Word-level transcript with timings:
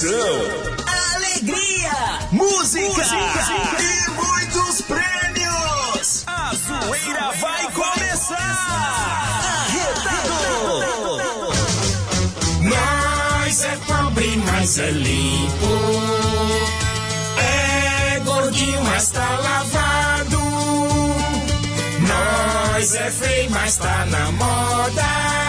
diversão, 0.00 0.40
alegria, 1.14 1.92
música, 2.32 2.86
música. 2.88 3.82
e 3.82 4.10
muitos 4.12 4.80
prêmios. 4.82 6.24
A 6.26 6.52
zoeira 6.54 7.32
vai 7.32 7.70
começar. 7.72 8.36
Arretado. 9.66 10.40
Nós 12.62 13.64
é 13.64 13.76
pobre, 13.86 14.36
mas 14.38 14.78
é 14.78 14.90
limpo. 14.90 15.66
É 17.38 18.20
gordinho, 18.20 18.82
mas 18.84 19.10
tá 19.10 19.28
lavado. 19.42 20.40
Nós 22.08 22.94
é 22.94 23.10
feio, 23.10 23.50
mas 23.50 23.76
tá 23.76 24.06
na 24.06 24.32
moda. 24.32 25.40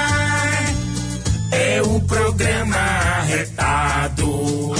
É 1.71 1.81
o 1.81 2.01
programa 2.01 2.75
arretado. 2.75 4.29
O 4.29 4.75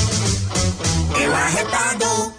arretado. 1.33 2.33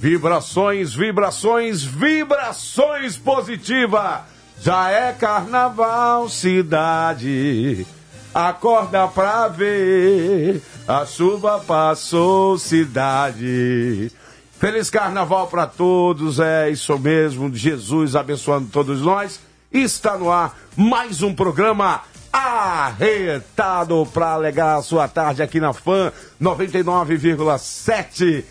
Vibrações, 0.00 0.94
vibrações, 0.94 1.84
vibrações 1.84 3.14
positiva. 3.18 4.24
Já 4.62 4.90
é 4.90 5.12
carnaval, 5.12 6.30
cidade. 6.30 7.86
Acorda 8.34 9.06
pra 9.06 9.48
ver. 9.48 10.62
A 10.88 11.04
chuva 11.04 11.60
passou, 11.60 12.56
cidade. 12.56 14.10
Feliz 14.58 14.88
carnaval 14.88 15.46
pra 15.46 15.66
todos, 15.66 16.40
é 16.40 16.70
isso 16.70 16.98
mesmo. 16.98 17.54
Jesus 17.54 18.16
abençoando 18.16 18.70
todos 18.72 19.02
nós. 19.02 19.38
Está 19.74 20.16
no 20.16 20.30
ar 20.30 20.56
mais 20.76 21.20
um 21.20 21.34
programa 21.34 22.02
arretado 22.32 24.06
para 24.14 24.28
alegar 24.28 24.76
a 24.76 24.82
sua 24.82 25.08
tarde 25.08 25.42
aqui 25.42 25.58
na 25.58 25.72
FAM 25.72 26.12
99,7. 26.40 28.44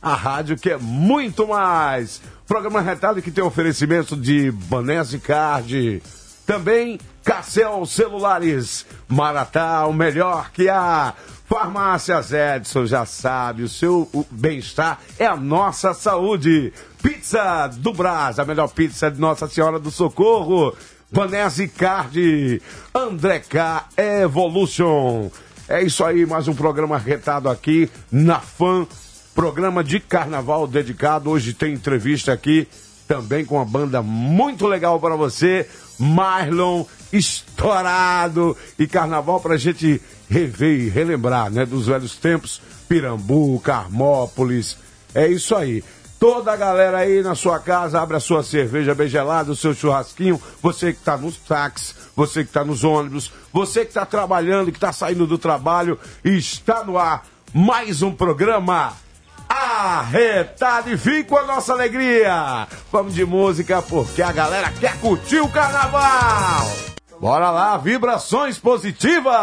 A 0.00 0.14
rádio 0.14 0.56
que 0.56 0.70
é 0.70 0.78
muito 0.78 1.48
mais. 1.48 2.22
Programa 2.46 2.78
arretado 2.78 3.20
que 3.20 3.32
tem 3.32 3.42
oferecimento 3.42 4.16
de 4.16 4.52
Banese 4.52 5.18
Card. 5.18 6.00
Também 6.46 7.00
Cassel 7.24 7.84
Celulares. 7.84 8.86
Maratá, 9.08 9.84
o 9.84 9.92
melhor 9.92 10.52
que 10.52 10.68
há. 10.68 11.12
Farmácias 11.48 12.30
Edson, 12.30 12.84
já 12.84 13.06
sabe, 13.06 13.62
o 13.62 13.68
seu 13.70 14.06
bem-estar 14.30 15.00
é 15.18 15.24
a 15.24 15.34
nossa 15.34 15.94
saúde. 15.94 16.74
Pizza 17.02 17.68
do 17.68 17.94
Brás, 17.94 18.38
a 18.38 18.44
melhor 18.44 18.68
pizza 18.68 19.10
de 19.10 19.18
Nossa 19.18 19.48
Senhora 19.48 19.78
do 19.78 19.90
Socorro. 19.90 20.76
Banese 21.10 21.66
Card. 21.66 22.60
André 22.94 23.38
K 23.38 23.88
Evolution. 23.96 25.30
É 25.66 25.82
isso 25.82 26.04
aí, 26.04 26.26
mais 26.26 26.48
um 26.48 26.54
programa 26.54 26.96
arretado 26.96 27.48
aqui 27.48 27.90
na 28.12 28.40
FAM. 28.40 28.86
Programa 29.34 29.82
de 29.82 30.00
carnaval 30.00 30.66
dedicado. 30.66 31.30
Hoje 31.30 31.54
tem 31.54 31.72
entrevista 31.72 32.30
aqui 32.30 32.68
também 33.06 33.42
com 33.46 33.54
uma 33.54 33.64
banda 33.64 34.02
muito 34.02 34.66
legal 34.66 35.00
para 35.00 35.16
você. 35.16 35.66
Marlon, 35.98 36.84
estourado. 37.12 38.56
E 38.78 38.86
carnaval 38.86 39.40
pra 39.40 39.56
gente 39.56 40.00
rever 40.28 40.80
e 40.80 40.88
relembrar, 40.88 41.50
né? 41.50 41.66
Dos 41.66 41.86
velhos 41.86 42.16
tempos. 42.16 42.60
Pirambu, 42.88 43.60
Carmópolis. 43.60 44.76
É 45.14 45.26
isso 45.26 45.54
aí. 45.54 45.82
Toda 46.18 46.52
a 46.52 46.56
galera 46.56 46.98
aí 46.98 47.22
na 47.22 47.36
sua 47.36 47.60
casa, 47.60 48.00
abre 48.00 48.16
a 48.16 48.20
sua 48.20 48.42
cerveja 48.42 48.92
bem 48.92 49.06
gelada, 49.06 49.52
o 49.52 49.56
seu 49.56 49.72
churrasquinho. 49.72 50.40
Você 50.60 50.92
que 50.92 50.98
está 50.98 51.16
nos 51.16 51.36
táxis, 51.36 51.94
você 52.16 52.42
que 52.42 52.50
está 52.50 52.64
nos 52.64 52.82
ônibus, 52.82 53.30
você 53.52 53.82
que 53.82 53.90
está 53.90 54.04
trabalhando, 54.04 54.72
que 54.72 54.78
está 54.78 54.92
saindo 54.92 55.26
do 55.26 55.38
trabalho. 55.38 55.98
Está 56.24 56.82
no 56.82 56.98
ar 56.98 57.24
mais 57.54 58.02
um 58.02 58.12
programa 58.12 58.94
arretado 59.48 60.90
e 60.90 60.94
vem 60.96 61.24
com 61.24 61.36
a 61.36 61.44
nossa 61.44 61.72
alegria. 61.72 62.66
Vamos 62.92 63.14
de 63.14 63.24
música 63.24 63.80
porque 63.82 64.22
a 64.22 64.32
galera 64.32 64.70
quer 64.78 64.96
curtir 65.00 65.40
o 65.40 65.48
carnaval. 65.48 66.66
Bora 67.20 67.50
lá, 67.50 67.76
vibrações 67.76 68.58
positivas. 68.58 69.34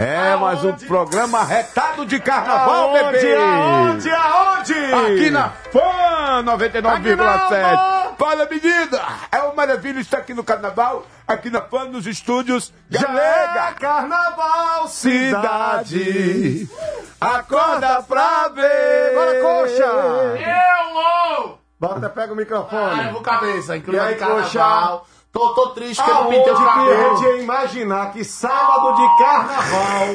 É, 0.00 0.36
mais 0.36 0.62
um 0.64 0.72
programa 0.74 1.42
retado 1.42 2.06
de 2.06 2.20
carnaval, 2.20 2.90
Aonde, 2.96 3.18
bebê! 3.18 3.36
aonde, 3.36 4.10
aonde? 4.10 4.72
Aqui 4.74 5.28
na 5.30 5.48
FAM 5.72 6.44
99,7. 6.44 8.16
Fala, 8.16 8.46
menina! 8.48 9.00
É 9.32 9.38
uma 9.40 9.54
maravilha 9.54 9.98
estar 9.98 10.18
aqui 10.18 10.32
no 10.32 10.44
carnaval, 10.44 11.04
aqui 11.26 11.50
na 11.50 11.60
FAM, 11.62 11.86
nos 11.86 12.06
estúdios. 12.06 12.72
Já 12.88 13.02
Galega! 13.02 13.60
é 13.70 13.72
carnaval, 13.72 14.86
cidade. 14.86 16.68
Acorda 17.20 18.02
pra 18.02 18.48
ver! 18.48 19.14
Bora, 19.14 19.40
coxa! 19.40 19.84
Eu 19.84 20.92
vou! 20.94 21.58
Bota, 21.80 22.08
pega 22.08 22.32
o 22.32 22.36
microfone. 22.36 23.00
Ai, 23.00 23.12
vou 23.12 23.20
cabeça, 23.22 23.74
E 23.76 23.78
inclusive 23.80 24.04
aí, 24.04 24.14
carnaval. 24.16 24.98
coxa? 25.00 25.17
Tô, 25.38 25.48
tô 25.54 25.68
triste 25.68 26.02
que 26.02 26.10
eu 26.10 26.14
não 26.14 26.26
pintei 26.26 26.52
o 26.52 26.56
que 26.56 26.62
a 26.62 26.66
cabelo. 26.66 27.16
gente 27.16 27.28
ia 27.28 27.36
imaginar 27.42 28.10
que 28.10 28.24
sábado 28.24 28.96
de 28.96 29.22
carnaval 29.22 30.08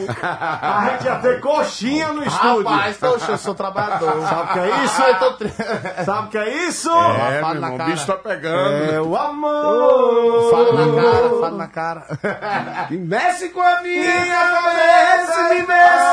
a 0.62 0.90
gente 0.92 1.06
ia 1.06 1.16
ter 1.16 1.40
coxinha 1.40 2.08
no 2.12 2.24
estúdio? 2.26 2.64
Rapaz, 2.68 2.98
poxa, 2.98 3.32
eu 3.32 3.38
sou 3.38 3.56
trabalhador. 3.56 4.22
Sabe 4.28 4.50
o 4.50 4.54
que 4.54 4.60
é 4.60 4.84
isso? 4.84 5.02
Eu 5.02 5.20
tô 5.20 5.34
triste. 5.34 5.64
Sabe 6.06 6.28
o 6.28 6.30
que 6.30 6.38
é 6.38 6.50
isso? 6.68 6.90
É, 6.92 7.42
meu 7.42 7.50
irmão, 7.56 7.76
o 7.76 7.78
bicho 7.86 8.06
tá 8.06 8.16
pegando. 8.16 8.92
É 8.94 9.00
o 9.02 9.16
amor. 9.16 10.52
Fala 10.52 10.74
na 10.86 11.02
cara, 11.02 11.30
fala 11.30 11.52
na 11.52 11.68
cara. 11.68 12.04
Que 12.90 12.98
mexe 12.98 13.50
com 13.50 13.62
a 13.62 13.82
minha 13.82 14.36
cabeça, 14.36 15.50
me 15.50 15.64
mexe 15.64 16.04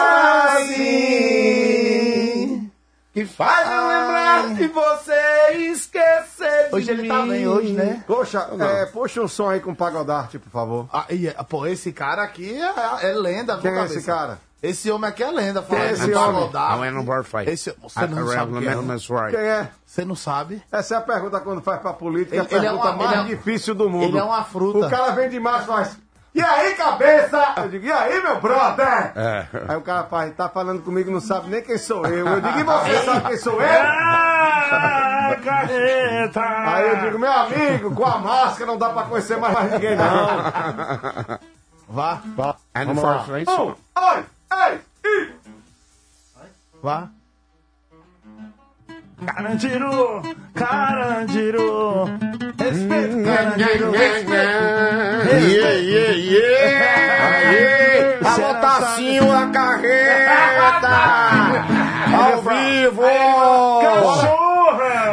assim. 0.57 1.90
Que 3.21 3.27
faz 3.27 3.69
eu 3.71 3.87
lembrar 3.87 4.55
de 4.55 4.67
você 4.69 5.53
e 5.57 5.73
esquecer 5.73 6.69
de 6.71 6.75
Hoje 6.75 6.91
ele 6.91 7.07
tá 7.07 7.23
mim. 7.23 7.29
bem, 7.31 7.47
hoje, 7.47 7.73
né? 7.75 8.03
Coxa, 8.07 8.49
é, 8.59 8.87
puxa 8.87 9.21
um 9.21 9.29
som 9.29 9.51
aí 9.51 9.61
com 9.61 9.75
pagodarte, 9.75 10.39
por 10.39 10.49
favor. 10.49 10.89
Ah, 10.91 11.05
e, 11.11 11.29
pô, 11.47 11.67
esse 11.67 11.93
cara 11.93 12.23
aqui 12.23 12.59
é, 12.59 13.11
é 13.11 13.13
lenda, 13.13 13.59
Quem 13.59 13.71
é 13.71 13.85
esse 13.85 14.03
cara? 14.03 14.39
Esse 14.63 14.91
homem 14.91 15.09
aqui 15.11 15.23
é 15.23 15.31
lenda. 15.31 15.61
Fala, 15.63 15.83
é 15.83 15.93
esse 15.93 16.03
homem? 16.15 16.41
pagodar. 16.41 16.77
Não 16.79 16.85
é 16.85 16.91
no 16.91 17.03
bar 17.03 17.25
fight. 17.25 17.51
Esse, 17.51 17.75
você 17.83 18.07
não 18.07 18.27
sabe 18.27 18.53
quem 18.59 18.69
é. 18.69 19.31
Quem 19.31 19.41
é? 19.41 19.69
Você 19.85 20.05
não 20.05 20.15
sabe? 20.15 20.63
Essa 20.73 20.95
é 20.95 20.99
a 20.99 21.01
pergunta 21.03 21.41
quando 21.41 21.61
faz 21.61 21.81
pra 21.81 21.93
política, 21.93 22.37
Ele- 22.37 22.43
a 22.43 22.45
ele 22.45 22.55
é 22.67 22.69
pergunta 22.71 22.89
uma- 22.91 22.97
mais 22.97 23.13
ele 23.13 23.21
é- 23.33 23.37
difícil 23.37 23.75
do 23.75 23.89
mundo. 23.91 24.05
ele 24.05 24.19
é 24.19 24.23
uma 24.23 24.45
fruta. 24.45 24.87
O 24.87 24.91
cara 24.91 25.11
vem 25.13 25.29
de 25.29 25.37
e 25.37 25.43
faz. 25.43 25.99
E 26.33 26.41
aí, 26.41 26.75
cabeça? 26.77 27.55
Eu 27.57 27.69
digo, 27.69 27.87
e 27.87 27.93
aí, 27.93 28.23
meu 28.23 28.41
brother? 28.41 29.13
É. 29.17 29.47
Aí 29.69 29.77
o 29.77 29.81
cara 29.83 30.05
faz, 30.05 30.33
tá 30.37 30.49
falando 30.49 30.81
comigo, 30.83 31.11
não 31.11 31.21
sabe 31.21 31.49
nem 31.51 31.61
quem 31.61 31.77
sou 31.77 32.07
eu. 32.07 32.27
Eu 32.27 32.41
digo, 32.41 32.59
e 32.59 32.63
você 32.63 32.99
sabe 33.05 33.27
quem 33.29 33.37
sou 33.37 33.61
eu? 33.61 33.83
Ah, 33.83 35.37
careta! 35.43 36.41
Aí 36.41 36.89
eu 36.89 37.01
digo, 37.01 37.19
meu 37.19 37.33
amigo, 37.33 37.95
com 37.95 38.07
a 38.07 38.19
máscara 38.19 38.67
não 38.67 38.79
dá 38.79 38.91
pra 38.91 39.03
conhecer 39.05 39.39
mais 39.39 39.73
ninguém, 39.73 39.97
não. 39.97 41.41
Vá, 41.89 42.21
Vá, 42.37 42.57
And 42.77 42.87
vamos 42.87 43.01
for 43.01 43.09
lá. 43.09 43.25
Um, 43.39 43.75
dois, 43.95 44.25
três, 44.49 44.81
e... 45.05 45.33
vá. 46.81 47.09
Carandiru, 49.27 50.23
Carandiru, 50.55 52.05
respeito 52.59 53.23
Carandiru, 53.25 53.93
Yeah, 55.31 55.73
yeah, 55.77 56.13
yeah! 56.17 56.61
Alô, 58.25 58.55
Tacinho, 58.61 59.31
a 59.31 59.47
carreta! 59.49 60.89
Ao 62.17 62.43
vivo! 62.43 63.03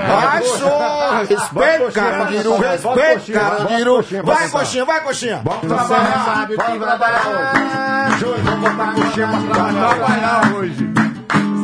Vai, 0.08 0.44
só! 0.44 1.24
Respeito, 1.28 1.92
Carandiru, 1.94 2.58
respeito, 2.58 3.32
Carandiru! 3.34 4.06
Vai, 4.24 4.50
coxinha, 4.50 4.86
vai, 4.86 5.02
coxinha! 5.02 5.42
Vamos 5.44 5.68
trabalhar, 5.68 6.48
vai 6.56 6.80
trabalhar 6.80 7.28
hoje. 7.28 8.42
Vamos 8.44 8.70
botar 8.70 8.94
coxinha 8.94 9.28
pra 9.28 9.66
trabalhar 9.74 10.54
hoje! 10.56 11.07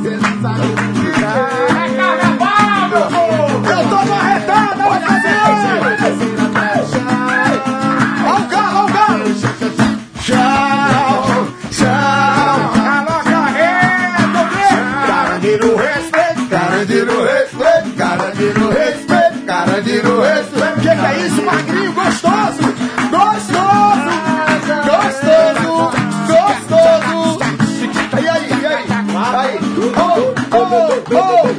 Eu 0.06 0.20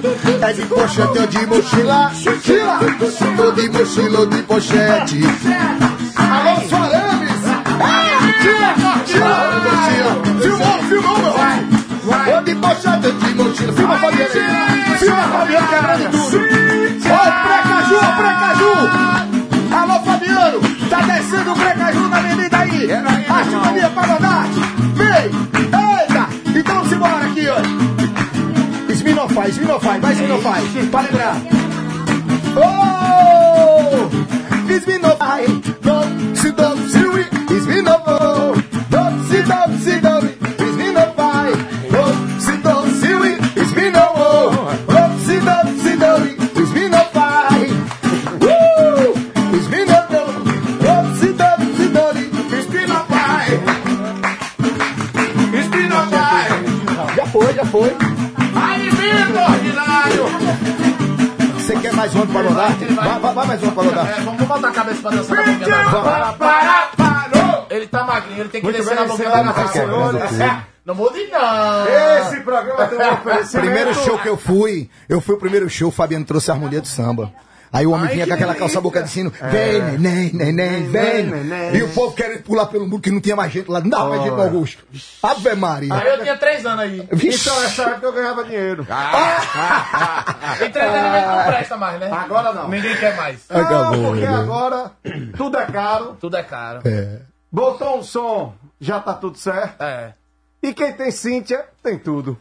É 0.04 0.52
de 0.52 0.66
pochete 0.66 1.18
ou 1.18 1.26
de 1.26 1.46
mochila? 1.46 2.12
Mochila! 2.12 2.78
Todo 3.36 3.52
de 3.52 3.68
mochila 3.70 4.18
ou 4.20 4.26
de 4.26 4.42
pochete? 4.42 5.20
Alô, 6.16 6.60
Soares! 6.68 7.40
Tira, 8.42 8.74
tira! 9.06 9.34
Filmou, 10.42 10.82
filmou, 10.90 11.18
meu 11.18 11.32
vai! 11.32 12.34
Ou 12.34 12.42
de 12.42 12.54
pochete 12.54 13.06
ou 13.06 13.12
de 13.12 13.34
mochila? 13.34 13.72
Filma, 13.72 13.96
Fabiano! 13.96 14.30
Filma, 14.98 15.22
Fabiano, 15.22 15.68
quebrando 15.68 16.02
é 16.02 16.08
tudo! 16.08 16.38
Ó, 17.10 17.18
Precaju, 17.44 17.98
Precaju! 18.18 18.72
Alô, 19.74 19.96
Fabiano! 20.04 20.60
Tá 20.90 21.00
descendo 21.00 21.50
o 21.50 21.54
Precaju 21.54 22.08
na 22.08 22.16
avenida 22.18 22.58
aí! 22.58 22.92
Arte 22.92 23.72
minha 23.72 23.88
Paraná! 23.88 24.44
Vem! 24.94 25.30
Ei! 25.30 26.13
Ó! 29.24 29.28
Sminofy, 29.28 29.52
Sminofy, 29.52 30.00
vai 30.00 30.14
Sminofy! 30.14 30.86
Pra 30.90 31.02
lembrar! 31.02 31.36
Oh! 32.56 34.08
Sminofy! 34.68 35.62
Don't 35.82 36.36
se 36.36 36.52
don't 36.52 36.90
se 36.90 37.06
we! 37.06 37.24
Sminofy! 37.60 38.04
Don't 38.06 38.53
Um 62.24 62.32
para 62.32 62.48
rodar? 62.48 62.72
Vai, 62.72 63.20
vai, 63.20 63.34
vai 63.34 63.46
mais 63.46 63.62
um 63.62 63.70
para 63.70 63.82
rodar. 63.82 64.08
É, 64.08 64.20
vamos 64.22 64.42
botar 64.46 64.68
a 64.68 64.72
cabeça 64.72 65.02
pra 65.02 65.10
dançar 65.10 65.36
na 65.36 65.42
boquinha 65.52 65.68
da 65.68 65.90
Para, 65.90 66.32
para, 66.32 66.88
parou! 66.96 67.66
Ele 67.68 67.86
tá 67.86 68.04
magrinho, 68.04 68.40
ele 68.40 68.48
tem 68.48 68.60
que 68.60 68.66
Muito 68.66 68.76
descer 68.76 68.96
bem, 68.96 69.04
na 69.04 69.08
boquinha 69.08 69.30
da 69.30 69.42
garrafa. 69.42 70.66
Não 70.86 70.94
mude 70.94 71.26
não. 71.28 71.86
Esse 72.20 72.40
programa 72.40 72.86
tem 72.86 72.98
um 72.98 73.12
oferecimento. 73.12 73.66
Primeiro 73.66 73.94
show 73.94 74.18
que 74.18 74.28
eu 74.28 74.36
fui, 74.36 74.90
eu 75.08 75.20
fui 75.20 75.34
o 75.34 75.38
primeiro 75.38 75.68
show, 75.68 75.88
o 75.88 75.92
Fabiano 75.92 76.24
trouxe 76.24 76.50
a 76.50 76.54
harmonia 76.54 76.80
do 76.80 76.88
samba. 76.88 77.32
Aí 77.74 77.84
o 77.86 77.90
homem 77.90 78.08
vinha 78.08 78.24
com 78.24 78.34
aquela 78.34 78.54
calça 78.54 78.80
boca 78.80 79.02
de 79.02 79.10
sino, 79.10 79.30
vem, 79.50 79.82
neném, 79.98 80.30
neném, 80.32 80.88
vem. 80.88 81.74
E 81.74 81.82
o 81.82 81.88
povo 81.88 82.14
querendo 82.14 82.44
pular 82.44 82.66
pelo 82.66 82.86
muro, 82.86 83.02
que 83.02 83.10
não 83.10 83.20
tinha 83.20 83.34
mais 83.34 83.52
gente 83.52 83.68
lá, 83.68 83.80
não 83.80 83.90
dava 83.90 84.10
mais 84.10 84.22
gente 84.22 84.32
no 84.32 84.42
Augusto. 84.42 84.84
Ave 85.20 85.54
Maria. 85.56 85.92
Aí 85.92 86.06
eu 86.06 86.22
tinha 86.22 86.36
três 86.36 86.64
anos 86.64 86.84
aí. 86.84 87.08
Vixe. 87.10 87.48
Então, 87.48 87.60
nessa 87.60 87.82
época 87.82 88.06
eu 88.06 88.12
ganhava 88.12 88.44
dinheiro. 88.44 88.86
Entretenimento 90.64 91.28
não 91.28 91.44
presta 91.44 91.76
mais, 91.76 91.98
né? 92.00 92.08
Agora 92.12 92.52
não. 92.52 92.68
Ninguém 92.68 92.96
quer 92.96 93.16
mais. 93.16 93.40
Acabou, 93.50 93.96
Não, 93.96 94.08
porque 94.10 94.26
né? 94.26 94.36
agora 94.36 94.92
tudo 95.36 95.58
é 95.58 95.66
caro. 95.66 96.16
Tudo 96.20 96.36
é 96.36 96.42
caro. 96.44 96.80
É. 96.84 97.18
Botou 97.50 97.98
um 97.98 98.02
som, 98.04 98.54
já 98.80 99.00
tá 99.00 99.14
tudo 99.14 99.36
certo. 99.36 99.82
É. 99.82 100.12
E 100.64 100.72
quem 100.72 100.92
tem 100.94 101.10
Cíntia, 101.10 101.62
tem 101.82 101.98
tudo. 101.98 102.38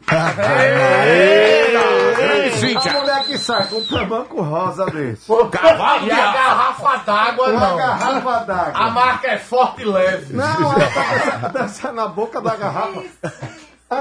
Cíntia. 2.58 2.92
A 2.92 3.00
mulher 3.02 3.24
que 3.26 3.38
sai 3.38 3.68
com 3.68 3.76
um 3.76 3.84
tamanco 3.86 4.42
rosa 4.42 4.86
desse. 4.86 5.26
Cavalo 5.52 6.08
E 6.08 6.12
a 6.12 6.28
ar. 6.30 6.34
garrafa 6.34 6.98
d'água 7.06 7.50
Uma 7.50 7.60
não. 7.60 7.76
garrafa 7.78 8.30
A 8.32 8.40
d'água. 8.44 8.90
marca 8.92 9.28
é 9.28 9.38
forte 9.38 9.82
e 9.82 9.86
leve. 9.86 10.34
Não, 10.34 10.46
ela 10.74 10.90
tá 11.42 11.48
dançando 11.50 11.96
na 11.96 12.08
boca 12.08 12.40
da 12.40 12.56
garrafa. 12.56 13.04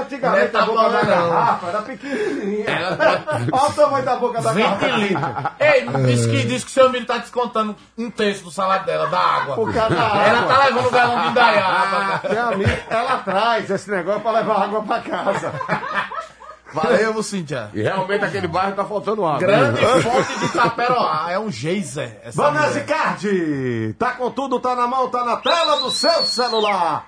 Antigamente 0.01 0.53
Não 0.53 0.59
é 0.59 0.63
a 0.63 0.65
boca 0.65 0.89
da 0.89 1.01
garrafa 1.03 1.67
era 1.67 1.81
pequenininha. 1.81 2.65
Ela 2.69 2.95
pode- 2.97 3.49
Olha 3.51 3.69
o 3.69 3.73
tamanho 3.73 4.05
da 4.05 4.15
boca 4.15 4.41
da 4.41 4.51
20 4.51 4.63
garrafa. 4.63 4.87
litros. 4.97 5.23
Ei, 5.59 5.87
diz 6.05 6.25
que, 6.25 6.43
diz 6.47 6.63
que 6.63 6.71
seu 6.71 6.85
amigo 6.87 7.05
tá 7.05 7.17
descontando 7.17 7.75
um 7.97 8.09
terço 8.11 8.43
do 8.43 8.51
salário 8.51 8.85
dela, 8.85 9.07
da 9.07 9.19
água. 9.19 9.55
Por 9.55 9.73
causa 9.73 9.95
da 9.95 10.01
Ela 10.03 10.39
água. 10.39 10.53
tá 10.55 10.65
levando 10.65 10.87
o 10.87 10.91
galão 10.91 11.21
de 11.21 11.27
Indaiá. 11.29 12.21
Meu 12.29 12.47
amigo, 12.49 12.71
ela 12.89 13.17
traz 13.19 13.69
esse 13.69 13.89
negócio 13.91 14.21
pra 14.21 14.31
levar 14.31 14.63
água 14.63 14.83
pra 14.83 14.99
casa. 15.01 15.53
Valeu, 16.73 17.21
Cíntia. 17.21 17.69
E 17.73 17.83
realmente 17.83 18.25
aquele 18.25 18.47
bairro 18.47 18.73
tá 18.75 18.83
faltando 18.83 19.23
água. 19.23 19.37
Grande 19.39 19.79
fonte 20.01 20.39
de 20.39 20.49
Taperoá. 20.49 21.27
É 21.29 21.37
um 21.37 21.51
geyser. 21.51 22.19
essa 22.23 22.41
Vanessa. 22.41 22.79
Card, 22.81 23.95
tá 23.99 24.13
com 24.13 24.31
tudo, 24.31 24.59
tá 24.59 24.75
na 24.75 24.87
mão, 24.87 25.07
tá 25.07 25.23
na 25.23 25.37
tela 25.37 25.77
do 25.81 25.91
seu 25.91 26.23
celular. 26.25 27.05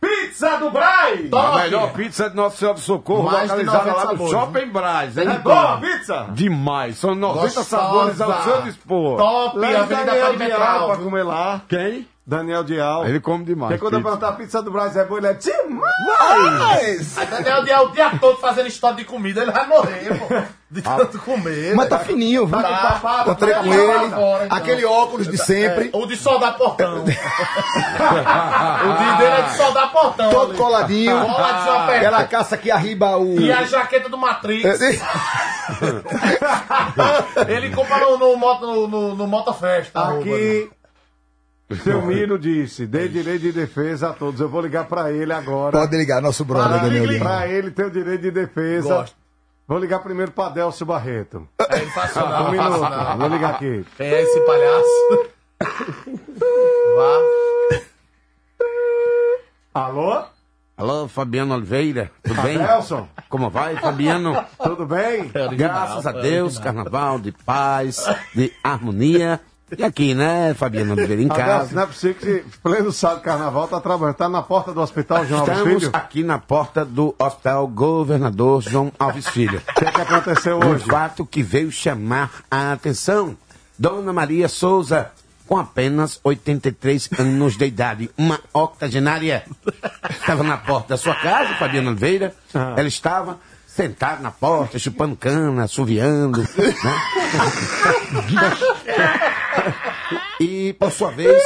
Pizza 0.00 0.56
do 0.58 0.70
Braz! 0.70 1.30
Top. 1.30 1.58
A 1.58 1.62
melhor 1.64 1.92
pizza 1.92 2.28
de 2.30 2.36
Nossa 2.36 2.56
Senhora 2.58 2.74
do 2.76 2.80
Socorro, 2.80 3.22
Mais 3.24 3.50
localizada 3.50 3.78
90 3.90 3.96
lá 3.96 4.04
no 4.04 4.10
sabores, 4.10 4.30
Shopping 4.32 4.70
Braz. 4.70 5.16
hein? 5.18 5.28
É 5.28 5.38
boa 5.38 5.74
a 5.74 5.76
pizza? 5.78 6.26
Demais, 6.32 6.98
são 6.98 7.14
90 7.14 7.42
Gostosa. 7.42 7.64
sabores 7.68 8.20
ao 8.20 8.42
seu 8.42 8.62
dispor. 8.62 9.16
Top, 9.16 9.58
Leva 9.58 9.82
Avenida 9.82 10.04
Daniel 10.06 10.36
Dial 10.36 10.86
pra 10.86 10.96
comer 10.98 11.22
lá. 11.22 11.62
Quem? 11.68 12.06
Daniel 12.26 12.64
Dial. 12.64 13.06
Ele 13.06 13.20
come 13.20 13.44
demais. 13.44 13.70
Porque 13.72 13.80
quando 13.84 13.94
eu 13.94 14.00
pizza. 14.00 14.10
perguntar 14.16 14.28
a 14.28 14.32
pizza 14.36 14.62
do 14.62 14.70
Braz 14.70 14.96
é 14.96 15.04
boa, 15.04 15.18
ele 15.20 15.28
é 15.28 15.34
demais! 15.34 17.18
Aí 17.18 17.26
Daniel 17.26 17.64
Dias 17.64 17.80
o 17.82 17.88
dia 17.90 18.10
todo 18.20 18.36
fazendo 18.38 18.66
história 18.68 18.96
de 18.96 19.04
comida, 19.04 19.42
ele 19.42 19.52
vai 19.52 19.66
morrer, 19.66 20.18
pô. 20.18 20.26
De 20.68 20.82
tanto 20.82 21.18
comer. 21.20 21.76
Mas 21.76 21.88
tá 21.88 22.00
fininho, 22.00 22.44
viu? 22.44 22.60
Tá. 22.60 23.20
Encontrei 23.22 23.54
com 23.54 23.60
Tá 23.60 23.66
ele, 23.68 24.10
fora, 24.10 24.46
então. 24.46 24.56
aquele 24.58 24.84
óculos 24.84 25.28
de 25.28 25.38
sempre, 25.38 25.90
O 25.92 26.06
de 26.06 26.16
soldar 26.16 26.56
portão. 26.58 27.04
o 27.04 27.04
dia 27.04 27.14
dele 29.16 29.34
é 29.36 29.42
de 29.42 29.56
soldar 29.56 29.92
portão. 29.92 30.28
todo 30.28 30.50
ali. 30.50 30.58
coladinho, 30.58 31.16
apertado. 31.18 31.90
aquela 31.92 32.24
caça 32.24 32.56
que 32.56 32.68
arriba 32.70 33.16
o... 33.16 33.38
E 33.38 33.52
a 33.52 33.62
jaqueta 33.64 34.08
do 34.08 34.18
Matrix. 34.18 34.64
É, 34.82 34.98
Ele 37.48 37.70
compra 37.70 38.00
no, 38.00 38.18
no, 38.18 38.36
moto, 38.36 38.66
no, 38.66 38.88
no, 38.88 39.14
no 39.14 39.26
Motofest. 39.26 39.90
a 39.94 40.00
roupa, 40.04 40.24
né? 40.26 40.34
Aqui, 40.34 40.70
seu 41.82 42.02
Miro 42.02 42.38
disse, 42.38 42.86
dê 42.86 43.08
direito 43.08 43.42
de 43.42 43.52
defesa 43.52 44.10
a 44.10 44.12
todos. 44.12 44.40
Eu 44.40 44.48
vou 44.48 44.60
ligar 44.60 44.84
pra 44.86 45.10
ele 45.12 45.32
agora. 45.32 45.72
Pode 45.78 45.96
ligar, 45.96 46.20
nosso 46.22 46.44
brother, 46.44 46.80
Para, 46.80 46.88
Dial. 46.88 47.18
Pra 47.20 47.48
ele 47.48 47.70
ter 47.70 47.86
o 47.86 47.90
direito 47.90 48.22
de 48.22 48.30
defesa. 48.30 48.88
Gosto. 48.94 49.25
Vou 49.66 49.78
ligar 49.78 49.98
primeiro 49.98 50.30
pra 50.30 50.48
Delcio 50.48 50.86
Barreto. 50.86 51.48
É, 51.58 51.82
isso 51.82 52.18
não, 52.20 52.46
Um 52.46 52.50
minuto, 52.52 52.78
não. 52.80 53.18
vou 53.18 53.28
ligar 53.28 53.54
aqui. 53.54 53.84
Quem 53.96 54.06
é 54.06 54.22
esse 54.22 54.40
palhaço? 54.40 55.30
Vá. 56.96 57.18
Alô? 59.74 60.24
Alô, 60.76 61.08
Fabiano 61.08 61.54
Oliveira, 61.54 62.10
tudo 62.22 62.42
bem? 62.42 62.58
Nelson, 62.58 63.08
Como 63.30 63.48
vai, 63.50 63.76
Fabiano? 63.76 64.44
tudo 64.62 64.86
bem? 64.86 65.32
Graças 65.56 66.06
a 66.06 66.10
é 66.10 66.20
Deus, 66.20 66.58
carnaval 66.58 67.18
de 67.18 67.32
paz, 67.32 68.04
de 68.34 68.52
harmonia. 68.62 69.40
E 69.76 69.82
aqui, 69.82 70.14
né, 70.14 70.54
Fabiano 70.54 70.92
Oliveira, 70.92 71.20
em 71.22 71.26
casa. 71.28 71.74
não 71.74 71.82
é 71.82 71.86
possível 71.86 72.14
que 72.14 72.44
pleno 72.62 72.92
sábado 72.92 73.20
carnaval 73.22 73.66
tá 73.66 73.80
trabalhando. 73.80 74.14
Tá 74.16 74.28
na 74.28 74.42
porta 74.42 74.72
do 74.72 74.80
hospital 74.80 75.26
João 75.26 75.40
Alves 75.40 75.56
Estamos 75.58 75.82
Filho? 75.84 75.90
aqui 75.96 76.22
na 76.22 76.38
porta 76.38 76.84
do 76.84 77.14
Hospital 77.18 77.66
Governador 77.66 78.62
João 78.62 78.92
Alves 78.98 79.26
Filho. 79.28 79.60
O 79.70 79.74
que, 79.80 79.84
é 79.84 79.90
que 79.90 80.00
aconteceu 80.00 80.58
Um 80.60 80.68
hoje? 80.70 80.84
fato 80.86 81.26
que 81.26 81.42
veio 81.42 81.72
chamar 81.72 82.30
a 82.50 82.72
atenção. 82.72 83.36
Dona 83.78 84.12
Maria 84.12 84.48
Souza, 84.48 85.10
com 85.48 85.58
apenas 85.58 86.18
83 86.22 87.10
anos 87.18 87.56
de 87.56 87.66
idade, 87.66 88.08
uma 88.16 88.40
octogenária, 88.54 89.44
estava 90.10 90.42
na 90.42 90.56
porta 90.56 90.90
da 90.90 90.96
sua 90.96 91.14
casa, 91.16 91.54
Fabiana 91.54 91.90
Oliveira. 91.90 92.32
Ah. 92.54 92.74
Ela 92.76 92.88
estava 92.88 93.38
sentada 93.76 94.22
na 94.22 94.30
porta, 94.30 94.78
chupando 94.78 95.14
cana, 95.14 95.64
assoviando. 95.64 96.40
Né? 96.40 96.46
e, 100.40 100.72
por 100.72 100.90
sua 100.90 101.10
vez, 101.10 101.42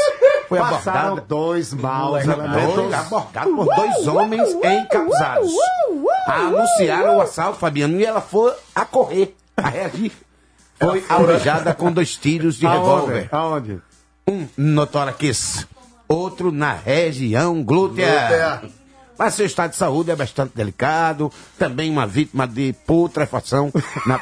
foi 0.48 0.58
Passaram 0.58 1.00
abordada 1.00 1.26
dois 1.26 1.74
maus 1.74 2.24
dois, 2.24 2.94
abordado 2.94 3.56
por 3.56 3.66
dois 3.74 4.06
homens 4.06 4.48
encausados. 4.62 5.50
Anunciaram 6.26 7.16
o 7.16 7.20
assalto, 7.20 7.58
Fabiano, 7.58 7.98
e 7.98 8.04
ela 8.04 8.20
foi 8.20 8.52
a 8.74 8.84
correr, 8.84 9.34
a 9.56 9.68
reagir. 9.68 10.12
Foi 10.78 11.04
alvejada 11.08 11.74
com 11.74 11.90
dois 11.92 12.16
tiros 12.16 12.56
de 12.56 12.66
Aonde? 12.66 12.78
revólver. 12.80 13.28
Aonde? 13.32 13.82
Um 14.26 14.46
no 14.56 14.86
tórax, 14.86 15.66
outro 16.08 16.52
na 16.52 16.72
região 16.72 17.62
glútea. 17.62 18.62
Mas 19.20 19.34
seu 19.34 19.44
estado 19.44 19.72
de 19.72 19.76
saúde 19.76 20.10
é 20.10 20.16
bastante 20.16 20.56
delicado. 20.56 21.30
Também 21.58 21.90
uma 21.90 22.06
vítima 22.06 22.48
de 22.48 22.72
putrefação. 22.86 23.70
Na... 24.08 24.18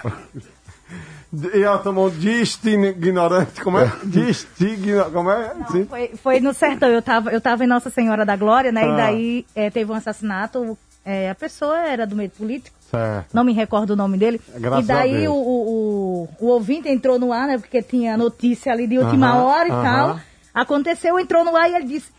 E 1.55 1.63
ela 1.63 1.79
tomou 1.79 2.11
distin 2.11 2.83
ignorante, 2.83 3.61
como 3.61 3.79
é? 3.79 3.93
Distigno, 4.03 5.05
como 5.13 5.31
é? 5.31 5.55
Sim. 5.71 5.85
Foi, 5.85 6.11
foi 6.21 6.41
no 6.41 6.53
sertão, 6.53 6.89
eu 6.89 7.01
tava, 7.01 7.31
eu 7.31 7.41
tava 7.41 7.63
em 7.63 7.69
Nossa 7.69 7.91
Senhora 7.91 8.27
da 8.27 8.35
Glória, 8.35 8.73
né? 8.73 8.83
Ah. 8.83 8.89
E 8.89 8.97
daí 8.97 9.47
é, 9.55 9.71
teve 9.71 9.93
um 9.93 9.95
assassinato. 9.95 10.77
é, 11.05 11.31
a 11.31 11.35
pessoa 11.35 11.79
era 11.79 12.05
do 12.05 12.17
meio 12.17 12.31
político, 12.31 12.77
Certo. 12.91 13.29
não 13.33 13.45
me 13.45 13.53
recordo 13.53 13.91
o 13.91 13.97
nome 13.97 14.19
dele. 14.19 14.41
Graças 14.57 14.85
e 14.85 14.89
daí 14.89 15.29
o, 15.29 15.33
o, 15.33 16.29
o, 16.41 16.47
o 16.47 16.47
ouvinte 16.49 16.89
entrou 16.89 17.21
no 17.21 17.33
ar, 17.33 17.47
né? 17.47 17.57
Porque 17.57 17.83
tinha 17.83 18.17
notícia 18.17 18.73
ali 18.73 18.89
de 18.89 18.99
última 18.99 19.45
hora 19.45 19.69
e 19.69 19.71
tal. 19.71 20.21
Aconteceu, 20.53 21.21
entrou 21.21 21.45
no 21.45 21.55
ar 21.55 21.71
e 21.71 21.77
ele 21.77 21.87
disse. 21.87 22.18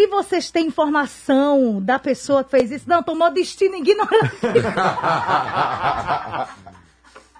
E 0.00 0.06
vocês 0.06 0.48
têm 0.48 0.68
informação 0.68 1.80
da 1.82 1.98
pessoa 1.98 2.44
que 2.44 2.52
fez 2.52 2.70
isso? 2.70 2.88
Não, 2.88 3.02
tomou 3.02 3.32
destino 3.32 3.74
ignorante. 3.74 4.36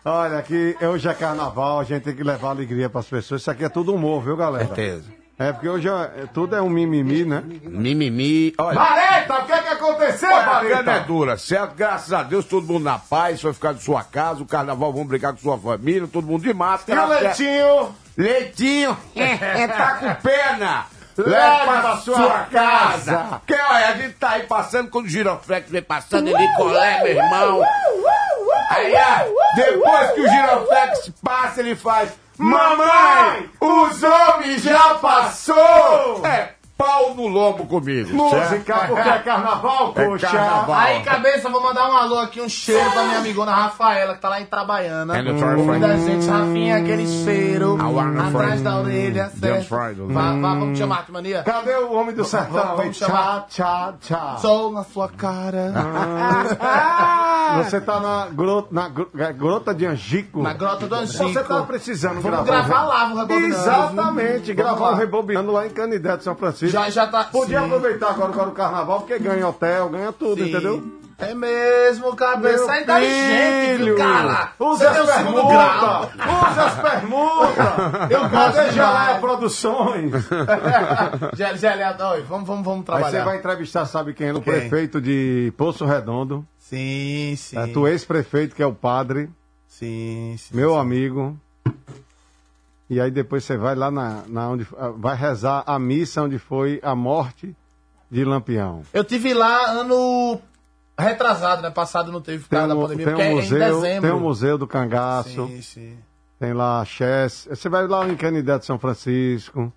Olha, 0.05 0.39
aqui 0.39 0.77
hoje 0.81 1.09
é 1.09 1.15
carnaval, 1.15 1.79
a 1.79 1.85
gente 1.85 2.03
tem 2.03 2.17
que 2.17 2.25
levar 2.25 2.49
alegria 2.51 2.91
pras 2.91 3.07
pessoas. 3.07 3.43
Isso 3.43 3.51
aqui 3.51 3.65
é 3.65 3.69
tudo 3.69 3.95
humor, 3.95 4.25
viu, 4.25 4.37
galera? 4.37 4.67
Certeza. 4.67 5.05
É, 5.39 5.53
porque 5.53 5.69
hoje 5.69 5.89
é- 5.89 6.25
tudo 6.35 6.57
é 6.57 6.61
um 6.63 6.69
mimimi, 6.69 7.25
né? 7.25 7.45
Mimimi. 7.63 8.53
Olha. 8.59 8.75
Vareta, 8.77 9.39
o 9.39 9.47
que 9.47 9.53
é 9.53 9.63
que 9.63 9.69
aconteceu, 9.69 10.29
Olha, 10.29 10.41
a 10.41 10.45
cana 10.61 10.67
é 10.67 10.83
Vareta? 10.83 11.07
dura, 11.07 11.39
certo? 11.39 11.77
Graças 11.77 12.13
a 12.13 12.25
Deus, 12.25 12.45
todo 12.45 12.67
mundo 12.67 12.83
na 12.83 12.99
paz, 12.99 13.41
vai 13.41 13.53
ficar 13.53 13.73
de 13.73 13.85
sua 13.85 14.03
casa, 14.03 14.43
o 14.43 14.47
carnaval 14.47 14.93
vão 14.93 15.07
brigar 15.07 15.33
com 15.33 15.39
sua 15.39 15.57
família, 15.57 16.09
todo 16.13 16.27
mundo 16.27 16.43
de 16.43 16.51
E 16.51 16.55
máscara. 16.55 17.07
o 17.07 17.09
Leitinho? 17.09 17.95
Leitinho, 18.17 18.97
é, 19.15 19.23
é, 19.63 19.69
tá 19.69 19.95
com 19.95 20.13
pena. 20.23 20.87
Leva 21.19 21.81
pra 21.81 21.97
sua 21.97 22.17
casa. 22.45 22.49
casa. 22.51 23.41
Porque, 23.45 23.55
olha, 23.55 23.89
a 23.89 23.97
gente 23.97 24.15
tá 24.15 24.31
aí 24.31 24.43
passando, 24.45 24.89
quando 24.91 25.07
o 25.07 25.09
giroflex 25.09 25.71
vem 25.71 25.83
passando, 25.83 26.29
ele 26.29 26.49
colé, 26.57 27.03
meu 27.03 27.13
irmão. 27.13 27.63
Aí, 28.71 28.95
depois 29.57 30.11
que 30.13 30.21
o 30.21 30.29
giroflex 30.29 31.13
passa, 31.23 31.61
ele 31.61 31.75
faz... 31.75 32.11
Mamãe, 32.39 33.51
os 33.61 34.01
homens 34.01 34.63
já 34.63 34.95
passou! 34.95 36.25
É, 36.25 36.51
pau 36.79 37.13
no 37.15 37.27
lombo 37.27 37.67
comigo, 37.67 38.15
Música, 38.15 38.47
certo? 38.65 38.87
porque 38.95 39.09
é 39.09 39.19
carnaval, 39.19 39.93
É 39.97 40.05
poxa. 40.07 40.29
carnaval. 40.29 40.77
Aí, 40.79 41.03
cabeça, 41.03 41.49
vou 41.49 41.61
mandar 41.61 41.91
um 41.91 41.97
alô 41.97 42.19
aqui, 42.21 42.41
um 42.41 42.49
cheiro 42.49 42.89
pra 42.93 43.03
minha 43.03 43.19
amigona 43.19 43.53
Rafaela, 43.53 44.15
que 44.15 44.21
tá 44.21 44.29
lá 44.29 44.41
em 44.41 44.47
Trabalhana. 44.47 45.19
É 45.19 45.23
no 45.23 45.37
Friday. 45.37 45.57
Muita 45.65 45.99
gente, 45.99 46.27
Rafinha, 46.29 46.77
aquele 46.77 47.07
cheiro 47.25 47.77
atrás 48.29 48.63
da 48.63 48.79
orelha, 48.79 49.29
certo? 49.31 49.69
Vá, 50.09 50.33
vá, 50.35 50.55
vamos 50.55 50.79
chamar, 50.79 51.05
que 51.05 51.11
mania. 51.11 51.43
Cadê 51.43 51.75
o 51.79 51.93
homem 51.93 52.15
do 52.15 52.25
sertão? 52.25 52.77
vamos 52.77 52.97
chamar. 52.97 53.47
Tchá, 53.49 53.95
tchá. 54.01 54.37
Sol 54.39 54.71
na 54.73 54.85
sua 54.85 55.09
cara. 55.09 55.73
Você 57.65 57.81
tá 57.81 57.99
na 57.99 58.27
grota, 58.31 58.69
na 58.71 58.91
é, 59.19 59.33
grota 59.33 59.75
de 59.75 59.85
Angico. 59.87 60.43
Na 60.43 60.53
grota 60.53 60.87
do 60.87 60.95
Angico. 60.95 61.25
Você 61.25 61.43
tá 61.43 61.63
precisando 61.63 62.21
Vamos 62.21 62.45
gravar. 62.45 62.45
gravar 62.69 62.83
lá. 62.85 63.27
Exatamente, 63.31 64.55
gravar 64.55 64.93
o 64.93 64.95
Rebobinando 64.95 65.51
lá 65.51 65.67
em 65.67 65.71
Canidé 65.71 66.17
de 66.17 66.25
São 66.25 66.37
Francisco. 66.37 66.68
Já, 66.69 66.91
já 66.91 67.07
tá. 67.07 67.25
Podia 67.25 67.59
sim. 67.61 67.67
aproveitar 67.67 68.11
agora, 68.11 68.33
agora 68.33 68.49
o 68.49 68.53
carnaval, 68.53 69.01
porque 69.01 69.19
ganha 69.19 69.47
hotel, 69.49 69.89
ganha 69.89 70.13
tudo, 70.13 70.43
Sim. 70.43 70.51
entendeu? 70.51 70.99
É 71.21 71.35
mesmo, 71.35 72.15
cabeça. 72.15 72.73
É 72.77 72.83
inteligente, 72.83 73.79
filho, 73.79 73.97
cara. 73.97 74.53
Use 74.57 74.79
Você 74.79 74.87
as 74.87 75.07
permutas! 75.11 76.09
Use 76.15 76.61
as 76.61 76.75
permutas! 76.81 77.67
Eu 78.11 78.21
gosto 78.29 78.53
demais. 78.53 78.75
Geleia 78.75 79.19
Produções? 79.21 80.13
Gé- 81.35 81.57
Gélia, 81.57 81.97
oi, 82.13 82.23
vamos, 82.23 82.47
vamos, 82.47 82.65
vamos 82.65 82.81
Aí 82.81 82.85
trabalhar. 82.85 83.11
você 83.11 83.25
vai 83.25 83.37
entrevistar, 83.39 83.85
sabe 83.87 84.15
quem? 84.15 84.31
O 84.31 84.35
Quem? 84.41 84.43
prefeito 84.45 85.01
de 85.01 85.53
Poço 85.57 85.85
Redondo. 85.85 86.47
Sim, 86.57 87.35
sim. 87.37 87.59
É 87.59 87.67
tu 87.67 87.89
ex-prefeito, 87.89 88.55
que 88.55 88.63
é 88.63 88.67
o 88.67 88.73
padre, 88.75 89.29
Sim, 89.67 90.37
sim. 90.39 90.55
meu 90.57 90.79
amigo. 90.79 91.37
E 92.91 93.01
aí 93.01 93.11
depois 93.11 93.45
você 93.45 93.57
vai 93.57 93.75
lá 93.75 93.91
na, 93.91 94.23
na 94.27 94.49
onde 94.49 94.67
ah, 94.79 94.89
vai 94.97 95.15
rezar 95.15 95.63
a 95.67 95.79
missa 95.79 96.23
onde 96.23 96.39
foi 96.39 96.81
a 96.83 96.95
morte 96.95 97.55
de 98.11 98.25
Lampião. 98.25 98.83
Eu 98.95 99.05
tive 99.05 99.35
lá 99.35 99.71
ano 99.73 100.41
retrasado, 100.99 101.61
né? 101.63 101.71
Passado 101.71 102.11
não 102.11 102.21
teve 102.21 102.45
por 102.45 102.51
causa 102.51 102.69
da 102.69 102.75
um, 102.75 102.83
pandemia, 102.83 103.05
tem 103.07 103.15
porque 103.15 103.29
um 103.29 103.29
é 103.29 103.33
em 103.33 103.37
museu, 103.37 103.81
dezembro. 103.81 104.09
tem 104.09 104.19
um 104.19 104.21
museu 104.21 104.59
do 104.59 104.67
cangaço, 104.67 105.47
Sim, 105.49 105.63
sim. 105.63 105.99
tem 106.41 106.53
lá 106.55 106.81
a 106.81 106.85
Chess. 106.85 107.47
Você 107.51 107.69
vai 107.69 107.87
lá 107.87 108.09
em 108.09 108.17
Canidé 108.17 108.59
de 108.59 108.65
São 108.65 108.79
Francisco. 108.79 109.73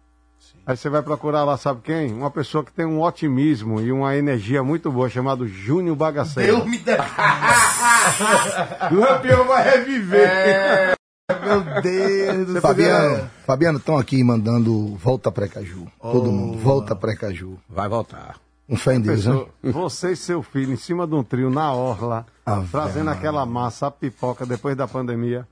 Aí 0.65 0.77
você 0.77 0.89
vai 0.89 1.01
procurar 1.01 1.43
lá, 1.43 1.57
sabe 1.57 1.81
quem? 1.83 2.13
Uma 2.13 2.29
pessoa 2.31 2.63
que 2.63 2.71
tem 2.71 2.85
um 2.85 3.01
otimismo 3.01 3.81
e 3.81 3.91
uma 3.91 4.15
energia 4.15 4.63
muito 4.63 4.91
boa, 4.91 5.09
chamado 5.09 5.47
Júnior 5.47 5.95
Bagaceiro. 5.95 6.57
Deus 6.57 6.69
me 6.69 6.77
defenda. 6.77 7.03
Lampião 8.91 9.45
vai 9.45 9.69
reviver. 9.69 10.95
Meu 11.39 11.81
Deus 11.81 12.47
do 12.47 12.51
céu. 12.53 12.61
Fabiano, 12.61 13.29
Fabiano, 13.45 13.77
estão 13.77 13.97
aqui 13.97 14.23
mandando 14.23 14.95
volta 14.95 15.31
pra 15.31 15.47
Caju. 15.47 15.87
Todo 16.01 16.31
mundo, 16.31 16.57
volta 16.57 16.95
pra 16.95 17.15
Caju. 17.15 17.57
Vai 17.69 17.87
voltar. 17.89 18.35
Um 18.69 18.77
fé 18.77 18.95
em 18.95 19.01
Deus, 19.01 19.25
né? 19.25 19.43
Você 19.63 20.11
e 20.13 20.15
seu 20.15 20.41
filho 20.41 20.71
em 20.73 20.77
cima 20.77 21.05
de 21.05 21.13
um 21.13 21.23
trio 21.23 21.49
na 21.49 21.73
orla, 21.73 22.25
Ave 22.45 22.67
trazendo 22.71 23.09
aquela 23.09 23.45
massa, 23.45 23.87
a 23.87 23.91
pipoca 23.91 24.45
depois 24.45 24.77
da 24.77 24.87
pandemia. 24.87 25.45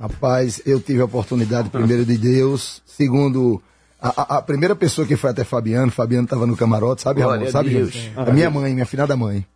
Rapaz, 0.00 0.60
eu 0.66 0.80
tive 0.80 1.00
a 1.00 1.04
oportunidade, 1.04 1.70
primeiro, 1.70 2.04
de 2.04 2.18
Deus. 2.18 2.82
Segundo, 2.84 3.62
a, 4.00 4.08
a- 4.08 4.38
a 4.38 4.42
primeira 4.42 4.74
pessoa 4.76 5.06
que 5.06 5.16
foi 5.16 5.30
até 5.30 5.44
Fabiano, 5.44 5.90
Fabiano 5.92 6.24
estava 6.24 6.46
no 6.46 6.56
camarote, 6.56 7.02
sabe, 7.02 7.22
Glória 7.22 7.38
Ramon? 7.38 7.48
a 7.48 7.52
Sabe, 7.52 7.70
Deus. 7.70 8.10
A 8.16 8.30
minha 8.32 8.50
mãe, 8.50 8.74
minha 8.74 8.84
filha 8.86 9.06
da 9.06 9.16
mãe. 9.16 9.46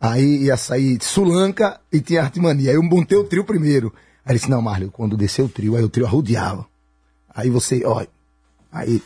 Aí 0.00 0.42
ia 0.44 0.56
sair 0.58 0.98
Sulanca 1.02 1.80
e 1.90 2.00
tinha 2.00 2.20
Artimania. 2.22 2.70
Aí 2.70 2.76
eu 2.76 2.82
montei 2.82 3.16
o 3.16 3.24
trio 3.24 3.44
primeiro. 3.44 3.92
Aí 4.26 4.32
ele 4.32 4.38
disse, 4.40 4.50
não, 4.50 4.60
Marlio, 4.60 4.90
quando 4.90 5.16
desceu 5.16 5.44
o 5.44 5.48
trio, 5.48 5.76
aí 5.76 5.84
o 5.84 5.88
trio 5.88 6.04
arrodeava. 6.04 6.66
Aí 7.32 7.48
você, 7.48 7.82
ó. 7.84 8.04
Aí 8.72 9.00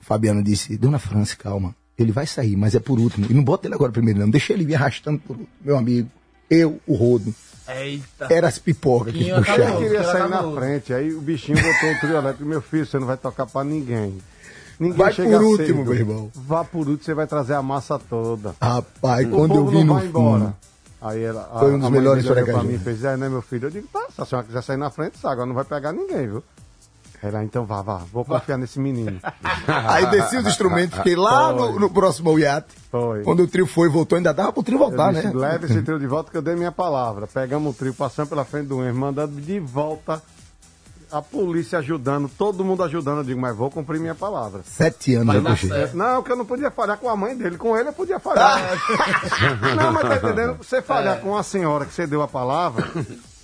Fabiano 0.00 0.42
disse, 0.42 0.76
Dona 0.76 0.98
França, 0.98 1.34
calma. 1.36 1.74
Ele 1.98 2.12
vai 2.12 2.26
sair, 2.26 2.56
mas 2.56 2.74
é 2.74 2.80
por 2.80 2.98
último. 2.98 3.26
E 3.30 3.34
não 3.34 3.42
bota 3.44 3.66
ele 3.66 3.74
agora 3.74 3.90
primeiro, 3.92 4.20
não. 4.20 4.30
Deixa 4.30 4.52
ele 4.52 4.64
vir 4.64 4.74
arrastando 4.76 5.18
por 5.18 5.32
último. 5.36 5.48
Meu 5.60 5.76
amigo, 5.76 6.08
eu, 6.50 6.80
o 6.86 6.94
Rodo, 6.94 7.34
Eita. 7.68 8.26
era 8.30 8.48
as 8.48 8.58
pipocas 8.58 9.12
que 9.12 9.18
Quinho 9.20 9.30
Eu 9.36 9.38
acabou. 9.38 9.64
puxavam. 9.64 9.82
queria 9.82 10.04
sair 10.04 10.28
na 10.28 10.52
frente, 10.52 10.92
aí 10.92 11.12
o 11.14 11.20
bichinho 11.20 11.56
botou 11.56 11.90
o 11.92 11.98
trio 12.00 12.16
elétrico. 12.16 12.48
Meu 12.48 12.60
filho, 12.62 12.84
você 12.86 12.98
não 12.98 13.06
vai 13.06 13.16
tocar 13.16 13.46
pra 13.46 13.62
ninguém. 13.64 14.18
Ninguém 14.78 14.98
Vai 14.98 15.12
chega 15.12 15.38
por 15.38 15.44
último, 15.46 15.66
cedo. 15.78 15.84
meu 15.84 15.94
irmão. 15.94 16.30
Vá 16.34 16.64
por 16.64 16.80
último, 16.88 17.04
você 17.04 17.14
vai 17.14 17.26
trazer 17.28 17.54
a 17.54 17.62
massa 17.62 17.96
toda. 17.98 18.56
Rapaz, 18.60 19.26
o 19.26 19.30
quando 19.30 19.50
povo 19.54 19.60
eu 19.60 19.66
vi 19.70 19.76
não 19.78 19.84
no 19.86 19.94
vai 19.94 20.06
embora. 20.06 20.40
fundo, 20.46 20.56
Aí 21.04 21.22
ela, 21.22 21.50
a, 21.52 21.58
Foi 21.58 21.74
um 21.74 21.78
dos 21.78 21.90
melhores 21.90 22.24
pra 22.24 22.62
mim 22.62 22.74
e 22.74 22.78
fez, 22.78 23.04
é, 23.04 23.14
né, 23.14 23.28
meu 23.28 23.42
filho? 23.42 23.66
Eu 23.66 23.70
digo, 23.70 23.86
tá, 23.92 24.06
se 24.10 24.22
a 24.22 24.24
senhora 24.24 24.46
quiser 24.46 24.62
sair 24.62 24.78
na 24.78 24.88
frente, 24.88 25.18
sabe, 25.18 25.34
agora 25.34 25.46
não 25.46 25.54
vai 25.54 25.64
pegar 25.64 25.92
ninguém, 25.92 26.28
viu? 26.28 26.42
Ela, 27.22 27.44
então 27.44 27.66
vá, 27.66 27.82
vá, 27.82 28.02
vou 28.10 28.24
confiar 28.24 28.56
nesse 28.56 28.80
menino. 28.80 29.20
Aí 29.68 30.06
desci 30.10 30.38
os 30.38 30.46
instrumentos, 30.46 30.96
fiquei 30.96 31.14
lá 31.14 31.52
no, 31.52 31.78
no 31.78 31.90
próximo 31.90 32.30
ao 32.30 32.38
iate. 32.38 32.74
Foi. 32.90 33.22
Quando 33.22 33.42
o 33.42 33.46
trio 33.46 33.66
foi, 33.66 33.88
voltou, 33.88 34.16
ainda 34.16 34.32
dava 34.32 34.52
pro 34.52 34.62
trio 34.62 34.78
voltar, 34.78 35.12
disse, 35.12 35.26
né? 35.26 35.32
leve 35.34 35.66
esse 35.66 35.82
trio 35.82 35.98
de 35.98 36.06
volta 36.06 36.30
que 36.30 36.36
eu 36.38 36.42
dei 36.42 36.54
minha 36.54 36.72
palavra. 36.72 37.26
Pegamos 37.26 37.74
o 37.74 37.78
trio, 37.78 37.92
passamos 37.92 38.30
pela 38.30 38.44
frente 38.44 38.68
do 38.68 38.82
erro, 38.82 38.96
mandando 38.96 39.40
de 39.40 39.60
volta, 39.60 40.22
a 41.14 41.22
polícia 41.22 41.78
ajudando, 41.78 42.28
todo 42.28 42.64
mundo 42.64 42.82
ajudando. 42.82 43.18
Eu 43.18 43.24
digo, 43.24 43.40
mas 43.40 43.56
vou 43.56 43.70
cumprir 43.70 44.00
minha 44.00 44.16
palavra. 44.16 44.62
Sete 44.64 45.14
anos 45.14 45.34
eu 45.34 45.42
puxei. 45.42 45.90
Não, 45.94 46.22
que 46.22 46.32
eu 46.32 46.36
não 46.36 46.44
podia 46.44 46.72
falhar 46.72 46.98
com 46.98 47.08
a 47.08 47.16
mãe 47.16 47.36
dele, 47.36 47.56
com 47.56 47.76
ele 47.76 47.90
eu 47.90 47.92
podia 47.92 48.18
falhar. 48.18 48.58
não, 49.76 49.92
mas 49.92 50.08
tá 50.08 50.16
entendendo? 50.16 50.58
Você 50.58 50.82
falhar 50.82 51.20
com 51.20 51.36
a 51.36 51.42
senhora 51.44 51.84
que 51.84 51.94
você 51.94 52.04
deu 52.04 52.20
a 52.20 52.26
palavra, 52.26 52.84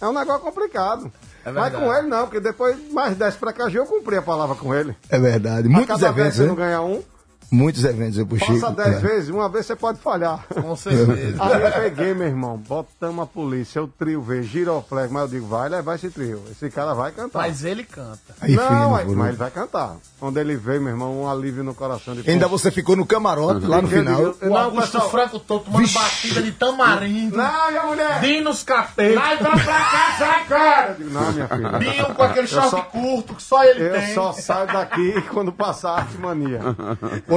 é 0.00 0.08
um 0.08 0.12
negócio 0.12 0.40
complicado. 0.40 1.12
mas 1.44 1.54
verdade. 1.54 1.76
com 1.76 1.94
ele 1.94 2.08
não, 2.08 2.22
porque 2.24 2.40
depois 2.40 2.76
mais 2.92 3.16
10 3.16 3.36
pra 3.36 3.52
cá 3.52 3.68
eu 3.70 3.86
cumpri 3.86 4.16
a 4.16 4.22
palavra 4.22 4.56
com 4.56 4.74
ele. 4.74 4.96
É 5.08 5.18
verdade. 5.18 5.68
A 5.68 5.70
Muitos 5.70 6.00
cada 6.00 6.12
10 6.12 6.18
eventos, 6.18 6.36
você 6.36 6.46
não 6.46 6.56
né? 6.56 6.64
ganha 6.64 6.82
um, 6.82 7.02
Muitos 7.50 7.85
eventos 7.85 8.16
eu 8.16 8.25
puxei. 8.26 8.61
passa 8.61 8.71
10 8.73 8.97
É. 8.97 8.99
vezes, 9.00 9.28
uma 9.30 9.49
vez 9.49 9.66
você 9.66 9.75
pode 9.75 9.99
falhar. 10.00 10.45
Com 10.54 10.76
certeza. 10.76 11.37
Aí 11.42 11.62
eu 11.62 11.73
peguei, 11.73 12.14
meu 12.14 12.28
irmão, 12.28 12.57
botamos 12.57 13.23
a 13.25 13.26
polícia, 13.26 13.83
o 13.83 13.88
trio 13.88 14.23
veio, 14.23 14.42
giroflex, 14.45 15.11
mas 15.11 15.23
eu 15.23 15.28
digo, 15.28 15.47
vai 15.49 15.69
levar 15.69 15.97
esse 15.97 16.11
trio. 16.11 16.40
Esse 16.50 16.71
cara 16.71 16.95
vai 16.95 17.11
cantar. 17.11 17.40
Mas 17.40 17.64
ele 17.64 17.83
canta. 17.83 18.19
Aí, 18.40 18.54
não, 18.54 18.90
mas 18.90 19.09
um. 19.09 19.26
ele 19.26 19.37
vai 19.37 19.50
cantar. 19.50 19.97
Quando 20.21 20.38
ele 20.38 20.54
veio, 20.57 20.80
meu 20.80 20.90
irmão, 20.92 21.23
um 21.23 21.28
alívio 21.28 21.64
no 21.64 21.75
coração 21.75 22.14
de 22.14 22.28
Ainda 22.30 22.49
pô, 22.49 22.57
você 22.57 22.71
ficou 22.71 22.95
no 22.95 23.04
camarote, 23.04 23.66
lá 23.66 23.83
no 23.83 23.88
Eu 23.88 23.99
final. 23.99 24.16
digo, 24.33 24.47
O 24.47 24.49
Não, 24.49 24.57
Augusto 24.57 24.92
pessoal- 24.92 25.11
Franco 25.11 25.38
todo 25.40 25.64
tomando 25.64 25.92
batida 25.92 26.42
de 26.42 26.52
tamarindo. 26.52 27.37
Não, 27.37 27.71
e 27.73 27.76
a 27.78 27.83
mulher? 27.85 28.21
Dinos 28.21 28.62
capeta. 28.62 29.19
Vai 29.19 29.37
pra 29.38 29.50
casa 29.59 30.26
agora! 30.26 30.88
Eu 30.90 30.95
digo, 31.04 31.11
não, 31.11 31.33
minha 31.33 31.49
filha. 31.49 31.78
Dinho 31.78 32.14
com 32.14 32.23
aquele 32.23 32.47
Eu 32.47 32.49
short 32.49 32.71
só- 32.71 32.83
curto 32.83 33.35
que 33.35 33.42
só 33.42 33.64
ele 33.64 33.83
Eu 33.87 33.92
tem. 33.92 34.14
só 34.14 34.33
saio 34.33 34.66
daqui 34.69 35.21
quando 35.33 35.50
passar 35.50 35.90
a 35.90 35.97
artimania. 36.00 36.61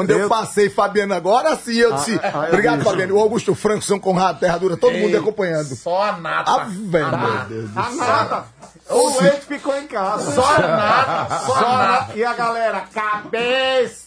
Quando 0.08 0.20
eu, 0.22 0.30
passei 0.30 0.70
Fabiano 0.70 1.14
agora, 1.14 1.56
sim, 1.56 1.76
eu 1.76 1.94
disse. 1.94 2.20
Ah, 2.24 2.32
ah, 2.34 2.38
eu 2.46 2.50
Obrigado, 2.50 2.80
disse. 2.80 2.90
Fabiano. 2.90 3.16
O 3.16 3.20
Augusto 3.20 3.56
Franco, 3.56 3.84
São 3.84 4.00
Conrado, 4.00 4.40
Terra 4.40 4.58
Dura, 4.58 4.78
todo 4.78 4.94
mundo 4.94 5.14
Ei, 5.14 5.18
acompanhando. 5.18 5.76
Só 5.76 6.04
a 6.04 6.12
nata. 6.18 6.52
Ah, 6.52 6.68
velho, 6.70 7.06
A 7.06 7.18
meu. 7.18 7.46
Deus 7.46 7.70
do 7.72 7.80
A 7.80 7.90
nata! 7.92 8.44
O 8.90 9.22
leite 9.22 9.46
ficou 9.46 9.76
em 9.78 9.88
casa. 9.88 10.32
Só 10.34 10.44
a 10.56 10.60
nata. 10.60 11.40
Só 11.46 11.54
a 11.54 11.58
Só 11.60 11.78
nata. 11.78 12.12
a- 12.14 12.16
E 12.18 12.24
a 12.26 12.34
galera, 12.34 12.84
cabeça! 12.94 14.04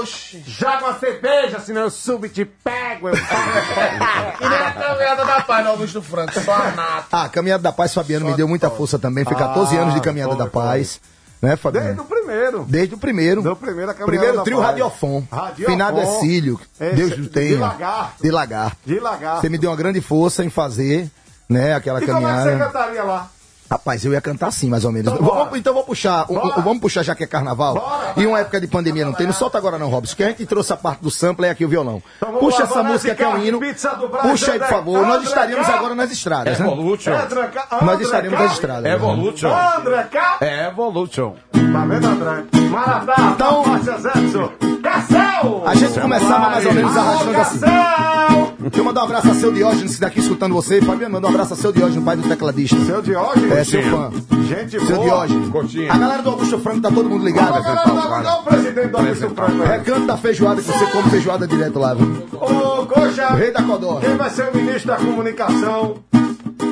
Oxi. 0.00 0.42
Joga 0.46 0.78
uma 0.86 0.98
cerveja, 0.98 1.60
senão 1.60 1.82
eu 1.82 1.90
subo 1.90 2.26
e 2.26 2.28
te 2.28 2.44
pego. 2.44 3.08
Eu 3.08 3.14
E 4.40 4.48
nem 4.48 4.58
a 4.58 4.72
caminhada 4.72 5.24
da 5.24 5.40
paz 5.40 5.64
no 5.64 5.70
Augusto 5.70 6.02
Franco. 6.02 6.40
Só 6.40 6.52
a 6.52 6.70
nata. 6.72 7.06
Ah, 7.12 7.28
Caminhada 7.28 7.62
da 7.62 7.72
Paz, 7.72 7.94
Fabiano 7.94 8.26
me 8.26 8.34
deu 8.34 8.48
muita 8.48 8.68
força 8.70 8.98
também. 8.98 9.24
Foi 9.24 9.36
14 9.36 9.76
Ah, 9.76 9.82
anos 9.82 9.94
de 9.94 10.00
Caminhada 10.00 10.34
da 10.34 10.46
Paz. 10.46 11.00
Né, 11.42 11.50
Desde 11.50 11.60
o 11.60 11.62
Fabiano? 11.62 12.04
primeiro. 12.04 12.64
Desde 12.68 12.94
o 12.94 12.98
primeiro. 12.98 13.42
Do 13.42 13.54
primeiro 13.56 13.92
Caminhada 13.94 14.06
Primeiro 14.06 14.42
trio. 14.42 14.58
Radiofon. 14.58 15.22
Radiofon. 15.30 15.70
Finado 15.72 16.00
é 16.00 16.06
Cílio. 16.20 16.58
Esse- 16.80 16.96
Deus 16.96 17.12
o 17.12 17.20
de 17.22 17.28
tenha. 17.28 17.58
lagarto. 17.60 18.22
De 18.22 18.30
lagarto. 18.30 18.76
De 18.86 18.98
lagarto. 18.98 19.40
Você 19.42 19.48
me 19.48 19.58
deu 19.58 19.70
uma 19.70 19.76
grande 19.76 20.00
força 20.00 20.42
em 20.44 20.48
fazer, 20.50 21.10
né, 21.48 21.74
aquela 21.74 22.02
E 22.02 22.06
como 22.06 22.18
é 22.18 22.20
que 22.20 22.26
você 22.26 22.34
caminhada. 22.44 22.64
cantaria 22.64 23.02
lá? 23.04 23.30
Rapaz, 23.70 24.04
eu 24.04 24.12
ia 24.12 24.20
cantar 24.20 24.46
assim, 24.48 24.68
mais 24.68 24.84
ou 24.84 24.92
menos. 24.92 25.12
Vamos- 25.18 25.58
então 25.58 25.74
vou 25.74 25.82
puxar, 25.82 26.24
um- 26.30 26.38
um- 26.38 26.62
vamos 26.62 26.78
puxar 26.80 27.02
já 27.02 27.14
que 27.14 27.24
é 27.24 27.26
carnaval. 27.26 28.14
e 28.16 28.26
uma 28.26 28.38
época 28.40 28.60
de 28.60 28.66
pandemia 28.66 29.04
não 29.04 29.12
tem. 29.12 29.26
Não 29.26 29.32
solta 29.34 29.58
agora 29.58 29.78
não, 29.78 29.88
Robson, 29.88 30.14
que 30.16 30.22
a 30.22 30.28
gente 30.28 30.46
trouxe 30.46 30.72
a 30.72 30.76
parte 30.76 31.00
do 31.02 31.10
sample 31.10 31.46
e 31.46 31.48
aqui 31.50 31.64
o 31.64 31.68
violão. 31.68 32.02
Então 32.16 32.34
Puxa 32.34 32.58
lá, 32.62 32.64
essa 32.70 32.82
música 32.82 33.14
que 33.14 33.22
é 33.22 33.28
um 33.28 33.42
hino. 33.42 33.58
Puxa 33.60 34.52
aí, 34.52 34.58
por 34.58 34.68
favor. 34.68 34.98
André 34.98 35.08
Nós 35.08 35.24
estaríamos 35.24 35.68
agora 35.68 35.94
nas 35.94 36.10
estradas, 36.12 36.58
né? 36.58 36.66
Evolution. 36.66 37.12
Nós 37.82 38.00
estaremos 38.00 38.38
nas 38.38 38.52
estradas. 38.52 38.92
Evolution. 38.92 39.48
André 39.78 40.02
K. 40.04 40.38
Evolution. 40.68 41.34
Tá 41.52 41.84
vendo, 41.86 42.06
André? 42.06 42.44
Maratá. 42.70 43.14
Então- 43.34 43.66
Márcia 43.66 43.98
Zetson. 43.98 44.52
A 45.66 45.74
gente 45.74 46.00
começava 46.00 46.50
mais 46.50 46.66
ou 46.66 46.72
menos 46.72 46.96
arrastando 46.96 47.40
assim. 47.40 47.60
Deixa 48.58 48.78
eu 48.80 48.84
mandar 48.84 49.02
um 49.02 49.04
abraço 49.04 49.30
a 49.30 49.34
seu 49.34 49.52
Diógenes, 49.52 49.94
que 49.94 50.00
daqui 50.00 50.18
escutando 50.20 50.52
você. 50.52 50.80
Fabiano, 50.82 51.14
manda 51.14 51.26
um 51.28 51.30
abraço 51.30 51.54
a 51.54 51.56
seu 51.56 51.72
Diógenes, 51.72 52.04
pai 52.04 52.16
do 52.16 52.28
tecladista. 52.28 52.76
Seu 52.84 53.00
Diógenes. 53.00 53.52
É, 53.52 53.64
seu 53.64 53.82
fã. 53.82 54.10
Gente 54.48 54.80
Seu 54.80 54.96
boa. 54.96 55.04
Diógenes. 55.04 55.48
Coxinha. 55.50 55.92
A 55.92 55.98
galera 55.98 56.22
do 56.22 56.30
Augusto 56.30 56.58
Franco 56.58 56.80
tá 56.80 56.90
todo 56.90 57.08
mundo 57.08 57.24
ligado. 57.24 57.62
Olha 57.62 58.32
o 58.34 58.42
presidente 58.42 58.88
do 58.88 58.96
Augusto 58.96 59.30
Franco. 59.30 59.62
Recanto 59.64 60.06
da 60.06 60.16
feijoada, 60.16 60.60
que 60.60 60.66
você 60.66 60.86
come 60.86 61.10
feijoada 61.10 61.46
direto 61.46 61.78
lá, 61.78 61.94
viu? 61.94 62.26
Ô, 62.32 62.86
Coxa. 62.86 63.28
Rei 63.34 63.52
da 63.52 63.62
Codó. 63.62 64.00
Quem 64.00 64.16
vai 64.16 64.30
ser 64.30 64.48
o 64.52 64.56
ministro 64.56 64.88
da 64.88 64.96
comunicação 64.96 65.94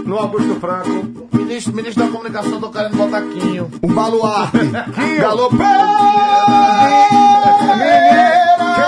no 0.07 0.17
Augusto 0.19 0.55
Franco? 0.61 1.29
Ministro, 1.33 1.75
ministro 1.75 2.05
da 2.05 2.11
comunicação, 2.11 2.61
tô 2.61 2.71
querendo 2.71 2.97
botar 2.97 3.23
Quinho. 3.23 3.71
Um 3.83 3.93
baluarte. 3.95 4.59
Galô, 5.21 5.49
Quem 5.51 5.59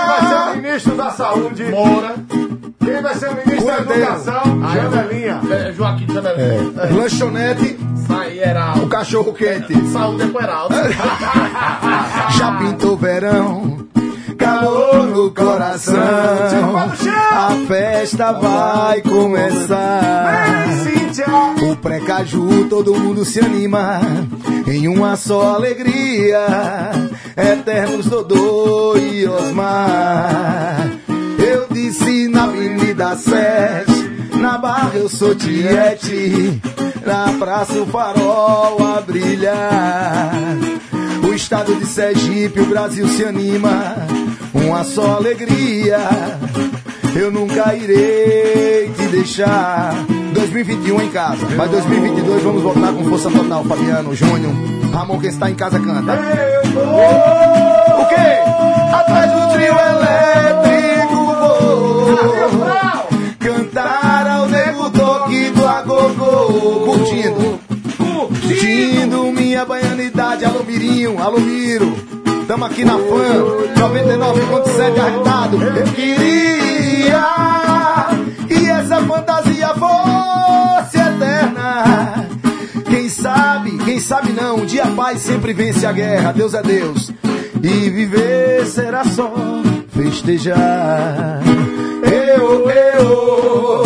vai 0.06 0.28
ser 0.28 0.34
o 0.36 0.56
ministro 0.62 0.96
da 0.96 1.10
saúde? 1.10 1.64
Moura. 1.64 2.14
Quem 2.84 3.02
vai 3.02 3.14
ser 3.14 3.28
o 3.30 3.34
ministro 3.36 3.66
da 3.66 3.78
educação? 3.80 4.42
Janelinha. 4.72 5.40
É, 5.50 5.72
Joaquim 5.72 6.06
Janelinha. 6.12 6.72
Lanchonete, 6.94 7.78
Sai, 8.06 8.38
Heraldo. 8.38 8.84
o 8.84 8.88
cachorro 8.88 9.32
quente. 9.32 9.74
Saúde 9.90 10.22
é 10.22 10.28
com 10.28 10.40
Heraldo. 10.40 10.74
Já 12.38 12.52
pintou 12.58 12.96
verão, 12.96 13.78
calor 14.36 15.06
no 15.06 15.30
coração. 15.30 15.96
A 16.76 17.50
festa 17.66 18.32
vai 18.32 19.02
começar. 19.02 20.66
O 21.70 21.76
pré-caju, 21.76 22.68
todo 22.68 22.94
mundo 22.94 23.24
se 23.24 23.40
anima 23.40 24.00
em 24.66 24.86
uma 24.88 25.16
só 25.16 25.54
alegria. 25.54 26.46
Eternos 27.36 28.06
Dodô 28.06 28.96
e 28.96 29.26
Osmar. 29.26 30.86
Eu 31.38 31.66
disse 31.70 32.28
na 32.28 32.44
Avenida 32.44 33.16
7, 33.16 34.36
na 34.36 34.58
Barra 34.58 34.92
eu 34.94 35.08
sou 35.08 35.34
Tiete, 35.34 36.60
na 37.04 37.32
Praça 37.38 37.80
o 37.80 37.86
Farol 37.86 38.78
a 38.84 39.00
brilhar. 39.00 40.56
Estado 41.36 41.74
de 41.76 41.84
Sergipe, 41.84 42.60
o 42.60 42.64
Brasil 42.64 43.06
se 43.08 43.22
anima, 43.22 43.94
uma 44.54 44.82
só 44.84 45.16
alegria. 45.16 45.98
Eu 47.14 47.30
nunca 47.30 47.74
irei 47.74 48.90
te 48.96 49.02
deixar. 49.08 49.94
2021 50.32 51.02
em 51.02 51.10
casa, 51.10 51.46
mas 51.54 51.70
2022 51.70 52.42
vamos 52.42 52.62
voltar 52.62 52.90
com 52.90 53.04
força 53.04 53.30
total. 53.30 53.62
Fabiano, 53.64 54.14
Júnior, 54.14 54.52
Ramon, 54.92 55.20
quem 55.20 55.28
está 55.28 55.50
em 55.50 55.54
casa 55.54 55.78
canta. 55.78 56.14
O 58.00 58.06
quê? 58.06 58.94
Atrás 58.94 59.30
do 59.32 59.52
trio 59.52 59.74
elétrico 59.78 60.06
vou 62.55 62.55
curtindo 68.76 69.32
minha 69.32 69.64
baianidade. 69.64 70.44
Alô 70.44 70.62
Mirinho, 70.62 71.20
alô 71.22 71.40
Miro. 71.40 71.96
Tamo 72.46 72.64
aqui 72.66 72.84
na 72.84 72.92
fã 72.92 73.44
99.7 73.74 75.00
arretado. 75.00 75.62
Eu 75.62 75.84
queria 75.94 77.26
que 78.46 78.68
essa 78.68 79.00
fantasia 79.02 79.68
fosse 79.68 80.98
eterna. 80.98 82.28
Quem 82.88 83.08
sabe, 83.08 83.78
quem 83.78 83.98
sabe 83.98 84.32
não, 84.32 84.56
um 84.56 84.66
dia 84.66 84.84
a 84.84 84.90
paz 84.90 85.20
sempre 85.20 85.52
vence 85.52 85.86
a 85.86 85.92
guerra. 85.92 86.32
Deus 86.32 86.54
é 86.54 86.62
Deus. 86.62 87.10
E 87.62 87.90
viver 87.90 88.66
será 88.66 89.04
só 89.04 89.32
festejar. 89.88 91.40
Eu, 92.04 92.70
eu, 92.70 93.82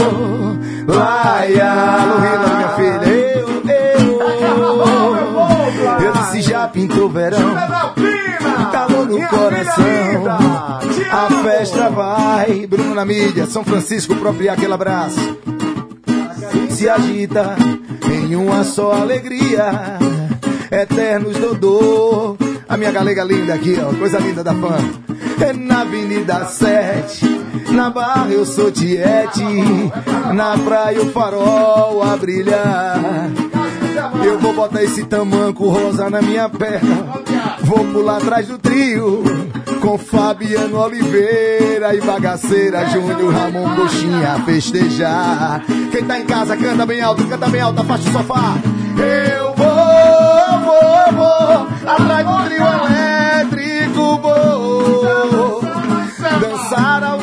laia, 0.87 2.05
Lorena, 2.07 2.55
minha 2.55 2.60
pintou 6.73 7.09
verão. 7.09 7.55
Calor 8.73 9.07
no 9.07 9.29
coração. 9.29 9.85
A 11.11 11.43
festa 11.43 11.91
vai. 11.91 12.67
Bruno 12.67 12.95
na 12.95 13.05
mídia, 13.05 13.47
São 13.47 13.65
Francisco, 13.65 14.15
próprio 14.17 14.53
aquele 14.53 14.73
abraço 14.73 15.39
se 16.81 16.89
agita 16.89 17.57
em 18.11 18.35
uma 18.35 18.65
só 18.65 18.93
alegria. 18.93 19.99
Eternos 20.71 21.37
Dodô, 21.37 22.39
a 22.67 22.75
minha 22.79 22.91
galega 22.91 23.23
linda 23.23 23.53
aqui, 23.53 23.77
ó, 23.79 23.93
coisa 23.93 24.19
linda 24.19 24.43
da 24.43 24.55
fã. 24.55 24.79
É 25.45 25.53
na 25.53 25.83
Avenida 25.83 26.47
7, 26.47 27.27
na 27.73 27.91
Barra 27.91 28.31
eu 28.31 28.47
sou 28.47 28.73
Tiete, 28.73 29.45
na 30.33 30.57
praia 30.57 31.03
o 31.03 31.11
farol 31.11 32.03
a 32.03 32.17
brilhar. 32.17 33.31
Eu 34.25 34.39
vou 34.39 34.53
botar 34.53 34.83
esse 34.83 35.05
tamanco 35.05 35.69
rosa 35.69 36.11
na 36.11 36.21
minha 36.21 36.49
perna, 36.49 37.07
vou 37.61 37.85
pular 37.87 38.19
atrás 38.19 38.47
do 38.47 38.59
trio. 38.59 39.23
Com 39.81 39.97
Fabiano 39.97 40.79
Oliveira 40.79 41.95
e 41.95 42.01
Bagaceira, 42.03 42.87
Júnior 42.91 43.33
Ramon 43.33 43.75
Coxinha 43.77 44.43
festejar. 44.45 45.65
Quem 45.91 46.05
tá 46.05 46.21
em 46.21 46.27
casa 46.27 46.57
canta 46.57 46.85
bem 46.85 47.01
alto, 47.01 47.27
canta 47.27 47.49
bem 47.49 47.61
alto, 47.63 47.81
afasta 47.81 48.11
o 48.11 48.13
sofá. 48.13 48.55
Eu 48.99 49.55
vou, 49.55 50.61
vou, 50.65 51.13
vou, 51.17 51.69
atrás 51.91 52.27
do 52.27 52.45
trio 52.45 52.63
elétrico 52.63 54.21
vou. 54.21 55.61
Dançar 56.41 57.03
ao 57.05 57.19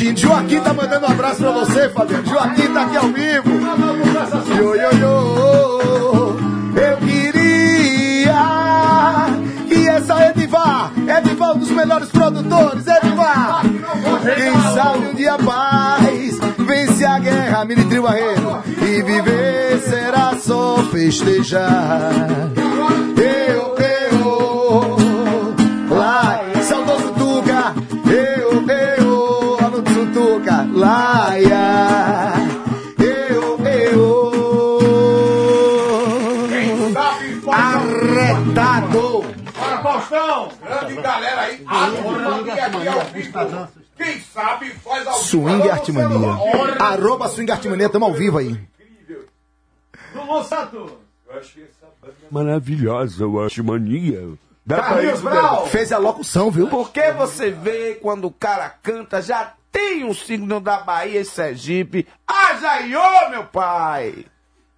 Curtindo. 0.00 0.20
Joaquim 0.20 0.60
tá 0.60 0.72
mandando 0.72 1.06
um 1.06 1.10
abraço 1.10 1.36
pra 1.36 1.50
você, 1.52 1.88
Fabiano. 1.90 2.26
Joaquim 2.26 2.72
tá 2.72 2.82
aqui 2.82 2.96
ao 2.96 3.08
vivo. 3.08 3.50
Yo, 4.56 4.74
yo, 4.74 4.90
yo. 4.98 6.36
Eu 6.80 6.96
queria 6.96 8.36
que 9.68 9.88
essa 9.88 10.30
Edivar, 10.30 10.90
Edivar, 11.18 11.52
um 11.54 11.58
dos 11.58 11.70
melhores 11.70 12.08
produtores, 12.08 12.86
Edivar. 12.86 13.62
Quem 13.62 14.74
sabe 14.74 15.06
um 15.06 15.14
dia 15.14 15.36
paz 15.38 16.38
vence 16.58 17.04
a 17.04 17.18
guerra, 17.18 17.64
Militrio 17.66 18.02
Barreiro. 18.02 18.62
E 18.80 19.02
viver 19.02 19.80
será 19.80 20.34
só 20.38 20.78
festejar. 20.90 22.26
Ao 42.76 43.04
vivo. 43.06 43.68
Quem 43.96 44.20
sabe 44.20 44.70
faz 44.70 45.06
ao. 45.06 45.14
Swing 45.18 45.68
Artimania. 45.68 46.28
Arroba 46.78 47.28
Swing 47.28 47.50
Artimania, 47.50 47.88
tamo 47.88 48.06
ao 48.06 48.14
vivo 48.14 48.38
aí. 48.38 48.58
Lulu 50.14 50.44
Santos. 50.44 50.92
Maravilhosa, 52.30 53.22
eu 53.22 53.44
acho 53.44 53.62
mania. 53.62 54.28
Dá 54.64 54.82
Carlinhos 54.82 55.20
Brau. 55.20 55.66
Fez 55.66 55.92
a 55.92 55.98
locução, 55.98 56.50
viu? 56.50 56.68
Porque 56.68 57.12
você 57.12 57.50
vê 57.50 57.94
quando 57.94 58.26
o 58.26 58.30
cara 58.30 58.68
canta, 58.68 59.22
já 59.22 59.54
tem 59.72 60.04
um 60.04 60.14
signo 60.14 60.60
da 60.60 60.78
Bahia 60.80 61.20
e 61.20 61.24
Sergipe. 61.24 62.06
Haja 62.26 62.80
Iô, 62.80 63.30
meu 63.30 63.44
pai! 63.44 64.26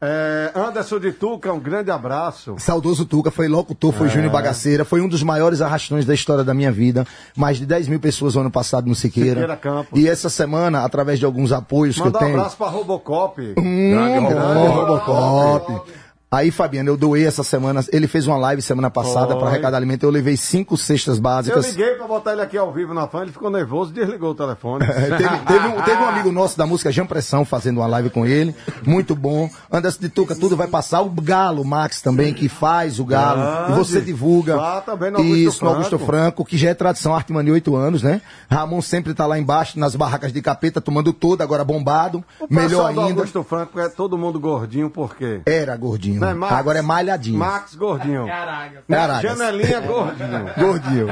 É, 0.05 0.51
Anderson 0.57 0.99
de 0.99 1.13
Tuca, 1.13 1.53
um 1.53 1.61
grande 1.61 1.89
abraço. 1.91 2.57
Saudoso 2.59 3.05
Tuca, 3.05 3.31
foi 3.31 3.47
locutor, 3.47 3.93
foi 3.93 4.09
Júnior 4.09 4.33
Bagaceira, 4.33 4.85
foi 4.85 5.01
um 5.01 5.07
dos 5.07 5.23
maiores 5.23 5.61
arrastões 5.61 6.05
da 6.05 6.13
história 6.13 6.43
da 6.43 6.53
minha 6.53 6.73
vida. 6.73 7.07
Mais 7.37 7.59
de 7.59 7.65
10 7.67 7.87
mil 7.87 8.01
pessoas 8.01 8.35
no 8.35 8.41
ano 8.41 8.51
passado 8.51 8.89
no 8.89 8.97
Siqueira. 8.97 9.31
Siqueira 9.43 9.57
Campos. 9.57 9.97
E 10.01 10.09
essa 10.09 10.29
semana, 10.29 10.83
através 10.85 11.21
de 11.21 11.25
alguns 11.25 11.53
apoios 11.53 11.97
Manda 11.99 12.11
que 12.11 12.17
um 12.17 12.19
eu 12.19 12.27
tenho. 12.27 12.39
abraço 12.41 12.57
pra 12.57 12.67
Robocop. 12.67 13.55
Hum, 13.57 13.91
Grande 13.93 14.21
bom, 14.21 14.69
Robocop. 14.71 15.13
Robocop. 15.13 15.93
Aí, 16.33 16.51
Fabiano, 16.51 16.89
eu 16.89 16.97
doei 16.97 17.27
essa 17.27 17.45
semana. 17.45 17.85
Ele 17.93 18.07
fez 18.09 18.27
uma 18.27 18.39
live 18.39 18.63
semana 18.63 18.89
passada 18.91 19.37
para 19.37 19.49
arrecadar 19.49 19.77
alimento. 19.77 20.05
Eu 20.05 20.09
levei 20.11 20.35
cinco 20.35 20.79
cestas 20.79 21.19
Eu 21.19 21.23
básicas. 21.23 21.67
liguei 21.67 21.91
pra 21.97 22.07
botar 22.07 22.33
ele 22.33 22.41
aqui 22.41 22.57
ao 22.57 22.73
vivo 22.73 22.95
na 22.95 23.07
fã, 23.07 23.21
ele 23.21 23.33
ficou 23.33 23.51
nervoso 23.51 23.91
e 23.91 23.95
desligou 23.95 24.31
o 24.31 24.35
telefone. 24.35 24.87
É, 24.93 25.17
teve, 25.17 25.39
teve 25.39 25.67
um, 25.69 25.83
teve 25.83 26.03
um 26.03 26.07
amigo 26.07 26.33
nosso 26.33 26.57
da 26.57 26.65
música 26.65 26.91
Jean 26.93 27.07
Pressão 27.07 27.45
fazendo 27.45 27.79
uma 27.81 27.87
live 27.87 28.09
com 28.09 28.25
ele. 28.25 28.55
Muito 28.87 29.15
bom. 29.15 29.51
Anderson 29.71 30.01
de 30.01 30.09
Tuca, 30.09 30.35
tudo 30.35 30.57
vai 30.57 30.69
passar. 30.69 31.01
O 31.03 31.11
Galo, 31.11 31.65
Max 31.65 32.01
também, 32.01 32.33
que 32.33 32.49
faz 32.49 32.99
o 32.99 33.05
Galo. 33.05 33.43
Grande. 33.43 33.73
E 33.73 33.75
você 33.75 34.01
divulga. 34.01 34.57
Lá 34.57 34.81
também 34.81 35.11
no 35.11 35.19
Augusto 35.19 35.37
Isso, 35.37 35.65
no 35.65 35.71
Augusto 35.71 35.99
Franco. 35.99 36.07
Franco, 36.07 36.45
que 36.45 36.57
já 36.57 36.71
é 36.71 36.75
tradição 36.75 37.15
Arte 37.15 37.33
Mania, 37.33 37.53
oito 37.53 37.75
anos, 37.77 38.03
né? 38.03 38.23
Ramon 38.51 38.81
sempre 38.81 39.13
tá 39.13 39.27
lá 39.27 39.39
embaixo, 39.39 39.79
nas 39.79 39.95
barracas 39.95 40.33
de 40.33 40.41
capeta, 40.41 40.81
tomando 40.81 41.13
todo, 41.13 41.43
agora 41.43 41.65
bombado. 41.65 42.25
O 42.41 42.47
Melhor 42.55 42.89
ainda. 42.89 43.03
Augusto 43.03 43.43
Franco 43.43 43.79
é 43.81 43.89
todo 43.89 44.17
mundo 44.17 44.39
gordinho, 44.39 44.89
por 44.89 45.15
quê? 45.17 45.41
Era 45.45 45.77
gordinho. 45.77 46.22
Não 46.23 46.31
é 46.31 46.35
Max? 46.35 46.53
Agora 46.53 46.79
é 46.79 46.83
malhadinho. 46.83 47.39
Max 47.39 47.75
gordinho. 47.75 48.27
Caraca. 48.27 48.85
Caraca. 48.89 49.29
Janelinha 49.29 49.81
gordinho. 49.81 50.51
Gordinho. 50.57 51.07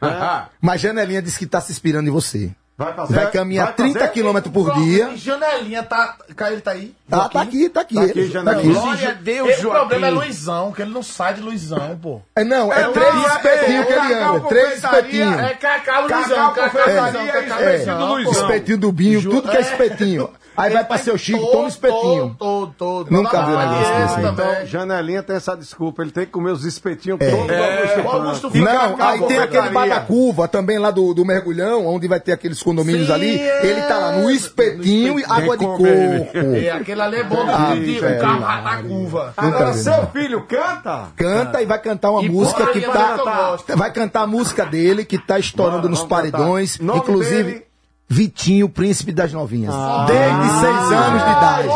Mas 0.60 0.80
Janelinha 0.80 1.22
disse 1.22 1.38
que 1.38 1.46
tá 1.46 1.60
se 1.60 1.72
inspirando 1.72 2.08
em 2.08 2.12
você. 2.12 2.52
Vai 2.78 2.92
fazer? 2.92 3.14
Vai 3.14 3.30
caminhar 3.30 3.74
vai 3.74 3.74
fazer? 3.74 3.98
30 3.98 4.08
km 4.08 4.50
por 4.50 4.74
dia. 4.74 5.08
E 5.08 5.16
janelinha, 5.16 5.82
tá. 5.82 6.14
Cá 6.36 6.52
ele 6.52 6.60
tá 6.60 6.72
aí? 6.72 6.94
Ah, 7.10 7.26
tá 7.26 7.40
aqui, 7.40 7.70
tá 7.70 7.80
aqui. 7.80 7.94
Tá 7.94 8.02
aqui, 8.02 8.18
ele, 8.18 8.30
Janelinha. 8.30 8.74
Glória 8.74 9.08
a 9.08 9.12
Deus, 9.14 9.48
Esse 9.48 9.62
Joaquim. 9.62 9.78
problema 9.78 10.06
é 10.06 10.10
Luizão, 10.10 10.72
que 10.72 10.82
ele 10.82 10.92
não 10.92 11.02
sai 11.02 11.32
de 11.34 11.40
Luizão, 11.40 11.98
pô. 12.00 12.20
É, 12.36 12.44
não, 12.44 12.70
é 12.70 12.82
É, 12.82 12.88
três 12.88 13.14
é, 13.14 13.26
espetinhos 13.28 13.86
que 13.86 13.92
é, 13.92 13.96
ele 13.96 14.14
Cacau 14.14 14.36
anda. 14.36 14.48
Três 14.48 14.74
espetinhos. 14.74 15.38
É 15.38 15.54
Cacau 15.54 16.02
Luizão, 16.02 16.20
Cacau 16.28 16.52
Cacau 16.52 16.70
Confeitaria 16.70 17.22
e 17.22 17.32
Cacau 17.32 17.62
espetinho 17.62 17.96
do 17.98 18.04
Luizão. 18.04 18.32
Espetinho 18.32 18.78
do 18.78 18.92
Binho, 18.92 19.22
tudo 19.22 19.48
que 19.48 19.56
é 19.56 19.60
é. 19.60 19.62
espetinho. 19.62 20.30
Aí 20.56 20.72
vai 20.72 20.84
pra 20.84 20.98
seu 20.98 21.16
Chico, 21.18 21.44
toma 21.46 21.68
espetinho. 21.68 22.34
Todo, 22.38 22.66
todo, 22.68 22.72
todo. 22.76 23.10
Nunca 23.10 23.30
Dona 23.40 23.46
vi 23.46 23.52
Maria 23.54 23.78
negócio 23.78 24.16
desse, 24.16 24.22
também. 24.22 24.52
Então, 24.52 24.66
Janelinha 24.66 25.22
tem 25.22 25.36
essa 25.36 25.56
desculpa, 25.56 26.02
ele 26.02 26.10
tem 26.10 26.24
que 26.26 26.32
comer 26.32 26.50
os 26.52 26.64
espetinhos 26.64 27.20
É. 27.20 27.30
todos 27.30 27.46
do 27.46 28.08
Augusto. 28.08 28.46
Augusto 28.46 28.58
Não, 28.58 28.96
aí 29.06 29.22
tem 29.22 29.38
aquele. 29.38 29.70
Badacuva 29.70 30.48
também 30.48 30.78
lá 30.78 30.90
do, 30.90 31.12
do 31.12 31.24
mergulhão, 31.24 31.86
onde 31.86 32.08
vai 32.08 32.20
ter 32.20 32.32
aqueles 32.32 32.62
condomínios 32.62 33.08
Sim, 33.08 33.12
ali. 33.12 33.38
é. 33.38 33.66
Ele 33.66 33.82
tá 33.82 33.98
lá 33.98 34.12
no 34.12 34.30
espetinho 34.30 35.18
e 35.18 35.24
água 35.24 35.56
de 35.56 35.64
coco. 35.64 35.86
É, 35.86 36.70
aquele 36.70 37.00
ali 37.02 37.16
é 37.16 37.24
bom 37.24 37.44
Ah, 37.48 37.74
de, 37.74 37.98
ratar 37.98 38.82
curva. 38.84 39.34
Agora, 39.36 39.72
seu 39.74 40.06
filho 40.08 40.42
canta? 40.46 41.08
Canta 41.16 41.60
e 41.62 41.66
vai 41.66 41.78
cantar 41.78 42.10
uma 42.10 42.22
E 42.22 42.28
música 42.28 42.66
que 42.68 42.80
tá. 42.80 43.16
Vai 43.76 43.92
cantar 43.92 44.22
a 44.22 44.26
música 44.26 44.64
dele 44.64 45.04
que 45.04 45.18
tá 45.18 45.38
estourando 45.38 45.88
nos 45.88 46.04
paredões. 46.04 46.78
Inclusive? 46.80 47.65
Vitinho, 48.08 48.68
príncipe 48.68 49.12
das 49.12 49.32
novinhas. 49.32 49.74
Ah. 49.74 50.06
Desde 50.06 50.60
seis 50.60 50.92
anos 50.92 51.22
de 51.24 51.30
idade. 51.30 51.68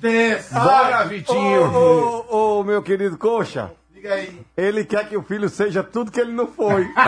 Dance. 0.00 0.54
Bora, 0.54 1.04
Vitinho. 1.04 1.72
Ô, 1.74 2.24
ô, 2.28 2.60
ô, 2.60 2.64
meu 2.64 2.80
querido 2.82 3.16
Coxa, 3.18 3.70
Diga 3.92 4.14
aí. 4.14 4.40
ele 4.56 4.84
quer 4.84 5.08
que 5.08 5.16
o 5.16 5.22
filho 5.24 5.48
seja 5.48 5.82
tudo 5.82 6.10
que 6.12 6.20
ele 6.20 6.32
não 6.32 6.46
foi. 6.46 6.86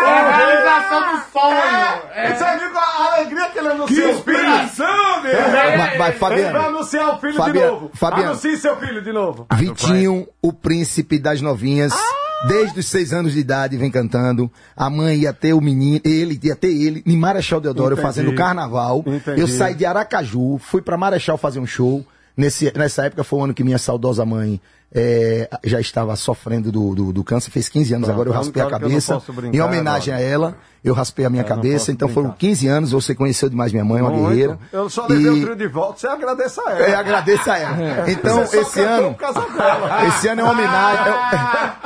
É 0.00 0.04
a 0.20 0.36
realização 0.36 1.00
do 1.16 1.22
sonho. 1.32 2.02
É. 2.14 2.32
Você 2.32 2.58
viu 2.58 2.78
a 2.78 3.14
alegria 3.14 3.50
que 3.50 3.58
ele 3.58 3.68
anunciou? 3.68 4.08
Que 4.08 4.14
inspiração, 4.14 5.22
né? 5.22 5.32
Vai, 5.32 5.50
vai, 5.52 5.88
Ele 5.90 5.98
vai 5.98 6.12
Fabiano. 6.12 6.60
anunciar 6.60 7.16
o 7.16 7.18
filho 7.18 7.34
Fabiano, 7.34 7.58
de 7.66 7.72
novo. 7.82 7.90
Fabiano. 7.94 8.30
Anuncie 8.30 8.56
seu 8.56 8.76
filho 8.76 9.02
de 9.02 9.12
novo. 9.12 9.46
Vitinho, 9.52 10.28
o 10.40 10.52
príncipe 10.52 11.18
das 11.18 11.40
novinhas. 11.40 11.92
Ah! 11.92 12.17
Desde 12.46 12.78
os 12.78 12.86
seis 12.86 13.12
anos 13.12 13.32
de 13.32 13.40
idade 13.40 13.76
vem 13.76 13.90
cantando. 13.90 14.50
A 14.76 14.88
mãe 14.88 15.18
ia 15.18 15.32
ter 15.32 15.54
o 15.54 15.60
menino, 15.60 16.00
ele 16.04 16.38
ia 16.42 16.54
ter 16.54 16.68
ele 16.68 17.02
em 17.04 17.16
Marechal 17.16 17.60
Deodoro 17.60 17.94
Entendi. 17.94 18.02
fazendo 18.02 18.34
carnaval. 18.34 19.02
Entendi. 19.06 19.40
Eu 19.40 19.48
saí 19.48 19.74
de 19.74 19.84
Aracaju, 19.84 20.58
fui 20.58 20.80
pra 20.80 20.96
Marechal 20.96 21.36
fazer 21.36 21.58
um 21.58 21.66
show. 21.66 22.06
Nesse, 22.36 22.72
nessa 22.76 23.04
época 23.06 23.24
foi 23.24 23.40
o 23.40 23.44
ano 23.44 23.54
que 23.54 23.64
minha 23.64 23.78
saudosa 23.78 24.24
mãe 24.24 24.60
eh, 24.94 25.48
já 25.64 25.80
estava 25.80 26.16
sofrendo 26.16 26.72
do, 26.72 26.94
do, 26.94 27.12
do 27.12 27.24
câncer, 27.24 27.50
fez 27.50 27.68
15 27.68 27.94
anos, 27.94 28.06
Pronto, 28.06 28.14
agora 28.14 28.28
eu 28.30 28.32
é 28.32 28.36
a 28.36 28.38
raspei 28.38 28.62
a 28.62 28.64
eu 28.64 28.70
não 28.70 28.78
cabeça. 28.80 29.22
Em 29.52 29.60
homenagem 29.60 30.14
agora. 30.14 30.26
a 30.26 30.30
ela, 30.30 30.56
eu 30.82 30.94
raspei 30.94 31.24
a 31.26 31.30
minha 31.30 31.42
Eu 31.42 31.48
não 31.48 31.56
cabeça, 31.56 31.92
então 31.92 32.08
foram 32.08 32.28
brincar. 32.30 32.38
15 32.40 32.68
anos, 32.68 32.92
você 32.92 33.14
conheceu 33.14 33.48
demais 33.50 33.72
minha 33.72 33.84
mãe, 33.84 34.00
uma 34.00 34.10
Muito. 34.10 34.28
guerreira. 34.28 34.58
Eu 34.72 34.88
só 34.88 35.06
levei 35.06 35.26
E- 35.26 35.28
o 35.28 35.42
trio 35.42 35.56
de 35.56 35.68
volta, 35.68 35.98
você 36.00 36.06
agradeça 36.08 36.62
a 36.66 36.70
ela. 36.72 36.80
eu 36.88 36.98
agradeço 36.98 37.50
a 37.50 37.58
ela. 37.58 38.10
Então, 38.10 38.38
Você 38.38 38.56
só 38.56 38.62
esse 38.62 38.80
ano. 38.80 39.16
Esse 40.08 40.28
ano 40.28 40.40
é 40.40 40.44
uma 40.44 40.52
homenagem. 40.52 41.12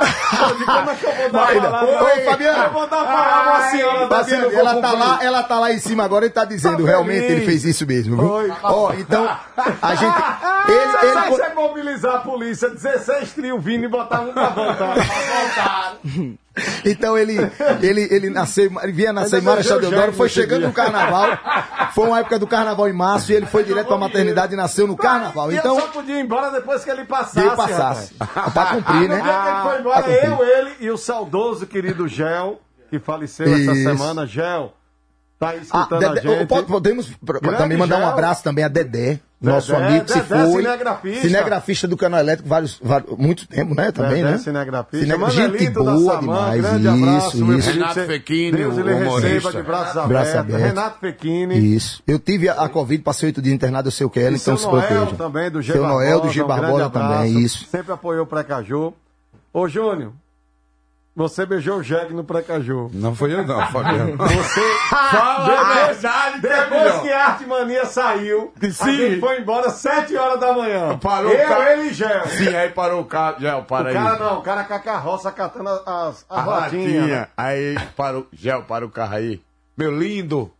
Como 0.65 0.89
é 0.89 0.95
que 0.95 1.05
eu 1.05 1.11
vou 1.13 1.31
dar 1.31 1.39
Vai, 1.45 1.57
a 1.57 1.61
palavra? 1.61 2.03
Ô, 2.03 2.25
Fabiano. 2.25 2.63
Eu 2.63 2.71
vou 2.73 2.87
dar 2.87 3.03
palavra 3.05 3.53
à 3.53 3.69
senhora 3.69 4.07
ela 4.53 4.73
vou 4.73 4.81
tá 4.81 4.91
lá, 4.91 5.23
ela 5.23 5.43
tá 5.43 5.59
lá 5.59 5.71
em 5.71 5.79
cima 5.79 6.03
agora 6.03 6.25
e 6.25 6.29
tá 6.29 6.45
dizendo, 6.45 6.83
Tá 6.83 6.89
realmente 6.89 7.25
ele 7.25 7.45
fez 7.45 7.63
isso 7.63 7.85
mesmo, 7.85 8.17
viu? 8.17 8.57
Ó, 8.63 8.93
então, 8.93 9.29
a 9.81 9.95
gente. 9.95 10.13
Ele, 10.63 11.09
ele, 11.11 11.29
você 11.29 11.53
mobilizar 11.53 12.15
a 12.15 12.19
polícia, 12.19 12.69
16 12.93 13.33
trio 13.33 13.59
vindo 13.59 13.85
e 13.85 13.87
botar 13.87 14.21
um 14.21 14.31
pra 14.33 14.49
voltar. 14.49 15.97
então 16.85 17.17
ele, 17.17 17.37
ele, 17.81 18.07
ele 18.11 18.29
nasceu, 18.29 18.71
ele 18.81 18.91
vinha 18.91 19.11
nascer 19.13 19.39
em 19.39 19.41
Marechal 19.41 19.79
Deodoro, 19.79 20.13
foi 20.13 20.29
chegando 20.29 20.59
dia. 20.59 20.67
no 20.67 20.73
carnaval. 20.73 21.37
Foi 21.93 22.07
uma 22.07 22.19
época 22.19 22.37
do 22.39 22.47
carnaval 22.47 22.87
em 22.87 22.93
março 22.93 23.31
e 23.31 23.35
ele 23.35 23.45
foi 23.45 23.63
direto 23.63 23.87
pra 23.87 23.97
maternidade 23.97 24.53
e 24.53 24.57
nasceu 24.57 24.85
no 24.87 24.95
carnaval. 24.95 25.51
Então, 25.51 25.75
eu 25.75 25.81
só 25.81 25.87
podia 25.87 26.17
ir 26.19 26.23
embora 26.23 26.51
depois 26.51 26.83
que 26.83 26.89
ele 26.89 27.05
passasse. 27.05 27.39
ele 27.39 27.55
passasse. 27.55 28.13
rapaz. 28.19 28.53
Pra 28.53 28.65
cumprir, 28.67 28.99
dia 28.99 29.07
que 29.07 29.13
ele 29.13 29.23
né? 29.23 29.61
foi 29.63 29.79
embora, 29.79 30.09
eu, 30.09 30.43
ele 30.43 30.71
e 30.79 30.89
o 30.91 30.97
saudoso 30.97 31.65
querido 31.65 32.07
Gel, 32.07 32.59
que 32.89 32.99
faleceu 32.99 33.47
essa 33.47 33.71
Isso. 33.71 33.83
semana. 33.83 34.25
Gel, 34.27 34.73
tá 35.39 35.49
aí 35.49 35.57
Ah, 35.59 35.61
escutando 35.61 36.03
a 36.05 36.13
Dedé- 36.13 36.21
gente. 36.21 36.47
pode- 36.47 36.67
podemos 36.67 37.11
Grande 37.21 37.57
também 37.57 37.77
mandar 37.77 37.97
um 37.97 38.01
Gel. 38.01 38.09
abraço 38.09 38.43
também 38.43 38.63
a 38.63 38.67
Dedé, 38.67 39.19
nosso 39.43 39.71
Dedé, 39.71 39.85
amigo 39.87 40.05
que 40.05 40.13
se 40.13 40.19
Dedé, 40.21 40.45
foi. 40.45 40.63
cinegrafista. 40.63 41.21
Cinegrafista 41.21 41.87
do 41.87 41.97
canal 41.97 42.19
elétrico, 42.21 42.47
vários, 42.49 42.79
vários, 42.81 43.17
muito 43.17 43.47
tempo, 43.47 43.75
né? 43.75 43.91
Também, 43.91 44.23
Dedé, 44.23 44.31
né? 44.31 44.37
cinegrafista. 44.37 45.05
Cine- 45.05 45.17
Manelito 45.17 45.57
Gente 45.63 45.71
boa 45.73 46.13
Samã, 46.15 46.19
demais. 46.19 46.65
Isso, 47.25 47.53
isso. 47.53 47.71
Renato 47.71 47.99
Fechini, 48.05 48.51
Deus 48.57 48.75
o 48.75 48.79
ele 48.79 48.93
humorista. 48.93 49.27
receba 49.29 49.51
de 49.51 49.61
braços 49.67 49.93
Braço 50.07 50.37
abertos. 50.37 50.55
aberto. 50.55 50.63
Renato 50.63 50.99
Fechini. 50.99 51.75
Isso. 51.75 52.01
Eu 52.07 52.17
tive 52.19 52.49
a, 52.49 52.53
a 52.53 52.69
Covid, 52.69 53.03
passei 53.03 53.27
oito 53.27 53.41
dias 53.41 53.53
internado, 53.55 53.87
eu 53.87 53.91
sei 53.91 54.05
o 54.05 54.09
que 54.09 54.19
é, 54.19 54.23
E 54.31 54.35
então 54.35 54.39
seu 54.39 54.57
se 54.57 54.65
Noel 54.65 54.87
proteja. 54.87 55.15
também, 55.17 55.51
do 55.51 55.61
G 55.61 55.73
Seu 55.73 55.83
Noel, 55.87 56.21
do 56.21 56.29
G 56.29 56.41
um 56.41 56.47
grande 56.47 56.61
Barbosa 56.61 56.85
abraço. 56.85 57.09
também, 57.17 57.39
isso. 57.39 57.65
Sempre 57.69 57.91
apoiou 57.93 58.23
o 58.23 58.27
Precaju. 58.27 58.93
Ô, 59.53 59.67
Júnior, 59.67 60.13
você 61.15 61.45
beijou 61.45 61.77
o 61.77 61.83
jegue 61.83 62.13
no 62.13 62.23
Precaju. 62.23 62.89
Não 62.93 63.15
foi 63.15 63.33
eu 63.33 63.45
não, 63.45 63.65
Fabiano. 63.71 64.17
Você 64.17 64.61
Fala 64.89 65.43
a 65.43 65.45
depois, 65.45 66.01
verdade, 66.01 66.41
que 66.41 66.47
é 66.47 66.59
depois 66.63 67.01
que 67.01 67.11
a 67.11 67.25
Arte 67.27 67.45
Mania 67.45 67.85
saiu, 67.85 68.53
a 68.61 68.69
Sim. 68.71 68.95
gente 68.97 69.19
foi 69.19 69.39
embora 69.39 69.67
às 69.67 69.73
7 69.73 70.15
horas 70.15 70.39
da 70.39 70.53
manhã. 70.53 70.97
Parou 70.97 71.31
eu, 71.31 71.45
o 71.45 71.47
carro. 71.49 71.63
ele 71.63 71.89
e 71.89 71.93
Gel. 71.93 72.27
Sim, 72.27 72.55
aí 72.55 72.69
parou 72.69 73.01
o 73.01 73.05
carro. 73.05 73.35
Já, 73.39 73.61
para 73.61 73.85
O 73.85 73.87
aí. 73.89 73.93
cara 73.93 74.17
não, 74.19 74.39
o 74.39 74.41
cara 74.41 74.63
com 74.63 74.73
a 74.73 74.79
carroça 74.79 75.31
catando 75.31 75.69
as, 75.69 75.81
as, 75.87 76.25
A 76.29 76.41
as 76.41 76.47
latinhas. 76.47 76.95
latinha. 77.01 77.29
Aí 77.37 77.77
parou. 77.95 78.27
Gel, 78.33 78.63
para 78.63 78.85
o 78.85 78.89
carro 78.89 79.15
aí. 79.15 79.41
Meu 79.77 79.91
lindo. 79.91 80.51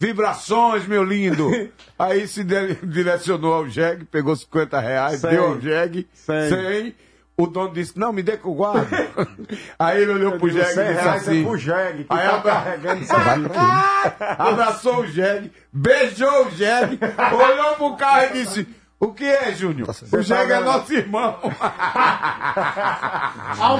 Vibrações, 0.00 0.84
meu 0.86 1.04
lindo. 1.04 1.48
Aí 1.96 2.26
se 2.26 2.42
direcionou 2.42 3.54
ao 3.54 3.68
jegue, 3.68 4.04
pegou 4.04 4.34
50 4.34 4.80
reais, 4.80 5.22
deu 5.22 5.44
ao 5.44 5.60
jegue, 5.60 6.08
Cem. 6.12 6.48
100. 6.48 6.94
O 7.42 7.46
dono 7.46 7.72
disse, 7.72 7.98
não, 7.98 8.12
me 8.12 8.22
dê 8.22 8.36
que 8.36 8.44
eu 8.46 8.52
guardo. 8.54 8.86
aí 9.78 10.02
ele 10.02 10.12
olhou 10.12 10.32
Eu 10.32 10.38
pro 10.38 10.50
digo, 10.50 10.62
jegue 10.64 10.70
e 10.70 10.74
100 10.74 10.94
disse 10.94 11.08
assim. 11.08 11.40
é 11.40 11.44
pro 11.44 11.56
jegue, 11.56 12.04
que 12.04 12.12
Aí 12.14 12.28
tá 12.28 12.34
abra- 12.34 12.52
carregando 12.52 13.02
isso 13.02 13.12
aí. 13.14 13.44
Abraçou 14.38 15.00
o 15.00 15.06
jegue, 15.06 15.52
beijou 15.72 16.46
o 16.46 16.50
jegue, 16.50 16.98
olhou 17.34 17.74
pro 17.76 17.96
carro 17.96 18.26
e 18.26 18.32
disse, 18.44 18.68
o 19.00 19.12
que 19.12 19.24
é, 19.24 19.52
Júnior? 19.52 19.88
O 20.12 20.22
jegue 20.22 20.52
é 20.52 20.60
nosso 20.60 20.92
irmão. 20.94 21.36
Um 21.42 21.50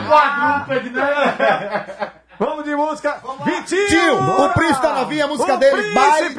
quadrúpede, 0.09 0.91
né? 0.91 2.13
Vamos 2.39 2.65
de 2.65 2.75
música. 2.75 3.19
Vitinho! 3.45 3.87
Tio, 3.87 4.45
o 4.45 4.49
Príncipe 4.53 4.83
da 4.83 4.93
Novinha, 4.95 5.27
a 5.27 5.29
música 5.29 5.55
O 5.55 5.59
dele, 5.59 5.95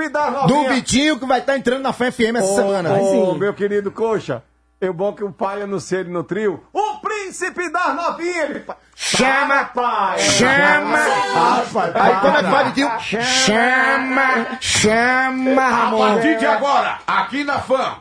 da 0.09 0.29
do. 0.47 0.67
Vitinho, 0.67 1.17
que 1.17 1.25
vai 1.25 1.39
estar 1.39 1.55
entrando 1.55 1.81
na 1.83 1.93
Fã 1.93 2.11
FM 2.11 2.35
essa 2.37 2.55
semana. 2.55 2.91
Ô, 2.93 3.35
meu 3.35 3.53
querido 3.53 3.89
Coxa, 3.89 4.43
é 4.85 4.91
bom 4.91 5.13
que 5.13 5.23
o 5.23 5.31
pai 5.31 5.61
anuncia 5.61 5.99
ele 5.99 6.09
no 6.09 6.23
trio. 6.23 6.63
O 6.73 6.97
príncipe 6.99 7.69
das 7.71 7.95
novinhas! 7.95 8.49
Ele... 8.49 8.59
fa- 8.61 8.77
Chama, 8.95 9.65
pai! 9.65 10.19
chama. 10.19 10.97
Ah, 11.35 11.63
pai, 11.73 11.91
Aí 11.95 12.15
como 12.21 12.37
é 12.37 12.43
que 12.43 12.49
vai, 12.49 12.63
Vitinho? 12.65 12.91
Chama, 12.99 14.57
chama, 14.61 15.87
A 15.87 15.91
partir 15.97 16.37
de 16.37 16.45
agora, 16.45 16.99
aqui 17.07 17.43
na 17.43 17.59
fã, 17.59 17.95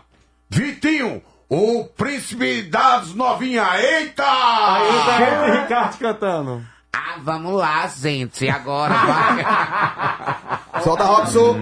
Vitinho, 0.51 1.23
o 1.49 1.85
príncipe 1.97 2.63
das 2.63 3.15
novinhas. 3.15 3.67
Eita! 3.75 4.23
Aí 4.25 5.05
tá 5.07 5.49
e 5.49 5.61
Ricardo 5.63 5.99
cantando. 5.99 6.63
Ah, 6.95 7.15
vamos 7.23 7.55
lá, 7.55 7.87
gente. 7.87 8.49
Agora 8.49 8.93
vai. 8.95 10.83
Solta, 10.83 11.05
Robson. 11.05 11.59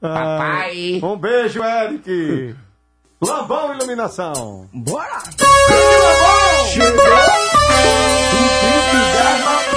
Papai. 0.00 1.00
Um 1.02 1.16
beijo, 1.16 1.62
Eric! 1.62 2.54
Labão 3.22 3.74
Iluminação. 3.74 4.66
Bora! 4.72 5.18
Chegou! 6.70 6.88
O 6.88 7.18
príncipe 8.60 9.00
da 9.12 9.28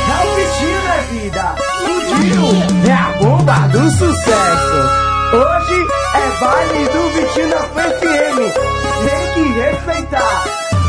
rapidinho 0.08 0.88
é 0.88 1.02
vida. 1.12 1.46
Subiu! 1.80 2.46
É 2.88 2.94
a 2.94 3.12
bomba 3.20 3.68
do 3.68 3.84
sucesso. 3.92 4.80
Hoje 5.34 5.78
é 6.16 6.40
baile 6.40 6.84
do 6.88 7.02
Vitinho 7.10 7.50
na 7.50 7.62
FM. 7.64 8.38
Tem 9.04 9.24
que 9.34 9.44
respeitar. 9.60 10.44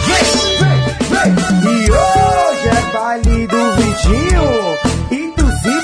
Vem, 0.07 0.25
vem, 0.61 0.79
vem. 1.11 1.73
E 1.73 1.91
hoje 1.91 2.69
é 2.69 2.93
baile 2.97 3.47
do 3.49 3.73
Vitinho. 3.75 4.47
E 5.11 5.33
tu 5.37 5.45
se 5.51 5.75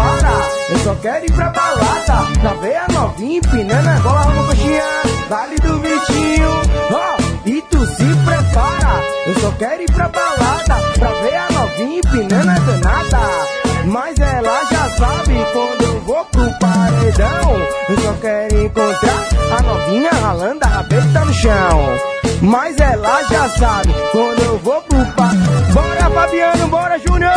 para, 0.00 0.48
eu 0.70 0.78
só 0.78 0.94
quero 0.96 1.26
ir 1.26 1.32
pra 1.32 1.50
balada. 1.50 2.30
Na 2.42 2.54
veia 2.54 2.86
novinha, 2.92 3.40
e 3.40 3.88
a 3.88 3.98
gola 4.00 4.24
com 4.24 4.46
coxinha, 4.46 4.84
vale 5.28 5.56
do 5.56 5.78
Vitinho. 5.80 6.50
Ó, 6.92 7.16
oh, 7.16 7.48
e 7.48 7.62
tu 7.62 7.86
se 7.86 8.04
prepara, 8.24 9.02
eu 9.26 9.40
só 9.40 9.50
quero 9.52 9.82
ir 9.82 9.92
pra 9.92 10.08
balada. 10.08 10.76
Pra 10.98 11.10
veia 11.22 11.46
novinha, 11.50 11.98
empinando 11.98 12.50
a 12.50 12.58
danada. 12.58 13.59
Mas 13.86 14.18
ela 14.18 14.64
já 14.70 14.90
sabe 14.90 15.34
quando 15.52 15.82
eu 15.82 16.00
vou 16.00 16.24
pro 16.26 16.50
paredão, 16.58 17.56
eu 17.88 17.98
só 18.00 18.12
quero 18.20 18.64
encontrar 18.64 19.28
a 19.58 19.62
novinha 19.62 20.10
ralando 20.10 20.64
a 20.64 20.68
rabeta 20.68 21.24
no 21.24 21.32
chão. 21.34 21.98
Mas 22.42 22.78
ela 22.78 23.22
já 23.24 23.48
sabe 23.50 23.94
quando 24.12 24.40
eu 24.40 24.58
vou 24.58 24.80
pro 24.82 25.04
par. 25.12 25.34
Bora 25.72 26.10
Fabiano, 26.10 26.68
bora 26.68 26.98
Júnior! 26.98 27.32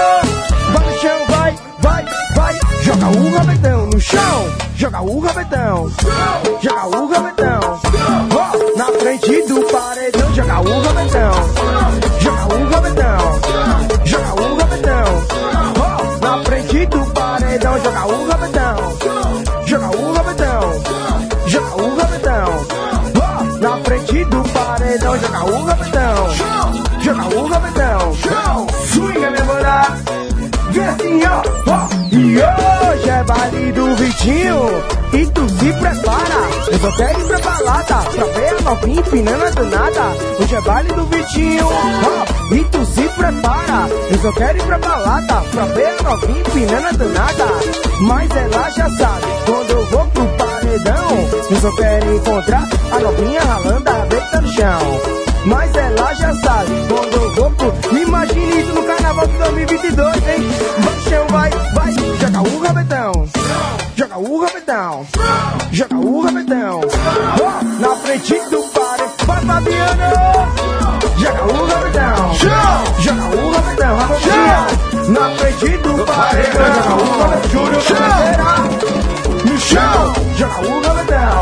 Vai 0.73 0.86
no 0.86 0.99
chão, 0.99 1.19
vai, 1.27 1.56
vai, 1.79 2.06
vai! 2.36 2.60
Joga 2.84 3.08
o 3.08 3.38
rabetão 3.38 3.86
no 3.88 3.99
chão! 3.99 4.45
Joga 4.75 5.01
o 5.01 5.19
rabetão! 5.19 5.91
Joga 6.62 6.97
o 6.97 7.08
rabetão! 7.08 7.79
Ó, 8.36 8.77
na 8.77 8.86
frente 8.99 9.41
do 9.47 9.62
paredão, 9.71 10.34
joga 10.34 10.60
o 10.62 10.82
rabetão! 10.82 11.32
Joga 12.19 12.56
o 12.56 12.69
rabetão! 12.69 14.06
Joga 14.06 14.41
o 14.41 14.58
rabetão! 14.58 15.83
Frente 16.53 16.85
do 16.85 17.03
paredão, 17.13 17.79
joga 17.83 18.05
o 18.05 18.27
rabetão! 18.27 18.75
Joga 19.65 19.97
o 19.97 20.13
rabetão! 20.13 20.83
Joga 21.47 21.81
o 21.81 21.95
rabetão! 21.95 23.59
Na 23.59 23.77
frente 23.83 24.23
do 24.25 24.43
paredão, 24.49 25.17
joga 25.17 25.45
o 25.45 25.65
rabetão! 25.65 25.92
Vitinho. 34.13 34.84
E 35.13 35.26
tu 35.28 35.49
se 35.49 35.73
prepara. 35.73 36.49
Eu 36.71 36.80
só 36.80 36.91
quero 36.97 37.19
ir 37.19 37.26
pra 37.26 37.39
balada. 37.39 37.95
Pra 38.12 38.26
ver 38.26 38.49
a 38.49 38.62
novinha 38.62 38.99
empinando 38.99 39.43
a 39.43 39.49
danada. 39.49 40.17
Hoje 40.39 40.56
é 40.56 40.62
baile 40.62 40.93
do 40.93 41.06
Vitinho. 41.06 41.67
Ó, 41.67 42.54
e 42.54 42.63
tu 42.65 42.86
se 42.86 43.02
prepara. 43.10 43.89
Eu 44.12 44.19
só 44.19 44.32
quero 44.34 44.58
ir 44.58 44.63
pra 44.63 44.78
balada. 44.78 45.41
Pra 45.52 45.65
ver 45.65 45.95
a 45.99 46.04
novinha 46.04 46.39
empinando 46.39 46.88
a 46.88 46.91
danada. 46.91 47.45
Mas 48.02 48.30
ela 48.36 48.69
já 48.69 48.89
sabe. 48.91 49.26
Quando 49.45 49.69
eu 49.71 49.86
vou 49.88 50.06
pro 50.08 50.26
paredão. 50.38 51.30
Eu 51.49 51.58
só 51.60 51.76
quero 51.76 52.15
encontrar 52.15 52.69
a 52.91 52.99
novinha 52.99 53.41
ralando 53.41 53.89
a 53.89 53.93
rabeta 53.93 54.41
no 54.41 54.47
chão. 54.54 55.02
Mas 55.45 55.76
ela 55.76 56.13
já 56.13 56.34
sabe 56.36 56.71
quando 56.88 57.13
eu 57.13 57.34
vou 57.34 57.52
pro. 57.52 57.97
Imagine 57.97 58.62
isso 58.62 58.73
no 58.73 58.84
carnaval 58.84 59.28
de 59.28 59.38
2022, 59.38 60.15
hein? 60.15 60.47
Vai 60.80 61.02
chão, 61.10 61.28
vai, 61.30 61.49
vai. 61.73 61.93
Joga 61.93 62.49
o 62.49 62.62
rabetão. 62.62 63.83
Joga 64.03 64.19
o 64.19 64.41
rabetão. 64.41 65.07
Joga 65.71 65.95
o 65.95 66.21
rabetão. 66.21 66.81
Ó, 67.41 67.63
na 67.79 67.95
frente 67.95 68.33
do 68.49 68.61
pare. 68.63 69.03
Vai, 69.25 69.45
Fabiano. 69.45 70.03
Joga 71.17 71.43
o 71.45 71.65
rabetão. 71.65 72.33
Joga 72.99 73.23
o 73.37 73.51
rabetão. 73.53 73.97
Na 75.07 75.29
frente 75.37 75.77
do 75.77 76.05
pare. 76.05 76.43
Joga 76.43 76.95
o 77.01 77.17
rabetão. 77.17 77.49
Júnior 77.49 77.83
Cabeceira. 77.83 78.43
No 79.45 79.57
chão. 79.57 80.13
Joga 80.35 80.67
o 80.67 80.81
rabetão. 80.81 81.41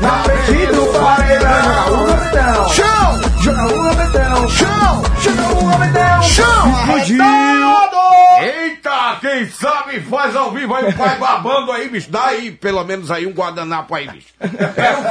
Na 0.00 0.22
frente 0.22 0.66
do 0.72 0.86
pare. 0.98 1.34
Joga 1.34 1.90
o 1.90 2.06
rabetão. 2.06 2.68
Joga 3.42 3.66
o 3.66 3.82
rabetão. 3.82 4.48
Joga 4.48 5.44
o 5.52 5.66
rabetão. 5.66 6.20
Explodiu. 6.22 7.59
Eita, 8.50 9.18
quem 9.20 9.48
sabe 9.48 10.00
faz 10.00 10.34
ao 10.34 10.50
vivo 10.52 10.74
aí 10.74 10.88
o 10.88 10.96
pai 10.96 11.18
babando 11.18 11.70
aí, 11.72 11.88
bicho. 11.88 12.10
Dá 12.10 12.26
aí, 12.26 12.50
pelo 12.50 12.82
menos 12.84 13.10
aí 13.10 13.26
um 13.26 13.32
guardanapo 13.32 13.94
aí, 13.94 14.08
bicho. 14.08 14.26
É 14.40 14.46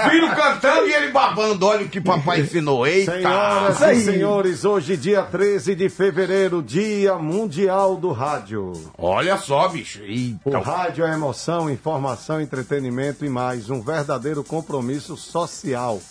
o 0.07 0.09
filho 0.09 0.35
cantando 0.35 0.87
e 0.87 0.93
ele 0.93 1.11
babando. 1.11 1.65
Olha 1.65 1.85
o 1.85 1.89
que 1.89 2.01
papai 2.01 2.41
ensinou. 2.41 2.85
Eita. 2.85 3.13
Senhoras 3.13 3.81
e 3.81 4.01
senhores, 4.03 4.65
hoje, 4.65 4.97
dia 4.97 5.23
13 5.23 5.75
de 5.75 5.89
fevereiro, 5.89 6.61
Dia 6.61 7.15
Mundial 7.15 7.95
do 7.95 8.11
Rádio. 8.11 8.73
Olha 8.97 9.37
só, 9.37 9.67
bicho. 9.69 10.01
Eita. 10.03 10.49
O 10.49 10.61
rádio 10.61 11.05
é 11.05 11.13
emoção, 11.13 11.69
informação, 11.69 12.41
entretenimento 12.41 13.25
e 13.25 13.29
mais. 13.29 13.69
Um 13.69 13.81
verdadeiro 13.81 14.43
compromisso 14.43 15.15
social. 15.15 16.01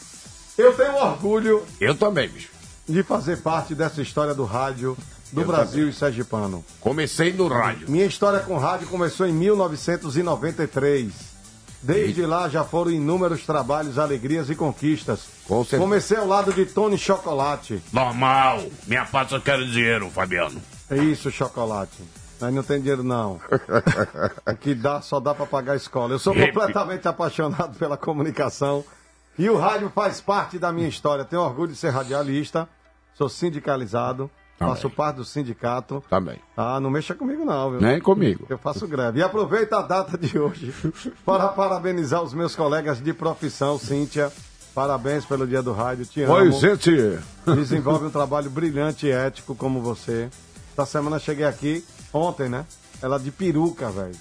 Eu 0.57 0.73
tenho 0.73 0.97
orgulho 0.97 1.65
Eu 1.81 1.95
também, 1.95 2.29
bicho. 2.29 2.49
de 2.89 3.03
fazer 3.03 3.37
parte 3.39 3.75
dessa 3.75 4.01
história 4.03 4.35
do 4.35 4.45
rádio 4.45 4.97
do 5.33 5.43
Eu 5.43 5.47
Brasil 5.47 5.89
e 5.89 5.93
Sergipano. 5.93 6.65
Comecei 6.81 7.33
no 7.33 7.49
rádio. 7.49 7.91
Minha 7.91 8.07
história 8.07 8.41
com 8.41 8.57
rádio 8.59 8.89
começou 8.89 9.27
em 9.27 9.33
1993. 9.33 11.13
Desde 11.81 12.27
lá 12.27 12.49
já 12.49 12.65
foram 12.65 12.91
inúmeros 12.91 13.47
trabalhos, 13.47 13.99
alegrias 13.99 14.51
e 14.51 14.55
conquistas. 14.55 15.21
Com. 15.47 15.65
Comecei 15.65 16.17
ao 16.17 16.27
lado 16.27 16.53
de 16.53 16.67
Tony 16.67 16.99
Chocolate. 16.99 17.81
Normal. 17.93 18.65
Minha 18.87 19.05
parte 19.05 19.31
só 19.31 19.39
quero 19.39 19.65
dinheiro, 19.65 20.11
Fabiano. 20.11 20.61
É 20.91 20.97
isso, 20.97 21.31
chocolate. 21.31 22.03
Aí 22.41 22.53
não 22.53 22.63
tem 22.63 22.81
dinheiro, 22.81 23.03
não. 23.03 23.41
O 24.47 24.57
que 24.57 24.75
dá, 24.75 25.01
só 25.01 25.21
dá 25.21 25.35
pra 25.35 25.47
pagar 25.47 25.75
a 25.75 25.77
escola. 25.77 26.15
Eu 26.15 26.19
sou 26.19 26.35
completamente 26.35 27.07
apaixonado 27.07 27.79
pela 27.79 27.97
comunicação. 27.97 28.85
E 29.39 29.49
o 29.49 29.57
rádio 29.57 29.91
faz 29.95 30.21
parte 30.21 30.59
da 30.59 30.73
minha 30.73 30.89
história. 30.89 31.25
Tenho 31.25 31.43
orgulho 31.43 31.73
de 31.73 31.79
ser 31.79 31.91
radialista. 31.91 32.69
Sou 33.15 33.29
sindicalizado. 33.29 34.29
Também. 34.59 34.75
Faço 34.75 34.91
parte 34.91 35.17
do 35.17 35.25
sindicato. 35.25 36.03
Também. 36.11 36.39
Ah, 36.57 36.81
não 36.81 36.91
mexa 36.91 37.15
comigo, 37.15 37.45
não, 37.45 37.71
viu? 37.71 37.81
Nem 37.81 38.01
comigo. 38.01 38.45
Eu 38.49 38.59
faço 38.59 38.89
greve. 38.89 39.21
E 39.21 39.23
aproveito 39.23 39.73
a 39.75 39.83
data 39.83 40.19
de 40.19 40.37
hoje 40.39 40.75
para 41.25 41.49
parabenizar 41.49 42.23
os 42.23 42.35
meus 42.35 42.57
colegas 42.57 43.01
de 43.01 43.13
profissão, 43.13 43.79
Cíntia. 43.79 44.33
Parabéns 44.75 45.25
pelo 45.25 45.47
dia 45.47 45.63
do 45.63 45.73
rádio. 45.73 46.07
Te 46.07 46.23
amo. 46.23 46.35
Oi, 46.35 46.53
gente. 46.53 47.19
Desenvolve 47.47 48.07
um 48.07 48.11
trabalho 48.11 48.51
brilhante 48.51 49.07
e 49.07 49.11
ético 49.11 49.55
como 49.55 49.81
você. 49.81 50.29
Essa 50.73 50.87
semana 50.87 51.19
cheguei 51.19 51.45
aqui, 51.45 51.85
ontem, 52.13 52.49
né? 52.49 52.65
Ela 53.01 53.19
de 53.19 53.31
peruca, 53.31 53.89
velho. 53.91 54.15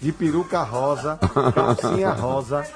De 0.00 0.12
peruca 0.12 0.62
rosa, 0.62 1.18
calcinha 1.54 2.10
rosa. 2.12 2.66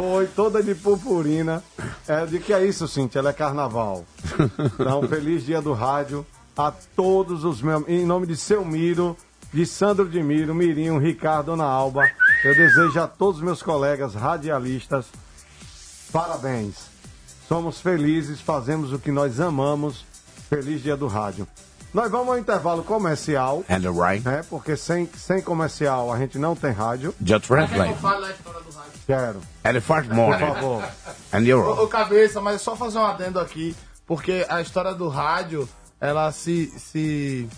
Foi 0.00 0.26
toda 0.28 0.62
de 0.62 0.74
purpurina. 0.74 1.62
É, 2.08 2.24
de 2.24 2.38
que 2.38 2.54
é 2.54 2.64
isso, 2.64 2.88
Cintia? 2.88 3.18
Ela 3.18 3.30
é 3.30 3.34
carnaval. 3.34 4.06
Então, 4.74 5.02
feliz 5.08 5.44
dia 5.44 5.60
do 5.60 5.74
rádio 5.74 6.26
a 6.56 6.72
todos 6.96 7.44
os 7.44 7.60
meus. 7.60 7.86
Em 7.86 8.06
nome 8.06 8.26
de 8.26 8.36
seu 8.36 8.64
Miro, 8.64 9.14
de 9.52 9.66
Sandro 9.66 10.08
de 10.08 10.22
Miro, 10.22 10.54
Mirinho, 10.54 10.98
Ricardo, 10.98 11.52
Ana 11.52 11.64
Alba, 11.64 12.08
eu 12.44 12.54
desejo 12.54 12.98
a 12.98 13.06
todos 13.06 13.36
os 13.36 13.42
meus 13.42 13.62
colegas 13.62 14.14
radialistas 14.14 15.06
parabéns. 16.10 16.76
Somos 17.48 17.80
felizes, 17.80 18.40
fazemos 18.40 18.92
o 18.92 18.98
que 18.98 19.10
nós 19.10 19.40
amamos. 19.40 20.04
Feliz 20.48 20.82
dia 20.82 20.96
do 20.96 21.06
rádio. 21.06 21.46
Nós 21.92 22.10
vamos 22.10 22.28
ao 22.28 22.38
intervalo 22.38 22.84
comercial. 22.84 23.64
And 23.68 23.90
right. 23.90 24.26
É, 24.28 24.42
porque 24.44 24.76
sem, 24.76 25.08
sem 25.16 25.42
comercial 25.42 26.12
a 26.12 26.18
gente 26.18 26.38
não 26.38 26.54
tem 26.54 26.70
rádio. 26.70 27.14
Just 27.24 27.46
translate. 27.46 27.94
Fala 27.94 28.32
a 29.12 29.20
história 29.20 29.32
do 29.32 29.38
rádio. 29.38 29.40
Quero. 29.40 29.40
Elephant 29.64 30.08
Por 30.08 30.38
favor. 30.38 30.84
And 31.32 31.40
you're 31.40 31.66
Ô, 31.66 31.84
ô, 31.84 31.88
cabeça, 31.88 32.40
mas 32.40 32.62
só 32.62 32.76
fazer 32.76 32.98
um 32.98 33.04
adendo 33.04 33.38
aqui, 33.38 33.74
porque 34.06 34.46
a 34.48 34.60
história 34.60 34.94
do 34.94 35.08
rádio, 35.08 35.68
ela 36.00 36.30
se, 36.32 36.66
se 36.78 37.48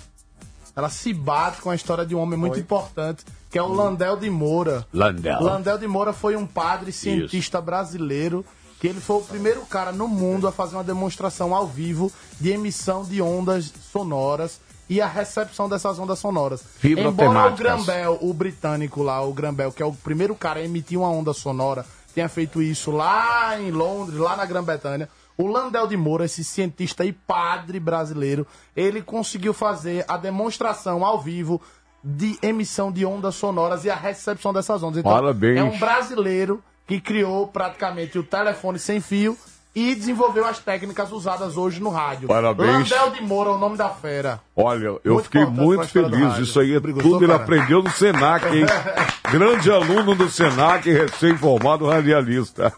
ela 0.74 0.88
se 0.88 1.12
bate 1.12 1.60
com 1.60 1.70
a 1.70 1.74
história 1.74 2.06
de 2.06 2.14
um 2.14 2.20
homem 2.20 2.38
muito 2.38 2.58
importante, 2.58 3.24
que 3.50 3.58
é 3.58 3.62
o 3.62 3.68
Landel 3.68 4.16
de 4.16 4.30
Moura. 4.30 4.86
Landel. 4.92 5.42
Landel 5.42 5.78
de 5.78 5.86
Moura 5.86 6.12
foi 6.12 6.36
um 6.36 6.46
padre 6.46 6.92
cientista 6.92 7.60
brasileiro 7.60 8.44
que 8.80 8.88
ele 8.88 9.00
foi 9.00 9.18
o 9.18 9.22
primeiro 9.22 9.60
cara 9.66 9.92
no 9.92 10.08
mundo 10.08 10.48
a 10.48 10.50
fazer 10.50 10.74
uma 10.74 10.82
demonstração 10.82 11.54
ao 11.54 11.68
vivo 11.68 12.10
de 12.40 12.50
emissão 12.50 13.04
de 13.04 13.22
ondas 13.22 13.72
sonoras 13.92 14.58
e 14.88 15.00
a 15.00 15.06
recepção 15.06 15.68
dessas 15.68 15.98
ondas 15.98 16.18
sonoras. 16.18 16.64
Embora 16.84 17.52
o. 17.52 17.56
Grambel, 17.56 18.18
o 18.20 18.32
britânico 18.34 19.02
lá, 19.02 19.22
o 19.22 19.32
Grambel, 19.32 19.72
que 19.72 19.82
é 19.82 19.86
o 19.86 19.92
primeiro 19.92 20.34
cara 20.34 20.60
a 20.60 20.64
emitir 20.64 20.98
uma 20.98 21.08
onda 21.08 21.32
sonora, 21.32 21.86
tenha 22.14 22.28
feito 22.28 22.60
isso 22.60 22.90
lá 22.90 23.58
em 23.60 23.70
Londres, 23.70 24.18
lá 24.18 24.36
na 24.36 24.44
Grã-Bretanha, 24.44 25.08
o 25.36 25.46
Landel 25.46 25.86
de 25.86 25.96
Moura, 25.96 26.24
esse 26.24 26.44
cientista 26.44 27.04
e 27.04 27.12
padre 27.12 27.80
brasileiro, 27.80 28.46
ele 28.76 29.02
conseguiu 29.02 29.54
fazer 29.54 30.04
a 30.06 30.16
demonstração 30.16 31.04
ao 31.04 31.20
vivo 31.20 31.60
de 32.04 32.36
emissão 32.42 32.90
de 32.90 33.06
ondas 33.06 33.34
sonoras 33.36 33.84
e 33.84 33.90
a 33.90 33.94
recepção 33.94 34.52
dessas 34.52 34.82
ondas. 34.82 34.98
Então, 34.98 35.12
Parabéns. 35.12 35.58
é 35.58 35.62
um 35.62 35.78
brasileiro 35.78 36.62
que 36.86 37.00
criou 37.00 37.46
praticamente 37.46 38.18
o 38.18 38.22
telefone 38.22 38.78
sem 38.78 39.00
fio 39.00 39.38
e 39.74 39.94
desenvolveu 39.94 40.46
as 40.46 40.58
técnicas 40.58 41.10
usadas 41.12 41.56
hoje 41.56 41.80
no 41.80 41.88
rádio. 41.88 42.28
Parabéns. 42.28 42.90
Landel 42.90 43.10
de 43.10 43.22
Moura 43.22 43.50
o 43.50 43.58
nome 43.58 43.76
da 43.76 43.88
fera. 43.88 44.40
Olha, 44.54 44.98
eu 45.02 45.14
Muito 45.14 45.24
fiquei 45.24 45.46
muito 45.46 45.88
feliz. 45.88 46.38
Isso 46.38 46.60
aí 46.60 46.74
é 46.74 46.80
tudo 46.80 47.24
ele 47.24 47.28
cara? 47.28 47.42
aprendeu 47.42 47.82
no 47.82 47.90
Senac, 47.90 48.46
hein? 48.46 48.66
Grande 49.32 49.70
aluno 49.70 50.14
do 50.14 50.28
Senac, 50.28 50.90
recém-formado 50.90 51.86
radialista. 51.86 52.72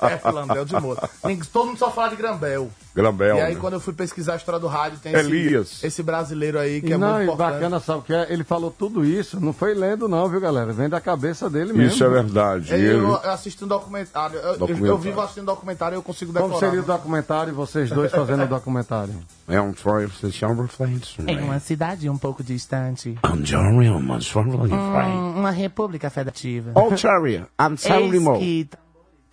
É, 0.00 0.30
Landel 0.30 0.64
de 0.64 0.80
Moura. 0.80 1.10
Todo 1.52 1.66
mundo 1.66 1.78
só 1.78 1.90
fala 1.90 2.08
de 2.08 2.16
Grambel. 2.16 2.70
Grambel. 3.02 3.36
E 3.36 3.40
aí, 3.40 3.54
né? 3.54 3.60
quando 3.60 3.74
eu 3.74 3.80
fui 3.80 3.92
pesquisar 3.92 4.34
a 4.34 4.36
história 4.36 4.60
do 4.60 4.66
rádio, 4.66 4.98
tem 4.98 5.14
Elias. 5.14 5.72
esse, 5.72 5.86
esse 5.86 6.02
brasileiro 6.02 6.58
aí 6.58 6.80
que 6.80 6.88
E 6.88 6.92
é 6.92 6.96
não, 6.98 7.08
muito 7.12 7.22
importante. 7.24 7.52
bacana, 7.54 7.80
sabe 7.80 7.98
o 8.00 8.02
que 8.02 8.12
é? 8.14 8.32
Ele 8.32 8.44
falou 8.44 8.70
tudo 8.70 9.04
isso, 9.04 9.40
não 9.40 9.52
foi 9.52 9.74
lendo 9.74 10.08
não, 10.08 10.28
viu, 10.28 10.40
galera? 10.40 10.72
Vem 10.72 10.88
da 10.88 11.00
cabeça 11.00 11.48
dele 11.48 11.72
mesmo. 11.72 11.92
Isso 11.94 12.04
é 12.04 12.08
verdade. 12.08 12.72
Eu, 12.72 12.78
Ele- 12.78 12.90
eu 13.04 13.16
assisti 13.30 13.64
um 13.64 13.68
documentário. 13.68 14.36
Eu, 14.36 14.42
eu- 14.52 14.58
Documentário. 14.58 14.86
eu 14.92 14.98
vivo 14.98 15.20
assistindo 15.20 15.46
documentário 15.46 15.96
e 15.96 15.98
eu 15.98 16.02
consigo 16.02 16.32
decorar. 16.32 16.48
Como 16.48 16.60
seria 16.60 16.80
o 16.80 16.84
documentário 16.84 17.50
e 17.50 17.54
vocês 17.54 17.90
dois 17.90 18.10
fazendo 18.10 18.44
o 18.44 18.48
documentário? 18.48 19.14
É 19.48 19.60
um 19.60 19.72
Troy 19.72 20.08
Chamberlain. 20.30 20.68
Em 21.26 21.40
uma 21.42 21.58
cidade 21.58 22.08
um 22.08 22.18
pouco 22.18 22.42
distante. 22.42 23.18
Ontario. 23.24 25.14
Hum, 25.14 25.34
uma 25.38 25.50
república 25.50 26.10
federativa. 26.10 26.72
Ontario, 26.74 27.46
I'm 27.60 28.20
mo. 28.20 28.38
que 28.38 28.68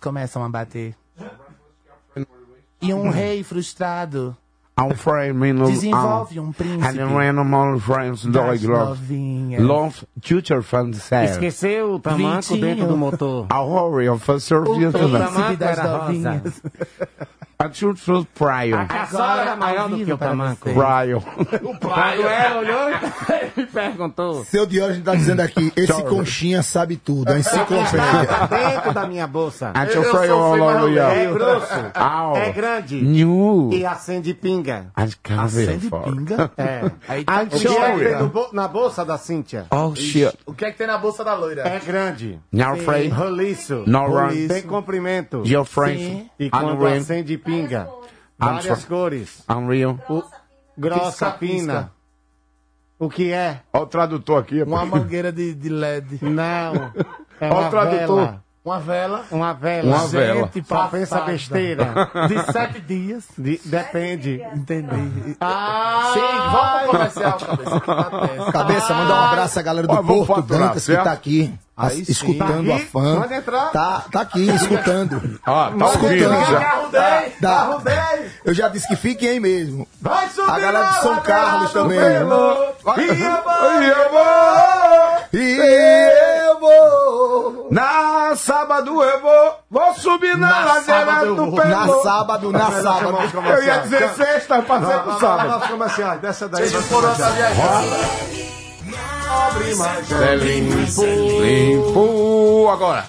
começam 0.00 0.42
a 0.44 0.48
bater. 0.48 0.94
E 2.80 2.92
um 2.94 3.10
rei 3.10 3.42
frustrado 3.42 4.36
I'm 4.80 4.92
afraid, 4.92 5.34
me 5.34 5.52
no- 5.52 5.66
desenvolve 5.66 6.38
um 6.38 6.46
And 6.50 6.54
príncipe 6.54 6.92
the 6.98 7.04
random 7.06 7.52
friends 7.80 8.22
das 8.22 8.32
dog 8.32 8.62
love. 8.64 9.00
Love 9.60 10.06
future. 10.62 11.32
Esqueceu 11.32 11.94
o 11.94 11.98
tamanco 11.98 12.54
Vitinho. 12.54 12.60
dentro 12.60 12.86
do 12.86 12.96
motor. 12.96 13.46
A 13.50 13.60
hurry 13.60 14.08
of 14.08 14.30
a 14.30 14.38
service. 14.38 14.72
príncipe 14.78 15.08
tamanco 15.10 15.56
das 15.56 15.78
novinhas. 15.82 16.62
A 17.60 17.68
truth 17.68 18.06
was 18.06 18.24
Brian. 18.38 18.82
A 18.82 18.84
caçola 18.86 19.40
era 19.42 19.56
maior 19.56 19.80
ao 19.80 19.88
do 19.88 20.04
que 20.04 20.12
o 20.12 20.16
tamanco. 20.16 20.68
você. 20.68 20.74
Brian. 20.74 21.18
Quando 21.80 22.28
ela 22.28 22.60
olhou 22.60 22.88
e 23.56 23.66
perguntou. 23.66 24.44
Seu 24.44 24.64
Diógenes 24.64 25.02
tá 25.02 25.16
dizendo 25.16 25.40
aqui, 25.40 25.72
esse 25.74 26.02
conchinha 26.04 26.62
sabe 26.62 26.96
tudo, 26.96 27.32
a 27.32 27.36
enciclopédia. 27.36 28.46
Dentro 28.48 28.94
da 28.94 29.08
minha 29.08 29.26
bolsa. 29.26 29.72
Mas 29.74 29.96
over 29.96 30.28
eu 30.28 30.88
É 31.02 31.24
you. 31.24 31.32
grosso. 31.34 31.74
Ow. 31.96 32.36
É 32.36 32.52
grande. 32.52 33.02
New. 33.02 33.70
E 33.72 33.84
acende 33.84 34.32
pinga. 34.34 34.92
And 34.96 35.08
Acende 35.42 35.90
pinga. 35.90 36.52
É. 36.56 36.82
Aí, 37.08 37.24
O 37.24 37.58
que 37.58 37.66
é 38.06 38.22
bo- 38.22 38.50
na 38.52 38.68
bolsa 38.68 39.04
da 39.04 39.18
Cíntia? 39.18 39.66
Oh 39.72 39.96
shit. 39.96 40.32
o 40.46 40.54
que 40.54 40.64
é 40.64 40.70
que 40.70 40.78
tem 40.78 40.86
na 40.86 40.96
bolsa 40.98 41.24
da 41.24 41.34
loira? 41.34 41.62
É 41.66 41.80
grande. 41.80 42.38
Now 42.52 42.74
afraid. 42.74 43.10
Roliço. 43.12 43.82
No 43.84 44.06
run. 44.06 44.46
Tem 44.46 44.62
comprimento. 44.62 45.42
Your 45.44 45.64
friend. 45.64 46.30
E 46.38 46.48
quando 46.50 46.86
acende 46.86 47.36
pinga. 47.36 47.47
I'm 47.50 47.88
Várias 48.38 48.84
cores. 48.84 49.44
Unreal. 49.48 49.98
Grossa, 50.76 51.32
Pisca, 51.32 51.32
fina. 51.38 51.74
pisca. 51.74 51.92
O 52.98 53.08
que 53.08 53.32
é? 53.32 53.62
Olha 53.72 53.82
o 53.84 53.86
tradutor 53.86 54.40
aqui. 54.40 54.62
Uma 54.62 54.84
mangueira 54.84 55.32
de, 55.32 55.54
de 55.54 55.68
LED. 55.68 56.18
Não. 56.24 56.92
É 57.40 57.48
Ó 57.50 57.66
o 57.66 57.70
tradutor. 57.70 58.16
vela. 58.16 58.44
Uma 58.64 58.80
vela. 58.80 59.24
Uma 59.30 59.54
vela. 59.54 59.96
Uma 59.96 60.06
vela. 60.08 60.50
Gente 60.52 60.68
Só 60.68 60.88
pensa 60.88 61.20
besteira. 61.20 61.86
De 62.28 62.52
sete 62.52 62.80
dias. 62.80 63.24
De- 63.38 63.60
depende. 63.64 64.42
Entendi. 64.54 65.36
Ah, 65.40 66.10
Sim, 66.12 66.20
vamos 66.20 66.80
pro 66.82 66.90
comercial, 66.90 67.38
cabeça. 67.38 67.80
que 67.80 67.86
tá. 67.86 68.52
Cabeça, 68.52 68.94
mandar 68.94 69.14
um 69.14 69.24
abraço 69.24 69.58
à 69.58 69.62
galera 69.62 69.86
do 69.86 69.94
Ó, 69.94 70.02
Porto 70.02 70.42
Dantas 70.42 70.84
que 70.84 70.94
tá 70.96 71.12
aqui, 71.12 71.54
as- 71.74 71.96
escutando 72.08 72.66
Tá 72.68 72.72
a 72.74 72.76
aqui? 72.76 72.84
fã. 72.86 73.20
Pode 73.20 73.34
entrar. 73.34 73.70
Tá, 73.70 74.04
tá 74.12 74.20
aqui, 74.20 74.50
escutando. 74.50 75.40
Ah, 75.46 75.72
tá 75.78 75.86
ouvindo 75.86 76.14
Escutando. 76.16 76.50
já. 76.50 76.60
Carro 76.60 76.88
10! 76.90 77.32
Dá. 77.40 77.48
Carro 77.50 77.78
10! 77.80 78.32
Eu 78.44 78.52
já 78.54 78.68
disse 78.68 78.86
que 78.88 78.96
fiquem 78.96 79.30
aí 79.30 79.40
mesmo. 79.40 79.88
Vai 80.02 80.28
subir 80.28 80.50
A 80.50 80.58
galera 80.58 80.90
de 80.90 81.00
São 81.00 81.20
Carlos 81.20 81.72
também. 81.72 81.98
né? 82.00 82.20
E 82.20 82.24
a 82.84 82.92
Aí 82.92 83.88
eu 83.88 84.10
vou. 84.10 85.40
E 85.40 85.56
eu 86.48 86.60
vou. 86.60 87.07
Na 87.70 88.34
sábado 88.36 89.02
eu 89.02 89.20
vou. 89.20 89.52
Vou 89.70 89.94
subir 89.94 90.36
na, 90.36 90.48
Na 90.48 90.64
ladeira 90.64 91.26
do 91.26 91.52
pelo. 91.52 91.68
Na 91.68 92.02
sábado, 92.02 92.52
na 92.52 92.70
sábado. 92.82 93.18
Eu 93.46 93.62
ia 93.62 93.78
dizer 93.78 94.10
sexta, 94.14 94.56
eu 94.56 94.62
passei 94.62 94.98
pro 94.98 95.18
sábado. 95.20 95.58
vai, 95.58 95.68
comerciais. 95.68 96.20
Desce 96.20 96.48
daí. 96.48 96.68
Vocês 96.68 96.86
foram 96.86 97.10
essa 97.10 97.30
viagem. 97.30 97.64
É 100.22 100.34
limpo. 100.34 101.02
Limpo. 101.02 102.68
Agora. 102.72 103.04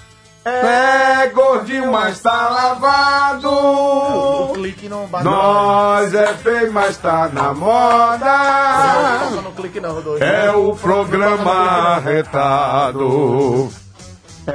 É 0.46 1.28
gordinho, 1.28 1.92
mas 1.92 2.22
tá 2.22 2.50
O 2.50 2.54
lavado. 2.54 4.54
clique 4.54 4.90
não 4.90 5.06
bate. 5.06 5.24
Nós 5.26 6.14
é 6.14 6.34
feio, 6.34 6.74
mas 6.74 6.98
tá 6.98 7.30
na 7.32 7.54
moda. 7.54 9.30
Não 9.36 9.42
no 9.44 9.52
clique 9.52 9.80
não, 9.80 9.94
Rodolfo. 9.94 10.24
É 10.24 10.52
o 10.52 10.76
programa 10.76 11.52
arretado. 11.96 13.70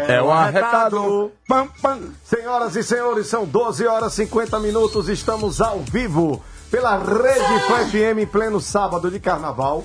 É 0.08 0.22
o 0.22 0.30
arretado. 0.30 1.32
Pam, 1.46 1.68
pam. 1.80 2.00
Senhoras 2.24 2.76
e 2.76 2.82
senhores, 2.82 3.26
são 3.26 3.44
12 3.44 3.86
horas 3.86 4.12
e 4.14 4.16
50 4.16 4.58
minutos. 4.60 5.08
Estamos 5.08 5.60
ao 5.60 5.80
vivo 5.80 6.42
pela 6.70 6.96
Rede 6.98 7.60
Fã 7.66 7.86
FM 7.86 8.18
em 8.20 8.26
pleno 8.26 8.60
sábado 8.60 9.10
de 9.10 9.20
carnaval. 9.20 9.84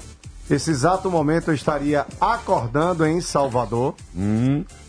Esse 0.50 0.72
exato 0.72 1.12
momento 1.12 1.52
eu 1.52 1.54
estaria 1.54 2.06
acordando 2.19 3.06
em 3.06 3.22
Salvador. 3.22 3.93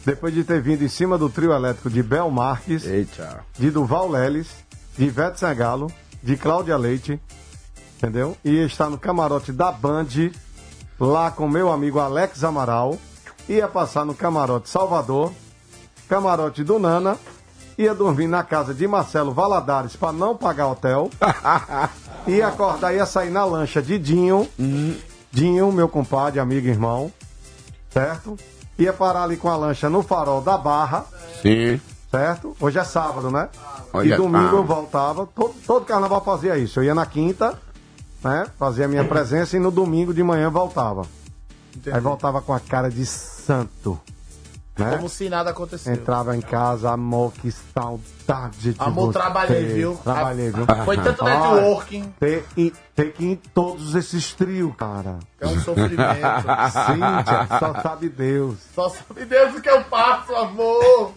Depois 0.04 0.32
de 0.32 0.42
ter 0.42 0.62
vindo 0.62 0.82
em 0.82 0.88
cima 0.88 1.18
do 1.18 1.28
trio 1.28 1.52
elétrico 1.52 1.90
de 1.90 2.02
Bel 2.02 2.30
Marques, 2.30 2.86
Eita. 2.86 3.44
de 3.58 3.70
Duval 3.70 4.08
Leles, 4.08 4.48
de 4.96 5.04
Ivete 5.04 5.38
Sangalo, 5.38 5.92
de 6.22 6.36
Cláudia 6.36 6.78
Leite, 6.78 7.20
entendeu? 7.98 8.34
E 8.42 8.56
está 8.64 8.88
no 8.88 8.96
camarote 8.96 9.52
da 9.52 9.70
Band, 9.70 10.06
lá 10.98 11.30
com 11.30 11.46
meu 11.46 11.70
amigo 11.70 11.98
Alex 11.98 12.42
Amaral. 12.42 12.96
Ia 13.48 13.68
passar 13.68 14.04
no 14.04 14.14
camarote 14.14 14.68
Salvador, 14.68 15.32
camarote 16.08 16.62
do 16.62 16.78
Nana, 16.78 17.18
ia 17.76 17.94
dormir 17.94 18.28
na 18.28 18.42
casa 18.42 18.74
de 18.74 18.86
Marcelo 18.86 19.32
Valadares 19.32 19.96
para 19.96 20.12
não 20.12 20.36
pagar 20.36 20.68
hotel. 20.68 21.10
ia 22.26 22.48
acordar, 22.48 22.92
ia 22.94 23.06
sair 23.06 23.30
na 23.30 23.44
lancha 23.44 23.80
de 23.80 23.98
Dinho, 23.98 24.48
Dinho, 25.32 25.72
meu 25.72 25.88
compadre, 25.88 26.40
amigo 26.40 26.66
e 26.66 26.70
irmão, 26.70 27.12
certo? 27.90 28.36
Ia 28.78 28.92
parar 28.92 29.24
ali 29.24 29.36
com 29.36 29.48
a 29.48 29.56
lancha 29.56 29.88
no 29.88 30.02
farol 30.02 30.40
da 30.40 30.56
Barra, 30.56 31.04
Sim. 31.42 31.80
certo? 32.10 32.56
Hoje 32.60 32.78
é 32.78 32.84
sábado, 32.84 33.30
né? 33.30 33.48
Hoje 33.92 34.10
e 34.10 34.12
é- 34.12 34.16
domingo 34.16 34.56
ah. 34.56 34.58
eu 34.58 34.64
voltava. 34.64 35.26
Todo, 35.26 35.54
todo 35.66 35.84
carnaval 35.84 36.22
fazia 36.22 36.56
isso. 36.56 36.80
Eu 36.80 36.84
ia 36.84 36.94
na 36.94 37.06
quinta, 37.06 37.58
né? 38.22 38.46
Fazia 38.58 38.86
a 38.86 38.88
minha 38.88 39.04
presença 39.04 39.56
e 39.56 39.60
no 39.60 39.70
domingo 39.70 40.14
de 40.14 40.22
manhã 40.22 40.50
voltava. 40.50 41.02
Aí 41.92 42.00
voltava 42.00 42.40
com 42.42 42.52
a 42.52 42.60
cara 42.60 42.90
de 42.90 43.04
santo. 43.06 44.00
Né? 44.78 44.96
Como 44.96 45.10
se 45.10 45.28
nada 45.28 45.50
aconteceu. 45.50 45.92
Entrava 45.92 46.34
em 46.34 46.40
casa, 46.40 46.90
amor, 46.90 47.32
que 47.34 47.50
saudade 47.52 48.72
de 48.72 48.74
Amor, 48.78 49.08
você. 49.08 49.18
trabalhei, 49.18 49.64
viu? 49.66 49.94
Trabalhei, 50.02 50.50
viu? 50.50 50.64
Foi 50.86 50.96
tanto 50.96 51.22
networking. 51.24 52.14
Ter, 52.18 52.46
e- 52.56 52.72
ter 52.94 53.12
que 53.12 53.24
ir 53.24 53.30
em 53.32 53.36
todos 53.36 53.94
esses 53.94 54.32
trios, 54.32 54.74
cara. 54.76 55.18
É 55.38 55.46
um 55.46 55.60
sofrimento. 55.60 55.98
Cíntia, 56.86 57.58
só 57.58 57.80
sabe 57.82 58.08
Deus. 58.08 58.56
Só 58.74 58.88
sabe 58.88 59.24
Deus 59.26 59.54
o 59.56 59.60
que 59.60 59.68
eu 59.68 59.82
passo, 59.84 60.34
amor. 60.34 61.12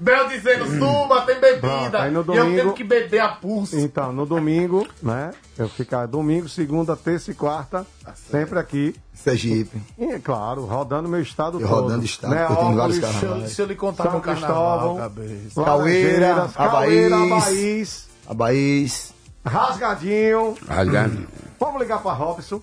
Bel 0.00 0.26
dizendo, 0.28 0.66
suba, 0.78 1.20
tem 1.22 1.38
bebida. 1.38 1.60
Pronto, 1.90 2.10
no 2.10 2.34
E 2.34 2.36
eu 2.38 2.42
domingo- 2.44 2.56
tenho 2.62 2.72
que 2.72 2.84
beber 2.84 3.20
a 3.20 3.28
pulso. 3.28 3.78
Então, 3.78 4.12
no 4.12 4.26
domingo, 4.26 4.84
né? 5.02 5.32
Eu 5.56 5.68
ficava 5.68 6.08
domingo, 6.08 6.48
segunda, 6.48 6.96
terça 6.96 7.30
e 7.30 7.34
quarta, 7.34 7.86
sempre 8.30 8.58
aqui. 8.58 8.96
Sergipe. 9.16 9.80
E, 9.98 10.18
claro, 10.20 10.64
rodando 10.66 11.08
meu 11.08 11.20
estado 11.20 11.58
E 11.58 11.62
todo. 11.62 11.70
rodando 11.82 12.04
estado, 12.04 12.56
tenho 12.56 12.76
vários 12.76 12.98
carnavais. 13.00 13.50
Se 13.52 13.62
eu 13.62 13.66
lhe 13.66 13.74
contar 13.74 14.04
São 14.04 14.12
meu 14.12 14.20
carnaval, 14.20 14.96
cabeça. 14.96 15.64
Caueira, 15.64 16.50
Abaís. 16.54 18.08
Abaís, 18.28 19.12
Rasgadinho. 19.44 20.54
Rasgadinho. 20.68 21.26
Vamos 21.58 21.80
ligar 21.80 22.02
pra 22.02 22.12
Robson 22.12 22.60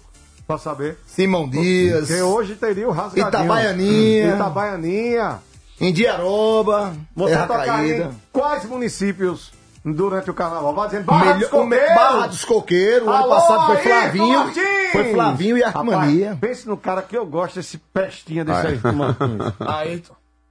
pra 0.47 0.57
saber. 0.57 0.97
Simão 1.07 1.49
Dias, 1.49 2.07
Porque 2.07 2.21
hoje 2.21 2.55
teria 2.55 2.87
o 2.87 2.91
Rasgadinho. 2.91 3.27
Itabaianinha. 3.27 4.35
Itabaianinha. 4.35 5.39
Indiaroba, 5.81 6.93
Você 7.15 7.35
Caída. 7.35 8.05
em 8.05 8.11
quais 8.31 8.65
municípios 8.65 9.51
durante 9.83 10.29
o 10.29 10.33
carnaval? 10.33 10.73
Vai 10.73 10.87
dizendo, 10.87 11.05
Barra 11.05 11.33
dos 11.33 11.51
Melhor- 11.51 11.53
o 11.53 11.65
me- 11.65 11.75
Coqueiros. 11.77 11.95
Barra 11.95 12.27
dos 12.27 12.45
Coqueiros, 12.45 13.07
o 13.07 13.11
ano 13.11 13.29
passado 13.29 13.65
foi 13.67 13.77
Flavinho. 13.77 14.39
Martins! 14.39 14.91
Foi 14.91 15.13
Flavinho 15.13 15.57
e 15.57 15.63
Arquimania. 15.63 16.25
Rapaz, 16.29 16.39
pense 16.39 16.67
no 16.67 16.77
cara 16.77 17.01
que 17.01 17.17
eu 17.17 17.25
gosto, 17.25 17.59
esse 17.59 17.77
pestinha 17.77 18.45
desse 18.45 18.87
Martins. 18.93 19.53
Aí, 19.59 20.03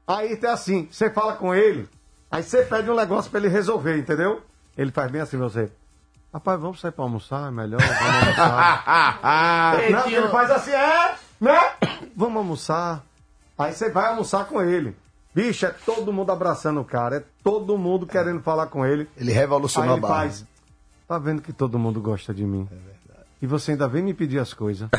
Aí 0.06 0.38
é 0.42 0.46
assim, 0.48 0.88
você 0.90 1.08
fala 1.10 1.34
com 1.34 1.54
ele, 1.54 1.88
aí 2.30 2.42
você 2.42 2.62
pede 2.62 2.90
um 2.90 2.96
negócio 2.96 3.30
pra 3.30 3.40
ele 3.40 3.48
resolver, 3.48 3.96
entendeu? 3.98 4.42
Ele 4.76 4.90
faz 4.90 5.10
bem 5.10 5.20
assim, 5.20 5.36
você. 5.36 5.70
Rapaz, 6.32 6.58
vamos 6.60 6.80
sair 6.80 6.92
pra 6.92 7.04
almoçar, 7.04 7.48
é 7.48 7.50
melhor, 7.50 7.78
vamos 7.80 8.38
almoçar. 8.38 9.78
Não, 9.90 10.06
ele 10.08 10.28
faz 10.28 10.50
assim, 10.50 10.70
é, 10.72 11.14
né? 11.40 11.60
Vamos 12.16 12.36
almoçar. 12.36 13.02
Aí 13.58 13.72
você 13.72 13.90
vai 13.90 14.06
almoçar 14.08 14.44
com 14.46 14.60
ele. 14.62 14.96
Bicho, 15.34 15.66
é 15.66 15.70
todo 15.70 16.12
mundo 16.12 16.30
abraçando 16.30 16.80
o 16.80 16.84
cara, 16.84 17.16
é 17.16 17.22
todo 17.42 17.76
mundo 17.78 18.06
querendo 18.06 18.42
falar 18.42 18.66
com 18.66 18.84
ele. 18.84 19.08
Ele 19.16 19.30
Aí 19.30 19.36
revolucionou 19.36 19.96
ele 19.96 20.04
a 20.04 20.08
barra. 20.08 20.20
faz. 20.22 20.44
Tá 21.08 21.18
vendo 21.18 21.42
que 21.42 21.52
todo 21.52 21.78
mundo 21.78 22.00
gosta 22.00 22.32
de 22.34 22.44
mim? 22.44 22.68
É 22.70 22.74
verdade. 22.74 23.26
E 23.40 23.46
você 23.46 23.72
ainda 23.72 23.88
vem 23.88 24.02
me 24.02 24.14
pedir 24.14 24.38
as 24.38 24.52
coisas. 24.54 24.88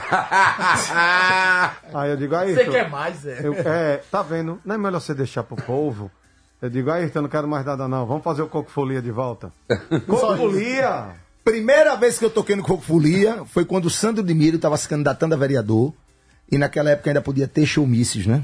Aí 1.94 2.10
eu 2.12 2.18
digo, 2.18 2.36
aí. 2.36 2.54
você 2.54 2.66
quer 2.66 2.90
mais, 2.90 3.26
é? 3.26 3.40
Eu- 3.46 3.54
é, 3.54 3.98
tá 4.12 4.22
vendo? 4.22 4.60
Não 4.66 4.76
é 4.76 4.78
melhor 4.78 5.00
você 5.00 5.14
deixar 5.14 5.44
pro 5.44 5.56
povo? 5.56 6.12
Eu 6.62 6.70
digo, 6.70 6.90
aí, 6.92 7.12
eu 7.14 7.22
não 7.22 7.30
quero 7.30 7.48
mais 7.48 7.66
nada 7.66 7.88
não. 7.88 8.06
Vamos 8.06 8.24
fazer 8.24 8.42
o 8.42 8.48
Coco 8.48 8.72
Folia 8.72 9.02
de 9.02 9.12
volta. 9.12 9.52
Coco 10.08 10.38
Folia! 10.38 11.10
Primeira 11.44 11.96
vez 11.98 12.18
que 12.18 12.24
eu 12.24 12.30
toquei 12.30 12.56
no 12.56 12.64
Coco 12.64 12.82
Folia 12.82 13.44
foi 13.46 13.66
quando 13.66 13.86
o 13.86 13.90
Sandro 13.90 14.24
de 14.24 14.34
Miro 14.34 14.56
estava 14.56 14.78
se 14.78 14.88
candidatando 14.88 15.36
a 15.36 15.38
vereador. 15.38 15.94
E 16.52 16.58
naquela 16.58 16.92
época 16.92 17.10
ainda 17.10 17.22
podia 17.22 17.48
ter 17.48 17.66
showmisses, 17.66 18.28
né? 18.28 18.44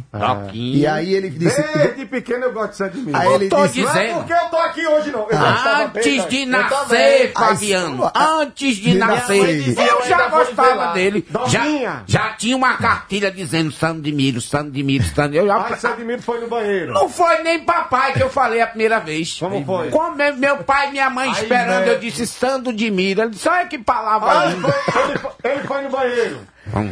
E 0.51 0.87
aí 0.87 1.13
ele 1.13 1.29
disse. 1.29 1.61
Desde 1.77 2.05
pequeno 2.07 2.45
eu 2.45 2.53
gosto 2.53 2.71
de 2.71 2.77
Sandy 2.77 2.97
Miro. 3.01 3.15
Aí 3.15 3.33
ele 3.33 3.49
tô 3.49 3.67
disse, 3.67 3.81
Não 3.83 3.89
é 3.91 3.93
dizendo. 3.93 4.17
porque 4.17 4.33
eu 4.33 4.49
tô 4.49 4.57
aqui 4.57 4.87
hoje, 4.87 5.11
não. 5.11 5.27
Antes 5.31 6.27
de 6.27 6.41
Eu 6.41 6.47
nascer. 6.47 7.31
Fabiano. 7.33 8.11
Antes 8.15 8.75
de, 8.77 8.91
de 8.93 8.97
nascer. 8.97 9.67
nascer. 9.67 9.87
Eu 9.87 10.05
já 10.07 10.27
gostava 10.27 10.93
dele. 10.93 11.27
Já, 11.47 12.03
já 12.07 12.29
tinha 12.33 12.55
uma 12.57 12.77
cartilha 12.77 13.29
dizendo 13.31 13.71
Sandro 13.71 14.01
de 14.01 14.11
Miro, 14.11 14.41
Sandro 14.41 14.71
de 14.71 14.81
Miro, 14.81 15.03
Sandro. 15.03 15.37
Eu 15.37 15.45
já... 15.45 15.67
Aí 15.67 15.75
Sandy 15.77 16.03
Miro 16.03 16.21
foi 16.23 16.39
no 16.41 16.47
banheiro. 16.47 16.93
Não 16.93 17.09
foi 17.09 17.43
nem 17.43 17.59
papai 17.59 18.13
que 18.13 18.23
eu 18.23 18.29
falei 18.29 18.59
a 18.61 18.65
primeira 18.67 18.99
vez. 18.99 19.37
Como 19.37 19.63
foi? 19.63 19.89
Como 19.89 20.15
meu- 20.15 20.35
meu 20.35 20.57
pai 20.63 20.87
e 20.87 20.91
minha 20.93 21.09
mãe 21.11 21.27
Aí, 21.29 21.43
esperando, 21.43 21.85
né? 21.85 21.93
eu 21.93 21.99
disse 21.99 22.25
Sandro 22.25 22.73
de 22.73 22.89
Miro. 22.89 23.21
Ele 23.21 23.29
disse, 23.31 23.47
olha 23.47 23.67
que 23.67 23.77
palavra 23.77 24.31
Ah, 24.31 24.45
ele, 24.47 24.55
linda. 24.55 24.71
foi, 24.71 25.03
ele, 25.03 25.19
foi, 25.19 25.31
ele 25.43 25.63
foi 25.67 25.81
no 25.83 25.89
banheiro. 25.89 26.39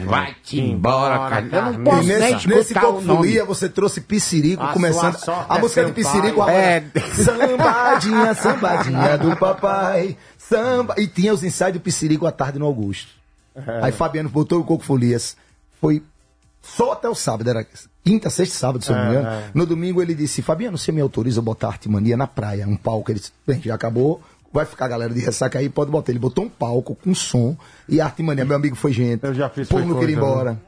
Vai-te 0.06 0.60
embora, 0.60 1.30
cara. 1.30 1.46
Eu 1.52 1.62
não 1.74 1.84
posso 1.84 2.04
E 2.04 2.08
nem 2.08 2.20
nesse, 2.20 2.48
nesse 2.48 2.60
escutar 2.74 2.88
o 2.88 2.94
Coco. 2.94 3.06
Folia 3.06 3.46
você 3.46 3.70
trouxe 3.70 4.02
Piscirico, 4.02 4.64
A 4.64 4.74
começando. 4.74 5.18
A 5.50 5.58
é 5.58 5.62
música 5.62 5.82
seu 5.82 5.86
de 5.86 5.94
Piscirico 5.94 6.42
agora. 6.42 6.52
É. 6.54 6.84
Sambadinha, 7.16 8.34
sambadinha 8.34 9.18
do 9.18 9.36
papai. 9.36 10.18
Samba. 10.38 10.96
E 10.98 11.08
tinha 11.08 11.34
os 11.34 11.44
ensaios 11.44 11.74
do 11.74 11.80
Piscirico 11.80 12.26
à 12.26 12.32
tarde 12.32 12.60
no 12.60 12.66
Augusto. 12.66 13.10
É. 13.56 13.86
Aí 13.86 13.92
Fabiano 13.92 14.30
botou 14.30 14.60
o 14.60 14.64
Coco 14.64 14.84
Folias. 14.84 15.36
Foi 15.80 16.02
só 16.62 16.94
até 16.94 17.08
o 17.08 17.16
sábado, 17.16 17.50
era 17.50 17.66
quinta, 18.04 18.30
sexta 18.30 18.58
sábado, 18.58 18.84
se 18.84 18.92
eu 18.92 18.96
não 18.96 19.04
me 19.06 19.10
engano. 19.12 19.28
É, 19.28 19.44
No 19.54 19.66
domingo 19.66 20.02
ele 20.02 20.14
disse: 20.14 20.42
Fabiano, 20.42 20.78
você 20.78 20.92
me 20.92 21.02
autoriza 21.02 21.40
a 21.40 21.44
botar 21.44 21.68
Artimania 21.68 22.18
na 22.18 22.28
praia, 22.28 22.68
um 22.68 22.76
palco? 22.76 23.12
Ele 23.12 23.20
disse: 23.20 23.32
Bem, 23.46 23.62
já 23.62 23.76
acabou. 23.76 24.22
Vai 24.52 24.66
ficar 24.66 24.86
a 24.86 24.88
galera 24.88 25.14
de 25.14 25.20
ressaca 25.20 25.60
aí, 25.60 25.70
pode 25.70 25.92
botar. 25.92 26.12
Ele 26.12 26.20
botou 26.20 26.46
um 26.46 26.50
palco 26.50 26.96
com 26.96 27.14
som 27.14 27.56
e 27.88 28.00
Artimania. 28.02 28.46
Meu 28.46 28.56
amigo 28.56 28.76
foi 28.76 28.92
gente. 28.92 29.24
Eu 29.24 29.34
já 29.34 29.50
fiz 29.50 29.68
foi 29.68 29.84
não 29.84 30.00
queria 30.00 30.16
ir 30.16 30.20
coisa, 30.20 30.60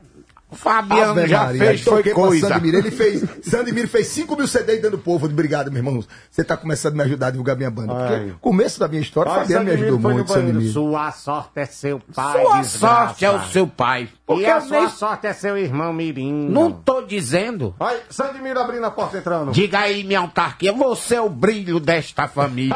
embora. 0.51 0.81
Fabiano 0.81 1.11
Ave 1.11 1.27
já 1.27 1.43
Maria, 1.45 1.65
fez, 1.65 1.81
foi 1.81 2.03
coisa. 2.03 2.47
Sandro 2.47 2.61
Miro. 2.61 2.77
Ele 2.77 2.91
fez, 2.91 3.23
Sandro 3.43 3.73
Miro 3.73 3.87
fez 3.87 4.07
5 4.07 4.35
mil 4.35 4.47
CDs 4.47 4.81
dando 4.81 4.97
povo. 4.97 5.25
Obrigado, 5.27 5.71
meu 5.71 5.79
irmão. 5.79 6.03
Você 6.29 6.43
tá 6.43 6.57
começando 6.57 6.93
a 6.93 6.97
me 6.97 7.03
ajudar 7.03 7.27
a 7.27 7.31
divulgar 7.31 7.55
minha 7.55 7.69
banda. 7.69 7.93
Porque 7.93 8.13
Ai. 8.13 8.29
o 8.31 8.39
começo 8.39 8.79
da 8.79 8.87
minha 8.87 9.01
história, 9.01 9.31
Aí 9.31 9.39
Fabiano 9.41 9.65
me 9.65 9.71
Sandy 9.71 9.81
Miro 9.83 9.95
ajudou 9.95 10.11
foi 10.25 10.37
no 10.41 10.43
muito. 10.43 10.59
Miro. 10.59 10.73
Sua 10.73 11.11
sorte 11.11 11.59
é 11.59 11.65
seu 11.65 11.99
pai, 12.15 12.31
Sua 12.43 12.61
desgraça. 12.61 12.77
sorte 12.77 13.25
é 13.25 13.31
o 13.31 13.41
seu 13.43 13.67
pai. 13.67 14.09
Porque 14.25 14.43
E 14.43 14.45
a 14.45 14.61
sua 14.61 14.79
nem... 14.81 14.89
sorte 14.89 15.27
é 15.27 15.33
seu 15.33 15.57
irmão 15.57 15.91
Mirim. 15.93 16.49
Não 16.49 16.71
tô 16.71 17.01
dizendo. 17.01 17.75
Aí, 17.79 17.97
Sandy 18.09 18.39
Miro 18.41 18.59
abrindo 18.59 18.85
a 18.85 18.91
porta 18.91 19.17
entrando. 19.17 19.51
Diga 19.51 19.79
aí, 19.79 20.03
minha 20.03 20.19
autarquia, 20.19 20.71
você 20.73 21.15
é 21.15 21.21
o 21.21 21.29
brilho 21.29 21.79
desta 21.79 22.27
família. 22.27 22.75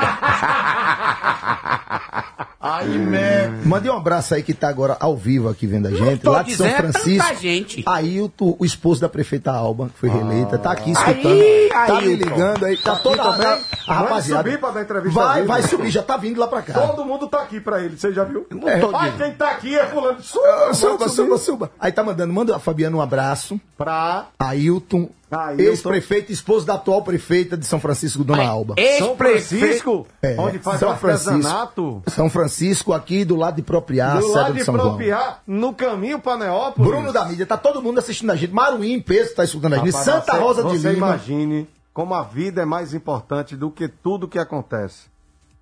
Aí, 2.60 2.98
né? 2.98 3.48
Mandei 3.66 3.92
um 3.92 3.98
abraço 3.98 4.34
aí 4.34 4.42
que 4.42 4.54
tá 4.54 4.70
agora 4.70 4.96
ao 5.00 5.18
vivo 5.18 5.50
aqui 5.50 5.68
vendo 5.68 5.88
a 5.88 5.92
gente, 5.92 6.22
tô 6.22 6.32
lá 6.32 6.44
de 6.44 6.56
São 6.56 6.66
dizendo, 6.66 6.80
é 6.80 6.82
tanta 6.88 7.00
Francisco. 7.00 7.28
Gente. 7.64 7.84
Ailton, 7.88 8.56
o 8.60 8.66
esposo 8.66 9.02
da 9.02 9.10
prefeita 9.10 9.52
Alba, 9.52 9.90
que 9.90 10.00
foi 10.00 10.10
reeleita, 10.10 10.58
tá 10.58 10.72
aqui 10.72 10.92
escutando. 10.92 11.28
Aí, 11.28 11.70
tá 11.70 11.86
me 12.02 12.08
Ailton. 12.08 12.26
ligando 12.30 12.66
aí, 12.66 12.78
tá 12.78 12.96
toda 12.98 13.24
também. 13.24 13.48
a, 13.48 13.52
a 13.54 13.58
Vai 13.58 13.96
rapaziada. 14.04 14.44
subir 14.44 14.60
pra 14.60 14.72
dar 14.72 14.82
entrevista 14.82 15.20
Vai, 15.20 15.36
vivo. 15.42 15.48
vai 15.48 15.62
subir, 15.64 15.90
já 15.90 16.04
tá 16.04 16.18
vindo 16.18 16.40
lá 16.40 16.48
pra 16.48 16.62
cá. 16.62 16.74
Todo 16.74 17.06
mundo 17.06 17.28
tá 17.28 17.42
aqui 17.42 17.60
pra 17.60 17.82
ele, 17.82 17.98
você 17.98 18.12
já 18.14 18.24
viu? 18.24 18.46
É, 18.66 18.84
Olha, 18.86 19.12
quem 19.14 19.32
tá 19.34 19.52
aqui 19.52 19.76
é 19.78 19.86
fulano. 19.88 20.22
Suba, 20.22 20.44
Ah, 20.70 20.74
Suba, 20.74 21.10
suba, 21.10 21.10
subir. 21.10 21.40
suba. 21.40 21.72
Aí 21.80 21.92
tá 21.92 22.04
mandando, 22.04 22.34
manda 22.34 22.56
a 22.56 22.60
Fabiano 22.60 22.98
um 22.98 23.02
abraço. 23.02 23.60
Pra... 23.78 24.28
Ailton, 24.40 25.10
Ailton. 25.34 25.62
ex-prefeito, 25.64 26.32
esposo 26.32 26.66
da 26.66 26.76
atual 26.76 27.02
prefeita 27.04 27.58
de 27.58 27.66
São 27.66 27.80
Francisco, 27.80 28.24
Dona 28.24 28.46
Alba. 28.48 28.76
São 28.78 28.84
Ex-prefeito. 29.10 29.60
Francisco, 29.60 30.08
É, 30.22 30.36
onde 30.40 30.60
faz 30.60 30.80
São 30.80 30.90
o 30.90 30.92
artesanato. 30.92 32.04
São 32.08 32.30
Francisco, 32.30 32.94
aqui 32.94 33.24
do 33.26 33.36
lado 33.36 33.56
de 33.56 33.62
Propriar, 33.62 34.20
Do 34.20 34.28
lado 34.30 34.54
de 34.54 34.60
de 34.60 34.66
São 34.66 34.76
João. 34.76 34.90
Propriar, 34.90 35.42
no 35.48 35.74
caminho 35.74 36.20
pra 36.20 36.38
Neópolis. 36.38 36.88
Bruno 36.90 37.12
da 37.14 37.26
mídia, 37.26 37.46
tá 37.46 37.58
todo 37.58 37.82
mundo 37.82 38.00
assistindo 38.00 38.32
a 38.32 38.36
gente. 38.36 38.54
Maruim, 38.54 39.00
Peso, 39.02 39.36
tá 39.36 39.44
escutando 39.44 39.74
a 39.74 39.78
gente. 39.78 39.92
Rapaz, 39.92 40.06
Santa 40.06 40.32
você- 40.34 40.40
Rosa 40.40 40.64
de 40.64 40.78
Você 40.80 40.92
Lima. 40.92 41.08
imagine 41.08 41.70
como 41.94 42.14
a 42.14 42.24
vida 42.24 42.62
é 42.62 42.66
mais 42.66 42.94
importante 42.94 43.56
do 43.56 43.70
que 43.70 43.88
tudo 43.88 44.28
que 44.28 44.40
acontece. 44.40 45.12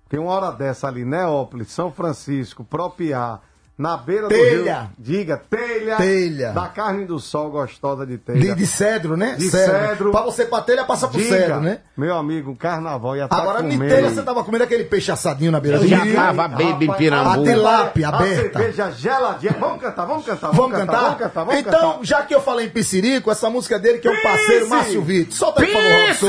Porque 0.04 0.18
uma 0.18 0.30
hora 0.32 0.50
dessa 0.50 0.88
ali, 0.88 1.04
Neópolis, 1.04 1.68
São 1.72 1.90
Francisco, 1.90 2.64
Propiar, 2.64 3.40
na 3.82 3.96
beira 3.96 4.28
Telha. 4.28 4.56
do 4.58 4.64
rio. 4.64 4.90
Diga, 4.98 5.36
telha. 5.50 5.96
Telha. 5.96 6.52
Da 6.52 6.68
carne 6.68 7.04
do 7.04 7.18
sol 7.18 7.50
gostosa 7.50 8.06
de 8.06 8.16
telha. 8.16 8.38
De, 8.40 8.54
de 8.54 8.66
cedro, 8.66 9.16
né? 9.16 9.34
De 9.36 9.50
cedro. 9.50 10.12
Pra 10.12 10.22
você 10.22 10.44
pra 10.46 10.62
telha, 10.62 10.84
passa 10.84 11.08
pro 11.08 11.18
Diga, 11.18 11.36
cedro, 11.36 11.60
né? 11.60 11.80
Meu 11.96 12.16
amigo, 12.16 12.54
carnaval 12.54 13.16
ia 13.16 13.24
estar 13.24 13.36
Agora, 13.36 13.62
me 13.62 13.74
comendo. 13.74 13.94
telha, 13.94 14.10
você 14.10 14.22
tava 14.22 14.44
comendo 14.44 14.64
aquele 14.64 14.84
peixe 14.84 15.10
assadinho 15.10 15.50
na 15.50 15.58
beira 15.58 15.78
do 15.80 15.86
já 15.88 15.98
rio. 15.98 16.14
tava 16.14 16.48
bebendo 16.48 16.92
A 16.92 16.96
pirambu. 16.96 17.42
tilápia 17.44 18.08
A 18.08 18.16
aberta. 18.16 18.58
cerveja 18.58 18.90
geladinha. 18.92 19.56
Vamos 19.58 19.80
cantar, 19.82 20.04
vamos 20.06 20.24
cantar. 20.24 20.52
Vamos 20.52 20.78
cantar? 20.78 21.00
Vamos 21.02 21.18
cantar, 21.18 21.44
vamos 21.44 21.60
então, 21.60 21.72
cantar. 21.92 22.04
já 22.04 22.22
que 22.22 22.34
eu 22.34 22.40
falei 22.40 22.66
em 22.66 22.70
Piscirico, 22.70 23.30
essa 23.30 23.50
música 23.50 23.78
dele, 23.78 23.98
que 23.98 24.06
é 24.06 24.10
o 24.12 24.22
parceiro 24.22 24.60
Pisse! 24.66 24.70
Márcio 24.70 25.02
Vitor. 25.02 25.34
Solta 25.34 25.62
aí, 25.62 25.66
por 25.72 25.82
favor, 25.82 26.06
Pisse. 26.06 26.26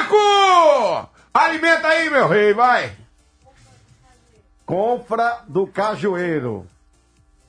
Pissirico! 0.00 1.08
Alimenta 1.32 1.88
aí, 1.88 2.10
meu 2.10 2.26
rei, 2.26 2.52
vai. 2.54 2.90
Confra 4.70 5.40
do 5.48 5.66
Cajueiro. 5.66 6.64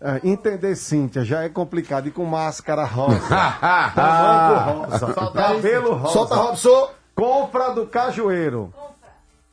É, 0.01 0.19
entender 0.23 0.75
Cíntia 0.75 1.23
já 1.23 1.43
é 1.43 1.49
complicado. 1.49 2.07
E 2.07 2.11
com 2.11 2.25
máscara 2.25 2.83
rosa. 2.83 3.19
tamanco 3.93 4.89
rosa. 4.89 5.31
cabelo 5.31 5.93
rosa. 5.93 6.13
Solta, 6.13 6.35
Robson. 6.35 6.89
Confra 7.13 7.69
do 7.69 7.85
Cajueiro. 7.85 8.73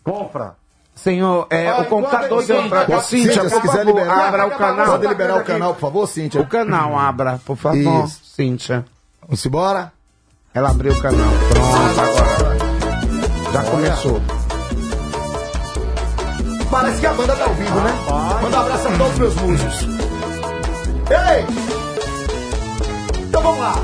Confra. 0.02 0.54
Senhor, 0.94 1.46
é, 1.50 1.70
Vai, 1.70 1.82
o 1.82 1.84
computador 1.84 2.44
deu 2.44 2.68
pra... 2.68 3.00
Cíntia, 3.02 3.34
Cíntia, 3.34 3.50
se 3.50 3.60
quiser 3.60 3.84
favor, 3.84 3.86
liberar, 3.86 4.28
abra 4.28 4.46
o 4.46 4.50
canal. 4.50 4.86
Pode 4.86 5.06
liberar 5.06 5.36
o 5.36 5.44
canal, 5.44 5.74
por 5.74 5.80
favor, 5.80 6.08
Cíntia? 6.08 6.40
O 6.40 6.46
canal 6.46 6.98
abra, 6.98 7.38
por 7.44 7.56
favor, 7.56 8.04
Isso. 8.04 8.20
Cíntia. 8.24 8.84
Vamos 9.20 9.44
embora? 9.44 9.92
Ela 10.52 10.70
abriu 10.70 10.92
o 10.92 11.00
canal. 11.00 11.30
Pronto, 11.50 12.00
agora. 12.00 12.58
Já 13.52 13.70
começou. 13.70 14.37
Parece 16.70 17.00
que 17.00 17.06
a 17.06 17.12
banda 17.14 17.34
tá 17.34 17.44
ao 17.44 17.54
vivo, 17.54 17.80
né? 17.80 17.92
Manda 18.42 18.56
um 18.56 18.60
abraço 18.60 18.88
a 18.88 18.90
todos 18.92 19.12
os 19.12 19.18
meus 19.18 19.34
músicos. 19.36 19.88
Ei! 21.10 21.46
Então 23.22 23.42
vamos 23.42 23.60
lá. 23.60 23.74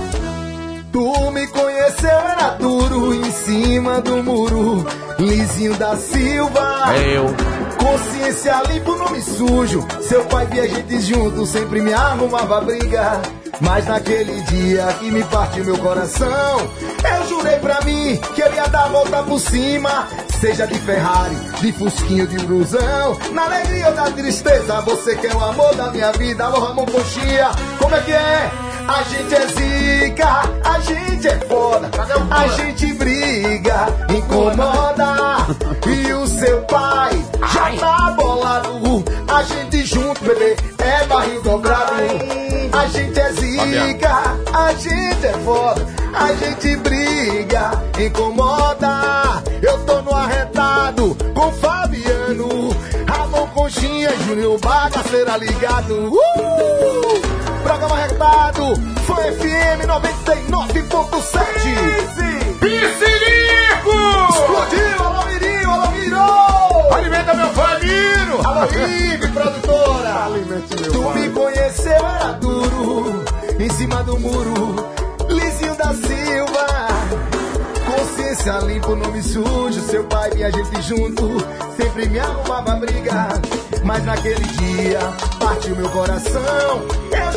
Tu 0.94 1.30
me 1.32 1.44
conheceu, 1.48 2.08
era 2.08 2.50
duro, 2.50 3.12
em 3.12 3.28
cima 3.32 4.00
do 4.00 4.22
muro, 4.22 4.86
lisinho 5.18 5.74
da 5.74 5.96
Silva. 5.96 6.84
Eu. 6.96 7.34
Consciência 7.76 8.62
limpa, 8.68 8.96
nome 8.96 9.20
sujo. 9.20 9.84
Seu 10.00 10.24
pai 10.26 10.46
via 10.46 10.68
gente 10.68 11.00
junto, 11.00 11.44
sempre 11.46 11.80
me 11.80 11.92
arrumava 11.92 12.60
briga. 12.60 13.20
Mas 13.60 13.88
naquele 13.88 14.40
dia 14.42 14.86
que 15.00 15.10
me 15.10 15.24
partiu 15.24 15.64
meu 15.64 15.78
coração, 15.78 16.60
eu 17.18 17.28
jurei 17.28 17.58
pra 17.58 17.80
mim 17.80 18.16
que 18.32 18.42
eu 18.42 18.54
ia 18.54 18.68
dar 18.68 18.84
a 18.84 18.88
volta 18.90 19.20
por 19.24 19.40
cima. 19.40 20.06
Seja 20.40 20.64
de 20.64 20.78
Ferrari, 20.78 21.34
de 21.60 21.72
Fusquinho, 21.72 22.28
de 22.28 22.38
Brusão. 22.46 23.18
Na 23.32 23.46
alegria 23.46 23.88
ou 23.88 23.94
na 23.96 24.12
tristeza, 24.12 24.80
você 24.82 25.16
que 25.16 25.26
é 25.26 25.34
o 25.34 25.42
amor 25.42 25.74
da 25.74 25.90
minha 25.90 26.12
vida. 26.12 26.44
Alô, 26.44 26.60
Ramon 26.60 26.86
Coxinha, 26.86 27.50
como 27.80 27.96
é 27.96 28.00
que 28.00 28.12
é? 28.12 28.73
A 28.86 29.02
gente 29.04 29.34
é 29.34 29.46
zica, 29.46 30.42
a 30.64 30.78
gente 30.80 31.28
é 31.28 31.38
foda, 31.46 31.90
a 32.30 32.48
gente 32.48 32.92
briga, 32.94 33.86
incomoda. 34.10 35.14
E 35.86 36.12
o 36.12 36.26
seu 36.26 36.62
pai 36.62 37.12
já 37.52 37.76
tá 37.78 38.14
bolado, 38.16 39.04
a 39.28 39.42
gente 39.42 39.84
junto, 39.84 40.22
bebê, 40.24 40.56
é 40.78 41.06
barril 41.06 41.42
dobrado. 41.42 42.02
A 42.72 42.86
gente 42.86 43.20
é 43.20 43.32
zica, 43.32 44.36
a 44.52 44.72
gente 44.74 45.26
é 45.26 45.32
foda, 45.44 45.86
a 46.14 46.34
gente 46.34 46.76
briga, 46.76 47.70
incomoda. 47.98 49.42
Eu 49.62 49.78
tô 49.84 50.02
no 50.02 50.14
arretado 50.14 51.16
com 51.34 51.52
Fabiano, 51.52 52.74
Ramon 53.06 53.46
Conchinha, 53.48 54.10
Júnior 54.26 54.58
Bagaceira 54.58 55.36
ligado. 55.36 56.12
Uh! 56.12 57.43
Programa 57.64 57.96
arretado, 57.96 58.74
foi 59.06 59.32
FM 59.32 59.86
99.7. 59.88 62.60
Pissirico! 62.60 63.96
Explodiu, 64.30 65.02
alô 65.04 65.22
Mirinho, 65.26 65.70
alô 65.70 65.90
Mirou! 65.92 66.92
Alimenta 66.94 67.34
meu 67.34 67.48
família! 67.48 68.34
Alô 68.44 68.66
Rive, 68.66 69.28
produtora! 69.28 70.24
Alimente 70.26 70.76
meu 70.80 70.92
Tu 70.92 71.02
pai. 71.02 71.14
me 71.14 71.28
conheceu, 71.30 72.06
era 72.06 72.32
duro, 72.34 73.24
em 73.58 73.68
cima 73.70 74.02
do 74.04 74.18
muro, 74.18 74.76
Lizinho 75.28 75.74
da 75.76 75.92
Silva. 75.94 76.66
Consciência 77.86 78.58
limpa, 78.60 78.94
nome 78.94 79.22
sujo, 79.22 79.80
seu 79.80 80.04
pai 80.04 80.30
e 80.36 80.44
a 80.44 80.50
gente 80.50 80.82
junto, 80.82 81.28
sempre 81.76 82.06
me 82.08 82.18
arrumava 82.18 82.76
briga. 82.76 83.28
Mas 83.82 84.04
naquele 84.04 84.44
dia, 84.44 84.98
partiu 85.38 85.74
meu 85.76 85.88
coração. 85.90 86.82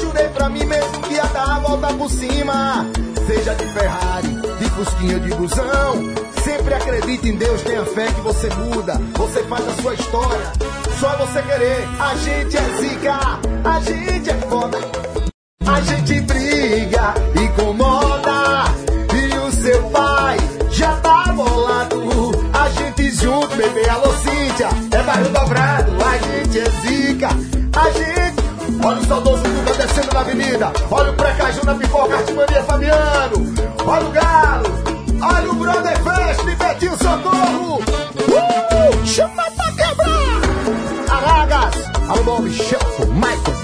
Jurei 0.01 0.27
pra 0.29 0.49
mim 0.49 0.65
mesmo 0.65 1.01
que 1.01 1.13
ia 1.13 1.25
dar 1.25 1.55
a 1.55 1.59
volta 1.59 1.87
por 1.93 2.09
cima. 2.09 2.85
Seja 3.25 3.55
de 3.55 3.65
Ferrari, 3.65 4.27
de 4.59 4.69
Fusquinha, 4.69 5.19
de 5.19 5.29
busão. 5.35 6.27
Sempre 6.43 6.73
acredite 6.75 7.29
em 7.29 7.35
Deus, 7.35 7.61
tenha 7.61 7.85
fé 7.85 8.07
que 8.07 8.21
você 8.21 8.49
muda. 8.55 8.93
Você 9.17 9.43
faz 9.43 9.67
a 9.67 9.81
sua 9.81 9.93
história. 9.93 10.51
só 10.99 11.17
você 11.17 11.41
querer. 11.41 11.87
A 11.99 12.15
gente 12.15 12.57
é 12.57 12.77
zica, 12.79 13.19
a 13.63 13.79
gente 13.81 14.29
é 14.29 14.33
foda. 14.49 14.77
A 15.65 15.81
gente 15.81 16.21
briga, 16.21 17.13
incomoda. 17.43 18.63
E 19.13 19.37
o 19.39 19.51
seu 19.51 19.83
pai 19.89 20.37
já 20.71 20.95
tá 20.97 21.33
bolado. 21.33 22.31
A 22.53 22.69
gente 22.69 23.11
junto, 23.11 23.55
bebê, 23.55 23.89
alô 23.89 24.13
Cíntia. 24.13 24.69
É 24.91 25.03
bairro 25.03 25.29
dobrado, 25.29 25.91
a 26.03 26.17
gente 26.17 26.59
é 26.59 26.69
zica. 26.81 27.27
A 27.75 27.91
gente. 27.91 28.26
Olha 28.87 29.01
o 29.01 29.05
saudoso 29.05 29.43
Duda 29.43 29.73
descendo 29.73 30.13
na 30.13 30.21
avenida. 30.21 30.71
Olha 30.89 31.11
o 31.11 31.13
Precaju 31.13 31.65
na 31.65 31.75
pipoca, 31.75 32.15
Artimania 32.15 32.63
Fabiano. 32.63 33.53
Olha 33.85 34.05
o 34.05 34.11
Galo. 34.11 34.65
Olha 35.21 35.51
o 35.51 35.55
Brother 35.55 35.97
Fest, 35.97 36.57
Betinho 36.57 36.97
Socorro. 36.97 37.81
Uh, 37.81 39.05
chama 39.05 39.43
pra 39.51 39.71
quebrar. 39.73 40.41
Aragas. 41.11 41.75
Alô, 42.07 42.47
Shelton, 42.47 43.07
Michael. 43.07 43.57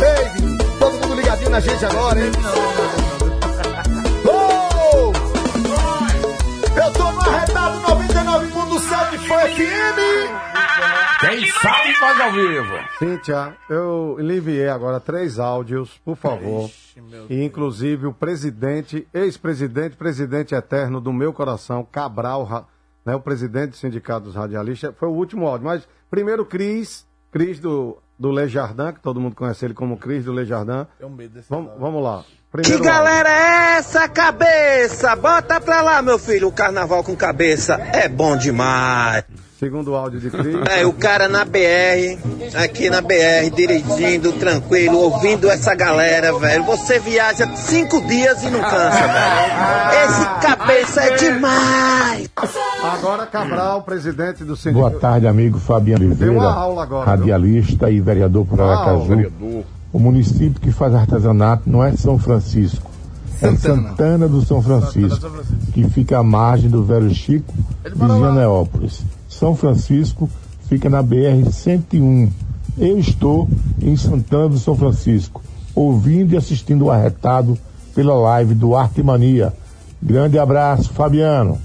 Baby, 0.00 0.58
todo 0.80 0.92
mundo 0.94 1.14
ligadinho 1.14 1.50
na 1.50 1.60
gente 1.60 1.84
agora, 1.86 2.18
hein? 2.18 2.32
Oh! 4.28 5.12
Eu 6.76 6.92
tô 6.92 7.12
no 7.12 7.20
arretado 7.20 7.80
99.7 7.82 9.18
foi 9.28 9.48
FM. 9.54 10.55
Quem 11.40 11.50
sabe 11.52 11.94
faz 11.94 12.20
ao 12.20 12.32
vivo. 12.32 12.74
Cíntia, 12.98 13.56
eu 13.68 14.16
enviei 14.20 14.68
agora 14.68 14.98
três 15.00 15.38
áudios, 15.38 15.90
por 16.04 16.16
favor. 16.16 16.70
E 17.28 17.42
inclusive 17.44 18.06
o 18.06 18.12
presidente, 18.12 19.06
ex-presidente, 19.12 19.96
presidente 19.96 20.54
eterno 20.54 21.00
do 21.00 21.12
meu 21.12 21.32
coração, 21.32 21.84
Cabral, 21.90 22.44
Ra- 22.44 22.64
né, 23.04 23.14
o 23.14 23.20
presidente 23.20 23.70
do 23.70 23.76
Sindicato 23.76 24.26
dos 24.26 24.34
Radialistas, 24.34 24.94
foi 24.98 25.08
o 25.08 25.12
último 25.12 25.46
áudio. 25.46 25.66
Mas 25.66 25.86
primeiro 26.10 26.44
Cris, 26.44 27.06
Cris 27.30 27.60
do, 27.60 27.98
do 28.18 28.30
Lejardin, 28.30 28.92
que 28.94 29.00
todo 29.00 29.20
mundo 29.20 29.36
conhece 29.36 29.64
ele 29.64 29.74
como 29.74 29.96
Cris 29.96 30.24
do 30.24 30.32
Lejardin. 30.32 30.86
Tenho 30.98 31.10
medo 31.10 31.34
desse 31.34 31.48
Vamos, 31.50 31.72
vamos 31.78 32.02
lá. 32.02 32.24
Que 32.52 32.62
Primeiro 32.62 32.84
galera 32.84 33.28
é 33.28 33.76
essa, 33.76 34.08
cabeça? 34.08 35.14
Bota 35.14 35.60
pra 35.60 35.82
lá, 35.82 36.00
meu 36.00 36.18
filho, 36.18 36.48
o 36.48 36.52
carnaval 36.52 37.04
com 37.04 37.14
cabeça 37.14 37.74
é 37.92 38.08
bom 38.08 38.36
demais. 38.36 39.24
Segundo 39.58 39.94
áudio 39.94 40.20
de 40.20 40.30
Cris. 40.30 40.54
É, 40.68 40.84
o 40.84 40.92
cara 40.92 41.28
na 41.28 41.42
BR, 41.42 42.18
aqui 42.62 42.90
na 42.90 43.00
BR, 43.00 43.50
dirigindo, 43.54 44.32
tranquilo, 44.32 44.98
ouvindo 44.98 45.48
essa 45.50 45.74
galera, 45.74 46.38
velho. 46.38 46.62
Você 46.64 46.98
viaja 46.98 47.50
cinco 47.56 48.06
dias 48.06 48.42
e 48.42 48.50
não 48.50 48.60
cansa, 48.60 49.06
velho. 49.06 50.04
Esse 50.04 50.46
cabeça 50.46 51.00
é 51.04 51.16
demais. 51.16 52.28
Agora 52.84 53.24
Cabral, 53.26 53.82
presidente 53.82 54.40
do 54.40 54.48
Boa 54.48 54.56
Sindicato. 54.58 54.98
tarde, 54.98 55.26
amigo 55.26 55.58
Fabiano 55.58 56.00
Deu 56.00 56.08
Oliveira, 56.10 56.32
uma 56.34 56.52
aula 56.54 56.82
agora, 56.82 57.04
viu? 57.04 57.10
radialista 57.18 57.90
e 57.90 57.98
vereador 57.98 58.44
por 58.44 58.60
Aracaju. 58.60 58.90
aula, 58.90 59.04
vereador. 59.06 59.64
O 59.90 59.98
município 59.98 60.60
que 60.60 60.70
faz 60.70 60.94
artesanato 60.94 61.62
não 61.64 61.82
é 61.82 61.92
São 61.96 62.18
Francisco, 62.18 62.90
é 63.40 63.56
Santana 63.56 64.28
do 64.28 64.44
São 64.44 64.60
Francisco, 64.60 65.30
que 65.72 65.88
fica 65.88 66.18
à 66.18 66.22
margem 66.22 66.68
do 66.68 66.84
Velho 66.84 67.08
Chico, 67.14 67.54
de 67.82 67.98
Janeópolis. 68.20 69.02
São 69.38 69.54
Francisco 69.54 70.28
fica 70.68 70.88
na 70.88 71.02
BR-101. 71.02 72.30
Eu 72.78 72.98
estou 72.98 73.48
em 73.80 73.94
Santana 73.96 74.48
do 74.48 74.58
São 74.58 74.74
Francisco, 74.74 75.42
ouvindo 75.74 76.32
e 76.32 76.36
assistindo 76.36 76.86
o 76.86 76.90
arretado 76.90 77.58
pela 77.94 78.14
live 78.14 78.54
do 78.54 78.74
Arte 78.74 79.02
Mania. 79.02 79.52
Grande 80.02 80.38
abraço, 80.38 80.90
Fabiano. 80.92 81.58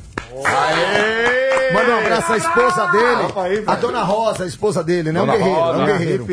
Manda 1.74 1.96
um 1.96 2.00
abraço 2.00 2.34
à 2.34 2.38
esposa 2.38 2.88
dele, 2.88 3.34
aí, 3.36 3.64
a 3.68 3.76
dona 3.76 4.04
Rosa, 4.04 4.44
a 4.44 4.48
esposa 4.48 4.84
dele, 4.84 5.12
né? 5.12 5.22
Um 5.22 5.26
Dona 5.26 5.38
guerreiro, 5.38 5.60
Rosa, 5.62 5.72
é 5.72 5.82
um 5.82 5.86
guerreiro. 5.86 6.26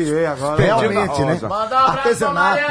Realmente, 0.57 1.21
né? 1.21 1.39
Um 1.41 1.53
Artesanato. 1.75 2.61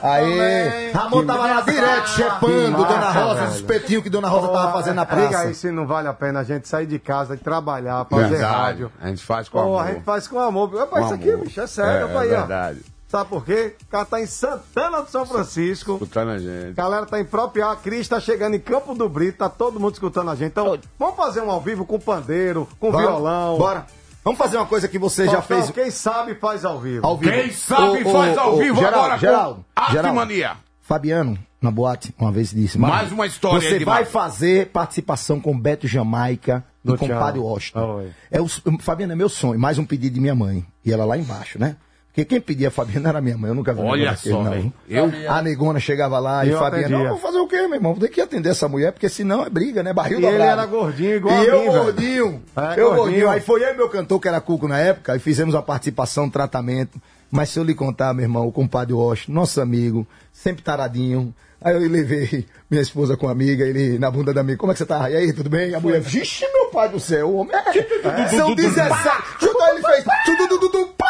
Também. 0.00 0.92
Ramon 0.92 1.26
tava 1.26 1.46
lá 1.46 1.60
direto, 1.60 2.08
chepando 2.10 2.84
Dona 2.84 3.10
Rosa, 3.10 3.44
os 3.44 3.54
espetinhos 3.56 4.02
que 4.02 4.10
Dona 4.10 4.28
Rosa 4.28 4.48
tava 4.48 4.72
fazendo 4.72 4.96
na 4.96 5.04
Diga 5.04 5.16
praça. 5.28 5.38
aí 5.48 5.54
se 5.54 5.70
não 5.70 5.86
vale 5.86 6.08
a 6.08 6.12
pena 6.12 6.40
a 6.40 6.44
gente 6.44 6.68
sair 6.68 6.86
de 6.86 6.98
casa 6.98 7.34
e 7.34 7.38
trabalhar, 7.38 8.04
fazer 8.10 8.28
Verdade. 8.28 8.54
rádio. 8.54 8.92
A 9.00 9.08
gente 9.08 9.24
faz 9.24 9.48
com 9.48 9.60
amor. 9.60 9.82
a 9.82 9.86
gente 9.88 10.04
faz 10.04 10.28
com 10.28 10.38
amor. 10.38 10.70
Com 10.70 11.00
isso 11.00 11.14
aqui, 11.14 11.36
bicho, 11.36 11.60
é 11.60 11.66
sério. 11.66 12.08
É, 12.08 12.18
aí, 12.18 12.28
é 12.28 12.36
verdade. 12.36 12.91
Sabe 13.12 13.28
por 13.28 13.44
quê? 13.44 13.76
O 13.82 13.86
cara 13.88 14.06
tá 14.06 14.22
em 14.22 14.26
Santana 14.26 15.02
do 15.02 15.10
São 15.10 15.26
Francisco. 15.26 15.92
Escutando 15.92 16.30
a 16.30 16.32
A 16.32 16.38
gente. 16.38 16.72
galera 16.72 17.04
tá 17.04 17.20
em 17.20 17.26
próprio 17.26 17.68
A 17.68 17.76
Cris 17.76 18.08
tá 18.08 18.18
chegando 18.18 18.56
em 18.56 18.58
Campo 18.58 18.94
do 18.94 19.06
Brito, 19.06 19.36
tá 19.36 19.50
todo 19.50 19.78
mundo 19.78 19.92
escutando 19.92 20.30
a 20.30 20.34
gente. 20.34 20.52
Então, 20.52 20.78
vamos 20.98 21.14
fazer 21.16 21.42
um 21.42 21.50
ao 21.50 21.60
vivo 21.60 21.84
com 21.84 21.98
pandeiro, 22.00 22.66
com 22.80 22.90
Vamos, 22.90 23.06
violão. 23.06 23.58
Bora. 23.58 23.84
Vamos 24.24 24.38
fazer 24.38 24.56
uma 24.56 24.64
coisa 24.64 24.88
que 24.88 24.98
você 24.98 25.26
já 25.28 25.42
fez 25.42 25.70
Quem 25.72 25.90
sabe 25.90 26.36
faz 26.36 26.64
ao 26.64 26.80
vivo. 26.80 27.06
ao 27.06 27.18
vivo. 27.18 27.32
Quem 27.32 27.52
sabe 27.52 28.02
Ô, 28.02 28.08
ô, 28.08 28.12
faz 28.14 28.38
ao 28.38 28.54
ô, 28.54 28.56
vivo 28.56 28.76
Geraldo, 28.76 28.98
agora 28.98 29.18
Geraldo, 29.18 29.64
com 29.76 29.92
Geraldo. 29.92 30.14
Mania. 30.16 30.56
Fabiano, 30.80 31.38
na 31.60 31.70
boate, 31.70 32.14
uma 32.18 32.32
vez 32.32 32.50
disse. 32.50 32.78
Mais 32.78 33.04
"Mano, 33.04 33.14
uma 33.16 33.26
história 33.26 33.60
Você 33.60 33.78
de 33.78 33.84
vai 33.84 33.96
Marcos." 33.96 34.12
fazer 34.12 34.68
participação 34.68 35.38
com 35.38 35.58
Beto 35.60 35.86
Jamaica 35.86 36.64
No 36.82 36.94
e 36.94 36.98
com 36.98 37.06
tchau. 37.06 37.18
Padre 37.20 37.40
Washington. 37.40 37.96
Oi. 37.96 38.10
É 38.30 38.40
o, 38.40 38.48
Fabiano, 38.78 39.12
é 39.12 39.16
meu 39.16 39.28
sonho. 39.28 39.60
Mais 39.60 39.76
um 39.76 39.84
pedido 39.84 40.14
de 40.14 40.20
minha 40.20 40.34
mãe. 40.34 40.64
E 40.82 40.90
ela 40.90 41.04
lá 41.04 41.18
embaixo, 41.18 41.58
né? 41.58 41.76
Porque 42.14 42.26
quem 42.26 42.40
pedia 42.42 42.68
a 42.68 42.70
Fabiana 42.70 43.08
era 43.08 43.20
minha 43.22 43.38
mãe. 43.38 43.48
Eu 43.50 43.54
nunca 43.54 43.72
vi 43.72 43.80
Olha 43.80 44.10
daquele, 44.10 44.34
só, 44.34 44.42
não. 44.42 44.72
Eu- 44.86 45.10
A 45.30 45.40
negona 45.40 45.80
chegava 45.80 46.18
lá 46.18 46.44
Eu 46.44 46.56
e 46.56 46.58
Fabiana, 46.58 46.98
não, 46.98 47.08
vou 47.08 47.18
fazer 47.18 47.38
o 47.38 47.48
quê, 47.48 47.56
meu 47.62 47.74
irmão? 47.74 47.94
Vou 47.94 48.00
ter 48.02 48.08
que 48.10 48.20
atender 48.20 48.50
essa 48.50 48.68
mulher, 48.68 48.92
porque 48.92 49.08
senão 49.08 49.42
é 49.42 49.48
briga, 49.48 49.82
né? 49.82 49.94
Barril 49.94 50.20
E 50.20 50.24
ele 50.26 50.42
era 50.42 50.66
gordinho 50.66 51.14
igual 51.16 51.34
E 51.34 51.38
a 51.40 51.44
eu 51.44 51.58
mim, 51.60 51.70
velho. 51.70 51.82
gordinho. 51.84 52.42
É, 52.54 52.60
eu 52.60 52.74
gordinho. 52.74 52.96
gordinho. 52.96 53.30
Aí 53.30 53.40
foi 53.40 53.64
eu 53.64 53.70
e 53.72 53.76
meu 53.78 53.88
cantor, 53.88 54.20
que 54.20 54.28
era 54.28 54.42
Cuco 54.42 54.68
na 54.68 54.78
época, 54.78 55.16
e 55.16 55.18
fizemos 55.18 55.54
a 55.54 55.62
participação, 55.62 56.28
tratamento. 56.28 57.00
Mas 57.30 57.48
se 57.48 57.58
eu 57.58 57.64
lhe 57.64 57.74
contar, 57.74 58.12
meu 58.12 58.24
irmão, 58.24 58.46
o 58.46 58.52
compadre 58.52 58.92
Washington, 58.92 59.32
nosso 59.32 59.58
amigo, 59.62 60.06
sempre 60.30 60.62
taradinho. 60.62 61.34
Aí 61.64 61.72
eu 61.74 61.88
levei 61.88 62.44
minha 62.70 62.82
esposa 62.82 63.16
com 63.16 63.26
a 63.26 63.32
amiga, 63.32 63.64
ele 63.64 63.98
na 63.98 64.10
bunda 64.10 64.34
da 64.34 64.42
amiga, 64.42 64.58
como 64.58 64.70
é 64.70 64.74
que 64.74 64.78
você 64.80 64.84
tá? 64.84 65.08
E 65.08 65.16
aí, 65.16 65.32
tudo 65.32 65.48
bem? 65.48 65.74
A 65.74 65.80
mulher, 65.80 66.00
vixe, 66.02 66.44
meu 66.52 66.66
pai 66.66 66.90
do 66.90 67.00
céu, 67.00 67.28
o 67.30 67.36
homem 67.36 67.54
é. 67.56 68.28
São 68.28 68.54
17. 68.54 68.94
Chutou, 69.40 69.66
ele 69.68 69.80
fez. 69.82 70.04
Tududududu, 70.26 70.88
pá! 70.98 71.06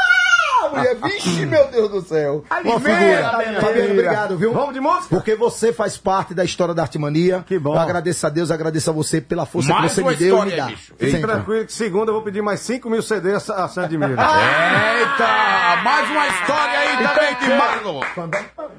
Mulher, 0.73 0.97
vixe, 0.97 1.47
meu 1.47 1.67
Deus 1.69 1.91
do 1.91 2.03
céu. 2.03 2.45
Uma 2.65 2.81
figura. 2.81 3.31
Fabiano, 3.61 3.93
obrigado, 3.93 4.37
viu? 4.39 4.53
Vamos 4.53 4.75
de 4.75 4.81
música? 4.81 5.07
Porque 5.11 5.35
você 5.37 5.73
faz 5.73 5.97
parte 5.97 6.35
da 6.35 6.45
história 6.45 6.75
da 6.75 6.83
Artimania. 6.83 7.45
Que 7.47 7.59
bom. 7.59 7.75
Eu 7.75 7.79
agradeço 7.81 8.27
a 8.27 8.31
Deus, 8.31 8.51
agradeço 8.51 8.91
a 8.91 8.93
você 8.93 9.21
pela 9.21 9.45
força 9.47 9.73
Mais 9.73 9.93
que 9.95 10.01
você 10.03 10.09
me 10.09 10.17
deu 10.17 10.39
e 10.39 10.41
me 10.43 10.49
história, 10.49 10.57
dá. 10.73 10.77
Fique 10.77 11.11
Sempre. 11.11 11.31
tranquilo 11.31 11.67
que 11.67 11.73
segunda 11.73 12.11
eu 12.11 12.15
vou 12.15 12.23
pedir 12.23 12.43
mais 12.43 12.61
5 12.61 12.89
mil 12.91 13.03
CDs 13.03 13.49
a 13.51 13.69
Sandy 13.69 13.97
Mira. 13.99 14.13
Eita! 14.23 15.83
Mais 15.83 16.11
uma 16.11 16.27
história 16.29 16.79
aí 16.79 16.97
também 17.09 17.35
de 17.37 17.49
Marlon. 17.57 18.01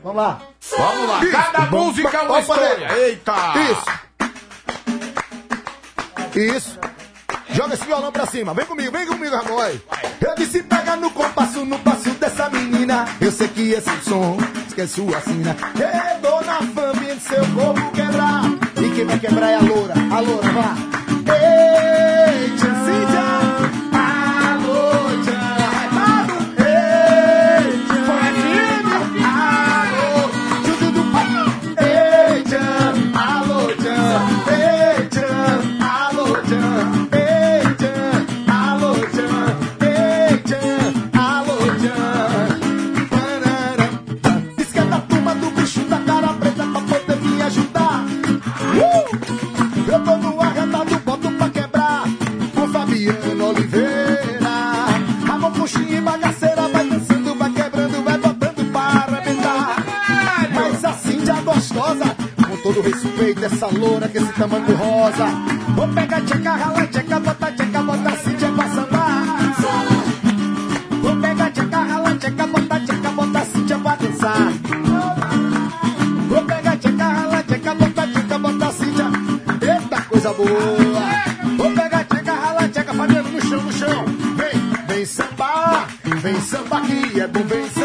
Vamos 0.04 0.16
lá. 0.16 0.41
Vamos 0.78 1.08
lá. 1.10 1.20
Cada 1.32 1.66
Vamos- 1.66 1.86
música 1.98 2.18
é 2.18 2.22
uma 2.22 2.39
história. 2.39 2.94
Eita! 2.98 3.34
Isso. 3.72 3.86
Isso. 6.58 6.80
Joga 7.54 7.76
esse 7.76 7.86
violão 7.86 8.12
pra 8.12 8.26
cima. 8.26 8.54
Vem 8.54 8.66
comigo, 8.66 8.91
vem 8.91 9.06
comigo, 9.06 9.36
Ramon. 9.36 9.62
Eu 10.20 10.36
disse 10.36 10.64
pega 10.64 10.95
no 10.95 11.12
compasso, 11.12 11.64
no 11.64 11.78
passo 11.80 12.10
dessa 12.12 12.49
menina. 12.49 13.06
Eu 13.22 13.32
sei 13.32 13.47
que 13.47 13.72
esse 13.72 14.01
som 14.04 14.38
esquece 14.68 14.95
sua 14.95 15.22
sina. 15.22 15.56
Eu 15.76 16.22
dou 16.22 16.43
na 16.43 16.62
fama 16.74 16.93
seu 17.20 17.45
corpo 17.56 17.91
quebrar. 17.91 18.43
E 18.76 18.95
quem 18.95 19.06
vai 19.06 19.20
quebrar 19.20 19.49
é 19.49 19.56
a 19.56 19.62
loura. 19.62 19.93
A 20.12 20.20
loura, 20.20 20.51
vá. 20.51 22.22
todo 62.74 62.82
respeito 62.82 63.45
essa 63.45 63.67
loura 63.67 64.07
que 64.07 64.17
esse 64.17 64.34
tamanho 64.34 64.76
rosa. 64.76 65.28
Vou 65.76 65.88
pegar 65.89 66.21
tcheca, 66.21 66.53
ralar 66.53 66.88
tcheca, 66.88 67.19
botar 67.19 67.51
tcheca, 67.51 67.84
botar 67.84 68.17
se 68.17 68.34
tcheca 68.34 68.51
pra 68.53 68.67
sambar. 68.69 69.24
Vou 71.01 71.15
pegar 71.17 71.51
tcheca, 71.51 71.78
ralar 71.78 72.17
tcheca, 72.17 72.47
botar 72.47 72.80
tcheca, 72.80 73.09
botar 73.11 73.45
se 73.45 73.61
tcheca 73.61 73.80
pra 73.80 73.95
dançar. 73.95 74.53
Vou 76.30 76.43
pegar 76.43 76.78
tcheca, 76.78 77.03
ralar 77.03 77.43
tcheca, 77.43 77.76
botar 77.76 78.07
tcheca, 78.07 78.39
botar 78.39 78.71
se 78.71 78.86
tcheca. 78.86 79.74
Eita 79.74 80.01
coisa 80.01 80.34
boa. 80.34 81.03
Vou 81.57 81.71
pegar 81.71 82.03
tcheca, 82.05 82.34
ralar 82.34 82.69
tcheca, 82.69 82.93
fazendo 82.93 83.30
no 83.30 83.41
chão, 83.41 83.61
no 83.61 83.71
chão. 83.71 84.05
Vem, 84.36 84.88
vem 84.88 85.05
sambar, 85.05 85.88
vem 86.21 86.41
sambar 86.41 86.82
que 86.82 87.19
é 87.19 87.28
bom, 87.28 87.43
vencer. 87.43 87.82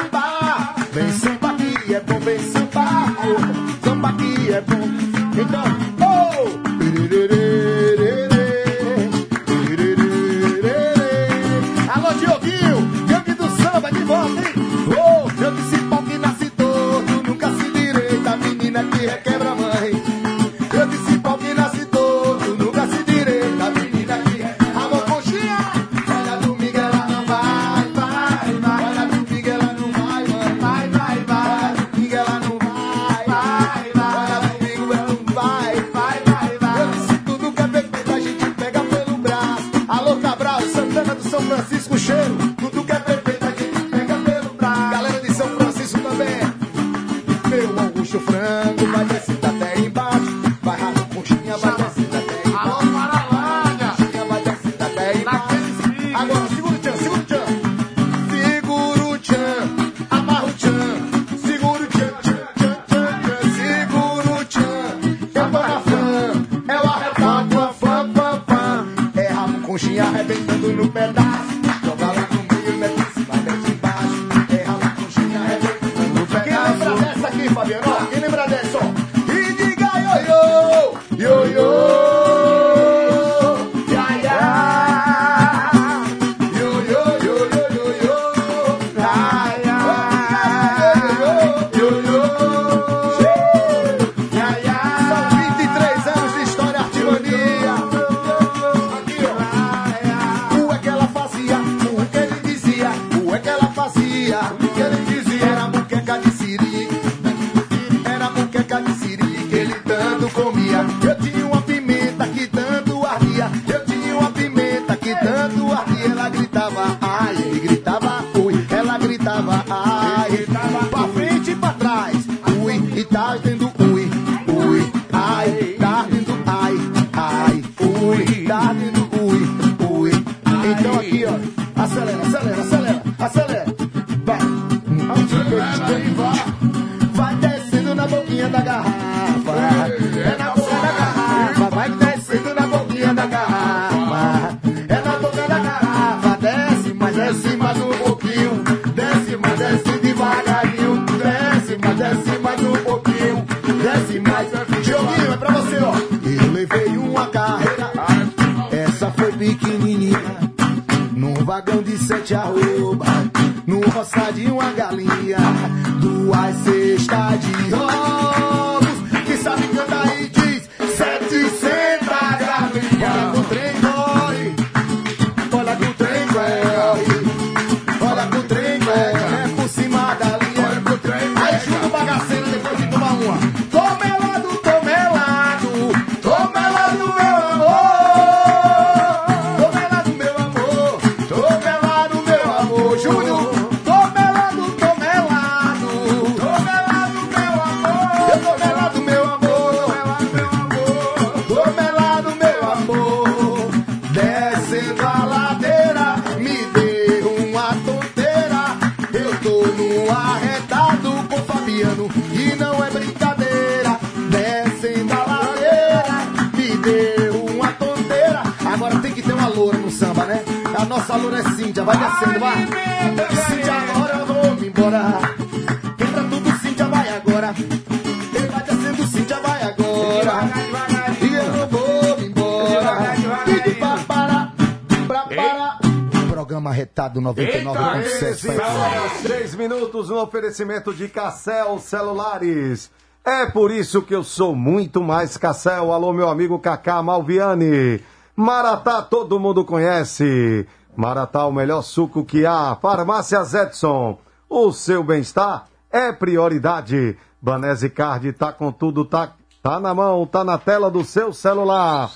arretado 236.78 237.20
99,7. 237.20 239.22
Três 239.22 239.54
minutos 239.56 240.08
no 240.08 240.22
oferecimento 240.22 240.94
de 240.94 241.08
Cassel 241.08 241.76
Celulares. 241.80 242.90
É 243.24 243.46
por 243.46 243.72
isso 243.72 244.00
que 244.00 244.14
eu 244.14 244.22
sou 244.22 244.54
muito 244.54 245.02
mais 245.02 245.36
Cassel. 245.36 245.92
Alô, 245.92 246.12
meu 246.12 246.28
amigo 246.28 246.58
Kaká 246.60 247.02
Malviani. 247.02 248.00
Maratá 248.36 249.02
todo 249.02 249.40
mundo 249.40 249.64
conhece. 249.64 250.66
Maratá, 250.96 251.46
o 251.46 251.52
melhor 251.52 251.82
suco 251.82 252.24
que 252.24 252.46
há. 252.46 252.76
Farmácia 252.80 253.42
Edson. 253.60 254.18
O 254.48 254.72
seu 254.72 255.02
bem-estar 255.02 255.66
é 255.90 256.12
prioridade. 256.12 257.18
Banese 257.42 257.90
Card 257.90 258.32
tá 258.32 258.52
com 258.52 258.70
tudo, 258.70 259.04
tá, 259.04 259.32
tá 259.62 259.80
na 259.80 259.92
mão, 259.92 260.24
tá 260.26 260.44
na 260.44 260.58
tela 260.58 260.90
do 260.90 261.04
seu 261.04 261.32
celular. 261.32 262.10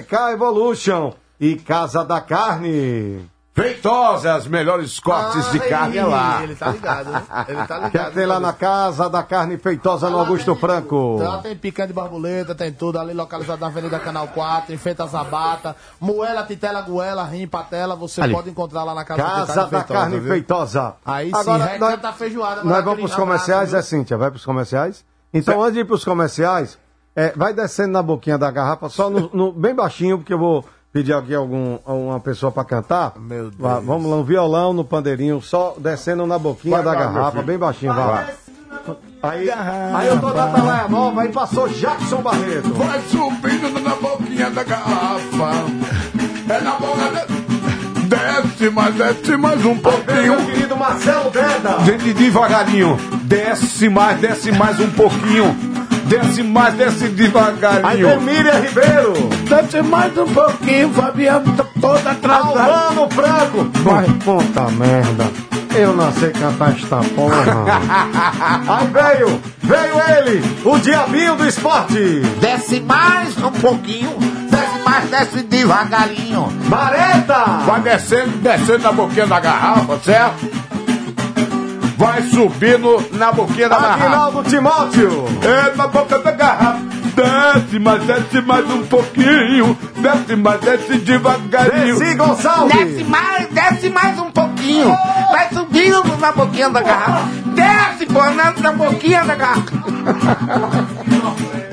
K 0.06 0.34
Evolution 0.34 1.14
e 1.40 1.56
Casa 1.56 2.04
da 2.04 2.20
Carne. 2.20 3.30
Feitosa, 3.62 4.34
as 4.36 4.48
melhores 4.48 5.00
cortes 5.00 5.52
de 5.52 5.60
carne 5.60 5.98
é 5.98 6.06
lá. 6.06 6.44
Ele 6.44 6.56
tá 6.56 6.70
ligado, 6.72 7.12
né? 7.12 7.24
Ele 7.48 7.68
tá 7.68 7.76
ligado. 7.80 7.92
Quer 7.92 8.12
ter 8.14 8.26
lá 8.26 8.40
na 8.40 8.54
casa 8.54 9.10
da 9.10 9.22
carne 9.24 9.58
feitosa 9.58 10.10
no 10.10 10.20
Augusto 10.20 10.56
Franco. 10.56 11.18
Lá 11.22 11.38
tem 11.40 11.56
picanha 11.56 11.88
de 11.88 11.94
borboleta, 11.94 12.56
tem 12.56 12.72
tudo 12.72 13.00
ali 13.00 13.14
localizado 13.14 13.62
na 13.62 13.68
Avenida 13.68 14.00
Canal 14.00 14.28
4, 14.30 14.74
em 14.74 14.78
frente 14.78 15.02
a 15.02 15.06
Zabata. 15.06 15.76
Moela, 16.00 16.44
titela, 16.44 16.82
goela, 16.82 17.24
rim, 17.26 17.48
patela, 17.48 17.96
você 17.96 18.22
Ali. 18.22 18.34
pode 18.34 18.50
encontrar 18.50 18.84
lá 18.84 18.94
na 18.96 19.06
casa, 19.06 19.22
Casa 19.22 19.66
da 19.68 19.84
carne 19.84 20.20
viu? 20.20 20.32
feitosa. 20.34 20.96
Aí 21.06 21.28
sim, 21.30 21.36
Agora, 21.36 21.64
requenta 21.64 21.86
nós- 21.98 22.06
a 22.06 22.14
feijoada. 22.14 22.64
Nós 22.64 22.84
vamos 22.84 23.00
pros 23.02 23.16
comerciais, 23.16 23.74
é 23.74 23.82
Cíntia? 23.82 24.18
Vai 24.18 24.30
pros 24.32 24.46
comerciais? 24.46 25.06
Então, 25.34 25.62
antes 25.62 25.74
de 25.76 25.80
ir 25.82 25.86
pros 25.86 26.04
comerciais, 26.04 26.78
é, 27.16 27.32
vai 27.36 27.54
descendo 27.54 27.94
na 27.94 28.02
boquinha 28.02 28.38
da 28.38 28.50
garrafa, 28.52 28.90
só 28.90 29.10
no, 29.10 29.30
no- 29.34 29.52
bem 29.52 29.74
baixinho, 29.74 30.18
porque 30.18 30.34
eu 30.34 30.40
vou 30.40 30.66
pedir 30.92 31.14
aqui 31.14 31.34
algum, 31.34 31.78
uma 31.86 32.20
pessoa 32.20 32.52
pra 32.52 32.64
cantar. 32.64 33.14
Meu 33.18 33.50
Deus. 33.50 33.84
vamos 33.84 34.10
lá, 34.10 34.18
um 34.18 34.24
violão 34.24 34.74
no 34.74 34.84
pandeirinho, 34.84 35.42
só 35.42 35.76
descendo 35.78 36.26
na 36.26 36.38
boquinha 36.38 36.82
Vai 36.82 36.84
da 36.84 36.92
meu 36.92 37.00
garrafa, 37.00 37.42
bem 37.42 37.58
baixinho, 37.58 37.94
vai 37.94 38.06
lá. 38.06 38.28
Aí, 39.24 39.52
aí 39.52 40.08
eu 40.08 40.20
tô 40.20 40.32
da 40.32 40.46
Atalaia 40.46 40.88
Nova, 40.88 41.22
aí 41.22 41.30
passou 41.30 41.68
Jackson 41.70 42.22
Barreto. 42.22 42.74
Vai 42.74 43.00
subindo 43.02 43.80
na 43.80 43.96
boquinha 43.96 44.50
da 44.50 44.64
garrafa. 44.64 45.52
É 46.50 46.62
na 46.62 46.72
boca 46.72 47.12
da... 47.12 47.42
Desce, 48.12 48.70
mas 48.72 48.96
desce 48.96 49.38
mais 49.38 49.64
um 49.64 49.78
pouquinho. 49.78 50.36
Meu 50.36 50.46
querido 50.46 50.76
Marcelo 50.76 51.30
Deda. 51.30 51.80
Gente, 51.86 52.14
devagarinho. 52.14 52.98
Desce 53.24 53.88
mais, 53.88 54.20
desce 54.20 54.52
mais 54.52 54.80
um 54.80 54.90
pouquinho. 54.92 55.71
Desce 56.12 56.44
mais, 56.44 56.74
desce 56.74 57.08
devagarinho. 57.08 58.20
Miriam 58.20 58.60
Ribeiro. 58.60 59.14
Desce 59.48 59.82
mais 59.82 60.18
um 60.18 60.28
pouquinho, 60.28 60.92
Fabiano 60.92 61.54
tá 61.54 61.66
todo 61.80 62.06
atrasado. 62.06 62.60
Albano 62.60 63.10
Franco. 63.12 63.72
Vai, 63.80 64.06
puta 64.26 64.70
merda. 64.72 65.32
Eu 65.74 65.96
não 65.96 66.12
sei 66.12 66.32
cantar 66.32 66.72
esta 66.72 66.98
porra. 66.98 67.66
Aí 68.68 68.88
veio, 68.88 69.42
veio 69.64 70.02
ele, 70.18 70.44
o 70.66 70.78
diabinho 70.80 71.38
do 71.38 71.48
esporte. 71.48 72.20
Desce 72.42 72.82
mais 72.82 73.38
um 73.38 73.52
pouquinho. 73.52 74.14
Desce 74.50 74.80
mais, 74.84 75.10
desce 75.10 75.44
devagarinho. 75.44 76.50
Mareta. 76.68 77.46
Vai 77.66 77.80
descendo, 77.80 78.38
descendo 78.40 78.80
na 78.80 78.92
boquinha 78.92 79.28
da 79.28 79.40
garrafa, 79.40 79.98
certo? 80.04 80.61
Vai 82.02 82.24
subindo 82.24 83.00
na 83.12 83.32
boquinha 83.32 83.70
da 83.70 83.80
garrafa. 83.80 84.06
Aguinaldo 84.06 84.50
Timóteo. 84.50 85.26
É 85.44 85.76
na 85.76 85.86
boca 85.86 86.18
da 86.18 86.32
garrafa. 86.32 86.80
Desce, 87.14 87.78
mas 87.78 88.04
desce 88.06 88.42
mais 88.42 88.66
um 88.72 88.82
pouquinho. 88.88 89.78
Desce, 89.98 90.36
mas 90.36 90.62
desce 90.62 90.98
devagarinho. 90.98 92.00
Desi 92.00 92.16
Gonçalves. 92.16 92.76
Desce 92.76 93.04
mais, 93.04 93.48
desce 93.50 93.90
mais 93.92 94.18
um 94.18 94.32
pouquinho. 94.32 94.51
Vai 95.32 95.48
subindo 95.54 96.04
na 96.20 96.32
boquinha 96.32 96.70
da 96.70 96.82
garrafa. 96.82 97.28
Desce, 97.56 98.06
pô, 98.06 98.22
na, 98.32 98.52
na 98.52 98.72
boquinha 98.72 99.24
da 99.24 99.36
garrafa. 99.36 99.72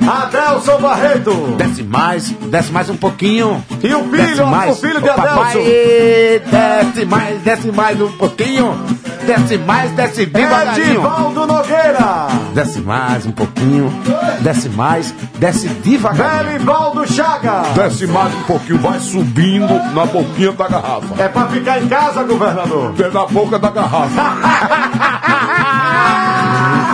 Adelson 0.09 0.78
Barreto. 0.80 1.32
Desce 1.59 1.82
mais, 1.82 2.30
desce 2.30 2.72
mais 2.72 2.89
um 2.89 2.97
pouquinho. 2.97 3.62
E 3.82 3.95
o 3.95 4.03
Desce 4.05 4.28
filho, 4.30 4.47
mais. 4.47 4.70
o 4.72 4.80
filho 4.80 5.01
de 5.03 5.09
Ô, 5.09 5.14
papai, 5.14 5.53
Adelson. 5.53 6.51
desce 6.51 7.05
mais, 7.05 7.39
desce 7.43 7.72
mais 7.72 8.01
um 8.01 8.12
pouquinho. 8.12 8.74
Desce 9.26 9.59
mais, 9.59 9.91
desce 9.91 10.24
devagarinho. 10.24 10.86
Edivaldo 10.86 11.47
Nogueira. 11.47 12.28
Desce 12.55 12.80
mais 12.80 13.26
um 13.26 13.32
pouquinho. 13.32 13.93
Desce 14.41 14.70
mais, 14.70 15.12
desce 15.39 15.68
devagarinho. 15.68 16.53
Belivaldo 16.55 17.07
Chaga. 17.12 17.62
Desce 17.74 18.07
mais 18.07 18.34
um 18.34 18.43
pouquinho, 18.45 18.78
vai 18.78 18.99
subindo 19.01 19.74
na 19.95 20.07
boquinha 20.07 20.53
da 20.53 20.68
garrafa. 20.68 21.22
É 21.22 21.28
pra 21.28 21.47
ficar 21.49 21.82
em 21.82 21.89
casa, 21.89 22.22
governador. 22.22 22.78
É 22.99 23.09
na 23.12 23.26
boca 23.26 23.59
da 23.59 23.70
garrafa. 23.70 24.09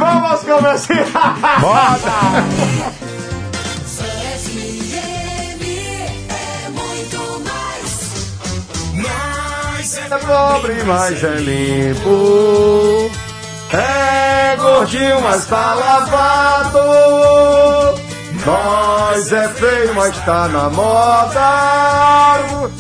Vamos 0.01 0.41
começar. 0.43 1.05
Mais 8.95 9.97
É 9.97 10.19
pobre, 10.19 10.83
mas 10.85 11.25
é 11.25 11.37
limpo. 11.37 13.11
É 13.73 14.57
gordinho, 14.57 15.21
mas 15.23 15.47
tá 15.47 15.73
lavado. 15.75 16.79
Nós 18.47 19.33
é 19.33 19.49
feio, 19.49 19.95
mas 19.95 20.17
tá 20.25 20.49
na 20.49 20.69
moda. 20.71 22.75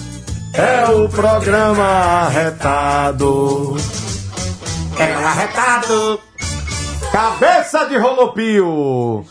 É 0.56 0.88
o 0.88 1.08
programa 1.08 1.84
arretado. 2.26 3.76
É 4.98 5.16
o 5.16 5.26
arretado. 5.26 6.20
Cabeça 7.10 7.86
de 7.86 7.98
rolopio. 7.98 9.26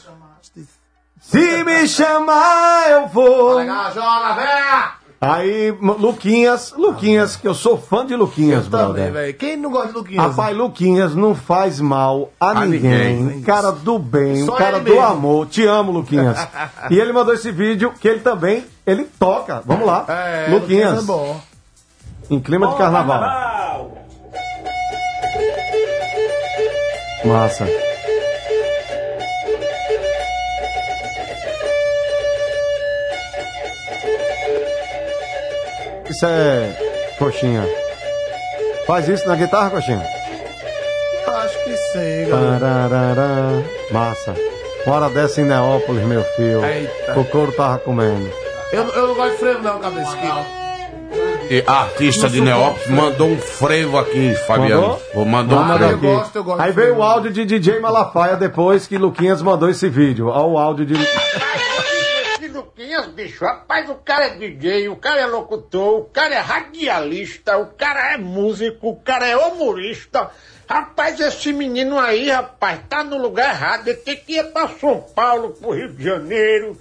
Se 1.22 1.64
me 1.64 1.88
chamar, 1.88 2.90
eu 2.92 3.08
vou. 3.08 3.64
joga, 3.92 4.34
véia! 4.34 5.03
Aí, 5.26 5.72
Luquinhas, 5.82 6.74
Luquinhas, 6.78 7.36
que 7.36 7.48
eu 7.48 7.54
sou 7.54 7.78
fã 7.78 8.06
de 8.06 8.16
Luquinhas, 8.16 8.68
Também, 8.68 8.86
brother. 8.94 9.12
velho. 9.14 9.34
Quem 9.36 9.56
não 9.58 9.72
gosta 9.72 9.88
de 9.90 9.94
Luquinhas? 9.94 10.26
Rapaz, 10.26 10.58
Luquinhas 10.58 11.16
não 11.16 11.34
faz 11.34 11.80
mal 11.80 12.30
a, 12.40 12.50
A 12.62 12.66
ninguém. 12.66 13.16
ninguém. 13.18 13.42
Cara 13.42 13.72
do 13.72 13.98
bem, 13.98 14.46
Só 14.46 14.54
cara 14.56 14.80
do 14.80 14.84
mesmo. 14.92 15.02
amor. 15.02 15.48
Te 15.48 15.66
amo, 15.66 15.92
Luquinhas. 15.92 16.38
e 16.92 17.00
ele 17.00 17.14
mandou 17.14 17.34
esse 17.34 17.52
vídeo 17.52 17.94
que 18.00 18.08
ele 18.08 18.20
também, 18.20 18.66
ele 18.86 19.06
toca. 19.18 19.62
Vamos 19.66 19.86
lá. 19.88 20.06
É, 20.10 20.48
Luquinhas, 20.52 21.00
é 21.00 21.02
bom. 21.02 21.40
em 22.30 22.40
clima 22.40 22.68
de 22.68 22.76
carnaval. 22.76 23.92
Massa. 27.26 27.66
Isso 36.14 36.28
é 36.28 37.16
coxinha. 37.18 37.68
Faz 38.86 39.08
isso 39.10 39.28
na 39.28 39.36
guitarra, 39.36 39.72
coxinha? 39.72 40.06
Acho 41.28 41.64
que 41.64 41.76
sim, 41.76 42.30
galera. 42.30 43.64
Massa. 43.90 44.36
Hora 44.86 45.10
dessa 45.10 45.42
em 45.42 45.46
Neópolis, 45.46 46.04
meu 46.04 46.24
filho. 46.36 46.64
Eita. 46.64 47.20
O 47.20 47.26
couro 47.26 47.52
tava 47.54 47.80
comendo. 47.80 48.30
Eu, 48.72 48.84
eu 48.90 49.08
não 49.08 49.16
gosto 49.16 49.32
de 49.32 49.38
frevo, 49.38 49.64
não, 49.64 49.80
cabeça. 49.80 50.12
aqui. 50.12 50.28
E 51.50 51.64
a 51.66 51.82
artista 51.82 52.30
de 52.30 52.42
Neópolis 52.42 52.88
mandou 52.90 53.30
um 53.30 53.38
frevo 53.40 53.98
aqui, 53.98 54.36
Fabiano. 54.46 55.00
Mandou, 55.16 55.26
mandou 55.26 55.60
um 55.60 55.68
frevo. 55.68 55.84
eu 55.84 55.96
aqui. 55.96 56.06
gosto, 56.06 56.36
eu 56.36 56.44
gosto 56.44 56.62
Aí 56.62 56.72
veio 56.72 56.88
frevo. 56.90 57.00
o 57.00 57.04
áudio 57.04 57.32
de 57.32 57.44
DJ 57.44 57.80
Malafaia 57.80 58.36
depois 58.36 58.86
que 58.86 59.00
Luquinhas 59.00 59.42
mandou 59.42 59.68
esse 59.68 59.90
vídeo. 59.90 60.28
Olha 60.28 60.44
o 60.46 60.60
áudio 60.60 60.86
de. 60.86 60.94
Esse 62.94 63.02
Luquinhas, 63.02 63.08
bicho, 63.08 63.46
rapaz, 63.46 63.90
o 63.90 63.96
cara 63.96 64.28
é 64.28 64.36
DJ, 64.36 64.90
o 64.90 64.96
cara 64.96 65.22
é 65.22 65.26
locutor, 65.26 66.02
o 66.02 66.06
cara 66.06 66.36
é 66.36 66.40
radialista, 66.40 67.58
o 67.58 67.68
cara 67.68 68.14
é 68.14 68.18
músico, 68.18 68.90
o 68.90 68.96
cara 68.96 69.28
é 69.28 69.36
humorista. 69.36 70.30
Rapaz, 70.70 71.20
esse 71.20 71.52
menino 71.52 72.00
aí, 72.00 72.30
rapaz, 72.30 72.80
tá 72.88 73.04
no 73.04 73.18
lugar 73.18 73.50
errado. 73.50 73.88
Ele 73.88 73.98
tem 73.98 74.16
que 74.16 74.38
ir 74.38 74.44
pra 74.52 74.68
São 74.70 75.04
Paulo, 75.16 75.52
pro 75.52 75.72
Rio 75.72 75.92
de 75.92 76.04
Janeiro, 76.04 76.78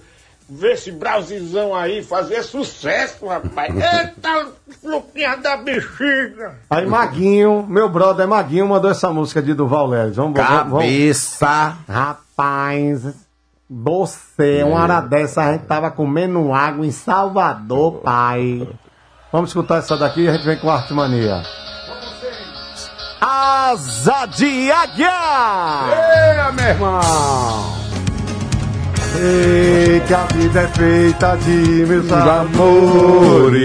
ver 0.47 0.73
esse 0.73 0.91
Brasilzão 0.91 1.75
aí, 1.75 2.03
fazer 2.03 2.43
sucesso, 2.43 3.27
rapaz. 3.27 3.73
Eita, 3.75 4.47
Luquinhas 4.83 5.41
da 5.41 5.57
bexiga. 5.57 6.59
Aí 6.69 6.85
Maguinho, 6.85 7.65
meu 7.67 7.89
brother 7.89 8.27
Maguinho, 8.27 8.67
mandou 8.67 8.91
essa 8.91 9.11
música 9.11 9.41
de 9.41 9.53
Duval 9.53 9.87
Leves. 9.87 10.15
Vamos, 10.15 10.37
vamos, 10.37 10.49
vamos. 10.49 10.79
Cabeça. 10.79 11.77
Rapaz, 11.87 13.22
você, 13.81 14.61
uma 14.63 14.81
hora 14.81 15.01
dessa, 15.01 15.41
a 15.41 15.53
gente 15.53 15.65
tava 15.65 15.89
comendo 15.89 16.53
água 16.53 16.85
em 16.85 16.91
Salvador, 16.91 18.01
pai. 18.03 18.67
Vamos 19.31 19.49
escutar 19.49 19.79
essa 19.79 19.97
daqui 19.97 20.21
e 20.21 20.29
a 20.29 20.33
gente 20.33 20.45
vem 20.45 20.57
com 20.57 20.69
Arte 20.69 20.93
Mania. 20.93 21.41
Asa 23.19 24.27
de 24.27 24.71
Águia! 24.71 25.09
Eia, 25.89 26.51
meu 26.51 26.65
irmão! 26.65 27.01
Ei, 29.15 30.01
que 30.01 30.13
a 30.13 30.23
vida 30.25 30.61
é 30.61 30.67
feita 30.67 31.35
de 31.37 31.85
meus 31.87 32.11
amores. 32.11 33.59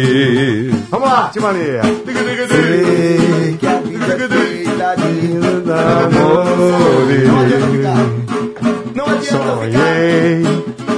Vamos 0.88 1.08
lá, 1.08 1.24
Arte 1.24 1.40
Mania! 1.40 1.82
Sei 1.82 3.58
que 3.58 3.66
a 3.66 3.80
vida 3.80 4.14
é 4.14 4.28
feita 4.28 4.94
de 4.96 5.28
Meus 5.28 5.68
amores, 5.68 7.28
sonhei, 9.22 10.42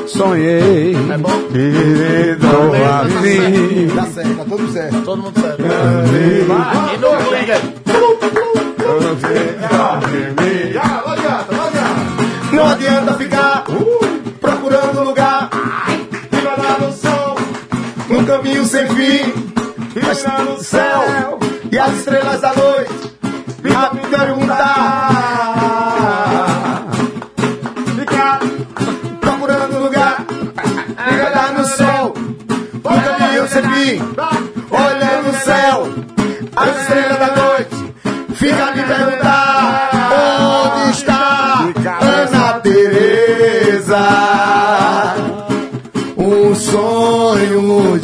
sonhei, 0.06 0.96
É 1.12 1.18
bom? 1.18 1.42
querido 1.52 2.46
assim. 3.00 3.86
Dá 3.94 4.06
certo, 4.06 4.36
tá 4.36 4.44
tudo 4.44 4.72
certo. 4.72 5.02
Todo 5.02 5.22
mundo 5.22 5.40
sabe. 5.40 5.62
E 5.62 6.98
no 6.98 7.36
liga. 7.36 7.60
Ah, 10.82 11.02
não 11.04 11.12
adianta, 11.12 11.52
não 11.52 11.66
adianta. 11.66 12.00
Não 12.52 12.66
adianta 12.66 13.14
ficar 13.14 13.64
procurando 14.40 15.04
lugar 15.04 15.48
que 16.30 16.36
vai 16.36 16.56
dar 16.56 16.80
no 16.80 16.92
sol, 16.92 17.36
num 18.08 18.24
caminho 18.24 18.64
sem 18.64 18.86
fim. 18.88 19.32
olhando 19.96 20.52
o 20.58 20.64
céu 20.64 21.38
e 21.70 21.78
as 21.78 21.94
estrelas 21.98 22.40
da 22.40 22.52
noite 22.54 23.09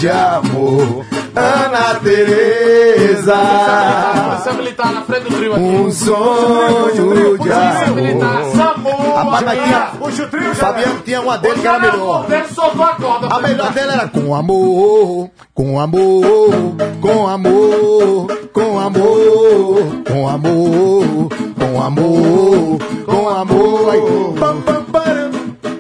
de 0.07 0.11
amor, 0.11 1.05
Ana 1.35 1.99
Teresa. 2.01 3.35
Polícia 4.25 4.53
militar 4.53 4.93
na 4.93 5.03
frente 5.03 5.25
do 5.25 5.37
trio 5.37 5.53
aqui. 5.53 5.63
Um 5.63 5.91
sonho 5.91 6.93
de 6.93 7.39
Polícia 7.39 7.87
militar, 7.89 8.41
amor. 8.41 8.57
Samu, 8.57 9.15
Rapaz, 9.17 9.45
mas 9.45 9.65
tinha, 9.65 9.81
Puxa 9.99 10.23
o 10.23 10.51
o 10.51 10.55
Fabiano 10.55 11.01
tinha 11.01 11.21
uma 11.21 11.37
dele 11.39 11.61
que 11.61 11.67
era 11.67 11.79
melhor. 11.81 12.27
A. 13.31 13.37
A 13.37 13.41
melhor 13.41 13.73
dele 13.73 13.91
era 13.91 14.07
com 14.07 14.33
amor, 14.33 15.31
com 15.53 15.81
amor, 15.81 16.55
com 17.01 17.27
amor, 17.27 18.27
com 18.53 18.79
amor, 18.79 20.05
com 20.07 20.29
amor, 20.29 21.29
com 21.59 21.83
amor, 21.83 22.79
com 23.05 23.29
amor. 23.29 23.91
Aí, 23.91 24.01
pam, 24.39 24.61
pam, 24.63 24.85
param, 24.85 25.31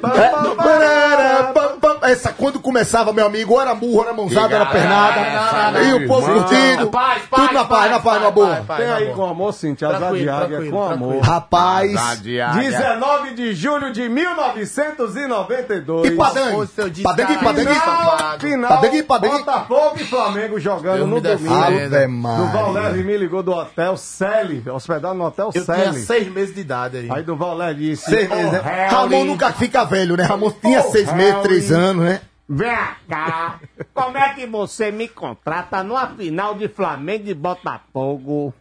pam, 0.00 0.10
pam, 0.10 0.56
parara, 0.56 1.52
pam, 1.54 1.78
pam. 1.80 1.96
Essa 2.08 2.32
quando 2.46 2.60
começava, 2.60 3.12
meu 3.12 3.26
amigo, 3.26 3.60
era 3.60 3.74
burro, 3.74 4.02
era 4.02 4.12
mãozada, 4.12 4.54
era 4.54 4.66
pernada. 4.66 5.82
E 5.82 5.94
o 5.94 6.06
povo 6.06 6.32
curtindo. 6.32 6.90
Tudo 7.28 7.52
na 7.52 7.64
paz, 7.64 7.90
na 7.90 7.98
paz, 7.98 8.22
na 8.22 8.30
boa. 8.30 8.64
Tem 8.76 8.86
aí 8.88 9.12
com 9.12 9.26
amor, 9.26 9.52
Cintia, 9.52 9.88
Asa 9.88 10.12
de 10.16 10.28
Águia 10.28 10.70
com 10.70 10.80
amor. 10.80 11.20
Rapaz. 11.24 11.92
19 12.20 13.34
de 13.34 13.52
julho 13.52 13.92
de 13.92 14.08
1992. 14.08 16.06
E 16.06 16.10
Padangue? 16.12 17.02
Padangue, 17.02 17.38
Padangue? 17.38 17.74
Final, 17.74 18.38
final, 18.38 18.68
Padangue, 18.70 19.02
Padangue? 19.02 19.38
Botafogo 19.38 19.96
e 19.96 20.04
Flamengo 20.04 20.60
jogando 20.60 20.96
Deus 20.98 21.08
no 21.10 21.20
domingo. 21.20 21.52
Maria. 21.52 21.88
Duval 21.88 22.72
Leve 22.72 23.02
me 23.02 23.16
ligou 23.16 23.42
do 23.42 23.50
hotel 23.50 23.96
Sally, 23.96 24.62
hospedado 24.72 25.14
no 25.14 25.24
hotel 25.24 25.50
Eu 25.52 25.64
tinha 25.64 25.92
seis 25.94 26.32
meses 26.32 26.54
de 26.54 26.60
idade 26.60 26.98
aí. 26.98 27.08
Aí 27.10 27.24
Duval 27.24 27.56
Leve 27.56 27.90
disse: 27.90 28.04
Seis 28.08 28.28
meses, 28.28 28.52
né? 28.52 28.60
"Oh, 28.62 28.68
Harry, 28.68 28.94
Ramon 28.94 29.24
nunca 29.24 29.52
fica 29.52 29.84
velho, 29.84 30.16
né? 30.16 30.22
Ramon 30.22 30.52
tinha 30.52 30.82
seis 30.82 31.12
meses, 31.12 31.42
três 31.42 31.72
anos, 31.72 32.04
né? 32.04 32.20
Vem 32.48 32.76
cá, 33.08 33.58
como 33.92 34.16
é 34.16 34.28
que 34.34 34.46
você 34.46 34.92
me 34.92 35.08
contrata 35.08 35.82
numa 35.82 36.06
final 36.08 36.54
de 36.54 36.68
Flamengo 36.68 37.28
e 37.28 37.34
Botafogo? 37.34 38.54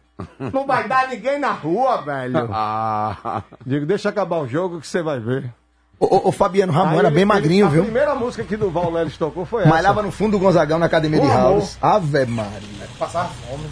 Não 0.52 0.66
vai 0.66 0.88
dar 0.88 1.08
ninguém 1.08 1.38
na 1.38 1.52
rua, 1.52 1.98
velho. 2.02 2.48
Ah, 2.52 3.42
digo, 3.64 3.86
deixa 3.86 4.08
acabar 4.08 4.38
o 4.38 4.48
jogo 4.48 4.80
que 4.80 4.86
você 4.88 5.02
vai 5.02 5.20
ver. 5.20 5.52
O, 6.00 6.04
o- 6.16 6.28
o 6.28 6.32
Fabiano 6.32 6.72
Ramon 6.72 6.90
Aí 6.90 6.98
era 6.98 7.08
ele- 7.08 7.14
bem 7.14 7.24
magrinho, 7.24 7.66
a 7.66 7.68
viu? 7.70 7.84
primeira 7.84 8.14
música 8.14 8.42
que 8.44 8.56
Duval 8.56 8.90
Leles 8.90 9.16
tocou 9.16 9.46
foi 9.46 9.62
essa. 9.62 9.70
Malhava 9.70 10.02
no 10.02 10.10
fundo 10.10 10.32
do 10.32 10.38
Gonzagão 10.38 10.78
na 10.78 10.86
academia 10.86 11.20
de 11.20 11.26
amor. 11.26 11.38
House. 11.52 11.78
Ave 11.80 12.26
Maria. 12.26 12.88
Passava 12.98 13.28
fome. 13.28 13.68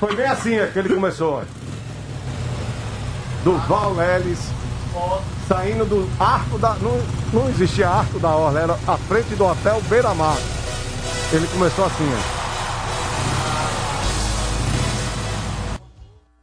Foi 0.00 0.16
bem 0.16 0.26
assim 0.26 0.54
é, 0.56 0.66
que 0.68 0.78
ele 0.78 0.88
começou. 0.94 1.34
olha. 1.34 1.46
Duval 3.44 3.94
Leles 3.94 4.50
saindo 5.48 5.84
do 5.84 6.08
arco 6.22 6.58
da. 6.58 6.74
Não, 6.74 7.00
não 7.32 7.48
existia 7.50 7.88
arco 7.88 8.18
da 8.18 8.30
Orla, 8.34 8.60
era 8.60 8.72
a 8.86 8.96
frente 8.96 9.34
do 9.34 9.44
hotel 9.44 9.80
Beira 9.88 10.14
Mar. 10.14 10.36
Ele 11.32 11.46
começou 11.48 11.84
assim, 11.86 12.04
ó. 12.38 12.42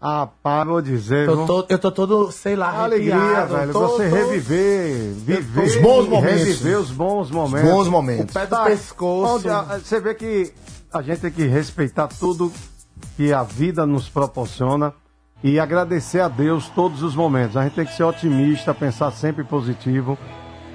Ah, 0.02 0.30
pá, 0.42 0.64
vou 0.64 0.82
dizer. 0.82 1.28
Eu 1.28 1.46
tô, 1.46 1.66
eu 1.68 1.78
tô 1.78 1.92
todo, 1.92 2.32
sei 2.32 2.56
lá, 2.56 2.84
Alegria, 2.84 3.16
arrepiado, 3.16 3.54
velho. 3.58 3.72
tô- 3.74 3.88
você 3.90 4.08
reviver, 4.08 5.14
viver. 5.14 5.62
Os 5.64 5.76
bons 5.82 6.08
momentos. 6.08 6.40
Reviver 6.42 6.80
os 6.80 6.90
bons 6.92 7.30
momentos. 7.30 7.70
Bons 7.70 7.88
momentos. 7.90 8.32
O 8.32 8.34
pé 8.34 8.46
do 8.46 8.50
Tá, 8.50 8.64
pescoço. 8.64 9.50
a- 9.50 9.78
você 9.78 10.00
vê 10.00 10.14
que 10.16 10.54
a 10.94 11.02
gente 11.02 11.20
tem 11.20 11.32
que 11.32 11.46
respeitar 11.48 12.08
tudo 12.08 12.50
que 13.18 13.34
a 13.34 13.44
vida 13.44 13.86
nos 13.86 14.08
proporciona 14.08 14.94
e 15.44 15.60
agradecer 15.60 16.20
a 16.20 16.28
Deus 16.28 16.70
todos 16.70 17.02
os 17.02 17.16
momentos. 17.16 17.56
A 17.56 17.64
gente 17.64 17.74
tem 17.74 17.86
que 17.86 17.94
ser 17.94 18.04
otimista, 18.04 18.74
pensar 18.74 19.12
sempre 19.12 19.44
positivo. 19.44 20.18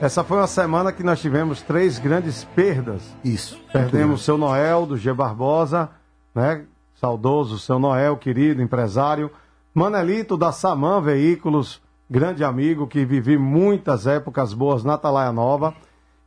Essa 0.00 0.24
foi 0.24 0.38
uma 0.38 0.46
semana 0.46 0.92
que 0.92 1.02
nós 1.02 1.20
tivemos 1.20 1.62
três 1.62 1.98
grandes 1.98 2.44
perdas. 2.44 3.14
Isso. 3.24 3.60
Perdemos 3.72 4.20
o 4.20 4.24
seu 4.24 4.36
Noel, 4.36 4.86
do 4.86 4.96
G 4.96 5.12
Barbosa, 5.12 5.90
né? 6.34 6.64
Saudoso, 6.94 7.58
seu 7.58 7.78
Noel, 7.78 8.16
querido 8.16 8.62
empresário. 8.62 9.30
Manelito, 9.72 10.36
da 10.36 10.52
Saman 10.52 11.00
Veículos, 11.00 11.80
grande 12.08 12.44
amigo 12.44 12.86
que 12.86 13.04
vivi 13.04 13.36
muitas 13.36 14.06
épocas 14.06 14.52
boas 14.52 14.84
na 14.84 14.94
Atalaia 14.94 15.32
Nova. 15.32 15.74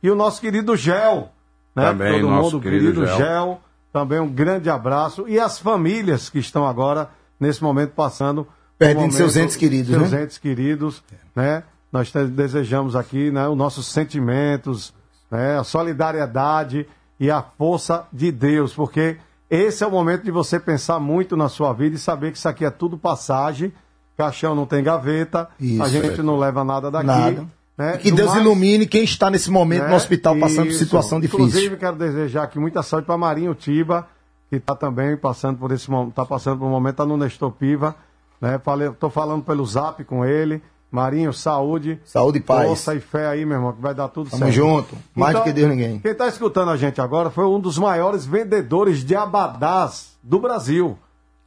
E 0.02 0.10
o 0.10 0.14
nosso 0.14 0.40
querido 0.40 0.76
Gel, 0.76 1.30
né? 1.74 1.86
Também, 1.86 2.20
Todo 2.20 2.30
nosso 2.30 2.56
mundo, 2.56 2.62
querido 2.62 3.06
Gel. 3.06 3.16
Gel. 3.16 3.60
Também 3.92 4.20
um 4.20 4.28
grande 4.28 4.68
abraço. 4.68 5.26
E 5.26 5.40
as 5.40 5.58
famílias 5.58 6.28
que 6.28 6.38
estão 6.38 6.66
agora, 6.66 7.10
nesse 7.38 7.62
momento, 7.62 7.90
passando. 7.92 8.44
por 8.44 8.52
Perdendo 8.78 8.98
momento- 9.00 9.16
seus 9.16 9.36
entes 9.36 9.56
queridos, 9.56 9.92
Seus 9.94 10.10
né? 10.12 10.22
entes 10.22 10.38
queridos, 10.38 11.02
né? 11.34 11.64
Nós 11.92 12.12
desejamos 12.12 12.94
aqui, 12.94 13.30
né? 13.30 13.48
Os 13.48 13.56
nossos 13.56 13.86
sentimentos, 13.88 14.92
né? 15.30 15.58
A 15.58 15.64
solidariedade 15.64 16.86
e 17.18 17.30
a 17.30 17.42
força 17.42 18.06
de 18.12 18.30
Deus, 18.30 18.72
porque 18.72 19.16
esse 19.50 19.82
é 19.82 19.86
o 19.86 19.90
momento 19.90 20.22
de 20.24 20.30
você 20.30 20.60
pensar 20.60 21.00
muito 21.00 21.36
na 21.36 21.48
sua 21.48 21.72
vida 21.72 21.96
e 21.96 21.98
saber 21.98 22.30
que 22.32 22.38
isso 22.38 22.48
aqui 22.48 22.64
é 22.64 22.70
tudo 22.70 22.96
passagem, 22.96 23.72
caixão 24.16 24.54
não 24.54 24.66
tem 24.66 24.82
gaveta, 24.82 25.48
Isso. 25.58 25.82
a 25.82 25.88
gente 25.88 26.22
não 26.22 26.38
leva 26.38 26.62
nada 26.64 26.90
daqui. 26.90 27.06
Nada. 27.06 27.46
Né? 27.76 27.94
E 27.94 27.98
que 27.98 28.10
Do 28.10 28.16
Deus 28.16 28.30
mais- 28.30 28.40
ilumine 28.42 28.86
quem 28.86 29.04
está 29.04 29.30
nesse 29.30 29.50
momento 29.50 29.84
né? 29.84 29.88
no 29.90 29.96
hospital 29.96 30.36
passando 30.36 30.64
por 30.66 30.70
Isso. 30.72 30.78
situação 30.84 31.20
difícil. 31.20 31.46
Inclusive, 31.46 31.76
quero 31.76 31.96
desejar 31.96 32.42
aqui 32.44 32.58
muita 32.58 32.82
saúde 32.82 33.06
para 33.06 33.16
Marinho 33.16 33.54
Tiba, 33.54 34.06
que 34.48 34.56
está 34.56 34.74
também 34.74 35.16
passando 35.16 35.58
por 35.58 35.72
esse 35.72 35.90
momento, 35.90 36.10
está 36.10 36.24
passando 36.24 36.58
por 36.58 36.66
um 36.66 36.70
momento, 36.70 36.92
está 36.92 37.06
no 37.06 37.16
Nestor 37.16 37.52
Piva, 37.52 37.94
né? 38.40 38.58
Falei, 38.58 38.90
tô 38.90 39.10
falando 39.10 39.42
pelo 39.44 39.64
zap 39.64 40.02
com 40.04 40.24
ele. 40.24 40.62
Marinho, 40.90 41.34
saúde. 41.34 42.00
Saúde 42.02 42.38
e 42.38 42.40
paz. 42.40 42.66
Força 42.66 42.94
e 42.94 43.00
fé 43.00 43.26
aí, 43.26 43.44
meu 43.44 43.58
irmão, 43.58 43.72
que 43.74 43.82
vai 43.82 43.94
dar 43.94 44.08
tudo 44.08 44.30
Tamo 44.30 44.44
certo. 44.44 44.54
junto. 44.54 44.96
Mais 45.14 45.36
do 45.36 45.42
que 45.42 45.52
Deus 45.52 45.68
ninguém. 45.68 45.98
Quem 45.98 46.12
está 46.12 46.26
escutando 46.28 46.70
a 46.70 46.78
gente 46.78 46.98
agora 46.98 47.28
foi 47.28 47.44
um 47.44 47.60
dos 47.60 47.76
maiores 47.78 48.24
vendedores 48.24 49.04
de 49.04 49.14
abadás 49.14 50.16
do 50.22 50.40
Brasil. 50.40 50.98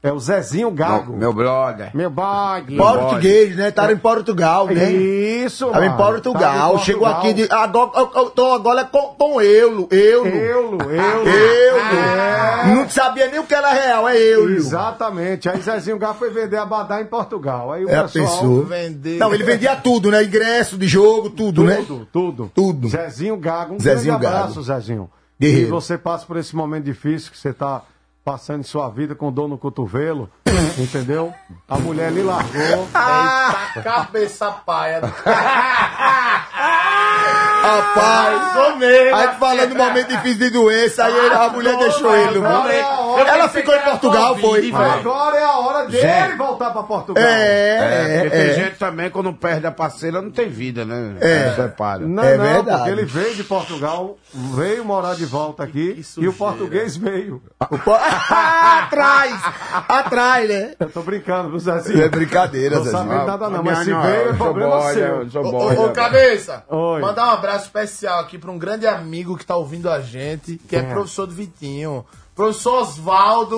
É 0.03 0.11
o 0.11 0.19
Zezinho 0.19 0.71
Gago. 0.71 1.15
Meu 1.15 1.31
brother. 1.31 1.91
Meu 1.93 2.09
bode. 2.09 2.75
Português, 2.75 3.55
né? 3.55 3.69
Tava 3.69 3.93
em 3.93 3.97
Portugal, 3.97 4.65
né? 4.65 4.91
Isso, 4.91 5.67
Tava 5.67 5.85
em 5.85 5.89
mano. 5.89 6.03
Portugal. 6.03 6.41
Tava 6.71 6.73
em 6.73 6.79
Chegou 6.79 7.01
Portugal. 7.07 7.21
aqui 7.21 7.33
de. 7.35 7.51
Agora, 7.51 7.91
eu, 8.15 8.29
tô 8.31 8.51
agora 8.51 8.83
com, 8.83 9.13
com 9.15 9.39
euro. 9.39 9.87
Euro. 9.91 10.27
Eulo, 10.27 10.81
eulo. 10.91 11.27
Euro. 11.29 11.79
É. 11.79 12.65
Não 12.73 12.89
sabia 12.89 13.27
nem 13.29 13.39
o 13.39 13.43
que 13.43 13.53
era 13.53 13.71
real, 13.71 14.09
é 14.09 14.17
euro. 14.17 14.53
Exatamente. 14.53 15.47
Aí 15.47 15.61
Zezinho 15.61 15.99
Gago 15.99 16.15
foi 16.15 16.31
vender 16.31 16.57
abadá 16.57 16.99
em 16.99 17.05
Portugal. 17.05 17.71
Aí 17.71 17.85
o 17.85 17.89
É 17.89 17.97
a 17.97 18.03
pessoal... 18.05 18.27
pessoa. 18.27 18.65
Vender. 18.65 19.19
Não, 19.19 19.31
ele 19.33 19.43
vendia 19.43 19.75
tudo, 19.75 20.09
né? 20.09 20.23
Ingresso 20.23 20.79
de 20.79 20.87
jogo, 20.87 21.29
tudo, 21.29 21.63
né? 21.63 21.83
Tudo, 21.87 22.07
tudo. 22.11 22.51
Tudo. 22.55 22.89
Zezinho 22.89 23.37
Gago, 23.37 23.75
um 23.75 23.79
Zezinho 23.79 24.17
grande 24.17 24.25
abraço, 24.35 24.55
Gago. 24.55 24.63
Zezinho. 24.63 25.09
Guerreiro. 25.39 25.67
E 25.67 25.69
você 25.69 25.95
passa 25.95 26.25
por 26.25 26.37
esse 26.37 26.55
momento 26.55 26.85
difícil 26.85 27.31
que 27.31 27.37
você 27.37 27.49
está 27.49 27.83
passando 28.23 28.63
sua 28.63 28.87
vida 28.89 29.15
com 29.15 29.31
dor 29.31 29.47
no 29.47 29.57
cotovelo, 29.57 30.29
entendeu? 30.77 31.33
A 31.67 31.79
mulher 31.79 32.11
lhe 32.11 32.21
largou. 32.21 32.87
Eita, 32.93 33.81
cabeça 33.83 34.51
paia. 34.51 35.01
Rapaz, 37.61 38.53
Sou 38.53 38.75
mesmo. 38.77 39.15
aí 39.15 39.27
falando 39.39 39.69
do 39.69 39.75
momento 39.75 40.07
difícil 40.07 40.39
de 40.39 40.49
doença, 40.49 41.05
aí 41.05 41.13
ele- 41.15 41.35
a 41.35 41.49
mulher 41.49 41.77
deixou 41.77 42.15
ele. 42.15 42.39
no 42.39 42.45
é 42.69 42.81
a 42.81 42.99
hora. 42.99 43.29
Ela 43.29 43.49
ficou 43.49 43.75
em 43.75 43.81
Portugal, 43.81 44.37
foi. 44.37 44.71
Agora 44.73 45.37
é 45.37 45.43
a 45.43 45.57
hora 45.59 45.87
dele 45.87 46.35
voltar 46.37 46.71
para 46.71 46.83
Portugal. 46.83 47.23
É, 47.23 47.31
É, 47.31 48.25
é, 48.25 48.29
tem 48.29 48.39
é. 48.41 48.53
gente 48.53 48.77
também, 48.77 49.09
quando 49.09 49.31
perde 49.33 49.65
a 49.67 49.71
parceira, 49.71 50.21
não 50.21 50.31
tem 50.31 50.49
vida, 50.49 50.85
né? 50.85 51.15
É. 51.21 51.53
Separa. 51.55 51.99
Não, 51.99 52.23
É 52.23 52.37
não, 52.37 52.43
verdade. 52.43 52.77
porque 52.77 52.89
ele 52.89 53.05
veio 53.05 53.35
de 53.35 53.43
Portugal, 53.43 54.17
veio 54.33 54.83
morar 54.85 55.15
de 55.15 55.25
volta 55.25 55.63
aqui 55.63 56.01
e 56.17 56.27
o 56.27 56.33
português 56.33 56.95
veio. 56.97 57.41
Atrás! 58.31 59.33
Atrás, 59.87 60.49
né? 60.49 60.73
Eu 60.79 60.89
tô 60.89 61.01
brincando, 61.01 61.49
viu, 61.49 61.59
Zezinho? 61.59 62.03
É 62.03 62.09
brincadeira, 62.09 62.75
Não 62.77 62.83
Zezinho. 62.83 63.03
sabendo 63.03 63.25
nada 63.25 63.49
não, 63.49 63.63
mas 63.63 63.79
se 63.79 63.89
não, 63.91 64.01
veio 64.01 64.29
é 64.29 64.33
problema 64.33 64.81
seu. 64.93 65.27
Ô, 65.85 65.89
cabeça, 65.91 66.63
Oi. 66.69 67.01
mandar 67.01 67.27
um 67.27 67.31
abraço 67.31 67.50
especial 67.57 68.19
aqui 68.19 68.37
para 68.37 68.51
um 68.51 68.57
grande 68.57 68.85
amigo 68.87 69.37
que 69.37 69.45
tá 69.45 69.55
ouvindo 69.55 69.89
a 69.89 69.99
gente, 70.01 70.57
que 70.67 70.75
é, 70.75 70.81
professor 70.83 71.25
do 71.27 71.33
Vitinho. 71.33 72.05
Professor 72.35 72.81
Osvaldo. 72.81 73.57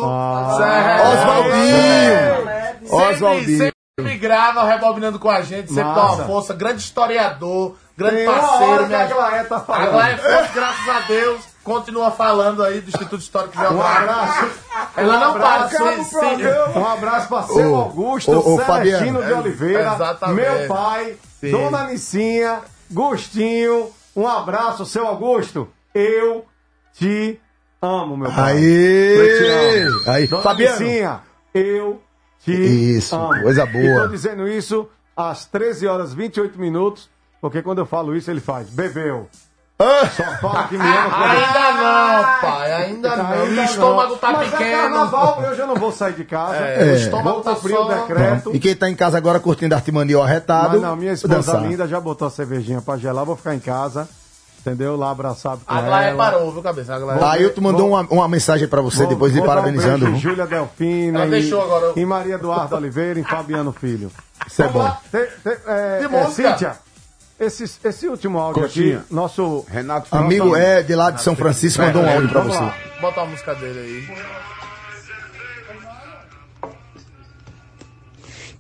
Oswaldinho! 1.14 2.88
Sempre, 2.88 3.14
Oswaldinho. 3.16 3.72
sempre 4.00 4.18
grava 4.18 4.64
rebobinando 4.64 5.20
com 5.20 5.30
a 5.30 5.42
gente, 5.42 5.68
sempre 5.70 5.84
dá 5.84 5.94
Massa. 5.96 6.16
uma 6.16 6.26
força. 6.26 6.54
Grande 6.54 6.82
historiador, 6.82 7.76
grande 7.98 8.16
Tem 8.18 8.26
parceiro. 8.26 8.88
me 8.88 8.96
a. 8.96 9.06
Glaé 9.06 9.44
tá 9.44 9.60
falando. 9.60 9.88
A 9.88 9.92
Glaé 9.92 10.14
é 10.14 10.18
forte, 10.18 10.54
graças 10.54 10.90
a 10.90 11.00
Deus. 11.08 11.42
continua 11.64 12.12
falando 12.12 12.62
aí 12.64 12.82
do 12.82 12.90
Instituto 12.90 13.22
Histórico 13.22 13.58
Um 13.58 13.62
Geográfico. 13.62 14.02
abraço. 14.12 14.50
Ela 14.98 15.18
não 15.20 15.30
Um 15.30 15.34
para. 15.40 15.56
abraço. 15.56 15.84
o 15.84 16.04
se- 16.04 16.20
programa. 16.20 16.80
Um 16.80 16.88
abraço 16.92 17.28
para 17.30 17.44
seu 17.44 17.76
Augusto, 17.76 18.32
ô, 18.32 18.38
ô, 18.38 18.42
Celestino 18.66 18.66
Fabiano. 18.66 19.24
de 19.24 19.34
Oliveira, 19.34 19.94
Exatamente. 19.94 20.50
meu 20.50 20.68
pai, 20.68 21.16
Sim. 21.40 21.52
Dona 21.52 21.84
Nicinha, 21.86 22.62
Gustinho. 22.94 23.90
Um 24.16 24.28
abraço, 24.28 24.86
seu 24.86 25.08
Augusto. 25.08 25.68
Eu 25.94 26.46
te 26.94 27.40
amo, 27.82 28.16
meu 28.16 28.32
pai. 28.32 28.54
Aê! 28.58 29.18
Eu 29.18 29.38
te 29.38 29.88
amo. 29.90 30.02
Aí, 30.12 30.28
Dona 30.28 30.42
Fabiano. 30.44 31.22
Eu 31.54 32.02
te 32.40 32.52
Isso, 32.98 33.16
amo. 33.16 33.42
coisa 33.42 33.66
boa. 33.66 34.02
tô 34.04 34.08
dizendo 34.10 34.48
isso 34.48 34.88
às 35.16 35.46
13 35.46 35.88
horas 35.88 36.14
28 36.14 36.60
minutos, 36.60 37.10
porque 37.42 37.62
quando 37.62 37.80
eu 37.80 37.86
falo 37.86 38.16
isso, 38.16 38.30
ele 38.30 38.40
faz. 38.42 38.70
Bebeu. 38.70 39.28
Só 39.78 40.24
fala 40.42 40.68
que 40.68 40.78
me 40.78 40.84
ama 40.86 41.10
quando 41.10 41.32
Ainda 41.32 41.72
não, 41.74 42.40
pai, 42.42 42.74
ainda 42.74 43.16
não. 43.18 43.32
Ainda 43.32 43.62
o 43.62 43.66
estômago 43.66 44.16
tá 44.18 44.32
Mas 44.32 44.50
pequeno. 44.52 44.70
É 44.70 44.76
carnaval, 44.82 45.44
eu 45.44 45.56
já 45.56 45.66
não 45.66 45.76
vou 45.76 45.92
sair 45.92 46.14
de 46.14 46.24
casa. 46.24 46.56
É, 46.58 46.92
o 46.94 46.96
estômago 46.96 47.30
Vou 47.30 47.42
tá 47.44 47.56
cumprir 47.56 47.76
só- 47.76 47.86
o 47.86 47.90
decreto. 47.90 48.52
E 48.56 48.60
quem 48.60 48.76
tá 48.76 48.90
em 48.90 48.96
casa 48.96 49.18
agora 49.18 49.40
curtindo 49.40 49.76
Artimania 49.76 50.18
arretado. 50.22 50.70
Mas 50.74 50.82
não, 50.82 50.96
minha 50.96 51.12
esposa 51.14 51.36
dançar. 51.36 51.62
linda 51.62 51.88
já 51.88 52.00
botou 52.00 52.28
a 52.28 52.32
cervejinha 52.32 52.82
pra 52.82 52.98
gelar, 52.98 53.26
vou 53.26 53.36
ficar 53.36 53.56
em 53.56 53.60
casa. 53.60 54.08
Entendeu? 54.62 54.96
Lá 54.96 55.12
abraçado 55.12 55.60
com 55.66 55.74
A 55.74 55.82
Glaia 55.82 56.08
ela. 56.12 56.18
parou, 56.18 56.50
viu, 56.54 56.62
cabeça? 56.64 56.96
A 56.96 57.00
Glaia... 57.00 57.32
Aí 57.34 57.44
eu 57.44 57.54
tu 57.54 57.62
mandou 57.62 57.90
uma, 57.90 58.02
uma 58.10 58.28
mensagem 58.30 58.66
pra 58.66 58.82
você 58.82 59.00
Vou- 59.00 59.08
depois 59.08 59.34
de 59.34 59.40
vou 59.40 59.46
um 59.46 59.50
parabenizando. 59.52 60.06
viu? 60.06 60.16
Júlia 60.16 60.46
Delfina, 60.48 61.18
Ela 61.20 61.28
em, 61.28 61.30
deixou 61.32 61.62
agora. 61.62 61.92
em 61.98 62.06
Maria 62.06 62.36
Eduardo 62.36 62.74
Oliveira, 62.78 63.20
em 63.20 63.24
Fabiano 63.26 63.74
Filho. 63.74 64.10
Isso 64.48 64.64
é 64.64 64.68
bom. 64.70 64.90
Tem- 65.12 65.28
tem- 65.44 65.58
é, 65.68 65.98
Que 66.00 66.06
é, 66.06 66.08
música? 66.08 66.50
Cíntia, 66.52 66.78
esse, 67.46 67.64
esse 67.84 68.08
último 68.08 68.38
áudio 68.40 68.64
Coxinha. 68.64 69.00
aqui, 69.00 69.14
nosso 69.14 69.66
Renato 69.70 70.08
Amigo 70.16 70.56
é 70.56 70.82
de 70.84 70.96
lá 70.96 71.12
de 71.12 71.22
São 71.22 71.36
Francisco 71.36 71.82
mandou 71.82 72.04
um 72.04 72.10
áudio 72.10 72.30
pra 72.30 72.42
Vamos 72.42 72.56
você. 72.56 72.64
lá, 72.64 72.76
bota 73.02 73.22
a 73.22 73.26
música 73.26 73.56
dele 73.56 73.80
aí. 73.80 74.44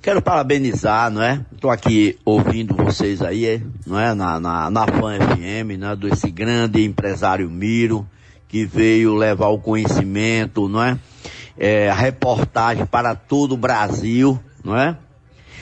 Quero 0.02 0.22
parabenizar, 0.22 1.10
não 1.10 1.24
é? 1.24 1.40
Estou 1.54 1.72
aqui 1.72 2.20
ouvindo 2.26 2.76
vocês 2.76 3.22
aí, 3.22 3.46
é, 3.46 3.62
não 3.88 3.98
é? 3.98 4.14
Na, 4.14 4.38
na, 4.38 4.70
na 4.70 4.86
Fan 4.86 5.18
FM, 5.18 5.80
né? 5.80 5.96
Desse 5.96 6.30
grande 6.30 6.84
empresário 6.84 7.50
Miro, 7.50 8.06
que 8.50 8.66
veio 8.66 9.16
levar 9.16 9.48
o 9.48 9.58
conhecimento, 9.60 10.68
não 10.68 10.84
é? 10.84 10.98
É, 11.58 11.90
a 11.90 11.94
reportagem 11.94 12.86
para 12.86 13.16
todo 13.16 13.54
o 13.54 13.58
Brasil, 13.58 14.38
não 14.62 14.78
é? 14.78 14.98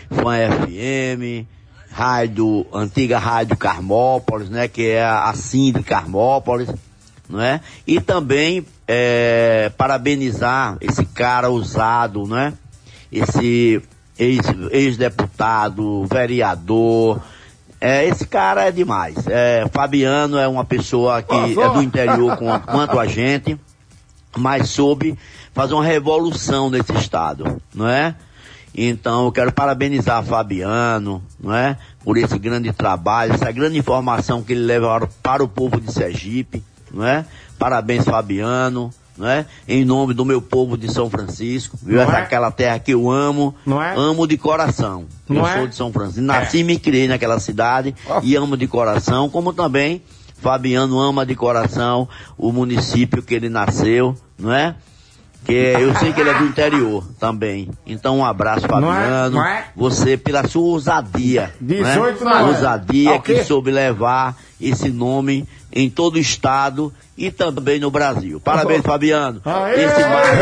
Fan 0.09 0.49
FM, 0.65 1.45
rádio, 1.92 2.66
antiga 2.74 3.20
rádio 3.20 3.58
Carmópolis, 3.58 4.50
né? 4.50 4.68
Que 4.68 4.89
é 4.92 5.04
a, 5.04 5.34
de 5.34 5.84
Carmópolis, 5.84 6.70
não 7.30 7.42
é? 7.42 7.60
E 7.86 8.00
também 8.00 8.66
é, 8.88 9.72
parabenizar 9.78 10.78
esse 10.82 11.06
cara 11.06 11.50
ousado, 11.50 12.26
não 12.26 12.38
é? 12.38 12.54
Esse 13.12 13.82
ex- 14.18 14.56
ex-deputado, 14.72 16.06
vereador. 16.06 17.22
É, 17.80 18.06
esse 18.08 18.26
cara 18.28 18.66
é 18.68 18.72
demais. 18.72 19.16
É, 19.28 19.66
Fabiano 19.74 20.38
é 20.38 20.48
uma 20.48 20.64
pessoa 20.64 21.22
que 21.22 21.34
é 21.34 21.70
do 21.70 21.82
interior 21.82 22.38
com- 22.38 22.60
quanto 22.60 23.00
a 23.00 23.08
gente, 23.08 23.60
mas 24.38 24.70
soube 24.70 25.18
fazer 25.54 25.74
uma 25.74 25.84
revolução 25.84 26.70
nesse 26.70 26.94
estado, 26.94 27.62
não 27.74 27.88
é? 27.89 28.16
Então 28.76 29.26
eu 29.26 29.32
quero 29.32 29.51
parabenizar 29.51 30.24
Fabiano, 30.24 31.22
não 31.39 31.53
é? 31.53 31.78
Por 32.03 32.17
esse 32.17 32.38
grande 32.39 32.72
trabalho, 32.72 33.34
essa 33.34 33.51
grande 33.51 33.78
informação 33.78 34.41
que 34.41 34.53
ele 34.53 34.61
leva 34.63 35.09
para 35.22 35.43
o 35.43 35.47
povo 35.47 35.80
de 35.80 35.91
Sergipe, 35.91 36.63
não 36.91 37.05
é? 37.05 37.26
Parabéns 37.59 38.05
Fabiano, 38.05 38.89
não 39.17 39.28
é? 39.28 39.45
Em 39.67 39.84
nome 39.84 40.13
do 40.13 40.24
meu 40.24 40.41
povo 40.41 40.78
de 40.78 40.91
São 40.91 41.09
Francisco, 41.09 41.78
viu? 41.84 41.97
Não 41.97 42.03
Essa 42.03 42.19
é? 42.19 42.22
aquela 42.22 42.49
terra 42.49 42.80
que 42.80 42.91
eu 42.93 43.11
amo, 43.11 43.53
Não 43.65 43.82
é? 43.84 43.93
amo 43.95 44.26
de 44.26 44.38
coração. 44.38 45.05
Não 45.28 45.41
eu 45.41 45.47
é? 45.47 45.57
sou 45.57 45.67
de 45.67 45.76
São 45.76 45.91
Francisco, 45.91 46.22
nasci 46.22 46.59
e 46.59 46.63
me 46.63 46.80
criei 46.80 47.07
naquela 47.09 47.39
cidade 47.39 47.93
e 48.24 48.36
amo 48.36 48.55
de 48.55 48.67
coração, 48.67 49.30
como 49.30 49.51
também 49.53 50.01
Fabiano 50.38 50.97
ama 50.99 51.26
de 51.26 51.36
coração 51.36 52.07
o 52.38 52.51
município 52.51 53.22
que 53.22 53.36
ele 53.36 53.49
nasceu, 53.49 54.15
não 54.39 54.51
é? 54.51 54.76
Que 55.44 55.54
eu 55.54 55.96
sei 55.96 56.14
que 56.14 56.22
ele 56.22 56.30
é 56.30 56.34
do 56.36 56.46
interior 56.46 57.04
também. 57.20 57.70
Então 57.86 58.20
um 58.20 58.26
abraço, 58.26 58.68
Não 58.70 58.94
é? 58.94 58.96
Fabiano. 59.02 59.36
Não 59.38 59.46
é? 59.46 59.66
Você 59.76 60.16
pela 60.16 60.48
sua 60.48 60.62
ousadia. 60.62 61.52
18 61.60 62.24
não 62.24 62.32
é? 62.32 62.42
é. 62.42 62.44
Ousadia 62.46 63.10
Ah, 63.12 63.16
o 63.16 63.22
quê? 63.22 63.34
que 63.36 63.44
soube 63.44 63.72
levar 63.72 64.36
esse 64.62 64.89
nome 64.89 65.48
em 65.74 65.89
todo 65.89 66.16
o 66.16 66.20
estado 66.20 66.94
e 67.18 67.32
também 67.32 67.80
no 67.80 67.89
Brasil. 67.89 68.39
Parabéns, 68.39 68.82
Fabiano. 68.84 69.42
Aê! 69.44 69.84
esse 69.84 70.04
Aê, 70.04 70.04
também, 70.04 70.38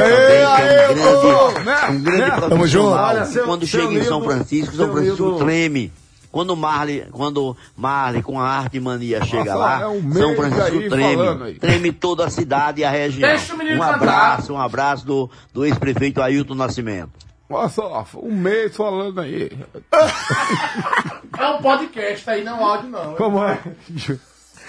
que 0.57 0.71
é 0.73 0.89
um 0.89 0.95
grande, 0.95 1.65
Né? 1.65 1.77
um 1.89 2.01
grande 2.03 2.19
Né? 2.19 2.25
profissional. 2.25 2.49
Tamo 2.49 2.67
junto. 2.67 2.89
Olha, 2.89 3.25
seu- 3.25 3.45
quando 3.45 3.65
seu 3.67 3.81
chega 3.81 3.93
em 3.93 4.03
São 4.03 4.21
Francisco, 4.21 4.75
São 4.75 4.91
Francisco 4.91 5.23
Nildo- 5.23 5.45
treme. 5.45 5.93
Quando 6.31 6.55
Marley, 6.55 7.07
quando 7.11 7.57
Marley 7.75 8.21
com 8.21 8.39
a 8.39 8.47
arte 8.47 8.79
mania 8.79 9.23
chega 9.25 9.55
Nossa, 9.55 9.57
lá, 9.57 9.81
é 9.81 10.13
São 10.13 10.35
Francisco 10.35 10.89
treme, 10.89 11.53
treme 11.55 11.91
toda 11.91 12.25
a 12.25 12.29
cidade 12.29 12.81
e 12.81 12.85
a 12.85 12.89
região. 12.91 13.27
Deixa 13.27 13.53
o 13.53 13.57
menino 13.57 13.77
um 13.77 13.79
cantar. 13.79 13.95
abraço, 13.95 14.53
um 14.53 14.61
abraço 14.61 15.05
do, 15.05 15.29
do 15.51 15.65
ex-prefeito 15.65 16.21
Ailton 16.21 16.53
Nascimento. 16.53 17.11
Olha 17.49 17.67
só, 17.69 18.05
um 18.17 18.31
mês 18.35 18.77
falando 18.77 19.19
aí. 19.19 19.49
É 21.35 21.47
um 21.47 21.61
podcast 21.63 22.29
aí, 22.29 22.43
não 22.43 22.63
áudio 22.63 22.89
não. 22.89 23.15
Como 23.15 23.43
é? 23.43 23.57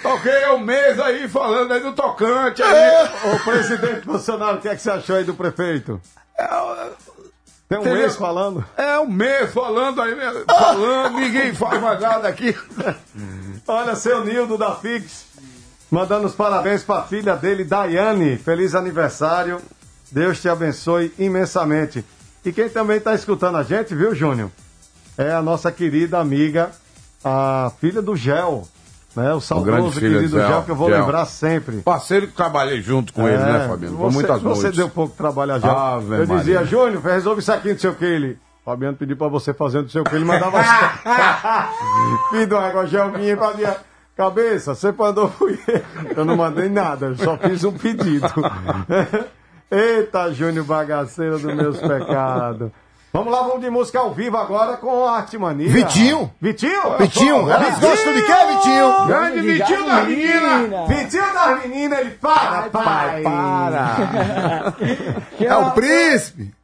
Toquei 0.02 0.46
um 0.54 0.60
mês 0.60 0.98
aí 0.98 1.28
falando 1.28 1.72
aí 1.74 1.80
do 1.80 1.92
tocante 1.92 2.62
aí. 2.62 3.06
Ô, 3.34 3.38
presidente 3.44 4.06
Bolsonaro, 4.06 4.56
o 4.56 4.60
que 4.62 4.68
é 4.68 4.74
que 4.74 4.80
você 4.80 4.90
achou 4.92 5.16
aí 5.16 5.24
do 5.24 5.34
prefeito? 5.34 6.00
Tem 7.70 7.78
um 7.78 7.82
Entendeu? 7.82 8.00
mês 8.00 8.16
falando? 8.16 8.64
É 8.76 8.98
um 8.98 9.06
mês 9.08 9.52
falando 9.52 10.02
aí, 10.02 10.12
falando, 10.48 11.20
ninguém 11.20 11.54
faz 11.54 11.80
mais 11.80 12.00
nada 12.00 12.26
aqui. 12.26 12.52
Olha, 13.64 13.94
seu 13.94 14.24
Nildo 14.24 14.58
da 14.58 14.74
Fix, 14.74 15.24
mandando 15.88 16.26
os 16.26 16.34
parabéns 16.34 16.82
para 16.82 17.02
a 17.02 17.04
filha 17.04 17.36
dele, 17.36 17.62
Daiane. 17.62 18.36
Feliz 18.38 18.74
aniversário. 18.74 19.60
Deus 20.10 20.40
te 20.40 20.48
abençoe 20.48 21.14
imensamente. 21.16 22.04
E 22.44 22.50
quem 22.50 22.68
também 22.68 22.96
está 22.96 23.14
escutando 23.14 23.56
a 23.58 23.62
gente, 23.62 23.94
viu, 23.94 24.16
Júnior? 24.16 24.50
É 25.16 25.30
a 25.30 25.40
nossa 25.40 25.70
querida 25.70 26.18
amiga, 26.18 26.72
a 27.22 27.70
filha 27.80 28.02
do 28.02 28.16
Gel. 28.16 28.66
Né? 29.16 29.32
O 29.34 29.40
saudoso 29.40 29.90
filho 29.92 30.18
querido 30.18 30.38
Gel, 30.38 30.48
Gel, 30.48 30.62
que 30.62 30.70
eu 30.70 30.76
vou 30.76 30.88
Gel. 30.88 31.00
lembrar 31.00 31.24
sempre. 31.26 31.78
Parceiro 31.82 32.28
que 32.28 32.32
trabalhei 32.32 32.80
junto 32.80 33.12
com 33.12 33.26
ele, 33.26 33.42
É, 33.42 33.44
né, 33.44 33.68
Fabiano? 33.68 33.96
Por 33.96 34.04
Você, 34.04 34.14
muitas 34.14 34.40
você 34.42 34.62
noites. 34.62 34.76
deu 34.76 34.88
pouco 34.88 35.16
trabalho 35.16 35.54
a 35.54 35.58
Gel. 35.58 35.70
Ave 35.76 36.14
eu 36.14 36.26
dizia, 36.26 36.54
Maria. 36.54 36.64
Júnior, 36.64 37.02
resolve 37.02 37.40
isso 37.40 37.52
aqui, 37.52 37.72
não 37.72 37.78
sei 37.78 37.90
o 37.90 37.94
que. 37.94 38.04
Ele, 38.04 38.38
Fabiano 38.64 38.96
pediu 38.96 39.16
pra 39.16 39.26
você 39.28 39.52
fazer 39.52 39.82
não 39.82 39.88
sei 39.88 40.00
o 40.00 40.04
que. 40.04 40.14
Ele 40.14 40.24
mandava 40.24 40.62
Filho 42.30 42.46
do 42.48 42.56
água, 42.56 42.86
Gel 42.86 43.10
vinha 43.10 43.36
pra 43.36 43.54
minha 43.54 43.76
cabeça. 44.16 44.74
Você 44.76 44.92
mandou 44.92 45.28
fui 45.28 45.58
eu. 45.66 45.82
Eu 46.18 46.24
não 46.24 46.36
mandei 46.36 46.68
nada, 46.68 47.06
eu 47.06 47.16
só 47.16 47.36
fiz 47.36 47.64
um 47.64 47.72
pedido. 47.72 48.28
Eita, 49.70 50.32
Júnior 50.32 50.64
bagaceiro 50.64 51.38
dos 51.38 51.54
meus 51.54 51.78
pecados. 51.78 52.70
Vamos 53.12 53.32
lá, 53.32 53.42
vamos 53.42 53.60
de 53.60 53.68
música 53.68 53.98
ao 53.98 54.12
vivo 54.12 54.36
agora 54.36 54.76
com 54.76 55.04
a 55.04 55.16
Arte 55.16 55.36
Mania. 55.36 55.68
Vitinho. 55.68 56.32
Vitinho? 56.40 56.96
Vitinho, 56.96 57.50
elas 57.50 57.80
gostam 57.80 58.12
de 58.12 58.22
quê, 58.22 58.32
Vitinho? 58.52 59.06
Grande 59.06 59.40
Vitinho 59.40 59.86
das 59.86 60.06
meninas! 60.06 60.88
Vitinho 60.88 61.34
das 61.34 61.62
meninas, 61.62 61.98
ele 61.98 62.10
para, 62.10 62.62
pai, 62.70 63.22
para! 63.22 64.74
É 65.40 65.56
o 65.56 65.72
príncipe. 65.72 66.54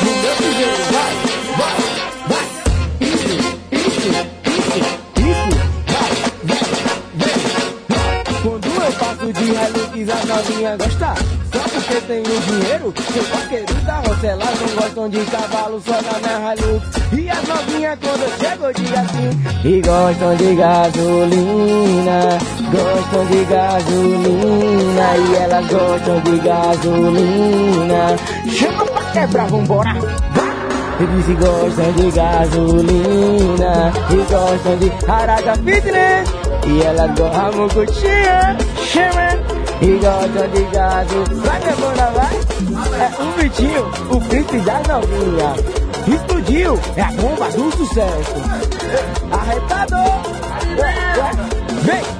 Quando 0.00 1.19
passo 9.20 9.32
de 9.32 9.44
Hilux, 9.44 10.10
a 10.10 10.26
novinha 10.26 10.76
gosta. 10.76 11.14
Só 11.52 11.58
porque 11.58 12.00
tenho 12.06 12.24
dinheiro, 12.24 12.94
seu 13.12 13.22
vaqueiro 13.24 13.74
da 13.84 13.96
roça, 14.00 14.26
elas 14.26 14.60
não 14.60 14.68
gostam 14.68 15.08
de 15.08 15.24
cavalo 15.26 15.82
só 15.84 15.92
na 15.92 16.18
minha 16.18 16.54
Hilux. 16.54 16.86
E 17.12 17.30
as 17.30 17.48
novinhas 17.48 17.98
quando 18.00 18.22
eu 18.22 18.30
chego, 18.38 18.64
eu 18.64 18.70
assim. 18.70 19.68
E 19.68 19.80
gostam 19.82 20.36
de 20.36 20.54
gasolina, 20.54 22.38
gostam 22.72 23.26
de 23.26 23.44
gasolina. 23.44 25.16
E 25.16 25.36
elas 25.36 25.66
gostam 25.66 26.20
de 26.20 26.38
gasolina. 26.38 28.16
Chama 28.48 28.84
pra 28.86 29.04
quebrar, 29.12 29.46
vambora. 29.48 29.94
Disse 31.16 31.32
gostam 31.32 31.92
de 31.92 32.10
gasolina 32.10 33.92
e 34.10 34.16
gostam 34.16 34.76
de 34.76 35.10
Araga 35.10 35.54
Fitness 35.56 36.49
e 36.66 36.82
elas 36.82 37.10
gostam 37.18 37.50
de 37.50 37.56
mucutinha, 37.56 38.56
chama 38.86 39.60
e 39.80 39.98
gostam 39.98 40.48
de 40.48 40.62
gaso. 40.72 41.24
Vai 41.44 41.60
demora, 41.60 42.10
vai? 42.10 42.34
É 43.00 43.22
um 43.22 43.32
Vitinho, 43.32 43.90
o 44.10 44.20
príncipe 44.28 44.58
das 44.60 44.86
novinhas. 44.86 45.80
Explodiu, 46.06 46.80
é 46.96 47.02
a 47.02 47.12
bomba 47.12 47.50
do 47.50 47.70
sucesso. 47.76 48.34
Arretador, 49.30 50.22
vem. 51.82 52.19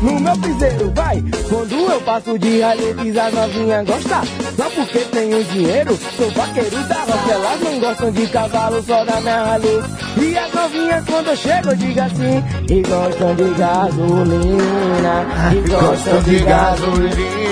No 0.00 0.20
meu 0.20 0.36
piseiro, 0.38 0.92
vai. 0.94 1.22
Quando 1.48 1.74
eu 1.74 2.00
passo 2.02 2.38
de 2.38 2.48
Hilux, 2.48 3.16
as 3.16 3.34
novinhas 3.34 3.86
gostam. 3.86 4.22
Só 4.56 4.70
porque 4.70 4.98
tenho 4.98 5.44
dinheiro, 5.44 5.98
sou 6.16 6.30
vaqueiro 6.30 6.76
da 6.88 6.94
roça. 6.96 7.32
Elas 7.32 7.60
não 7.60 7.80
gostam 7.80 8.10
de 8.12 8.26
cavalo, 8.28 8.82
só 8.82 9.04
da 9.04 9.20
minha 9.20 9.56
Hilux. 9.56 9.88
E 10.20 10.38
as 10.38 10.52
novinhas, 10.52 11.04
quando 11.04 11.28
eu 11.28 11.36
chego, 11.36 11.70
eu 11.70 11.76
digo 11.76 12.00
assim: 12.00 12.44
e 12.68 12.82
gostam 12.82 13.34
de 13.34 13.54
gasolina, 13.54 15.26
e 15.52 15.68
gostam 15.68 16.22
de 16.22 16.38
gasolina. 16.40 17.48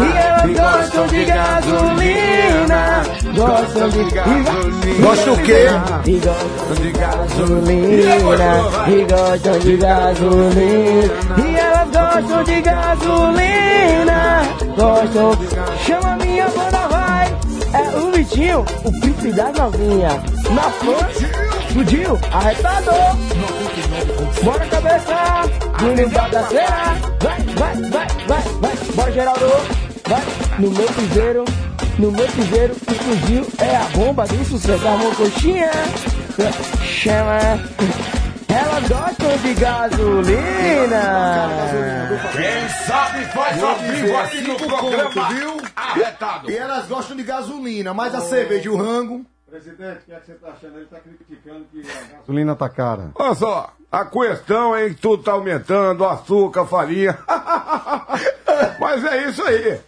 E 0.00 0.16
elas 0.16 0.50
gostam 0.56 1.06
de 1.06 1.24
gasolina, 1.24 3.02
gostam 3.34 3.88
de 3.88 4.04
gasolina. 4.10 5.00
Gosta 5.00 5.32
o 5.32 5.38
quê? 5.42 5.66
E 6.06 6.12
gostam 6.18 6.74
de 6.82 6.92
gasolina, 6.92 8.16
e 8.88 9.04
gostam 9.04 9.58
de 9.58 9.76
gasolina. 9.76 11.59
Gostam 12.20 12.44
de 12.44 12.60
gasolina, 12.60 14.42
gostam. 14.76 15.32
Chama 15.86 16.16
minha 16.16 16.46
banda, 16.48 16.88
vai. 16.88 17.34
É 17.72 17.96
o 17.96 18.12
Vitinho, 18.12 18.60
o 18.84 19.00
príncipe 19.00 19.32
da 19.32 19.50
novinha. 19.52 20.10
Na 20.50 20.62
fã, 20.70 21.08
explodiu, 21.66 22.18
arretador. 22.30 23.16
Bora 24.42 24.66
cabeça, 24.66 25.42
lugar 25.80 26.30
da 26.30 26.42
cera. 26.48 26.96
Vai, 27.22 27.40
vai, 27.56 27.74
vai, 27.88 28.06
vai, 28.28 28.42
vai. 28.60 28.76
Bora 28.94 29.12
Geraldo, 29.12 29.46
vai. 30.06 30.22
No 30.58 30.70
meu 30.72 30.88
piseiro, 30.88 31.44
no 31.98 32.12
meu 32.12 32.28
piseiro, 32.28 32.76
explodiu. 32.86 33.46
É 33.58 33.76
a 33.76 33.84
bomba 33.96 34.26
do 34.26 34.44
sucesso, 34.44 34.86
a 34.86 34.96
mocoxinha. 34.98 35.70
Chama. 36.82 37.58
Elas 38.52 38.88
gostam 38.88 39.36
de 39.38 39.54
gasolina. 39.54 41.02
Quem 42.32 42.68
sabe 42.86 43.24
faz 43.26 43.62
ao 43.62 43.78
vivo 43.78 44.16
aqui 44.16 44.40
no 44.40 44.56
programa 44.56 45.28
viu? 45.28 45.56
Arretado. 45.76 46.50
E 46.50 46.56
elas 46.56 46.86
gostam 46.88 47.16
de 47.16 47.22
gasolina, 47.22 47.94
mas 47.94 48.14
a 48.14 48.20
cerveja 48.20 48.66
e 48.66 48.68
o 48.68 48.76
rango. 48.76 49.24
Presidente, 49.48 50.00
o 50.02 50.04
que, 50.04 50.12
é 50.12 50.16
que 50.16 50.26
você 50.26 50.34
tá 50.34 50.48
achando? 50.48 50.76
Ele 50.78 50.86
tá 50.86 50.98
criticando 51.00 51.64
que 51.72 51.80
a 51.80 52.16
gasolina 52.18 52.56
tá 52.56 52.68
cara. 52.68 53.10
Olha 53.14 53.34
só, 53.34 53.72
a 53.90 54.04
questão 54.04 54.76
é 54.76 54.88
que 54.88 54.94
tudo 54.94 55.22
tá 55.22 55.32
aumentando, 55.32 56.04
açúcar, 56.04 56.66
farinha. 56.66 57.18
Mas 58.80 59.04
é 59.04 59.28
isso 59.28 59.42
aí. 59.42 59.80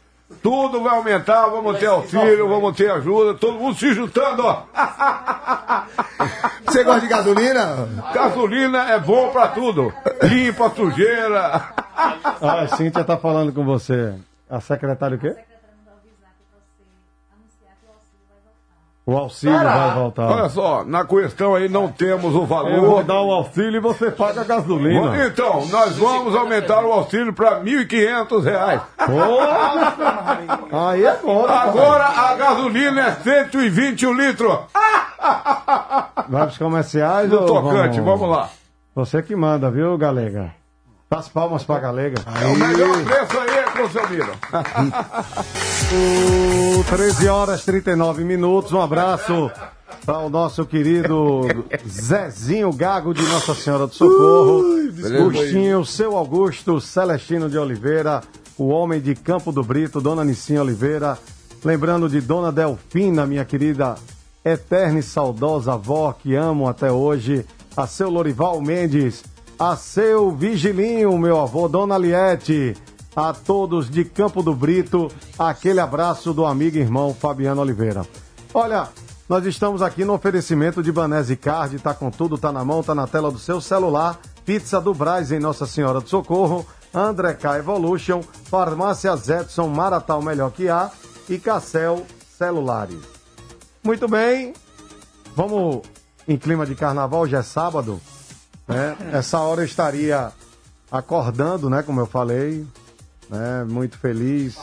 Tudo 0.42 0.82
vai 0.82 0.96
aumentar, 0.96 1.46
vamos 1.48 1.78
ter 1.78 1.86
auxílio, 1.86 2.48
vamos 2.48 2.76
ter 2.76 2.90
ajuda, 2.90 3.34
todo 3.34 3.58
mundo 3.58 3.76
se 3.76 3.92
juntando, 3.92 4.44
ó. 4.44 4.62
Você 6.66 6.84
gosta 6.84 7.00
de 7.02 7.08
gasolina? 7.08 7.88
Gasolina 8.14 8.90
é 8.90 8.98
bom 8.98 9.30
pra 9.30 9.48
tudo. 9.48 9.92
Limpa 10.22 10.66
a 10.66 10.70
sujeira. 10.70 11.74
Ah, 12.40 12.60
a 12.62 12.68
Cíntia 12.68 13.04
tá 13.04 13.16
falando 13.16 13.52
com 13.52 13.64
você. 13.64 14.14
A 14.48 14.60
secretária 14.60 15.16
o 15.16 15.20
quê? 15.20 15.34
O 19.04 19.16
auxílio 19.16 19.58
vai 19.58 19.94
voltar. 19.94 20.30
Olha 20.30 20.48
só, 20.48 20.84
na 20.84 21.04
questão 21.04 21.56
aí 21.56 21.68
não 21.68 21.88
temos 21.88 22.36
o 22.36 22.46
valor. 22.46 22.70
Eu 22.70 22.82
vou 22.82 23.02
dar 23.02 23.20
o 23.20 23.32
auxílio 23.32 23.78
e 23.78 23.80
você 23.80 24.12
paga 24.12 24.42
a 24.42 24.44
gasolina. 24.44 25.26
Então, 25.26 25.66
nós 25.66 25.96
vamos 25.96 26.36
aumentar 26.36 26.84
o 26.84 26.92
auxílio 26.92 27.32
para 27.32 27.60
1.500 27.60 28.44
reais. 28.44 28.80
Aí 30.70 31.04
é 31.04 31.16
bom. 31.16 31.46
né, 31.48 31.52
Agora 31.52 32.04
a 32.04 32.34
gasolina 32.36 33.00
é 33.08 33.12
120 33.12 34.06
o 34.06 34.12
litro. 34.12 34.60
Vai 36.28 36.46
pros 36.46 36.58
comerciais 36.58 37.28
No 37.28 37.40
ou 37.40 37.46
tocante, 37.46 38.00
vamos 38.00 38.28
lá. 38.28 38.48
Você 38.94 39.20
que 39.20 39.34
manda, 39.34 39.68
viu, 39.70 39.98
Galega? 39.98 40.54
As 41.10 41.28
palmas 41.28 41.64
pra 41.64 41.78
Galega. 41.78 42.22
É 42.40 42.46
o 42.46 42.56
melhor 42.56 43.04
preço 43.04 43.38
aí 43.40 43.61
seu 43.88 44.08
Miro. 44.08 44.32
O 46.78 46.84
13 46.84 47.28
horas 47.28 47.64
39 47.64 48.24
minutos. 48.24 48.72
Um 48.72 48.80
abraço 48.80 49.50
para 50.04 50.18
o 50.18 50.28
nosso 50.28 50.64
querido 50.64 51.42
Zezinho 51.88 52.72
Gago 52.72 53.14
de 53.14 53.22
Nossa 53.22 53.54
Senhora 53.54 53.86
do 53.86 53.94
Socorro. 53.94 54.62
Agostinho, 55.04 55.84
seu 55.84 56.16
Augusto 56.16 56.80
Celestino 56.80 57.48
de 57.48 57.58
Oliveira, 57.58 58.22
o 58.58 58.68
homem 58.68 59.00
de 59.00 59.14
Campo 59.14 59.52
do 59.52 59.62
Brito, 59.62 60.00
Dona 60.00 60.24
Nicinha 60.24 60.62
Oliveira. 60.62 61.18
Lembrando 61.64 62.08
de 62.08 62.20
Dona 62.20 62.50
Delfina, 62.50 63.26
minha 63.26 63.44
querida 63.44 63.94
eterna 64.44 64.98
e 64.98 65.02
saudosa 65.02 65.74
avó 65.74 66.12
que 66.12 66.34
amo 66.34 66.68
até 66.68 66.90
hoje. 66.90 67.46
A 67.76 67.86
seu 67.86 68.10
Lorival 68.10 68.60
Mendes, 68.60 69.24
a 69.58 69.76
seu 69.76 70.30
Vigilinho, 70.32 71.16
meu 71.16 71.40
avô, 71.40 71.68
Dona 71.68 71.96
Liette, 71.96 72.76
a 73.14 73.32
todos 73.32 73.90
de 73.90 74.04
Campo 74.04 74.42
do 74.42 74.54
Brito, 74.54 75.10
aquele 75.38 75.80
abraço 75.80 76.32
do 76.32 76.46
amigo 76.46 76.76
e 76.76 76.80
irmão 76.80 77.14
Fabiano 77.14 77.60
Oliveira. 77.60 78.06
Olha, 78.54 78.88
nós 79.28 79.44
estamos 79.46 79.82
aqui 79.82 80.04
no 80.04 80.14
oferecimento 80.14 80.82
de 80.82 80.90
Banese 80.90 81.36
Card, 81.36 81.78
tá 81.78 81.94
com 81.94 82.10
tudo, 82.10 82.38
tá 82.38 82.50
na 82.50 82.64
mão, 82.64 82.82
tá 82.82 82.94
na 82.94 83.06
tela 83.06 83.30
do 83.30 83.38
seu 83.38 83.60
celular. 83.60 84.18
Pizza 84.44 84.80
do 84.80 84.92
Braz 84.92 85.30
em 85.30 85.38
Nossa 85.38 85.66
Senhora 85.66 86.00
do 86.00 86.08
Socorro, 86.08 86.66
André 86.92 87.34
K 87.34 87.58
Evolution, 87.58 88.22
Farmácia 88.22 89.14
Zetson, 89.14 89.68
Maratá 89.68 90.16
o 90.16 90.22
melhor 90.22 90.50
que 90.50 90.68
há 90.68 90.90
e 91.28 91.38
Cassel 91.38 92.04
Celulares. 92.36 92.98
Muito 93.84 94.08
bem, 94.08 94.52
vamos 95.36 95.82
em 96.26 96.36
clima 96.36 96.66
de 96.66 96.74
carnaval, 96.74 97.20
hoje 97.20 97.36
é 97.36 97.42
sábado, 97.42 98.00
né? 98.66 98.96
Essa 99.12 99.38
hora 99.38 99.62
eu 99.62 99.66
estaria 99.66 100.32
acordando, 100.90 101.70
né, 101.70 101.82
como 101.82 102.00
eu 102.00 102.06
falei, 102.06 102.66
né, 103.32 103.64
muito 103.64 103.96
feliz, 103.96 104.58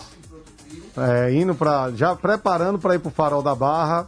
é, 0.96 1.34
indo 1.34 1.56
para 1.56 1.92
já 1.92 2.16
preparando 2.16 2.78
para 2.78 2.94
ir 2.94 3.00
pro 3.00 3.10
Farol 3.10 3.42
da 3.42 3.56
Barra, 3.56 4.08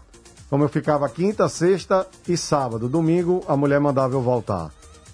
como 0.50 0.64
eu 0.64 0.70
ficava 0.70 1.10
quinta, 1.10 1.50
sexta 1.50 2.06
e 2.28 2.38
sábado. 2.38 2.88
Domingo 2.88 3.44
a 3.48 3.58
mulher 3.58 3.80
mandava 3.80 4.14
eu 4.14 4.22
voltar. 4.22 4.70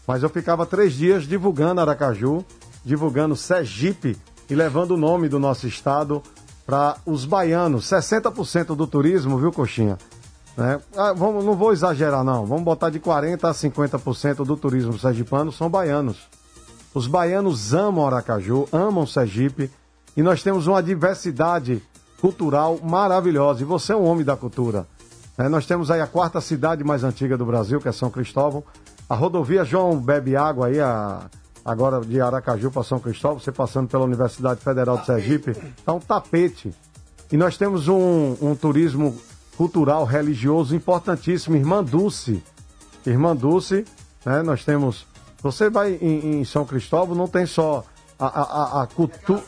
Mas 0.05 0.21
eu 0.23 0.29
ficava 0.29 0.65
três 0.65 0.93
dias 0.93 1.23
divulgando 1.23 1.79
Aracaju, 1.79 2.43
divulgando 2.83 3.35
Sergipe 3.35 4.17
e 4.49 4.55
levando 4.55 4.91
o 4.91 4.97
nome 4.97 5.29
do 5.29 5.39
nosso 5.39 5.67
estado 5.67 6.21
para 6.65 6.97
os 7.05 7.23
baianos. 7.23 7.85
60% 7.85 8.75
do 8.75 8.87
turismo, 8.87 9.37
viu, 9.37 9.51
Coxinha? 9.51 9.97
Né? 10.57 10.81
Ah, 10.97 11.13
vamos, 11.13 11.45
não 11.45 11.53
vou 11.53 11.71
exagerar, 11.71 12.23
não. 12.23 12.45
Vamos 12.45 12.63
botar 12.63 12.89
de 12.89 12.99
40% 12.99 13.43
a 13.43 13.53
50% 13.53 14.45
do 14.45 14.57
turismo 14.57 14.97
sergipano 14.97 15.51
são 15.51 15.69
baianos. 15.69 16.27
Os 16.97 17.05
baianos 17.05 17.75
amam 17.75 18.07
Aracaju, 18.07 18.67
amam 18.71 19.05
Sergipe 19.05 19.69
e 20.15 20.23
nós 20.23 20.41
temos 20.41 20.65
uma 20.65 20.81
diversidade 20.81 21.79
cultural 22.19 22.79
maravilhosa. 22.83 23.61
E 23.61 23.65
você 23.65 23.93
é 23.93 23.95
um 23.95 24.03
homem 24.03 24.25
da 24.25 24.35
cultura. 24.35 24.87
né? 25.37 25.47
nós 25.47 25.67
temos 25.67 25.91
aí 25.91 26.01
a 26.01 26.07
quarta 26.07 26.41
cidade 26.41 26.83
mais 26.83 27.03
antiga 27.03 27.37
do 27.37 27.45
Brasil, 27.45 27.79
que 27.79 27.87
é 27.87 27.91
São 27.91 28.09
Cristóvão. 28.09 28.63
A 29.07 29.13
rodovia 29.13 29.63
João 29.63 29.95
Bebe 29.99 30.35
Água 30.35 30.67
aí, 30.67 30.79
a- 30.79 31.29
agora 31.63 32.01
de 32.01 32.19
Aracaju 32.19 32.71
para 32.71 32.83
São 32.83 32.99
Cristóvão, 32.99 33.39
você 33.39 33.51
passando 33.51 33.87
pela 33.87 34.03
Universidade 34.03 34.59
Federal 34.61 34.97
de 34.97 35.05
Sergipe, 35.05 35.55
é 35.85 35.91
um 35.91 35.99
tapete. 35.99 36.73
E 37.31 37.37
nós 37.37 37.57
temos 37.57 37.87
um, 37.87 38.35
um 38.41 38.55
turismo 38.55 39.15
cultural, 39.55 40.03
religioso 40.03 40.75
importantíssimo, 40.75 41.55
Irmã 41.55 41.83
Dulce. 41.83 42.43
Irmã 43.05 43.35
Dulce, 43.35 43.85
né? 44.25 44.41
Nós 44.41 44.65
temos. 44.65 45.05
Você 45.41 45.69
vai 45.69 45.93
em, 46.01 46.39
em 46.39 46.45
São 46.45 46.65
Cristóvão, 46.65 47.15
não 47.15 47.27
tem 47.27 47.45
só 47.45 47.83
a, 48.19 48.25
a, 48.25 48.41
a, 48.41 48.83
a 48.83 48.87
cultura. 48.87 49.41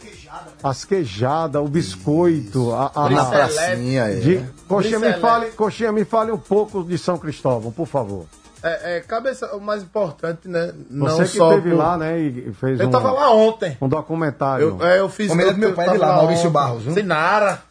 As 0.63 0.85
queijadas, 0.85 1.61
o 1.61 1.67
biscoito, 1.67 2.71
a, 2.73 2.91
a, 2.93 3.05
a- 3.07 3.25
pracinha, 3.25 4.03
é. 4.03 4.15
de- 4.15 4.45
Coxinha, 4.67 4.99
me 4.99 5.13
fale, 5.13 5.47
Coxinha, 5.51 5.91
me 5.91 6.05
fale 6.05 6.31
um 6.31 6.37
pouco 6.37 6.83
de 6.83 6.97
São 6.97 7.17
Cristóvão, 7.17 7.71
por 7.71 7.87
favor. 7.87 8.25
É, 8.61 8.97
é, 8.97 8.99
cabeça, 8.99 9.55
o 9.55 9.61
mais 9.61 9.81
importante, 9.81 10.47
né? 10.47 10.73
Não 10.89 11.07
Você 11.07 11.23
que 11.23 11.37
só 11.37 11.49
esteve 11.49 11.69
pro- 11.69 11.77
lá, 11.77 11.97
né, 11.97 12.19
e 12.19 12.51
fez 12.53 12.79
Eu 12.79 12.87
um, 12.89 12.91
tava 12.91 13.09
lá 13.11 13.31
ontem. 13.33 13.77
um 13.81 13.87
documentário. 13.87 14.77
Eu, 14.79 14.85
é, 14.85 14.99
eu 14.99 15.07
fiz. 15.09 15.29
Família 15.29 15.51
eu, 15.51 15.53
do 15.53 15.59
meu 15.59 15.69
eu 15.69 15.75
pai 15.75 15.85
tava 15.85 15.97
de 15.97 16.03
lá, 16.03 16.15
Maurício. 16.17 16.49
Barros, 16.51 16.83
viu? 16.83 16.93
Sim, 16.93 17.03
Nara. 17.03 17.63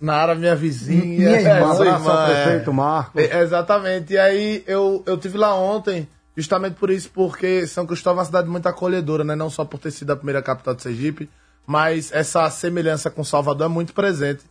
Nara, 0.00 0.34
minha 0.34 0.56
vizinha. 0.56 1.04
Minha 1.28 1.40
irmã. 1.40 1.84
É, 1.84 1.88
irmã, 1.88 2.26
é. 2.28 2.42
prefeito 2.44 2.72
Marco. 2.72 3.20
É, 3.20 3.40
exatamente. 3.42 4.14
E 4.14 4.18
aí 4.18 4.64
eu, 4.66 5.02
eu 5.06 5.18
tive 5.18 5.36
lá 5.36 5.54
ontem, 5.54 6.08
justamente 6.40 6.74
por 6.74 6.88
isso, 6.88 7.10
porque 7.12 7.66
São 7.66 7.84
Cristóvão 7.84 8.18
é 8.18 8.20
uma 8.20 8.26
cidade 8.26 8.48
muito 8.48 8.66
acolhedora, 8.68 9.24
né? 9.24 9.34
Não 9.34 9.50
só 9.50 9.64
por 9.64 9.78
ter 9.78 9.90
sido 9.90 10.12
a 10.12 10.16
primeira 10.16 10.40
capital 10.40 10.72
de 10.74 10.82
Sergipe, 10.82 11.28
mas 11.66 12.12
essa 12.12 12.48
semelhança 12.48 13.10
com 13.10 13.24
Salvador 13.24 13.66
é 13.66 13.68
muito 13.68 13.92
presente. 13.92 14.44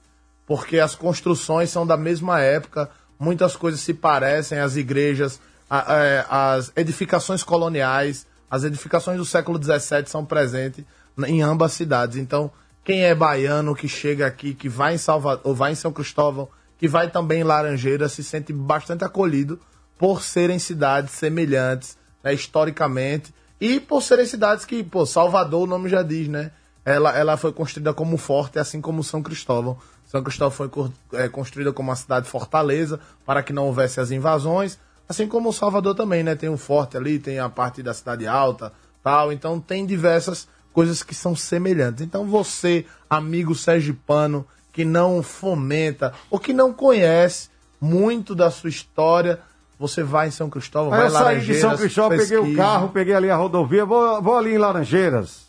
Porque 0.45 0.79
as 0.79 0.95
construções 0.95 1.69
são 1.69 1.87
da 1.87 1.95
mesma 1.97 2.41
época, 2.41 2.89
muitas 3.19 3.55
coisas 3.55 3.79
se 3.81 3.93
parecem, 3.93 4.59
as 4.59 4.75
igrejas, 4.75 5.39
a- 5.69 5.85
é, 5.95 6.25
as 6.29 6.71
edificações 6.75 7.41
coloniais, 7.43 8.25
as 8.51 8.63
edificações 8.63 9.17
do 9.17 9.25
século 9.25 9.61
XVII 9.61 10.05
são 10.07 10.25
presentes 10.25 10.83
em 11.25 11.41
ambas 11.41 11.71
cidades. 11.73 12.17
Então, 12.17 12.51
quem 12.83 13.03
é 13.03 13.15
baiano 13.15 13.73
que 13.75 13.87
chega 13.87 14.27
aqui, 14.27 14.53
que 14.53 14.69
vai 14.69 14.95
em 14.95 14.97
Salvador, 14.97 15.41
ou 15.43 15.55
vai 15.55 15.71
em 15.71 15.75
São 15.75 15.91
Cristóvão, 15.91 16.47
que 16.77 16.87
vai 16.87 17.09
também 17.09 17.41
em 17.41 17.43
Laranjeira, 17.43 18.07
se 18.07 18.23
sente 18.23 18.53
bastante 18.53 19.03
acolhido 19.03 19.59
por 19.97 20.21
serem 20.21 20.59
cidades 20.59 21.11
semelhantes, 21.13 21.97
né, 22.23 22.33
historicamente, 22.33 23.33
E 23.59 23.79
por 23.79 24.01
serem 24.03 24.25
cidades 24.25 24.65
que, 24.65 24.83
pô, 24.83 25.05
Salvador, 25.05 25.63
o 25.63 25.67
nome 25.67 25.89
já 25.89 26.03
diz, 26.03 26.27
né? 26.27 26.51
Ela, 26.85 27.17
ela 27.17 27.37
foi 27.37 27.51
construída 27.51 27.93
como 27.93 28.17
forte, 28.17 28.59
assim 28.59 28.79
como 28.79 29.03
São 29.03 29.21
Cristóvão. 29.21 29.77
São 30.05 30.23
Cristóvão 30.23 30.51
foi 30.51 30.69
é, 31.13 31.27
construída 31.27 31.73
como 31.73 31.89
uma 31.89 31.95
cidade 31.95 32.29
fortaleza 32.29 32.99
para 33.25 33.41
que 33.43 33.51
não 33.51 33.65
houvesse 33.65 33.99
as 33.99 34.11
invasões. 34.11 34.77
Assim 35.09 35.27
como 35.27 35.51
Salvador 35.51 35.95
também, 35.95 36.23
né? 36.23 36.35
Tem 36.35 36.49
um 36.49 36.57
forte 36.57 36.95
ali, 36.95 37.17
tem 37.17 37.39
a 37.39 37.49
parte 37.49 37.81
da 37.81 37.93
cidade 37.93 38.27
alta, 38.27 38.71
tal. 39.03 39.33
Então 39.33 39.59
tem 39.59 39.85
diversas 39.85 40.47
coisas 40.71 41.01
que 41.01 41.15
são 41.15 41.35
semelhantes. 41.35 42.05
Então 42.05 42.25
você, 42.27 42.85
amigo 43.09 43.55
sergipano, 43.55 44.45
que 44.71 44.85
não 44.85 45.23
fomenta 45.23 46.13
ou 46.29 46.39
que 46.39 46.53
não 46.53 46.71
conhece 46.71 47.49
muito 47.81 48.35
da 48.35 48.51
sua 48.51 48.69
história, 48.69 49.39
você 49.79 50.03
vai 50.03 50.27
em 50.27 50.31
São 50.31 50.49
Cristóvão, 50.49 50.91
Aí 50.93 50.99
vai 50.99 51.07
eu 51.07 51.11
em 51.11 51.17
saí 51.17 51.41
de 51.41 51.53
São 51.55 51.77
Cristóvão, 51.77 52.17
peguei 52.17 52.37
o 52.37 52.55
carro, 52.55 52.89
peguei 52.89 53.13
ali 53.13 53.29
a 53.29 53.35
rodovia, 53.35 53.85
vou, 53.85 54.21
vou 54.21 54.37
ali 54.37 54.53
em 54.53 54.57
Laranjeiras. 54.57 55.45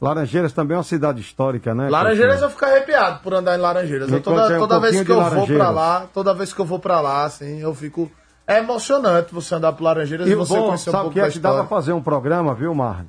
Laranjeiras 0.00 0.52
também 0.52 0.74
é 0.74 0.78
uma 0.78 0.84
cidade 0.84 1.20
histórica, 1.20 1.74
né? 1.74 1.90
Laranjeiras 1.90 2.40
eu 2.40 2.48
fico 2.48 2.64
arrepiado 2.64 3.20
por 3.22 3.34
andar 3.34 3.54
em 3.58 3.60
Laranjeiras. 3.60 4.10
Eu 4.10 4.22
toda 4.22 4.46
aí 4.46 4.56
um 4.56 4.58
toda 4.60 4.80
vez 4.80 5.02
que 5.02 5.10
eu 5.12 5.22
vou 5.22 5.46
pra 5.46 5.70
lá, 5.70 6.06
toda 6.14 6.34
vez 6.34 6.52
que 6.54 6.60
eu 6.60 6.64
vou 6.64 6.78
pra 6.78 7.00
lá, 7.00 7.24
assim, 7.24 7.60
eu 7.60 7.74
fico. 7.74 8.10
É 8.46 8.58
emocionante 8.58 9.32
você 9.34 9.54
andar 9.54 9.72
por 9.74 9.84
Laranjeiras 9.84 10.26
e, 10.26 10.30
E 10.30 10.34
você 10.34 10.54
bom, 10.54 10.64
conhecer 10.66 10.88
um 10.88 10.92
sabe 10.92 11.02
pouco 11.04 11.14
que 11.14 11.20
da 11.20 11.26
é 11.26 11.30
que 11.30 11.38
dá 11.38 11.48
pra 11.50 11.58
história. 11.60 11.68
fazer 11.68 11.92
um 11.92 12.02
programa, 12.02 12.54
viu, 12.54 12.74
Marlon? 12.74 13.04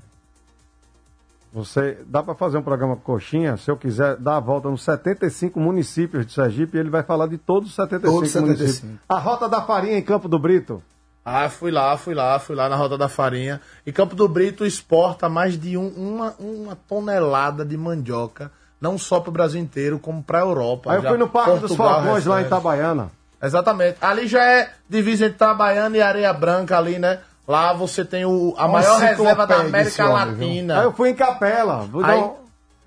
Você 1.53 1.97
dá 2.07 2.23
pra 2.23 2.33
fazer 2.33 2.57
um 2.57 2.61
programa 2.61 2.95
com 2.95 3.01
coxinha, 3.01 3.57
se 3.57 3.69
eu 3.69 3.75
quiser 3.75 4.15
dar 4.15 4.37
a 4.37 4.39
volta 4.39 4.69
nos 4.69 4.83
75 4.83 5.59
municípios 5.59 6.25
de 6.25 6.31
Sergipe, 6.33 6.77
ele 6.77 6.89
vai 6.89 7.03
falar 7.03 7.27
de 7.27 7.37
todos 7.37 7.69
os 7.69 7.75
75 7.75 8.13
Todos 8.13 8.27
os 8.29 8.33
75. 8.33 8.57
municípios. 8.63 8.99
A 9.09 9.19
Rota 9.19 9.49
da 9.49 9.61
Farinha 9.61 9.97
em 9.97 10.01
Campo 10.01 10.29
do 10.29 10.39
Brito. 10.39 10.81
Ah, 11.25 11.49
fui 11.49 11.69
lá, 11.69 11.95
fui 11.97 12.13
lá, 12.15 12.39
fui 12.39 12.55
lá 12.55 12.69
na 12.69 12.75
Rota 12.77 12.97
da 12.97 13.09
Farinha. 13.09 13.59
E 13.85 13.91
Campo 13.91 14.15
do 14.15 14.27
Brito 14.29 14.65
exporta 14.65 15.27
mais 15.27 15.59
de 15.59 15.77
um- 15.77 15.89
uma, 15.89 16.33
uma 16.39 16.75
tonelada 16.75 17.65
de 17.65 17.75
mandioca, 17.77 18.49
não 18.79 18.97
só 18.97 19.19
para 19.19 19.29
o 19.29 19.33
Brasil 19.33 19.61
inteiro, 19.61 19.99
como 19.99 20.23
para 20.23 20.39
a 20.39 20.41
Europa. 20.41 20.89
Aí 20.91 20.97
eu 20.97 21.01
Já 21.03 21.09
fui 21.09 21.17
no 21.17 21.27
Parque 21.27 21.51
dos 21.59 21.75
Portugal 21.75 22.01
Falcões 22.01 22.25
lá 22.25 22.41
em. 22.41 22.45
Itabaiana. 22.45 23.11
Exatamente. 23.43 23.97
Ali 24.01 24.27
já 24.27 24.43
é 24.43 24.71
divisa 24.89 25.25
entre 25.25 25.35
Itabaiana 25.35 25.97
e 25.97 26.01
Areia 26.01 26.31
Branca 26.31 26.77
ali, 26.77 26.97
né? 26.97 27.19
Lá 27.47 27.73
você 27.73 28.05
tem 28.05 28.23
o, 28.25 28.53
a 28.57 28.65
Uma 28.65 28.79
maior 28.79 28.99
reserva 28.99 29.45
da 29.47 29.55
América 29.57 30.07
Latina. 30.07 30.79
Aí 30.79 30.85
eu 30.85 30.93
fui 30.93 31.09
em 31.09 31.15
Capela. 31.15 31.87
Dar 31.87 32.07
Aí, 32.09 32.19
um- 32.19 32.35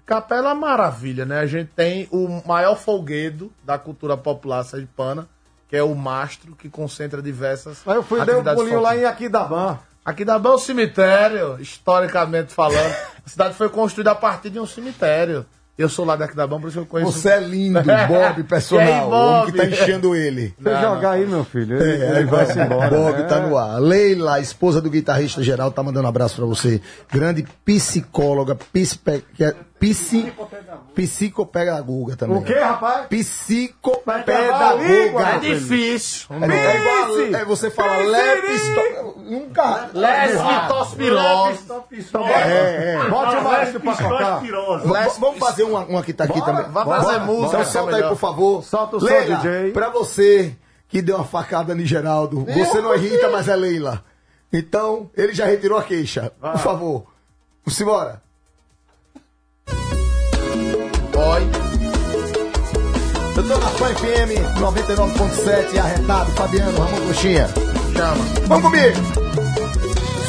Capela 0.07 0.51
é 0.51 0.53
uma 0.53 0.67
maravilha, 0.69 1.25
né? 1.25 1.41
A 1.41 1.47
gente 1.47 1.71
tem 1.75 2.09
o 2.11 2.43
maior 2.47 2.77
folguedo 2.77 3.51
da 3.65 3.79
cultura 3.79 4.17
popular 4.17 4.63
sergipana, 4.63 5.27
que 5.69 5.77
é 5.77 5.83
o 5.83 5.95
mastro, 5.95 6.55
que 6.55 6.69
concentra 6.69 7.21
diversas 7.23 7.83
Aí 7.87 7.97
eu 7.97 8.03
fui 8.03 8.25
dei 8.25 8.35
um 8.37 8.45
pulinho 8.45 8.81
lá 8.81 8.91
folclóricas. 8.91 9.03
em 9.03 9.05
Aquidabã. 9.07 9.79
Aquidabã 10.05 10.51
é 10.51 10.55
um 10.55 10.59
cemitério, 10.59 11.57
historicamente 11.61 12.53
falando. 12.53 12.95
A 13.25 13.29
cidade 13.29 13.55
foi 13.55 13.69
construída 13.71 14.11
a 14.13 14.15
partir 14.15 14.51
de 14.51 14.61
um 14.61 14.67
cemitério. 14.67 15.47
Eu 15.77 15.89
sou 15.89 16.05
lá 16.05 16.15
de 16.15 16.23
Aquidabã, 16.23 16.61
por 16.61 16.69
isso 16.69 16.77
que 16.79 16.83
eu 16.83 16.87
conheço. 16.87 17.11
Você 17.13 17.29
é 17.31 17.41
lindo, 17.41 17.81
Bob, 18.07 18.45
personal. 18.45 18.87
Aí, 18.87 19.03
o 19.03 19.09
homem 19.11 19.45
que 19.47 19.53
Bob? 19.53 19.59
tá 19.59 19.67
enchendo 19.67 20.15
ele. 20.15 20.55
Você 20.57 20.71
jogar 20.81 21.11
aí, 21.11 21.27
meu 21.27 21.45
filho, 21.45 21.77
ele, 21.83 22.05
É, 22.05 22.11
ele 22.19 22.25
vai 22.27 22.47
se 22.47 22.59
embora. 22.61 22.89
Bob 22.91 23.17
né? 23.19 23.23
tá 23.25 23.41
no 23.41 23.59
ar. 23.59 23.81
Leila, 23.81 24.39
esposa 24.39 24.81
do 24.81 24.89
guitarrista 24.89 25.43
geral, 25.43 25.73
tá 25.73 25.83
mandando 25.83 26.07
um 26.07 26.09
abraço 26.09 26.37
pra 26.37 26.45
você. 26.47 26.81
Grande 27.13 27.45
psicóloga, 27.65 28.55
psipe- 28.73 29.25
que 29.35 29.43
é 29.45 29.55
psi, 29.79 30.33
psicopedagoga 30.95 32.17
também. 32.17 32.39
O 32.39 32.43
quê, 32.43 32.55
rapaz? 32.55 33.07
Psicopedagoga. 33.07 35.29
É 35.35 35.39
difícil. 35.39 36.27
É, 36.31 36.45
é 36.45 36.81
igual, 36.81 37.41
é 37.41 37.45
você 37.45 37.71
fala 37.71 37.99
lepto... 37.99 39.15
Nunca... 39.25 39.91
Lesbitospirose. 39.93 41.65
É, 42.27 42.95
é. 42.95 43.09
Bote 43.09 43.37
o 43.37 43.43
marido 43.43 43.81
pra 43.81 43.97
tocar. 43.97 44.43
Vamos 45.19 45.39
fazer 45.39 45.63
uma, 45.65 45.85
uma 45.85 46.03
que 46.03 46.13
tá 46.13 46.25
aqui 46.25 46.39
Bora, 46.39 46.65
também. 46.65 46.73
vai 46.73 46.85
fazer 46.85 47.19
música, 47.21 47.47
Então 47.47 47.51
que 47.51 47.57
é 47.57 47.65
solta 47.65 47.97
aí, 47.97 48.03
por 48.03 48.17
favor. 48.17 48.65
Solta 48.65 48.97
o 48.97 49.01
som, 49.01 49.07
Leila, 49.07 49.37
DJ. 49.37 49.73
pra 49.73 49.89
você 49.89 50.57
que 50.89 51.03
deu 51.03 51.17
uma 51.17 51.25
facada 51.25 51.75
no 51.75 51.85
Geraldo, 51.85 52.45
você 52.45 52.81
não 52.81 52.93
é 52.93 52.97
Rita, 52.97 53.29
mas 53.31 53.49
é 53.49 53.57
Leila. 53.57 54.05
Então, 54.53 55.11
ele 55.17 55.35
já 55.35 55.47
retirou 55.47 55.79
a 55.79 55.83
queixa. 55.83 56.33
Por 56.41 56.59
favor. 56.59 57.07
Simbora. 57.67 58.23
Oi. 61.17 61.51
Eu 63.37 63.43
tô 63.43 63.59
na 63.59 63.69
Fã 63.69 63.87
FM 63.95 64.61
99.7, 64.61 65.79
arretado, 65.79 66.31
Fabiano, 66.33 66.79
Ramon 66.79 67.07
Coxinha. 67.07 67.49
Chama. 67.93 68.25
Vamos 68.47 68.65
comigo! 68.65 69.25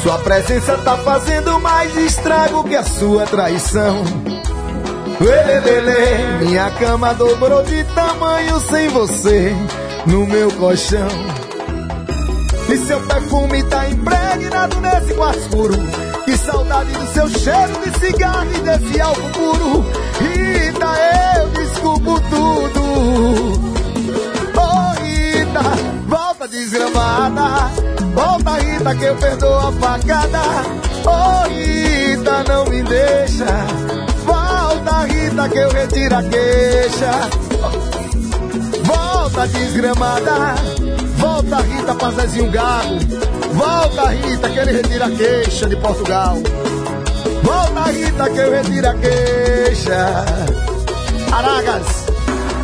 Sua 0.02 0.18
presença 0.18 0.78
tá 0.78 0.96
fazendo 0.98 1.58
mais 1.60 1.96
estrago 1.96 2.62
que 2.64 2.76
a 2.76 2.84
sua 2.84 3.26
traição. 3.26 4.04
Lelelele, 5.20 6.44
minha 6.44 6.70
cama 6.72 7.14
dobrou 7.14 7.62
de 7.64 7.82
tamanho 7.94 8.60
sem 8.60 8.88
você 8.88 9.52
no 10.06 10.26
meu 10.26 10.52
colchão. 10.52 11.08
E 12.68 12.76
seu 12.78 13.00
perfume 13.00 13.62
tá 13.64 13.88
impregnado 13.88 14.80
nesse 14.80 15.14
quarto 15.14 15.38
escuro. 15.38 15.74
Que 16.24 16.36
saudade 16.36 16.92
do 16.92 17.06
seu 17.12 17.28
cheiro 17.28 17.72
de 17.84 17.98
cigarro 17.98 18.48
e 18.54 18.60
desse 18.60 19.00
álcool 19.00 19.30
puro. 19.30 19.84
Rita, 20.76 20.92
eu 21.38 21.48
desculpo 21.48 22.20
tudo. 22.28 22.82
Oh, 24.58 25.02
Rita, 25.02 25.62
volta 26.06 26.46
desgramada. 26.48 27.70
Volta, 28.14 28.58
Rita, 28.58 28.94
que 28.94 29.04
eu 29.04 29.16
perdoo 29.16 29.56
a 29.56 29.72
facada. 29.72 30.42
Oh, 31.06 31.48
Rita, 31.48 32.44
não 32.46 32.66
me 32.66 32.82
deixa. 32.82 33.46
Volta, 34.26 35.06
Rita, 35.06 35.48
que 35.48 35.58
eu 35.58 35.70
retiro 35.70 36.14
a 36.14 36.22
queixa. 36.22 37.10
Volta, 38.84 39.48
desgramada. 39.48 40.54
Volta, 41.16 41.56
Rita, 41.62 41.94
pra 41.94 42.10
Zezinho 42.10 42.50
Gago. 42.50 42.98
Volta, 43.54 44.10
Rita, 44.10 44.50
que 44.50 44.58
ele 44.58 44.72
retira 44.72 45.06
a 45.06 45.10
queixa 45.10 45.68
de 45.70 45.76
Portugal. 45.76 46.36
Volta, 47.46 47.92
Rita, 47.92 48.28
que 48.28 48.38
eu 48.38 48.50
retiro 48.50 48.88
a 48.88 48.94
queixa. 48.94 50.24
Aragas, 51.32 52.06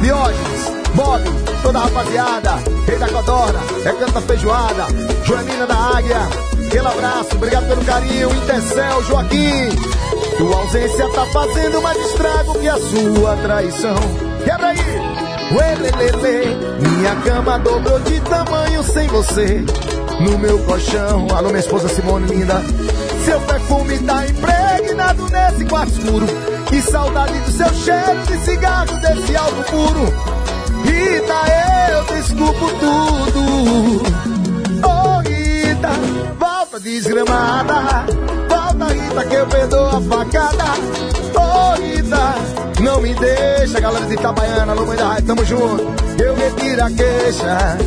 Diógenes, 0.00 0.72
Bob, 0.94 1.22
toda 1.62 1.78
a 1.78 1.82
rapaziada, 1.84 2.58
Rei 2.84 2.98
da 2.98 3.08
Codorna, 3.08 3.60
é 3.84 3.92
Canta 3.92 4.20
Feijoada, 4.22 4.86
Joanina 5.24 5.66
da 5.68 5.76
Águia, 5.76 6.18
aquele 6.66 6.86
abraço, 6.88 7.36
obrigado 7.36 7.68
pelo 7.68 7.84
carinho, 7.84 8.34
Intercel, 8.34 9.04
Joaquim. 9.04 9.68
Tua 10.36 10.56
ausência 10.56 11.08
tá 11.10 11.26
fazendo 11.26 11.80
mais 11.80 11.98
estrago 11.98 12.58
que 12.58 12.68
a 12.68 12.76
sua 12.76 13.36
traição. 13.36 13.96
Quebra 14.44 14.66
aí! 14.66 14.78
Uelelele, 15.54 16.56
minha 16.80 17.14
cama 17.22 17.58
dobrou 17.60 18.00
de 18.00 18.20
tamanho 18.22 18.82
sem 18.82 19.06
você 19.06 19.64
no 20.20 20.38
meu 20.38 20.58
colchão. 20.64 21.28
Alô, 21.36 21.48
minha 21.50 21.60
esposa 21.60 21.88
Simone 21.88 22.26
linda. 22.26 22.60
Seu 23.24 23.40
perfume 23.40 23.98
tá 24.00 24.26
impregnado 24.26 25.28
nesse 25.30 25.64
quarto 25.66 25.92
escuro. 25.92 26.26
Que 26.68 26.82
saudade 26.82 27.38
do 27.38 27.50
seu 27.50 27.72
cheiro 27.74 28.22
de 28.26 28.36
cigarro, 28.38 28.98
desse 29.00 29.36
álcool 29.36 29.64
puro. 29.64 30.32
Rita, 30.84 31.34
eu 31.92 32.16
desculpo 32.16 32.70
tudo. 32.80 34.02
Oh, 34.84 35.20
Rita, 35.20 35.90
volta 36.38 36.80
desgramada. 36.80 38.06
Volta, 38.48 38.92
Rita, 38.92 39.24
que 39.26 39.34
eu 39.34 39.46
perdoo 39.46 39.86
a 39.86 40.00
facada. 40.00 40.64
Oh, 41.34 41.80
Rita, 41.80 42.34
não 42.80 43.00
me 43.00 43.14
deixa, 43.14 43.80
galera 43.80 44.06
de 44.06 44.14
Itabaiana, 44.14 44.74
mãe 44.74 44.96
da 44.96 45.08
Raia, 45.08 45.22
tamo 45.22 45.44
junto. 45.44 45.84
Eu 46.20 46.34
retiro 46.34 46.84
a 46.84 46.90
queixa. 46.90 47.78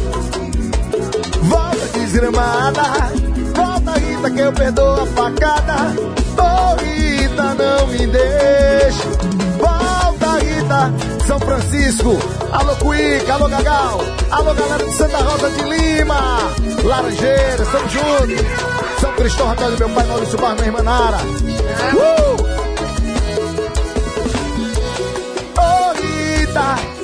Volta 1.44 2.00
desgramada. 2.00 2.84
Volta, 3.54 3.92
Rita, 4.00 4.15
que 4.32 4.40
eu 4.40 4.52
perdoo 4.54 5.02
a 5.02 5.06
facada. 5.08 5.96
Oh, 6.38 6.76
Rita, 6.82 7.56
não 7.56 7.88
me 7.88 8.08
deixa. 8.08 9.04
Volta, 9.60 10.40
Rita, 10.40 11.26
São 11.26 11.40
Francisco. 11.40 12.18
Alô, 12.52 12.76
Cuica, 12.78 13.34
alô, 13.34 13.48
Gagal. 13.48 14.00
Alô, 14.32 14.54
galera 14.54 14.86
de 14.86 14.94
Santa 14.94 15.18
Rosa 15.18 15.50
de 15.50 15.62
Lima. 15.64 16.40
Laranjeiras, 16.84 17.68
tamo 17.70 17.90
junto. 17.90 19.02
São 19.02 19.14
Cristóvão, 19.14 19.72
do 19.72 19.78
meu 19.78 19.90
pai 19.90 20.06
Maurício 20.06 20.38
Barra, 20.38 20.56
minha 20.56 20.68
irmã 20.68 20.84
Nara. 20.84 21.18
Uh! 21.94 22.56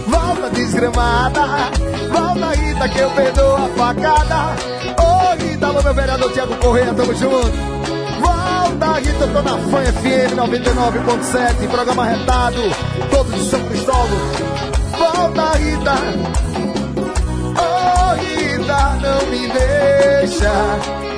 Volta 0.07 0.49
desgramada. 0.49 1.41
Volta, 2.11 2.55
Rita, 2.55 2.89
que 2.89 2.99
eu 2.99 3.09
perdoo 3.11 3.55
a 3.55 3.69
facada. 3.69 4.80
Rita, 5.61 5.67
alô, 5.67 5.83
meu 5.83 5.93
vereador 5.93 6.33
Tiago 6.33 6.55
Correia, 6.55 6.91
tamo 6.91 7.13
junto. 7.13 7.51
Volta, 8.19 8.99
Rita, 8.99 9.27
tô 9.27 9.41
na 9.43 9.57
Fã 9.69 9.83
FM 9.83 10.35
99.7, 10.35 11.69
programa 11.69 12.05
retado, 12.05 12.61
todos 13.11 13.35
de 13.35 13.45
São 13.45 13.63
Cristóvão. 13.65 14.07
Volta, 14.97 15.57
Rita. 15.59 15.93
Ô 17.61 18.13
Rita, 18.15 18.97
não 19.03 19.27
me 19.29 19.47
deixa. 19.49 20.51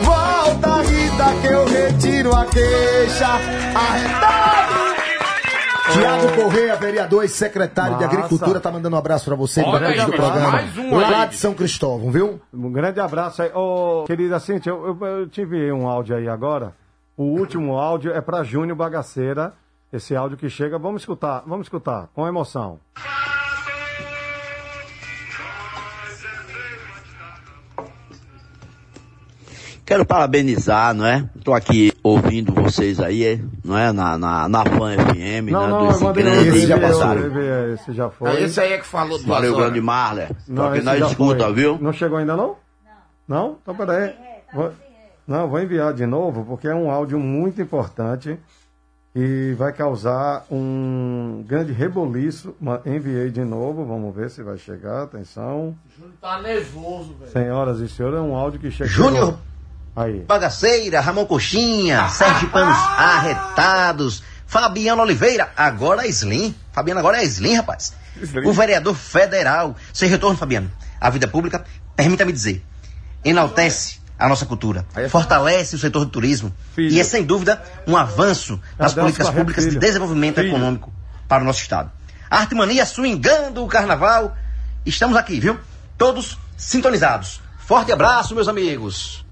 Volta, 0.04 0.82
Rita. 0.82 1.26
Que 1.42 1.48
eu 1.48 1.66
retiro 1.66 2.36
a 2.36 2.46
queixa. 2.46 3.40
Arretado! 3.74 4.73
Tiago 5.94 6.36
Correia, 6.36 6.76
vereador 6.76 7.24
e 7.24 7.30
secretário 7.30 7.98
de 7.98 8.04
Massa. 8.04 8.18
Agricultura, 8.18 8.60
tá 8.60 8.72
mandando 8.72 8.96
um 8.96 9.00
abraço 9.00 9.26
pra 9.26 9.36
você, 9.36 9.62
Olha 9.62 9.88
aí, 9.88 9.96
do 9.96 10.08
mais 10.08 10.16
programa. 10.16 10.60
um 10.78 11.00
lá 11.00 11.24
aí. 11.24 11.30
de 11.30 11.38
São 11.38 11.54
Cristóvão, 11.54 12.12
viu? 12.12 12.42
Um 12.54 12.72
grande 12.72 13.00
abraço 13.00 13.42
aí. 13.42 13.52
Ô, 13.54 14.04
querida 14.06 14.40
Cintia, 14.40 14.72
eu, 14.72 14.98
eu, 15.00 15.08
eu 15.08 15.28
tive 15.30 15.72
um 15.72 15.88
áudio 15.88 16.16
aí 16.16 16.28
agora. 16.28 16.74
O 17.16 17.24
último 17.24 17.78
áudio 17.78 18.12
é 18.12 18.22
pra 18.22 18.44
Júnior 18.44 18.76
Bagaceira. 18.76 19.54
Esse 19.92 20.16
áudio 20.16 20.38
que 20.38 20.50
chega, 20.50 20.80
vamos 20.80 21.04
escutar, 21.04 21.44
vamos 21.46 21.66
escutar, 21.68 22.10
com 22.16 22.28
emoção. 22.28 22.80
Quero 29.86 30.06
parabenizar, 30.06 30.94
não 30.94 31.06
é? 31.06 31.28
Estou 31.36 31.54
aqui 31.54 31.92
ouvindo 32.02 32.54
vocês 32.54 33.00
aí, 33.02 33.26
é, 33.26 33.40
não 33.64 33.78
é? 33.78 33.92
Na, 33.92 34.18
na, 34.18 34.48
na 34.48 34.64
Fan 34.66 34.96
FM, 34.98 35.52
Não, 35.52 35.62
né? 35.62 35.68
não, 35.68 35.88
Desse 35.90 36.14
grande 36.14 36.48
esse 36.50 36.68
já 36.68 36.80
passou. 36.80 37.40
Esse 37.74 37.94
já 37.94 38.10
foi. 38.10 38.30
Ah, 38.30 38.40
esse 38.42 38.60
aí 38.62 38.74
é 38.74 38.78
que 38.78 38.86
falou 38.86 39.18
duas 39.18 39.26
Valeu, 39.26 39.58
grande 39.58 39.82
Marler. 39.82 40.32
Não, 40.48 40.72
que 40.72 40.78
esse 40.78 40.86
nós 40.86 41.00
já 41.00 41.08
escuta, 41.08 41.44
foi. 41.46 41.54
viu? 41.54 41.78
Não 41.82 41.92
chegou 41.92 42.18
ainda 42.18 42.36
não? 42.38 42.56
Não? 43.28 43.58
Então 43.62 43.76
peraí. 43.76 44.14
Vou- 44.54 44.72
Não, 45.28 45.50
vou 45.50 45.60
enviar 45.60 45.94
de 45.94 46.06
novo, 46.06 46.46
porque 46.46 46.68
é 46.68 46.76
um 46.76 46.90
áudio 46.90 47.20
muito 47.20 47.62
importante 47.62 48.40
e 49.16 49.54
vai 49.58 49.74
causar 49.74 50.46
um 50.50 51.44
grande 51.46 51.74
reboliço. 51.74 52.56
Enviei 52.86 53.30
de 53.30 53.44
novo, 53.44 53.86
vamos 53.86 54.16
ver 54.16 54.30
se 54.30 54.42
vai 54.44 54.58
chegar. 54.58 55.04
Atenção. 55.04 55.76
Tá 56.22 56.42
nervoso, 56.42 57.14
velho. 57.20 57.32
Senhoras 57.32 57.80
e 57.80 57.90
senhores, 57.90 58.18
é 58.18 58.22
um 58.22 58.34
áudio 58.36 58.60
que 58.62 58.72
chega. 58.72 58.90
Júnior 58.90 59.38
Aí. 59.96 60.22
Bagaceira, 60.22 61.00
Ramon 61.02 61.26
Coxinha, 61.26 62.10
Sérgio 62.10 62.50
Panos 62.50 62.78
Arretados, 62.78 64.24
Fabiano 64.48 65.02
Oliveira, 65.02 65.52
agora 65.56 66.06
é 66.06 66.10
Slim. 66.10 66.56
Fabiano 66.72 67.00
agora 67.00 67.22
é 67.22 67.24
Slim, 67.26 67.56
rapaz. 67.56 67.94
O 68.46 68.54
vereador 68.54 68.96
federal. 68.96 69.76
Sem 69.94 70.10
retorno, 70.10 70.38
Fabiano. 70.38 70.72
A 71.00 71.10
vida 71.10 71.28
pública, 71.28 71.64
permita-me 71.96 72.32
dizer, 72.32 72.64
enaltece 73.24 74.00
a 74.18 74.30
nossa 74.30 74.46
cultura, 74.46 74.86
fortalece 75.10 75.76
o 75.76 75.80
setor 75.80 76.06
do 76.06 76.12
turismo 76.12 76.54
e 76.78 77.00
é 77.00 77.04
sem 77.04 77.24
dúvida 77.24 77.62
um 77.86 77.98
avanço 77.98 78.62
nas 78.78 78.94
políticas 78.94 79.30
públicas 79.30 79.64
de 79.64 79.72
Filho. 79.72 79.82
desenvolvimento 79.82 80.36
Filho. 80.36 80.50
econômico 80.50 80.94
para 81.28 81.44
o 81.44 81.46
nosso 81.46 81.62
estado. 81.62 81.92
Arte 82.30 82.56
Mania 82.56 82.86
swingando 82.86 83.64
o 83.64 83.68
carnaval. 83.68 84.36
Estamos 84.86 85.18
aqui, 85.18 85.40
viu? 85.40 85.60
Todos 85.98 86.38
sintonizados. 86.56 87.42
Forte 87.60 87.92
abraço, 87.92 88.34
meus 88.34 88.48
amigos. 88.48 89.23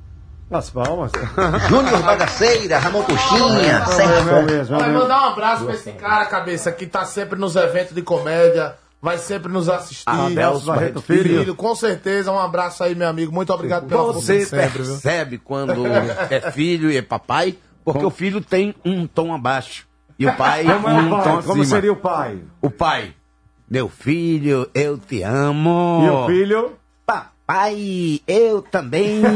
As 0.51 0.69
palmas. 0.69 1.11
Júnior 1.69 2.03
Bagaceira, 2.03 2.77
Ramon 2.77 3.03
Coxinha, 3.03 3.45
o 3.45 4.77
Vai 4.77 4.91
mandar 4.91 5.21
um 5.21 5.25
abraço 5.31 5.63
pra 5.63 5.73
esse 5.73 5.91
cara, 5.93 6.25
cabeça, 6.25 6.71
que 6.73 6.85
tá 6.85 7.05
sempre 7.05 7.39
nos 7.39 7.55
eventos 7.55 7.95
de 7.95 8.01
comédia, 8.01 8.75
vai 9.01 9.17
sempre 9.17 9.49
nos 9.49 9.69
assistir. 9.69 10.09
Adelso 10.09 10.65
Barreto 10.65 11.01
Filho. 11.01 11.55
Com 11.55 11.73
certeza, 11.73 12.31
um 12.33 12.39
abraço 12.39 12.83
aí, 12.83 12.93
meu 12.93 13.07
amigo. 13.07 13.31
Muito 13.31 13.53
obrigado 13.53 13.87
pela 13.87 14.11
Você 14.11 14.45
sempre, 14.45 14.83
viu? 14.83 14.91
percebe 14.91 15.37
quando 15.37 15.87
é 15.87 16.51
filho 16.51 16.91
e 16.91 16.97
é 16.97 17.01
papai, 17.01 17.55
porque 17.85 18.05
o 18.05 18.11
filho 18.11 18.41
tem 18.41 18.75
um 18.83 19.07
tom 19.07 19.33
abaixo. 19.33 19.87
E 20.19 20.27
o 20.27 20.33
pai 20.35 20.65
Como 20.67 20.87
é 20.89 20.93
o 20.93 20.97
um 20.97 21.09
pai? 21.09 21.23
tom 21.23 21.41
Como 21.43 21.61
acima. 21.61 21.65
seria 21.65 21.93
o 21.93 21.95
pai? 21.95 22.39
O 22.61 22.69
pai. 22.69 23.13
Meu 23.69 23.87
filho, 23.87 24.69
eu 24.75 24.97
te 24.97 25.23
amo. 25.23 26.01
E 26.05 26.09
o 26.09 26.25
filho? 26.27 26.73
Papai, 27.05 27.29
eu 28.27 28.61
também. 28.61 29.21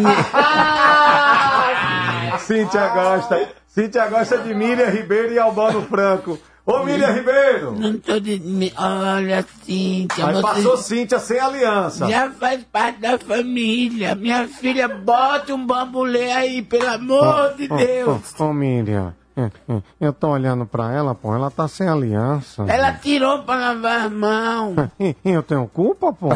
Cíntia 2.39 2.87
gosta. 2.89 3.49
Cíntia 3.67 4.07
gosta 4.07 4.37
de 4.37 4.53
Miriam 4.53 4.89
Ribeiro 4.89 5.33
e 5.33 5.39
Albano 5.39 5.81
Franco. 5.81 6.39
Ô, 6.65 6.83
Miriam 6.83 7.11
Ribeiro! 7.11 7.73
Não 7.73 7.97
tô 7.99 8.19
de. 8.19 8.41
Olha, 8.75 9.45
Cíntia. 9.63 10.27
Aí 10.27 10.33
você 10.33 10.41
passou 10.41 10.77
Cíntia 10.77 11.19
sem 11.19 11.39
aliança. 11.39 12.07
Já 12.07 12.31
faz 12.31 12.63
parte 12.71 12.99
da 13.01 13.19
família. 13.19 14.15
Minha 14.15 14.47
filha, 14.47 14.87
bota 14.87 15.53
um 15.53 15.65
bambolê 15.65 16.31
aí, 16.31 16.61
pelo 16.63 16.87
amor 16.89 17.53
de 17.55 17.67
Deus. 17.67 18.33
Ô, 18.39 18.51
Miriam, 18.51 19.13
é, 19.37 19.43
é, 19.69 19.81
eu 19.99 20.13
tô 20.13 20.29
olhando 20.29 20.65
pra 20.65 20.91
ela, 20.93 21.13
pô, 21.13 21.33
ela 21.35 21.51
tá 21.51 21.67
sem 21.67 21.87
aliança. 21.89 22.63
Ela 22.67 22.93
tirou 22.93 23.43
pra 23.43 23.55
lavar 23.55 24.05
as 24.05 24.11
mãos. 24.11 24.75
E- 24.99 25.15
Eu 25.25 25.43
tenho 25.43 25.67
culpa, 25.67 26.13
pô? 26.13 26.29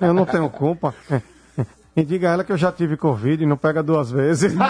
Eu 0.00 0.12
não 0.12 0.24
tenho 0.26 0.48
culpa. 0.50 0.94
E 1.96 2.04
diga 2.04 2.28
a 2.30 2.32
ela 2.34 2.44
que 2.44 2.52
eu 2.52 2.56
já 2.56 2.70
tive 2.70 2.96
Covid 2.96 3.42
e 3.42 3.46
não 3.46 3.56
pega 3.56 3.82
duas 3.82 4.10
vezes. 4.10 4.52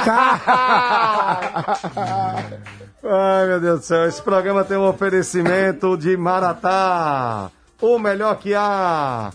Ai, 3.03 3.47
meu 3.47 3.61
Deus 3.61 3.81
do 3.81 3.85
céu. 3.87 4.07
Esse 4.07 4.23
programa 4.23 4.65
tem 4.65 4.77
um 4.77 4.89
oferecimento 4.89 5.97
de 5.97 6.17
Maratá. 6.17 7.51
O 7.81 7.99
melhor 7.99 8.37
que 8.37 8.55
há. 8.55 9.31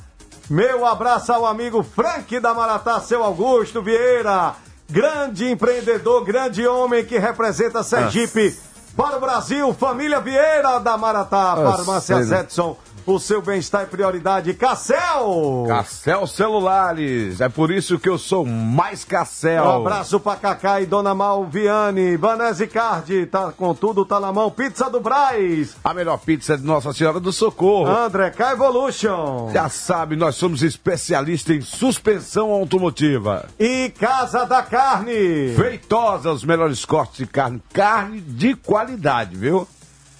Meu 0.49 0.85
abraço 0.85 1.33
ao 1.33 1.45
amigo 1.45 1.81
Frank 1.81 2.39
da 2.39 2.53
Maratá, 2.53 2.99
seu 2.99 3.23
Augusto 3.23 3.81
Vieira. 3.81 4.53
Grande 4.89 5.49
empreendedor, 5.49 6.23
grande 6.23 6.67
homem 6.67 7.03
que 7.03 7.17
representa 7.17 7.83
Sergipe. 7.83 8.55
Para 8.95 9.17
o 9.17 9.19
Brasil, 9.19 9.73
família 9.73 10.19
Vieira 10.21 10.79
da 10.79 10.95
Maratá. 10.97 11.55
Farmácia? 11.55 12.23
Zetson. 12.23 12.77
O 13.07 13.19
seu 13.19 13.39
bem-estar 13.39 13.83
é 13.83 13.85
prioridade. 13.85 14.51
Cassel! 14.55 15.65
Cassel 15.67 16.25
Celulares. 16.25 17.39
É 17.39 17.47
por 17.47 17.69
isso 17.69 17.99
que 17.99 18.09
eu 18.09 18.17
sou 18.17 18.43
mais 18.43 19.03
Cassel. 19.03 19.63
Um 19.63 19.75
abraço 19.77 20.19
pra 20.19 20.35
Cacá 20.35 20.81
e 20.81 20.87
Dona 20.87 21.13
Malviane. 21.13 22.17
Vanese 22.17 22.65
Card, 22.65 23.27
tá 23.27 23.51
com 23.51 23.75
tudo, 23.75 24.05
tá 24.05 24.19
na 24.19 24.33
mão. 24.33 24.49
Pizza 24.49 24.89
do 24.89 24.99
Braz. 24.99 25.75
A 25.83 25.93
melhor 25.93 26.17
pizza 26.17 26.57
de 26.57 26.63
Nossa 26.63 26.91
Senhora 26.93 27.19
do 27.19 27.31
Socorro. 27.31 27.87
André 27.87 28.31
K 28.31 28.53
Evolution. 28.53 29.51
Já 29.53 29.69
sabe, 29.69 30.15
nós 30.15 30.33
somos 30.35 30.63
especialistas 30.63 31.55
em 31.55 31.61
suspensão 31.61 32.49
automotiva. 32.49 33.45
E 33.59 33.93
Casa 33.99 34.45
da 34.45 34.63
Carne. 34.63 35.53
Feitosa, 35.55 36.31
os 36.31 36.43
melhores 36.43 36.83
cortes 36.83 37.17
de 37.17 37.27
carne. 37.27 37.61
Carne 37.71 38.19
de 38.19 38.55
qualidade, 38.55 39.35
viu? 39.35 39.67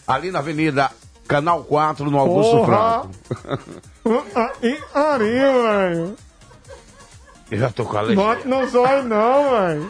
Ali 0.08 0.30
na 0.30 0.38
Avenida 0.38 0.92
Canal 1.28 1.64
4, 1.64 2.10
no 2.10 2.20
Augusto 2.20 2.58
Porra. 2.58 3.08
Franco. 4.04 4.26
E 4.62 4.80
Ari, 4.94 5.32
velho. 5.32 6.16
Eu 7.50 7.60
já 7.60 7.70
tô 7.72 7.86
com 7.86 7.98
a. 7.98 8.04
Bote 8.14 8.48
no 8.48 8.68
zóio 8.68 9.04
não, 9.04 9.50
velho. 9.52 9.90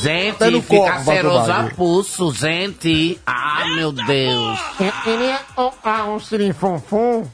Gente, 0.00 0.38
Tá 0.38 0.50
no 0.50 0.62
fica 0.62 0.92
copo, 0.92 1.04
ceroso 1.04 1.52
a 1.52 1.64
pulso, 1.76 2.32
gente. 2.32 3.20
Ah, 3.26 3.64
meu 3.76 3.92
Deus. 3.92 4.58
Ele 5.06 5.26
é 5.26 5.40
um, 5.58 5.70
ah, 5.84 6.04
um 6.04 6.18
sirinfonfon. 6.18 7.26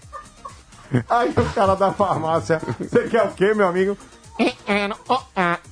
Aí 1.09 1.31
o 1.37 1.45
cara 1.55 1.75
da 1.77 1.93
farmácia. 1.93 2.61
Você 2.81 3.09
quer 3.09 3.23
o 3.25 3.33
quê, 3.33 3.55
meu 3.55 3.69
amigo? 3.69 3.97
Era 4.67 4.97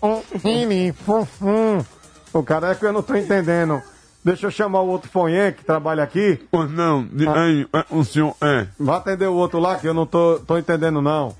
um 0.02 0.23
sirinfonfon. 0.40 1.85
O 2.32 2.43
cara 2.43 2.70
é 2.70 2.74
que 2.74 2.85
eu 2.85 2.93
não 2.93 3.02
tô 3.02 3.15
entendendo. 3.16 3.82
Deixa 4.24 4.46
eu 4.46 4.51
chamar 4.51 4.80
o 4.80 4.88
outro 4.88 5.10
fonhê 5.10 5.52
que 5.52 5.62
trabalha 5.64 6.02
aqui. 6.02 6.40
Oh, 6.51 6.64
não, 6.64 7.05
de- 7.05 7.28
aí, 7.28 7.66
é, 7.74 7.84
o 7.90 8.02
senhor 8.05 8.34
é. 8.42 8.66
Vai 8.80 8.96
atender 8.96 9.26
o 9.26 9.34
outro 9.34 9.59
lá 9.60 9.76
que 9.76 9.86
eu 9.86 9.92
não 9.92 10.06
tô, 10.06 10.40
tô 10.46 10.56
entendendo, 10.56 11.02
não. 11.02 11.34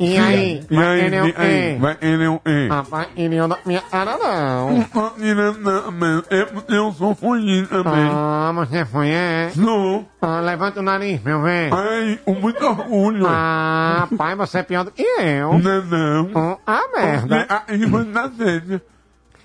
E 0.00 0.18
aí? 0.18 0.64
E 0.70 0.76
Vai 0.76 0.86
aí, 0.86 1.00
ele 1.06 1.16
é 1.16 1.22
um 1.22 1.26
e 1.28 1.34
aí? 1.36 1.74
E. 1.74 1.78
Vai 1.78 1.96
ele 2.02 2.24
é 2.24 2.30
um 2.30 2.40
E. 2.44 2.68
Rapaz, 2.68 3.08
ele 3.16 3.36
não 3.38 3.48
da 3.48 3.58
minha 3.64 3.80
cara, 3.82 4.16
não. 4.18 4.86
Eu 6.68 6.92
sou 6.92 7.14
fugido 7.14 7.68
também. 7.68 8.08
Ah, 8.12 8.50
mas 8.54 8.68
você 8.68 8.84
foi, 8.84 9.08
é? 9.08 9.50
Não. 9.56 10.06
Ah, 10.20 10.40
levanta 10.40 10.80
o 10.80 10.82
nariz, 10.82 11.22
meu 11.22 11.40
velho. 11.42 11.74
Ai, 11.74 12.18
com 12.24 12.34
muito 12.34 12.64
orgulho. 12.64 13.26
Ah, 13.28 14.08
pai, 14.16 14.34
você 14.34 14.58
é 14.58 14.62
pior 14.62 14.84
do 14.84 14.90
que 14.90 15.02
eu. 15.02 15.58
Não, 15.58 15.84
não. 15.84 16.58
Ah, 16.66 16.82
merda. 16.94 17.64
Aí 17.66 17.84
vai 17.86 18.04
na 18.04 18.30
sede. 18.30 18.82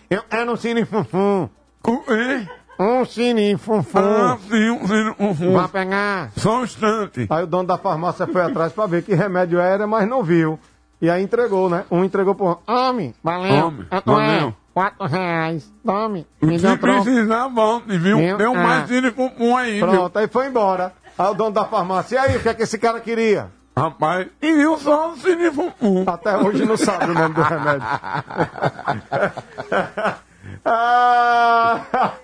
Eu 0.09 0.23
era 0.29 0.51
um 0.51 0.55
cine 0.57 0.83
funfum. 0.85 1.47
Quê? 1.83 2.47
Um 2.79 3.05
cine 3.05 3.55
funfum. 3.57 3.99
Ah, 3.99 4.37
sim, 4.49 4.69
um 4.71 4.87
cine 4.87 5.13
funfum. 5.15 5.53
Vai 5.53 5.67
pegar. 5.67 6.31
Só 6.35 6.59
um 6.59 6.63
instante. 6.63 7.27
Aí 7.29 7.43
o 7.43 7.47
dono 7.47 7.67
da 7.67 7.77
farmácia 7.77 8.25
foi 8.25 8.41
atrás 8.41 8.73
pra 8.73 8.87
ver 8.87 9.03
que 9.03 9.13
remédio 9.13 9.59
era, 9.59 9.85
mas 9.85 10.07
não 10.07 10.23
viu. 10.23 10.59
E 11.01 11.09
aí 11.09 11.21
entregou, 11.21 11.69
né? 11.69 11.83
Um 11.91 12.03
entregou 12.03 12.33
pro 12.33 12.59
homem. 12.67 13.13
Valeu. 13.23 13.67
Homem, 13.67 13.85
É, 13.91 14.01
valeu. 14.05 14.47
é, 14.49 14.53
Quatro 14.73 15.05
reais. 15.05 15.71
Tome. 15.85 16.25
Me 16.41 16.57
Se 16.57 16.77
precisar, 16.77 17.47
volte, 17.49 17.95
viu? 17.97 18.17
Viu? 18.17 18.37
Deu 18.37 18.53
Ah. 18.55 18.63
mais 18.63 18.87
cine 18.87 19.11
funfum 19.11 19.55
aí, 19.55 19.77
viu? 19.77 19.87
Pronto, 19.87 20.17
aí 20.17 20.27
foi 20.27 20.47
embora. 20.47 20.93
Aí 21.17 21.27
o 21.29 21.33
dono 21.35 21.51
da 21.51 21.65
farmácia, 21.65 22.15
e 22.15 22.17
aí, 22.17 22.37
o 22.37 22.39
que 22.39 22.49
é 22.49 22.53
que 22.55 22.63
esse 22.63 22.79
cara 22.79 22.99
queria? 22.99 23.51
Rapaz, 23.77 24.27
e 24.41 24.51
viu 24.53 24.77
só 24.79 25.11
um 25.11 25.17
cine 25.17 25.51
funfum. 25.51 26.05
Até 26.07 26.35
hoje 26.37 26.65
não 26.65 26.77
sabe 26.77 27.11
o 27.11 27.13
nome 27.13 27.35
do 27.35 27.41
remédio. 27.43 27.87
Ah, 30.65 31.81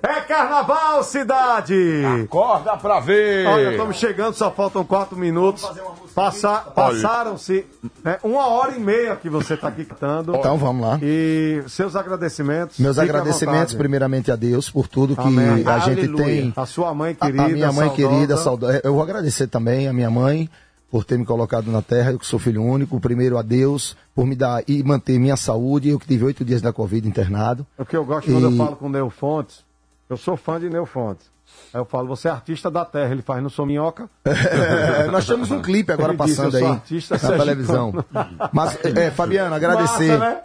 É 0.00 0.20
carnaval, 0.20 1.02
cidade! 1.02 1.74
Acorda 2.24 2.76
pra 2.76 3.00
ver! 3.00 3.44
Olha, 3.48 3.72
estamos 3.72 3.96
chegando, 3.96 4.32
só 4.32 4.48
faltam 4.48 4.84
quatro 4.84 5.16
minutos. 5.16 5.68
Passa- 6.14 6.58
Passaram-se 6.72 7.66
né, 8.04 8.16
uma 8.22 8.46
hora 8.46 8.76
e 8.76 8.78
meia 8.78 9.16
que 9.16 9.28
você 9.28 9.54
está 9.54 9.66
aqui 9.66 9.84
cantando. 9.84 10.36
Então 10.36 10.56
vamos 10.56 10.86
lá. 10.86 11.00
E 11.02 11.64
seus 11.66 11.96
agradecimentos. 11.96 12.78
Meus 12.78 12.96
agradecimentos, 12.96 13.74
primeiramente 13.74 14.30
a 14.30 14.36
Deus, 14.36 14.70
por 14.70 14.86
tudo 14.86 15.16
que 15.16 15.20
Amém. 15.20 15.64
a 15.66 15.78
gente 15.80 15.98
Aleluia. 16.00 16.24
tem. 16.24 16.52
A 16.56 16.64
sua 16.64 16.94
mãe 16.94 17.16
A- 17.20 17.26
querida. 17.26 17.42
A 17.44 17.48
minha 17.48 17.72
mãe 17.72 17.88
saudosa. 17.88 18.08
querida, 18.08 18.36
saudosa. 18.36 18.80
Eu 18.84 18.94
vou 18.94 19.02
agradecer 19.02 19.48
também 19.48 19.88
a 19.88 19.92
minha 19.92 20.10
mãe 20.10 20.48
por 20.90 21.04
ter 21.04 21.18
me 21.18 21.24
colocado 21.24 21.70
na 21.70 21.82
terra, 21.82 22.12
eu 22.12 22.18
que 22.18 22.26
sou 22.26 22.38
filho 22.38 22.62
único. 22.62 22.98
Primeiro 23.00 23.36
a 23.38 23.42
Deus 23.42 23.96
por 24.14 24.26
me 24.26 24.34
dar 24.34 24.62
e 24.66 24.82
manter 24.82 25.18
minha 25.18 25.36
saúde. 25.36 25.88
Eu 25.90 25.98
que 25.98 26.06
tive 26.06 26.24
oito 26.24 26.44
dias 26.44 26.62
da 26.62 26.72
Covid 26.72 27.06
internado. 27.06 27.66
O 27.76 27.84
que 27.84 27.96
eu 27.96 28.04
gosto 28.04 28.30
quando 28.30 28.44
eu 28.44 28.52
E- 28.52 28.56
falo 28.56 28.76
com 28.76 28.86
o 28.86 28.90
Neo 28.90 29.10
Fontes, 29.10 29.64
eu 30.08 30.16
sou 30.16 30.36
fã 30.36 30.58
de 30.58 30.68
Neo 30.70 30.86
Fontes. 30.86 31.26
Aí 31.72 31.80
eu 31.80 31.84
falo, 31.84 32.06
você 32.08 32.28
é 32.28 32.30
artista 32.30 32.70
da 32.70 32.84
terra, 32.84 33.10
ele 33.12 33.22
faz 33.22 33.42
no 33.42 33.48
Sou 33.50 33.64
Minhoca. 33.66 34.08
É, 34.24 35.06
nós 35.10 35.26
temos 35.26 35.50
um 35.50 35.60
clipe 35.62 35.90
agora 35.92 36.12
Ele 36.12 36.22
disse, 36.22 36.36
passando 36.36 36.52
sou 36.58 36.66
aí 36.66 36.72
artista 36.74 37.18
na 37.22 37.38
televisão. 37.38 38.04
Mas, 38.52 38.78
é, 38.84 39.10
Fabiano, 39.10 39.54
agradecer 39.54 40.18
Massa, 40.18 40.42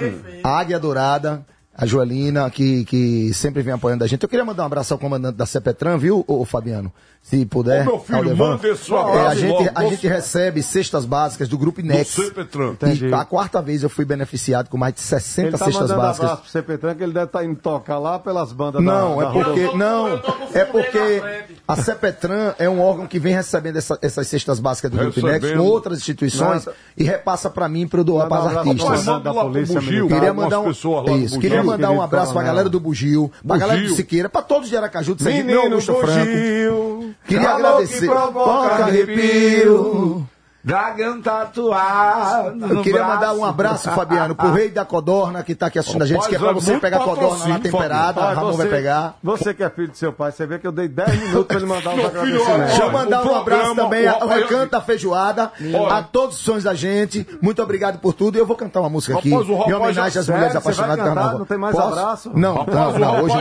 né? 0.00 0.40
a 0.44 0.58
Águia 0.58 0.78
Dourada, 0.78 1.44
a 1.74 1.86
Joelina, 1.86 2.50
que, 2.50 2.84
que 2.84 3.32
sempre 3.34 3.62
vem 3.62 3.72
apoiando 3.74 4.04
a 4.04 4.06
gente. 4.06 4.22
Eu 4.22 4.28
queria 4.28 4.44
mandar 4.44 4.62
um 4.64 4.66
abraço 4.66 4.92
ao 4.92 4.98
comandante 4.98 5.36
da 5.36 5.46
Cepetran, 5.46 5.96
viu, 5.96 6.24
ô, 6.28 6.40
ô, 6.40 6.44
Fabiano? 6.44 6.92
Se 7.22 7.46
puder. 7.46 7.82
Ô, 7.86 7.92
meu 7.92 8.00
filho, 8.00 8.18
Aldevan. 8.18 8.48
manda 8.50 8.68
esse 8.68 8.92
É, 8.92 8.96
a, 9.28 9.34
gente, 9.36 9.48
logo. 9.52 9.70
a 9.76 9.84
gente 9.86 10.08
recebe 10.08 10.60
cestas 10.60 11.04
básicas 11.04 11.48
do 11.48 11.56
Grupo 11.56 11.78
Inex. 11.80 12.08
Cepetran. 12.08 12.74
E 13.00 13.14
a 13.14 13.24
quarta 13.24 13.62
vez 13.62 13.84
eu 13.84 13.88
fui 13.88 14.04
beneficiado 14.04 14.68
com 14.68 14.76
mais 14.76 14.92
de 14.94 15.00
60 15.02 15.48
Ele 15.48 15.56
tá 15.56 15.64
cestas 15.66 15.90
básicas. 15.92 16.20
abraço 16.30 16.42
pro 16.42 16.50
CP 16.50 16.78
que 16.96 17.02
ele 17.04 17.12
deve 17.12 17.26
estar 17.26 17.44
indo 17.44 17.54
tocar 17.54 17.98
lá 18.00 18.18
pelas 18.18 18.52
bandas 18.52 18.82
Não, 18.82 19.18
da, 19.18 19.28
é 19.28 19.32
porque 19.32 19.76
não, 19.76 20.08
é 20.52 20.64
porque 20.64 21.22
a 21.68 21.76
Cepetran 21.76 22.54
é 22.58 22.68
um 22.68 22.80
órgão 22.80 23.06
que 23.06 23.20
vem 23.20 23.32
recebendo 23.32 23.76
essa- 23.76 23.98
essas 24.02 24.26
cestas 24.26 24.58
básicas 24.58 24.90
do 24.90 24.96
Grupo 24.98 25.20
Inex 25.20 25.52
com 25.52 25.60
outras 25.60 25.98
instituições 25.98 26.66
Nada. 26.66 26.76
e 26.98 27.04
repassa 27.04 27.48
para 27.48 27.68
mim 27.68 27.86
para 27.86 28.00
eu 28.00 28.04
doar 28.04 28.26
para 28.26 28.38
abraço 28.48 28.58
artistas. 28.68 29.04
Polícia. 29.32 29.80
Queria 29.80 30.34
mandar 30.34 30.56
um, 30.56 30.64
algumas 30.64 30.76
pessoas 30.76 31.04
lá 31.06 31.12
do 31.12 31.18
isso, 31.18 31.34
Bugio. 31.36 31.50
Queria 31.62 31.76
mandar 31.76 31.90
um 31.90 32.02
abraço 32.02 32.32
para 32.32 32.40
a 32.40 32.44
coronel. 32.44 32.52
galera 32.52 32.68
do 32.68 32.80
Bugio, 32.80 33.30
para 33.46 33.56
a 33.56 33.58
galera 33.58 33.80
do. 33.80 33.94
Siqueira, 33.94 34.28
para 34.28 34.42
todos 34.42 34.68
de 34.68 34.76
Aracaju, 34.76 35.14
de 35.14 35.22
Sergipe, 35.22 35.44
meu 35.44 35.62
Augusto 35.62 35.94
Franco. 35.94 37.14
Queria 37.26 37.50
agradecer. 37.50 38.00
que 38.00 38.06
provoca 38.06 38.84
arrepio. 38.84 40.28
Dragão 40.64 41.20
tatuado. 41.20 42.64
Eu 42.74 42.82
queria 42.82 43.04
mandar 43.04 43.32
um 43.34 43.44
abraço, 43.44 43.90
Fabiano, 43.94 44.34
pro 44.34 44.52
rei 44.52 44.70
da 44.70 44.84
Codorna 44.84 45.42
que 45.42 45.54
tá 45.54 45.66
aqui 45.66 45.78
assistindo 45.78 46.02
a 46.02 46.06
gente, 46.06 46.28
que 46.28 46.36
é 46.36 46.38
pra 46.38 46.52
você 46.52 46.78
pegar 46.78 47.00
Codorna 47.00 47.48
lá 47.48 47.58
temperada, 47.58 48.20
a 48.20 48.32
Ramon 48.32 48.52
vai 48.52 48.66
você- 48.66 48.72
pegar. 48.76 49.14
Você 49.22 49.54
que 49.54 49.62
é 49.62 49.70
filho 49.70 49.88
do 49.88 49.96
seu 49.96 50.12
pai, 50.12 50.30
você 50.32 50.46
vê 50.46 50.58
que 50.58 50.66
eu 50.66 50.72
dei 50.72 50.88
10 50.88 51.18
minutos 51.20 51.46
pra 51.46 51.56
ele 51.56 51.66
mandar 51.66 51.90
filho, 51.90 52.06
agradecimentos. 52.06 52.56
Deixa 52.66 52.82
eu 52.82 52.92
mandar 52.92 53.16
um 53.26 53.34
abraço 53.34 53.44
programa, 53.44 53.74
também 53.82 54.06
o- 54.06 54.14
ao 54.22 54.28
Recanto 54.28 54.70
da 54.72 54.80
Feijoada, 54.80 55.52
Olha. 55.74 55.94
a 55.96 56.02
todos 56.02 56.36
os 56.36 56.42
sonhos 56.42 56.64
da 56.64 56.74
gente. 56.74 57.26
Muito 57.40 57.62
obrigado 57.62 57.98
por 57.98 58.12
tudo. 58.14 58.36
E 58.36 58.38
eu 58.40 58.46
vou 58.46 58.56
cantar 58.56 58.80
uma 58.80 58.88
música 58.88 59.18
aqui, 59.18 59.30
Rapaz, 59.30 59.48
em 59.68 59.72
homenagem 59.74 60.20
às 60.20 60.28
mulheres 60.28 60.52
vai 60.52 60.62
apaixonadas 60.62 60.96
do 60.98 61.04
carnaval. 61.04 61.38
Não 61.38 61.46
tem 61.46 61.58
mais 61.58 61.74
Posso? 61.74 61.88
abraço? 61.88 62.30
Não, 62.34 62.54
Rapaz, 62.58 62.76
não, 62.76 62.98
não, 62.98 63.22
hoje 63.24 63.36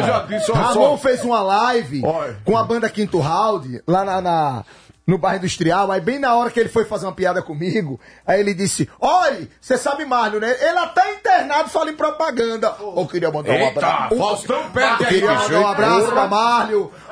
não. 0.48 0.56
Ramon 0.56 0.98
fez 0.98 1.24
uma 1.24 1.42
live 1.42 2.02
com 2.44 2.58
a 2.58 2.64
banda 2.64 2.90
Quinto 2.90 3.20
Round, 3.20 3.82
lá 3.88 4.04
na... 4.22 4.64
no 5.06 5.18
bairro 5.18 5.40
industrial, 5.40 5.92
aí 5.92 6.00
bem 6.00 6.20
na 6.20 6.36
hora 6.36 6.50
que 6.50 6.60
ele 6.60 6.70
foi 6.70 6.86
fazer 6.86 7.06
uma 7.06 7.12
piada 7.14 7.42
comigo, 7.42 8.00
aí 8.26 8.40
ele 8.40 8.54
disse: 8.54 8.90
Olha, 9.00 9.48
você 9.60 9.78
sabe 9.78 10.06
Marlon, 10.06 10.40
né? 10.40 10.56
Ele 10.62 10.78
até 10.78 11.14
internado 11.14 11.70
fala 11.70 11.90
em 11.90 11.96
propaganda. 11.96 12.76
Eu 12.80 13.08
queria 13.08 13.32
mandar 13.32 13.54
um 13.54 13.68
abraço. 13.68 14.18
Faustão 14.18 14.70
perde 14.72 15.06
aí, 15.06 15.10
queria 15.14 15.34
mandar 15.34 15.60
um 15.60 15.68
abraço 15.68 16.08
pra 16.12 16.28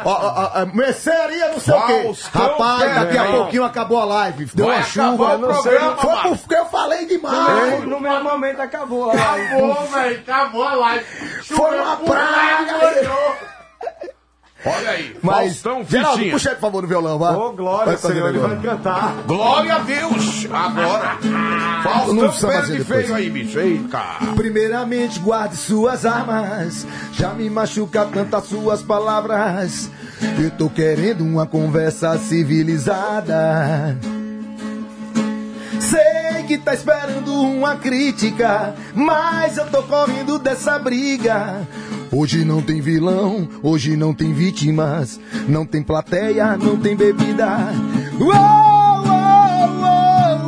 ó, 0.05 0.61
ó, 0.61 0.65
Mercearia, 0.67 1.49
não 1.49 1.59
sei 1.59 1.73
o 1.73 1.85
quê. 1.85 2.11
Rapaz, 2.31 2.95
daqui 2.95 3.17
a 3.17 3.25
pouquinho 3.31 3.63
acabou 3.63 3.99
a 3.99 4.05
live. 4.05 4.45
Deu 4.53 4.65
uma 4.67 4.83
chuva. 4.83 5.37
não 5.37 5.61
sei. 5.61 5.79
Foi 5.79 6.11
Marlon. 6.11 6.37
porque 6.37 6.55
eu 6.55 6.65
falei 6.65 7.05
demais. 7.05 7.83
No 7.83 7.99
mesmo 7.99 8.23
momento 8.23 8.61
acabou. 8.61 9.11
Acabou, 9.11 9.87
velho. 9.87 10.19
Acabou 10.19 10.63
a 10.63 10.75
live. 10.75 11.05
Foi 11.43 11.79
uma 11.79 11.97
praga. 11.97 13.59
Olha 14.65 14.89
aí, 14.89 15.15
Mas, 15.21 15.61
Faustão 15.61 15.85
Geraldo, 15.87 16.17
Fichinha. 16.17 16.33
puxa 16.33 16.49
aí, 16.49 16.55
por 16.55 16.61
favor, 16.61 16.81
no 16.81 16.87
violão, 16.87 17.17
vai. 17.17 17.33
Ô, 17.33 17.51
glória, 17.53 17.85
Vai 17.85 17.97
Senhor, 17.97 18.27
ele 18.27 18.39
vai 18.39 18.59
cantar. 18.59 19.15
Glória 19.25 19.75
a 19.75 19.79
Deus! 19.79 20.45
Agora, 20.51 21.17
Não 21.23 21.83
Faustão 21.83 22.31
fazer 22.31 22.47
perde 22.47 22.77
depois. 22.79 23.05
feio 23.05 23.15
aí, 23.15 23.29
bicho. 23.29 23.57
Eita! 23.57 24.03
Primeiramente 24.35 25.17
guarde 25.19 25.55
suas 25.55 26.05
armas 26.05 26.85
Já 27.13 27.29
me 27.29 27.49
machuca 27.49 28.05
tantas 28.05 28.45
suas 28.45 28.81
palavras 28.81 29.89
Eu 30.43 30.51
tô 30.51 30.69
querendo 30.69 31.21
uma 31.23 31.45
conversa 31.47 32.17
civilizada 32.17 33.95
Sei 35.79 36.43
que 36.47 36.57
tá 36.57 36.73
esperando 36.73 37.33
uma 37.33 37.75
crítica 37.77 38.75
Mas 38.93 39.57
eu 39.57 39.65
tô 39.69 39.81
correndo 39.83 40.37
dessa 40.37 40.77
briga. 40.77 41.67
Hoje 42.11 42.43
não 42.43 42.61
tem 42.61 42.81
vilão, 42.81 43.47
hoje 43.61 43.95
não 43.95 44.13
tem 44.13 44.33
vítimas 44.33 45.19
Não 45.47 45.65
tem 45.65 45.81
plateia, 45.83 46.57
não 46.57 46.75
tem 46.77 46.95
bebida. 46.95 47.47
Uou, 48.19 48.33
uou, 49.05 49.59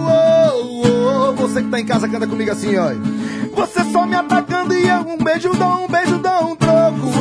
uou, 0.07 1.27
uou. 1.27 1.35
Você 1.35 1.61
que 1.61 1.69
tá 1.69 1.79
em 1.79 1.85
casa 1.85 2.09
canta 2.09 2.27
comigo 2.27 2.51
assim, 2.51 2.75
ó. 2.77 2.91
Você 3.55 3.83
só 3.91 4.05
me 4.05 4.15
atacando 4.15 4.73
e 4.73 4.87
eu 4.87 4.99
um 5.01 5.17
beijo 5.17 5.49
dou, 5.53 5.85
um 5.85 5.87
beijo 5.87 6.17
dou 6.17 6.51
um 6.51 6.55
troco. 6.55 7.11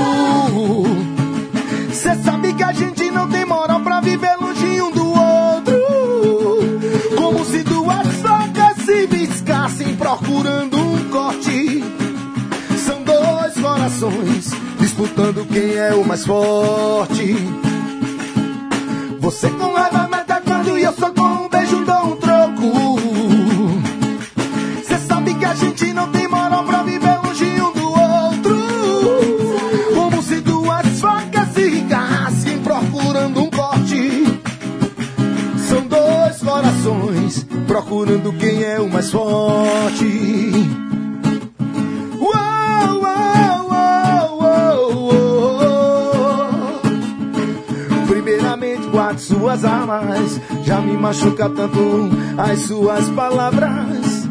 Cê 1.92 2.14
sabe 2.24 2.54
que 2.54 2.62
a 2.62 2.72
gente 2.72 3.10
não 3.10 3.28
tem 3.28 3.44
moral 3.44 3.80
pra 3.80 4.00
viver 4.00 4.39
disputando 14.78 15.46
quem 15.46 15.74
é 15.74 15.94
o 15.94 16.02
mais 16.02 16.24
forte. 16.24 17.36
Você 19.18 19.50
com 19.50 19.74
raiva 19.74 20.08
me 20.08 20.14
atacando 20.14 20.78
e 20.78 20.84
eu 20.84 20.92
só 20.94 21.10
com 21.10 21.22
um 21.22 21.48
beijo 21.50 21.84
dou 21.84 22.06
um 22.06 22.16
troco. 22.16 22.98
Cê 24.84 24.96
sabe 25.06 25.34
que 25.34 25.44
a 25.44 25.54
gente 25.54 25.92
não 25.92 26.10
tem 26.10 26.26
moral 26.26 26.64
pra 26.64 26.82
viver 26.82 27.18
longe 27.22 27.44
um 27.44 27.72
do 27.72 27.88
outro. 27.90 28.56
Como 29.94 30.22
se 30.22 30.40
duas 30.40 31.00
facas 31.00 31.52
se 31.52 31.68
rigassem 31.68 32.58
procurando 32.60 33.42
um 33.42 33.50
corte. 33.50 34.40
São 35.68 35.86
dois 35.86 36.38
corações 36.38 37.46
procurando 37.66 38.32
quem 38.32 38.62
é 38.62 38.80
o 38.80 38.88
mais 38.88 39.10
forte. 39.10 40.29
Armas 49.90 50.40
Já 50.64 50.80
me 50.80 50.96
machuca 50.96 51.48
tanto 51.48 52.10
as 52.38 52.60
suas 52.60 53.06
palavras. 53.10 54.28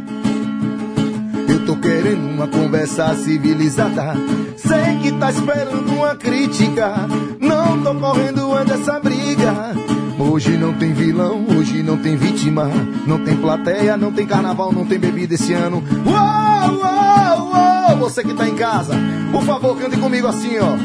Eu 1.47 1.65
tô 1.65 1.75
querendo 1.75 2.29
uma 2.29 2.47
conversa 2.47 3.13
civilizada. 3.15 4.13
Sei 4.57 4.97
que 5.01 5.11
tá 5.13 5.29
esperando 5.29 5.91
uma 5.91 6.15
crítica. 6.15 6.93
Não 7.39 7.81
tô 7.81 7.95
correndo 7.95 8.63
dessa 8.65 8.99
briga. 8.99 9.75
Hoje 10.19 10.57
não 10.57 10.73
tem 10.73 10.93
vilão, 10.93 11.45
hoje 11.57 11.81
não 11.81 11.97
tem 11.97 12.15
vítima. 12.15 12.69
Não 13.07 13.19
tem 13.23 13.35
plateia, 13.37 13.97
não 13.97 14.11
tem 14.11 14.25
carnaval, 14.25 14.71
não 14.71 14.85
tem 14.85 14.99
bebida 14.99 15.33
esse 15.33 15.53
ano. 15.53 15.83
Uou, 16.05 16.73
uou, 16.77 17.47
uou. 17.53 17.97
Você 17.99 18.23
que 18.23 18.33
tá 18.33 18.47
em 18.47 18.55
casa, 18.55 18.95
por 19.31 19.43
favor 19.43 19.77
cante 19.77 19.97
comigo 19.97 20.27
assim 20.27 20.57
ó. 20.59 20.75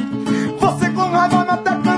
Você 0.61 0.89
com 0.91 1.03
raiva 1.03 1.45
me 1.45 1.51
atacando 1.51 1.94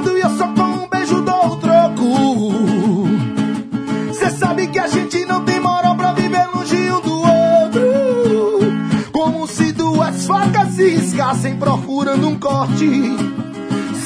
se 11.26 11.48
riscassem 11.48 11.56
procurando 11.56 12.28
um 12.28 12.38
corte. 12.38 13.16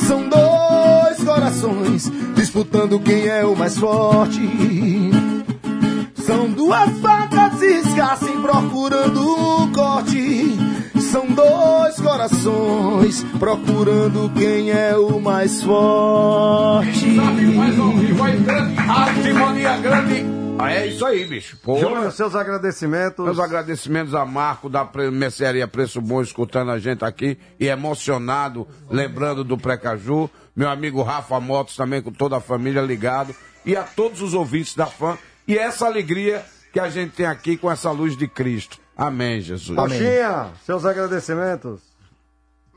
São 0.06 0.28
dois 0.28 1.22
corações 1.24 2.10
disputando 2.34 2.98
quem 3.00 3.26
é 3.26 3.44
o 3.44 3.54
mais 3.54 3.76
forte. 3.76 4.40
São 6.14 6.50
duas 6.50 6.98
facas 7.00 7.58
se 7.58 7.72
riscassem 7.72 8.40
procurando 8.40 9.20
um 9.20 9.72
corte. 9.72 10.56
São 11.10 11.26
dois 11.26 11.96
corações 12.00 13.24
procurando 13.38 14.30
quem 14.34 14.70
é 14.70 14.96
o 14.96 15.20
mais 15.20 15.62
forte. 15.62 17.16
Sabe 17.16 17.46
mais 17.46 17.78
ao 17.78 17.90
vivo 17.90 18.24
grande, 18.44 18.78
arte 18.78 19.32
mania 19.32 19.76
grande, 19.78 20.24
Ah, 20.58 20.72
é 20.72 20.86
isso 20.86 21.04
aí, 21.06 21.24
bicho. 21.24 21.56
Pô, 21.62 21.78
Júnior, 21.78 22.12
seus 22.12 22.34
agradecimentos. 22.34 23.24
Meus 23.24 23.38
agradecimentos 23.38 24.14
a 24.14 24.24
Marco 24.26 24.68
da 24.68 24.88
Mercearia 25.10 25.66
Preço 25.66 26.00
Bom 26.00 26.20
escutando 26.20 26.70
a 26.70 26.78
gente 26.78 27.04
aqui 27.04 27.38
e 27.58 27.66
emocionado, 27.66 28.68
lembrando 28.90 29.42
do 29.42 29.56
Precaju. 29.56 30.28
Meu 30.54 30.68
amigo 30.68 31.02
Rafa 31.02 31.40
Motos 31.40 31.76
também 31.76 32.02
com 32.02 32.12
toda 32.12 32.36
a 32.36 32.40
família 32.40 32.82
ligado. 32.82 33.34
E 33.64 33.76
a 33.76 33.82
todos 33.82 34.22
os 34.22 34.34
ouvintes 34.34 34.74
da 34.74 34.86
fã. 34.86 35.18
E 35.46 35.56
essa 35.58 35.86
alegria 35.86 36.44
que 36.72 36.80
a 36.80 36.88
gente 36.88 37.12
tem 37.12 37.26
aqui 37.26 37.56
com 37.56 37.70
essa 37.70 37.90
luz 37.90 38.16
de 38.16 38.28
Cristo. 38.28 38.78
Amém, 38.96 39.40
Jesus. 39.40 39.76
Coxinha, 39.76 40.50
seus 40.64 40.84
agradecimentos. 40.84 41.89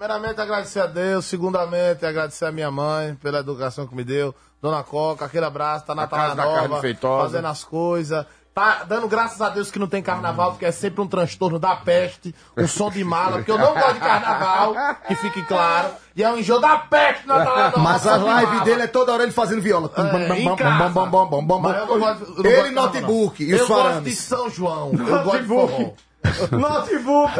Primeiramente, 0.04 0.42
agradecer 0.42 0.82
a 0.82 0.86
Deus. 0.86 1.24
Segundamente, 1.24 2.06
agradecer 2.06 2.44
a 2.46 2.52
minha 2.52 2.70
mãe 2.70 3.16
pela 3.16 3.40
educação 3.40 3.88
que 3.88 3.96
me 3.96 4.04
deu. 4.04 4.36
Dona 4.62 4.84
Coca, 4.84 5.24
aquele 5.24 5.46
abraço. 5.46 5.86
Tá 5.86 5.96
na 5.96 6.08
casa 6.08 6.36
Carne 6.36 6.68
Nova, 6.68 6.82
fazendo 7.22 7.48
as 7.48 7.64
coisas. 7.64 8.26
Tá 8.54 8.84
dando 8.84 9.08
graças 9.08 9.40
a 9.42 9.48
Deus 9.50 9.72
que 9.72 9.80
não 9.80 9.88
tem 9.88 10.04
carnaval, 10.04 10.52
porque 10.52 10.66
é 10.66 10.72
sempre 10.72 11.02
um 11.02 11.08
transtorno 11.08 11.58
da 11.58 11.76
peste, 11.78 12.36
um 12.56 12.68
som 12.68 12.92
de 12.92 13.02
mala, 13.04 13.38
porque 13.38 13.50
eu 13.52 13.58
não 13.58 13.74
gosto 13.74 13.94
de 13.94 14.00
carnaval, 14.02 14.76
que 15.08 15.16
fique 15.16 15.42
claro. 15.46 15.88
E 16.16 16.22
é 16.22 16.30
um 16.30 16.38
enjoo 16.38 16.60
da 16.60 16.78
peste 16.80 17.26
na 17.26 17.44
Nova. 17.46 17.80
Mas 17.80 18.06
a 18.06 18.18
de 18.18 18.24
live 18.26 18.52
mala. 18.52 18.66
dele 18.66 18.82
é 18.84 18.88
toda 18.88 19.14
hora 19.14 19.24
ele 19.24 19.32
fazendo 19.32 19.62
viola. 19.62 19.90
É, 19.96 20.38
em 20.38 20.56
casa. 20.56 20.90
Bom, 20.90 21.08
bom, 21.08 21.44
bom, 21.46 21.62
gosto- 21.62 21.80
eu 21.80 21.88
não 21.88 22.00
gosto 22.00 22.46
Ele 22.46 22.64
de 22.70 22.76
notebook 22.76 23.44
e 23.44 23.54
os 23.54 23.62
Eu 23.62 23.68
gosto 23.68 23.82
de 23.82 23.88
farames. 23.90 24.20
São 24.20 24.50
João. 24.50 24.92
Eu 24.94 25.24
gosto 25.24 25.42
de 25.42 25.48
forró. 25.48 25.94
Notebook! 26.52 27.32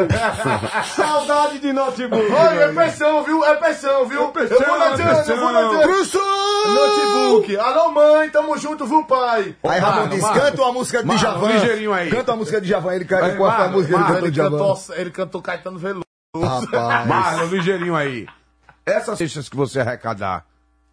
Saudade 0.96 1.60
de 1.60 1.72
notebook! 1.74 2.22
Oi, 2.22 2.58
é 2.58 2.74
pensão, 2.74 3.24
viu? 3.24 3.44
É 3.44 3.56
pensão, 3.56 4.06
viu? 4.06 4.30
pensão, 4.30 4.58
eu 4.58 4.66
vou 4.66 4.78
na 4.80 4.90
dizer, 4.92 5.04
pensão. 5.16 5.36
eu 5.36 5.42
vou 5.42 5.52
na! 5.52 5.62
Notebook. 6.74 7.58
Alô, 7.58 7.92
mãe, 7.92 8.30
tamo 8.30 8.58
junto, 8.58 8.86
viu, 8.86 9.04
pai? 9.06 9.56
Aí 9.64 9.80
Ramon 9.80 10.10
diz, 10.10 10.24
canta 10.24 10.62
uma 10.62 10.74
música 10.74 11.04
de 11.04 11.18
Javan. 11.18 11.48
ligeirinho 11.52 11.94
aí. 11.94 12.10
Canta 12.10 12.32
uma 12.32 12.38
música 12.38 12.62
de 12.62 12.68
Javan. 12.68 12.94
Ele 12.94 13.06
canta 13.06 13.36
foi 13.36 13.48
a 13.50 13.68
música 13.70 13.94
que 13.94 14.00
ele 14.00 14.06
cantou 14.06 14.18
Ele 14.20 14.32
de 14.32 14.38
Javan. 14.38 14.58
cantou, 14.58 14.96
ele 14.96 15.12
cantou 15.12 15.42
Caetano 15.42 15.80
Veloso. 15.80 16.04
Rapaz. 16.36 17.08
Marlon, 17.08 17.46
ligeirinho 17.48 17.96
aí. 17.96 18.28
Essas 18.86 19.18
cestas 19.18 19.48
que 19.48 19.56
você 19.56 19.80
arrecadar, 19.80 20.46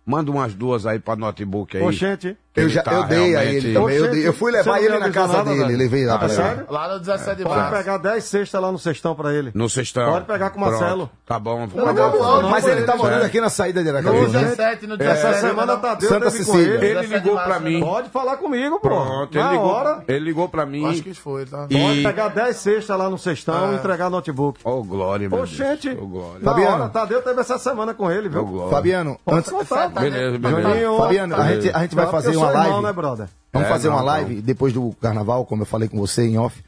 manda 0.06 0.30
umas 0.30 0.54
duas 0.54 0.86
aí 0.86 0.98
pra 0.98 1.16
notebook 1.16 1.76
aí. 1.76 1.82
Oxente. 1.82 2.36
Eu, 2.56 2.68
já, 2.68 2.82
tá 2.82 2.92
eu 2.92 3.04
dei 3.04 3.36
a 3.36 3.44
ele 3.44 3.72
também. 3.72 3.94
Eu, 3.96 4.10
dei- 4.10 4.26
eu 4.26 4.32
fui 4.32 4.50
levar 4.50 4.80
ele 4.80 4.88
não 4.88 4.98
na 4.98 5.10
casa 5.10 5.34
nada, 5.34 5.50
dele. 5.50 5.64
velho? 5.66 5.78
Levei 5.78 6.04
lá 6.04 6.14
Ah, 6.14 6.18
pra 6.18 6.26
ele. 6.26 6.36
sério? 6.36 6.66
Lá 6.68 6.88
no 6.92 6.98
17 6.98 7.36
de 7.36 7.42
Pode 7.44 7.56
março. 7.56 7.76
pegar 7.76 7.98
10 7.98 8.24
cestas 8.24 8.60
lá 8.60 8.72
no 8.72 8.78
cestão 8.78 9.14
pra 9.14 9.32
ele. 9.32 9.52
No 9.54 9.70
cestão. 9.70 10.12
Pode 10.12 10.24
pegar 10.24 10.50
com 10.50 10.58
o 10.58 10.60
Marcelo. 10.60 11.06
Pronto. 11.06 11.10
Tá 11.26 11.38
bom. 11.38 11.68
Não, 11.72 11.94
não, 11.94 12.42
não, 12.42 12.50
Mas 12.50 12.66
ele 12.66 12.82
tá 12.82 12.96
morando 12.96 13.22
É. 13.22 13.26
aqui 13.26 13.40
na 13.40 13.48
saída 13.50 13.84
de 13.84 13.92
No 13.92 13.98
Aracaju. 13.98 14.28
né? 14.32 14.40
17, 14.40 14.86
no 14.88 14.94
Essa 14.94 15.04
17. 15.28 15.40
semana 15.40 15.76
tá 15.76 15.94
Deus 15.94 16.12
Santa 16.12 16.30
Cecília. 16.30 16.60
ele. 16.60 16.86
Ele 16.86 16.94
17 17.02 17.12
ligou 17.24 17.38
pra 17.40 17.60
mim. 17.60 17.80
Pode 17.80 18.08
falar 18.10 18.36
comigo, 18.36 18.80
pô. 18.80 18.88
Pronto, 18.88 19.32
ele 19.38 19.44
Na 19.44 19.52
ligou, 19.52 19.66
hora. 19.68 20.04
ele 20.08 20.24
ligou 20.24 20.48
pra 20.48 20.66
mim. 20.66 20.90
Acho 20.90 21.02
que 21.04 21.14
foi, 21.14 21.46
tá? 21.46 21.66
E- 21.70 21.80
Pode 21.80 22.02
pegar 22.02 22.28
10 22.30 22.56
cestas 22.56 22.98
lá 22.98 23.08
no 23.08 23.16
cestão 23.16 23.72
e 23.72 23.76
entregar 23.76 24.10
notebook. 24.10 24.58
Ô, 24.64 24.82
Glória, 24.82 25.28
meu 25.28 25.38
Oxente. 25.42 25.90
Deus. 25.90 26.02
Ô, 26.02 26.06
Glória. 26.08 26.40
Fabiano. 26.42 26.74
hora, 26.82 26.88
Tadeu 26.88 27.22
teve 27.22 27.40
essa 27.40 27.58
semana 27.58 27.94
com 27.94 28.10
ele, 28.10 28.28
viu? 28.28 28.44
Glória. 28.44 28.70
Fabiano, 28.72 29.16
antes, 29.24 29.52
Beleza, 30.00 30.38
beleza. 30.38 30.96
Fabiano, 30.98 31.36
a 31.36 31.44
gente, 31.52 31.70
a 31.72 31.78
gente 31.82 31.94
vai 31.94 32.04
Não, 32.06 32.10
fazer 32.12 32.39
uma 32.40 32.46
sou 32.48 32.54
live. 32.54 32.68
irmão, 32.68 32.82
né, 32.82 32.92
brother? 32.92 33.28
Vamos 33.52 33.68
É, 33.68 33.70
fazer 33.72 33.88
não, 33.88 33.94
uma 33.94 34.00
não. 34.00 34.06
live 34.06 34.40
depois 34.42 34.72
do 34.72 34.94
carnaval, 35.00 35.44
como 35.44 35.62
eu 35.62 35.66
falei 35.66 35.88
com 35.88 35.98
você 35.98 36.24
em 36.26 36.38
off. 36.38 36.62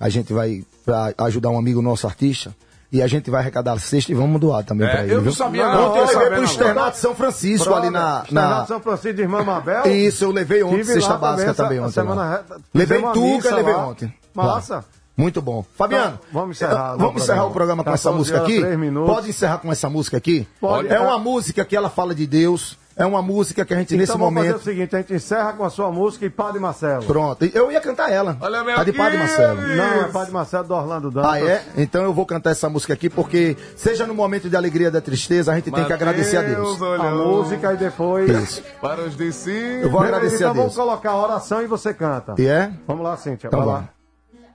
A 0.00 0.08
gente 0.08 0.32
vai 0.32 0.64
pra 0.84 1.12
ajudar 1.26 1.50
um 1.50 1.58
amigo 1.58 1.82
nosso 1.82 2.06
artista. 2.06 2.54
E 2.90 3.02
a 3.02 3.06
gente 3.06 3.30
vai 3.30 3.42
arrecadar 3.42 3.72
a 3.74 3.78
cesta 3.78 4.10
e 4.10 4.14
vamos 4.14 4.40
doar 4.40 4.64
também 4.64 4.88
É, 4.88 4.90
pra 4.90 5.02
ele. 5.02 5.12
eu 5.12 5.16
não 5.16 5.24
viu? 5.24 5.34
sabia, 5.34 5.66
Não, 5.66 5.74
não. 5.74 5.90
Ontem 5.90 5.98
eu 6.00 6.06
levei 6.20 6.28
pro 6.38 6.44
externato 6.44 6.96
São 6.96 7.14
Francisco 7.14 7.74
ali 7.74 7.90
na. 7.90 8.20
Externato 8.22 8.32
na... 8.60 8.66
São 8.66 8.80
Francisco 8.80 9.12
de 9.14 9.20
Irmã 9.22 9.44
Mabel. 9.44 9.86
Isso, 9.86 10.24
eu 10.24 10.30
levei 10.30 10.62
ontem, 10.62 10.76
Tive 10.78 10.94
cesta 10.94 11.12
lá 11.12 11.18
básica 11.18 11.50
essa- 11.50 11.62
também 11.64 11.80
ontem. 11.80 11.92
semana 11.92 12.44
Levei 12.72 13.02
tuca 13.12 13.54
levei 13.56 13.74
lá. 13.74 13.88
ontem. 13.88 14.14
Massa. 14.32 14.76
Lá. 14.76 14.84
Muito 15.18 15.42
bom. 15.42 15.64
Fabiano, 15.76 16.14
Então, 16.14 16.40
vamos 16.40 16.56
encerrar, 16.56 16.96
vamos 16.96 17.14
o 17.14 17.16
encerrar 17.18 17.26
programa. 17.26 17.46
o 17.46 17.52
programa 17.52 17.84
com 17.84 17.90
essa 17.90 18.08
14 18.10 18.18
música 18.18 18.42
aqui? 18.42 18.62
Pode 19.04 19.28
encerrar 19.28 19.58
com 19.58 19.70
essa 19.72 19.90
música 19.90 20.16
aqui? 20.16 20.48
Pode. 20.58 20.88
É 20.88 20.98
uma 20.98 21.18
música 21.18 21.64
que 21.66 21.76
ela 21.76 21.90
fala 21.90 22.14
de 22.14 22.26
Deus. 22.26 22.78
É 22.98 23.06
uma 23.06 23.22
música 23.22 23.64
que 23.64 23.72
a 23.72 23.76
gente, 23.76 23.96
nesse 23.96 24.10
então 24.10 24.18
vamos 24.18 24.34
momento. 24.34 24.58
fazer 24.58 24.70
o 24.70 24.74
seguinte, 24.74 24.96
a 24.96 24.98
gente 24.98 25.14
encerra 25.14 25.52
com 25.52 25.64
a 25.64 25.70
sua 25.70 25.88
música 25.92 26.26
e 26.26 26.30
Padre 26.30 26.58
Marcelo. 26.58 27.04
Pronto. 27.04 27.44
Eu 27.44 27.70
ia 27.70 27.80
cantar 27.80 28.10
ela. 28.10 28.36
Olha, 28.40 28.64
meu 28.64 28.76
a 28.76 28.82
de 28.82 28.92
Padre! 28.92 29.18
Marcelo. 29.18 29.60
Não, 29.60 30.02
é 30.02 30.08
Padre 30.08 30.32
Marcelo 30.32 30.66
do 30.66 30.74
Orlando 30.74 31.10
Dantas. 31.10 31.32
Ah, 31.32 31.40
é? 31.40 31.64
Então 31.76 32.02
eu 32.02 32.12
vou 32.12 32.26
cantar 32.26 32.50
essa 32.50 32.68
música 32.68 32.94
aqui, 32.94 33.08
porque 33.08 33.56
seja 33.76 34.04
no 34.04 34.14
momento 34.14 34.50
de 34.50 34.56
alegria 34.56 34.90
da 34.90 35.00
tristeza, 35.00 35.52
a 35.52 35.54
gente 35.54 35.70
tem 35.70 35.84
que 35.84 35.92
agradecer 35.92 36.38
a 36.38 36.42
Deus. 36.42 36.82
A 36.82 37.10
música 37.12 37.72
e 37.72 37.76
depois... 37.76 38.28
Isso. 38.28 38.62
Para 38.80 39.02
os 39.02 39.16
discípulos. 39.16 39.82
Eu 39.84 39.90
vou 39.90 40.00
agradecer 40.00 40.36
então 40.38 40.50
a 40.50 40.52
Deus. 40.54 40.64
vamos 40.64 40.76
colocar 40.76 41.10
a 41.12 41.22
oração 41.22 41.62
e 41.62 41.66
você 41.68 41.94
canta. 41.94 42.34
E 42.36 42.48
é? 42.48 42.72
Vamos 42.84 43.04
lá, 43.04 43.16
Cíntia. 43.16 43.46
Então 43.46 43.60
vai 43.60 43.68
vamos. 43.68 43.82
lá. 43.82 43.88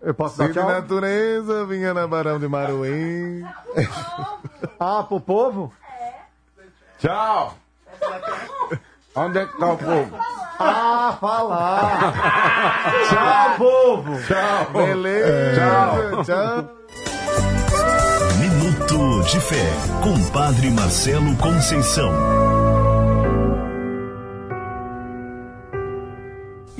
Eu 0.02 0.14
posso 0.14 0.38
dar 0.38 0.48
de 0.48 0.54
tchau? 0.54 0.68
natureza, 0.68 1.66
vinha 1.66 1.94
na 1.94 2.06
Barão 2.06 2.38
de 2.38 2.48
Maruim. 2.50 3.42
Ah, 4.78 5.02
pro 5.04 5.22
povo? 5.22 5.72
Tchau. 7.00 7.56
Onde 9.16 9.40
é 9.40 9.46
que 9.46 9.58
tá 9.58 9.74
o 9.74 9.78
povo? 9.78 10.18
Ah, 10.60 11.18
falar. 11.20 12.14
tchau, 13.10 13.58
povo. 13.58 14.20
Tchau. 14.24 14.86
Beleza. 14.86 15.56
Tchau. 15.56 16.24
Tchau. 16.24 16.70
Minuto 18.40 19.24
de 19.30 19.40
Fé, 19.40 19.72
com 20.02 20.32
Padre 20.32 20.70
Marcelo 20.72 21.36
Conceição. 21.38 22.12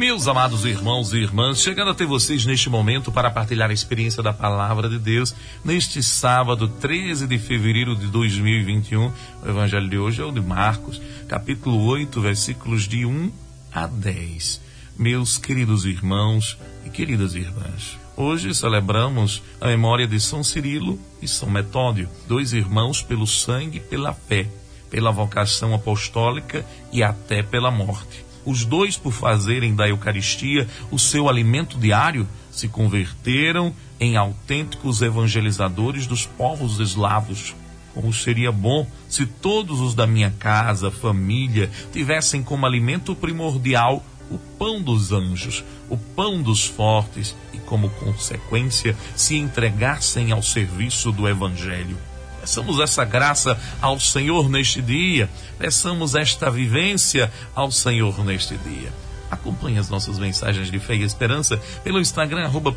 Meus 0.04 0.28
amados 0.28 0.66
irmãos 0.66 1.14
e 1.14 1.20
irmãs, 1.20 1.62
chegando 1.62 1.92
até 1.92 2.06
vocês 2.06 2.46
neste 2.46 2.70
momento 2.70 3.10
para 3.10 3.32
partilhar 3.32 3.70
a 3.70 3.74
experiência 3.74 4.22
da 4.22 4.34
palavra 4.34 4.90
de 4.90 5.00
Deus, 5.00 5.34
neste 5.64 6.04
sábado 6.04 6.68
13 6.68 7.26
de 7.26 7.40
fevereiro 7.40 7.96
de 7.96 8.08
2021, 8.08 9.14
o 9.42 9.50
evangelho 9.50 9.88
de 9.88 9.98
hoje 9.98 10.22
é 10.22 10.26
o 10.26 10.32
de 10.34 10.42
Marcos, 10.42 11.02
capítulo 11.26 11.86
8, 11.86 12.20
versículos 12.20 12.86
de 12.86 13.06
1 13.06 13.32
a 13.74 13.88
10. 13.88 14.60
Meus 15.00 15.38
queridos 15.38 15.86
irmãos 15.86 16.58
e 16.86 16.90
queridas 16.90 17.34
irmãs, 17.34 17.98
hoje 18.18 18.54
celebramos 18.54 19.42
a 19.62 19.68
memória 19.68 20.06
de 20.06 20.20
São 20.20 20.44
Cirilo 20.44 21.00
e 21.22 21.30
São 21.30 21.50
Metódio, 21.50 22.10
dois 22.28 22.52
irmãos 22.52 23.02
pelo 23.02 23.26
sangue 23.26 23.78
e 23.78 23.80
pela 23.80 24.12
fé, 24.12 24.50
pela 24.90 25.12
vocação 25.12 25.74
apostólica 25.74 26.66
e 26.92 27.02
até 27.02 27.42
pela 27.42 27.72
morte. 27.72 28.23
Os 28.46 28.66
dois, 28.66 28.98
por 28.98 29.14
fazerem 29.14 29.76
da 29.76 29.88
Eucaristia 29.88 30.68
o 30.92 31.00
seu 31.00 31.30
alimento 31.30 31.78
diário, 31.78 32.28
se 32.52 32.68
converteram 32.68 33.74
em 34.00 34.18
autênticos 34.18 35.02
evangelizadores 35.02 36.06
dos 36.06 36.26
povos 36.26 36.80
eslavos. 36.80 37.56
Como 37.94 38.12
seria 38.12 38.52
bom 38.52 38.88
se 39.08 39.26
todos 39.26 39.80
os 39.80 39.94
da 39.94 40.06
minha 40.06 40.32
casa, 40.32 40.92
família, 40.92 41.70
tivessem 41.92 42.44
como 42.44 42.66
alimento 42.66 43.16
primordial 43.16 44.04
o 44.30 44.38
pão 44.38 44.82
dos 44.82 45.12
anjos, 45.12 45.64
o 45.90 45.98
pão 45.98 46.42
dos 46.42 46.66
fortes 46.66 47.36
e, 47.54 47.60
como 47.60 47.90
consequência, 47.92 48.96
se 49.16 49.38
entregassem 49.38 50.32
ao 50.32 50.42
serviço 50.42 51.12
do 51.12 51.28
Evangelho. 51.28 51.98
Peçamos 52.44 52.82
essa 52.82 53.06
graça 53.06 53.58
ao 53.82 53.98
Senhor 54.02 54.50
neste 54.50 54.82
dia. 54.82 55.30
Peçamos 55.58 56.14
esta 56.14 56.52
vivência 56.52 57.32
ao 57.56 57.72
Senhor 57.72 58.22
neste 58.26 58.58
dia. 58.58 58.92
Acompanhe 59.32 59.80
as 59.80 59.90
nossas 59.90 60.20
mensagens 60.20 60.70
de 60.70 60.78
fé 60.78 60.94
e 60.94 61.04
esperança 61.04 61.58
pelo 61.86 62.02
Instagram, 62.02 62.44
arroba 62.44 62.76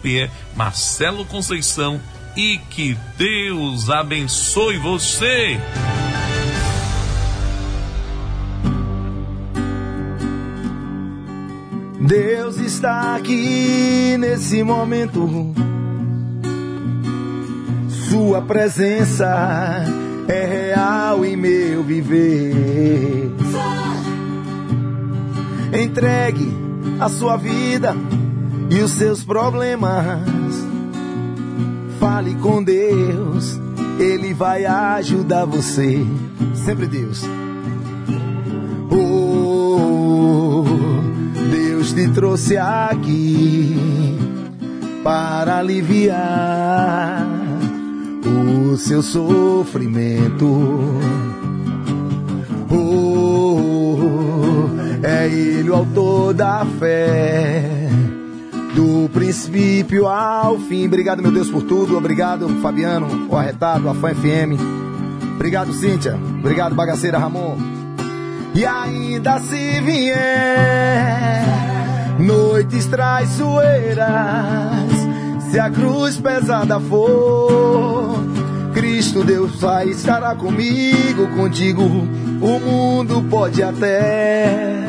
Marcelo 0.55 1.25
Conceição. 1.25 2.01
E 2.37 2.59
que 2.71 2.97
Deus 3.19 3.91
abençoe 3.91 4.79
você. 4.79 5.59
Deus 12.01 12.59
está 12.59 13.17
aqui 13.17 14.17
nesse 14.17 14.63
momento. 14.63 15.53
Sua 18.17 18.41
presença 18.41 19.85
é 20.27 20.47
real 20.47 21.23
em 21.23 21.37
meu 21.37 21.83
viver. 21.85 23.31
Entregue 25.71 26.51
a 26.99 27.11
sua 27.11 27.37
vida 27.37 27.95
e 28.71 28.79
os 28.81 28.93
seus 28.93 29.23
problemas. 29.23 30.23
Fale 32.01 32.35
com 32.37 32.65
Deus, 32.65 33.61
Ele 33.99 34.33
vai 34.33 34.65
ajudar 34.65 35.45
você. 35.45 36.03
Sempre 36.55 36.87
Deus. 36.87 37.23
Oh, 38.91 40.65
Deus 41.51 41.93
te 41.93 42.09
trouxe 42.09 42.57
aqui 42.57 43.77
para 45.05 45.59
aliviar 45.59 47.36
seu 48.77 49.03
sofrimento. 49.03 50.47
Oh, 52.71 53.99
é 55.03 55.27
Ele 55.29 55.71
o 55.71 55.75
autor 55.75 56.35
da 56.35 56.67
fé 56.79 57.87
princípio 59.27 60.07
ao 60.07 60.59
fim. 60.59 60.87
Obrigado, 60.87 61.23
meu 61.23 61.33
Deus, 61.33 61.51
por 61.51 61.63
tudo. 61.63 61.97
Obrigado, 61.97 62.49
Fabiano, 62.61 63.27
o 63.31 63.37
Arretado, 63.37 63.89
a 63.89 63.95
Fã 63.95 64.15
FM. 64.15 64.61
Obrigado, 65.35 65.73
Cíntia. 65.73 66.19
Obrigado, 66.39 66.75
Bagaceira 66.75 67.19
Ramon. 67.19 67.57
E 68.55 68.65
ainda 68.65 69.39
se 69.41 69.81
vier 69.81 71.45
noites 72.19 72.85
traiçoeiras, 72.87 74.07
se 75.51 75.59
a 75.59 75.71
cruz 75.71 76.21
pesada 76.21 76.79
for, 76.79 77.96
Cristo 78.77 79.25
Deus 79.25 79.59
vai 79.59 79.89
estará 79.89 80.35
comigo, 80.35 81.27
contigo. 81.35 81.83
O 81.83 82.61
mundo 82.61 83.25
pode 83.31 83.63
até 83.63 84.85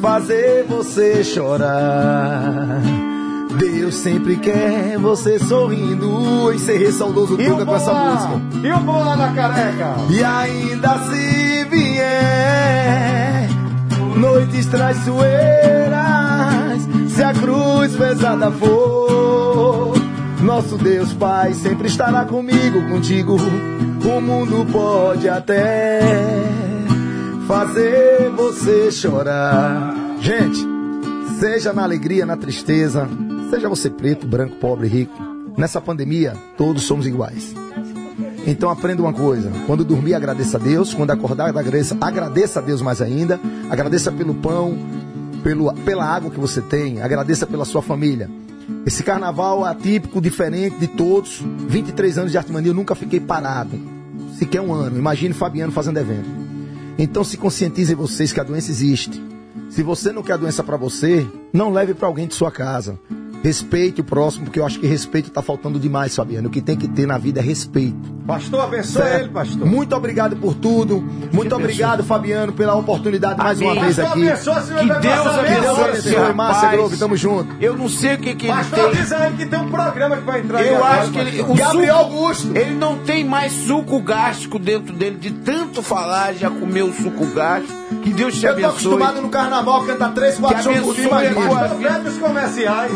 fazer 0.00 0.64
você 0.66 1.22
chorar. 1.22 2.80
Deus 3.58 3.94
sempre 3.94 4.38
quer 4.38 4.96
você 4.96 5.38
sorrindo. 5.38 6.50
Encerrei 6.50 6.90
saudoso 6.90 7.36
Tuga 7.36 7.66
com 7.66 7.76
essa 7.76 7.92
música. 7.92 8.40
E 8.66 8.72
o 8.72 8.80
boa 8.80 9.14
na 9.16 9.34
careca? 9.34 9.94
E 10.08 10.24
ainda 10.24 10.98
se 11.10 11.64
vier 11.64 13.50
noites 14.16 14.64
traiçoeiras, 14.64 15.28
se 17.14 17.22
a 17.22 17.34
cruz 17.34 17.94
pesada 17.96 18.50
for, 18.50 19.47
nosso 20.42 20.76
Deus 20.78 21.12
Pai 21.12 21.52
sempre 21.54 21.88
estará 21.88 22.24
comigo, 22.24 22.88
contigo. 22.88 23.36
O 23.36 24.20
mundo 24.20 24.66
pode 24.70 25.28
até 25.28 26.00
fazer 27.46 28.30
você 28.30 28.90
chorar. 28.90 29.94
Gente, 30.20 30.58
seja 31.38 31.72
na 31.72 31.82
alegria, 31.82 32.24
na 32.24 32.36
tristeza, 32.36 33.08
seja 33.50 33.68
você 33.68 33.90
preto, 33.90 34.26
branco, 34.26 34.56
pobre, 34.56 34.86
rico, 34.88 35.14
nessa 35.56 35.80
pandemia 35.80 36.34
todos 36.56 36.84
somos 36.84 37.06
iguais. 37.06 37.54
Então 38.46 38.70
aprenda 38.70 39.02
uma 39.02 39.12
coisa: 39.12 39.50
quando 39.66 39.84
dormir, 39.84 40.14
agradeça 40.14 40.56
a 40.56 40.60
Deus. 40.60 40.94
Quando 40.94 41.10
acordar, 41.10 41.48
agradeça, 41.48 41.96
agradeça 42.00 42.60
a 42.60 42.62
Deus 42.62 42.80
mais 42.80 43.02
ainda. 43.02 43.38
Agradeça 43.68 44.10
pelo 44.10 44.34
pão, 44.34 44.78
pelo, 45.42 45.72
pela 45.84 46.04
água 46.04 46.30
que 46.30 46.40
você 46.40 46.62
tem. 46.62 47.02
Agradeça 47.02 47.46
pela 47.46 47.64
sua 47.64 47.82
família. 47.82 48.30
Esse 48.88 49.02
carnaval 49.02 49.66
atípico, 49.66 50.18
diferente 50.18 50.78
de 50.78 50.86
todos. 50.86 51.42
23 51.42 52.16
anos 52.16 52.32
de 52.32 52.38
Artimania, 52.38 52.70
eu 52.70 52.74
nunca 52.74 52.94
fiquei 52.94 53.20
parado. 53.20 53.78
Sequer 54.38 54.62
um 54.62 54.72
ano. 54.72 54.96
Imagine 54.96 55.34
Fabiano 55.34 55.70
fazendo 55.70 55.98
evento. 55.98 56.26
Então 56.96 57.22
se 57.22 57.36
conscientizem 57.36 57.94
vocês 57.94 58.32
que 58.32 58.40
a 58.40 58.42
doença 58.42 58.70
existe. 58.70 59.22
Se 59.68 59.82
você 59.82 60.10
não 60.10 60.22
quer 60.22 60.32
a 60.32 60.36
doença 60.38 60.64
para 60.64 60.78
você, 60.78 61.26
não 61.52 61.70
leve 61.70 61.92
para 61.92 62.08
alguém 62.08 62.26
de 62.26 62.32
sua 62.32 62.50
casa. 62.50 62.98
Respeite 63.42 64.00
o 64.00 64.04
próximo, 64.04 64.44
porque 64.46 64.58
eu 64.60 64.66
acho 64.66 64.78
que 64.80 64.86
respeito 64.86 65.30
tá 65.30 65.40
faltando 65.40 65.78
demais, 65.78 66.14
Fabiano. 66.14 66.48
O 66.48 66.50
que 66.50 66.60
tem 66.60 66.76
que 66.76 66.88
ter 66.88 67.06
na 67.06 67.16
vida 67.18 67.40
é 67.40 67.42
respeito. 67.42 67.96
Pastor, 68.26 68.60
abençoe 68.64 69.02
Certo? 69.02 69.20
ele, 69.20 69.28
pastor. 69.30 69.66
Muito 69.66 69.94
obrigado 69.96 70.36
por 70.36 70.54
tudo. 70.54 71.02
Muito 71.32 71.54
obrigado, 71.54 72.04
Fabiano, 72.04 72.52
pela 72.52 72.74
oportunidade 72.74 73.38
mais 73.38 73.58
uma 73.60 73.74
vez 73.74 73.96
Pastor, 73.96 74.12
aqui. 74.12 74.28
abençoe, 74.28 74.62
senhor, 74.62 74.80
que 74.80 74.86
Deus 75.00 75.14
passamento. 75.14 75.38
abençoe, 75.38 75.74
Deus 75.74 75.78
abençoe. 76.18 76.34
Márcia 76.34 76.68
Grove, 76.70 76.96
tamo 76.98 77.16
junto. 77.16 77.54
Eu 77.60 77.76
não 77.76 77.88
sei 77.88 78.14
o 78.14 78.18
que, 78.18 78.34
que 78.34 78.46
ele 78.46 78.54
Pastor, 78.54 78.90
tem. 78.90 79.00
diz 79.00 79.12
a 79.12 79.26
ele 79.28 79.36
que 79.36 79.46
tem 79.46 79.58
um 79.60 79.70
programa 79.70 80.16
que 80.16 80.22
vai 80.24 80.40
entrar 80.40 80.62
Eu 80.62 80.76
agora, 80.76 81.00
acho 81.00 81.10
que 81.12 81.18
ele. 81.18 81.30
pastor. 81.38 81.50
O 81.50 81.54
Gabriel 81.54 81.96
suco- 81.96 82.08
Augusto. 82.14 82.56
Ele 82.56 82.74
não 82.74 82.98
tem 82.98 83.24
mais 83.24 83.52
suco 83.52 84.00
gástrico 84.00 84.58
dentro 84.58 84.92
dele, 84.94 85.16
de 85.16 85.30
tanto 85.30 85.80
falar, 85.82 86.34
já 86.34 86.50
comeu 86.50 86.92
suco 86.92 87.24
gástrico. 87.26 87.78
Que 88.02 88.12
Deus 88.12 88.34
te 88.38 88.44
Eu 88.44 88.52
tô 88.52 88.58
abençoe. 88.58 88.70
acostumado 88.70 89.22
no 89.22 89.28
carnaval 89.30 89.82
a 89.82 89.86
cantar 89.86 90.12
três, 90.12 90.36
quatro 90.38 90.62
shows 90.62 90.80
por 90.80 90.94
dia, 90.94 91.08
Pastor, 91.08 91.78
pede 91.78 92.08
os 92.08 92.18
comerciais. 92.18 92.92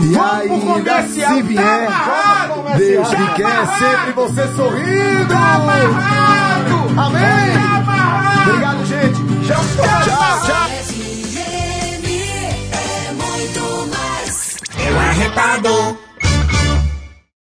Vamos 0.49 0.65
pro 0.65 0.75
ainda 0.75 0.91
comercial. 0.95 1.35
se 1.35 1.43
vier, 1.43 1.63
Tá 1.63 1.87
amarrado, 1.87 2.79
Deus 2.79 3.09
que 3.09 3.27
quer 3.35 3.67
sempre 3.79 4.13
você 4.13 4.49
sorrindo. 4.57 5.29
Tá 5.29 5.55
amarrado. 5.55 7.01
Amém. 7.01 7.53
Tá 7.55 7.77
amarrado. 7.77 8.51
Obrigado, 8.51 8.85
gente. 8.87 9.47
Já 9.47 9.55
Tchau, 9.57 10.41
tchau. 10.47 10.69
FM 10.69 12.07
é 12.73 13.13
muito 13.13 13.63
mais. 13.91 14.57
É 14.79 14.89
arretado. 14.99 15.99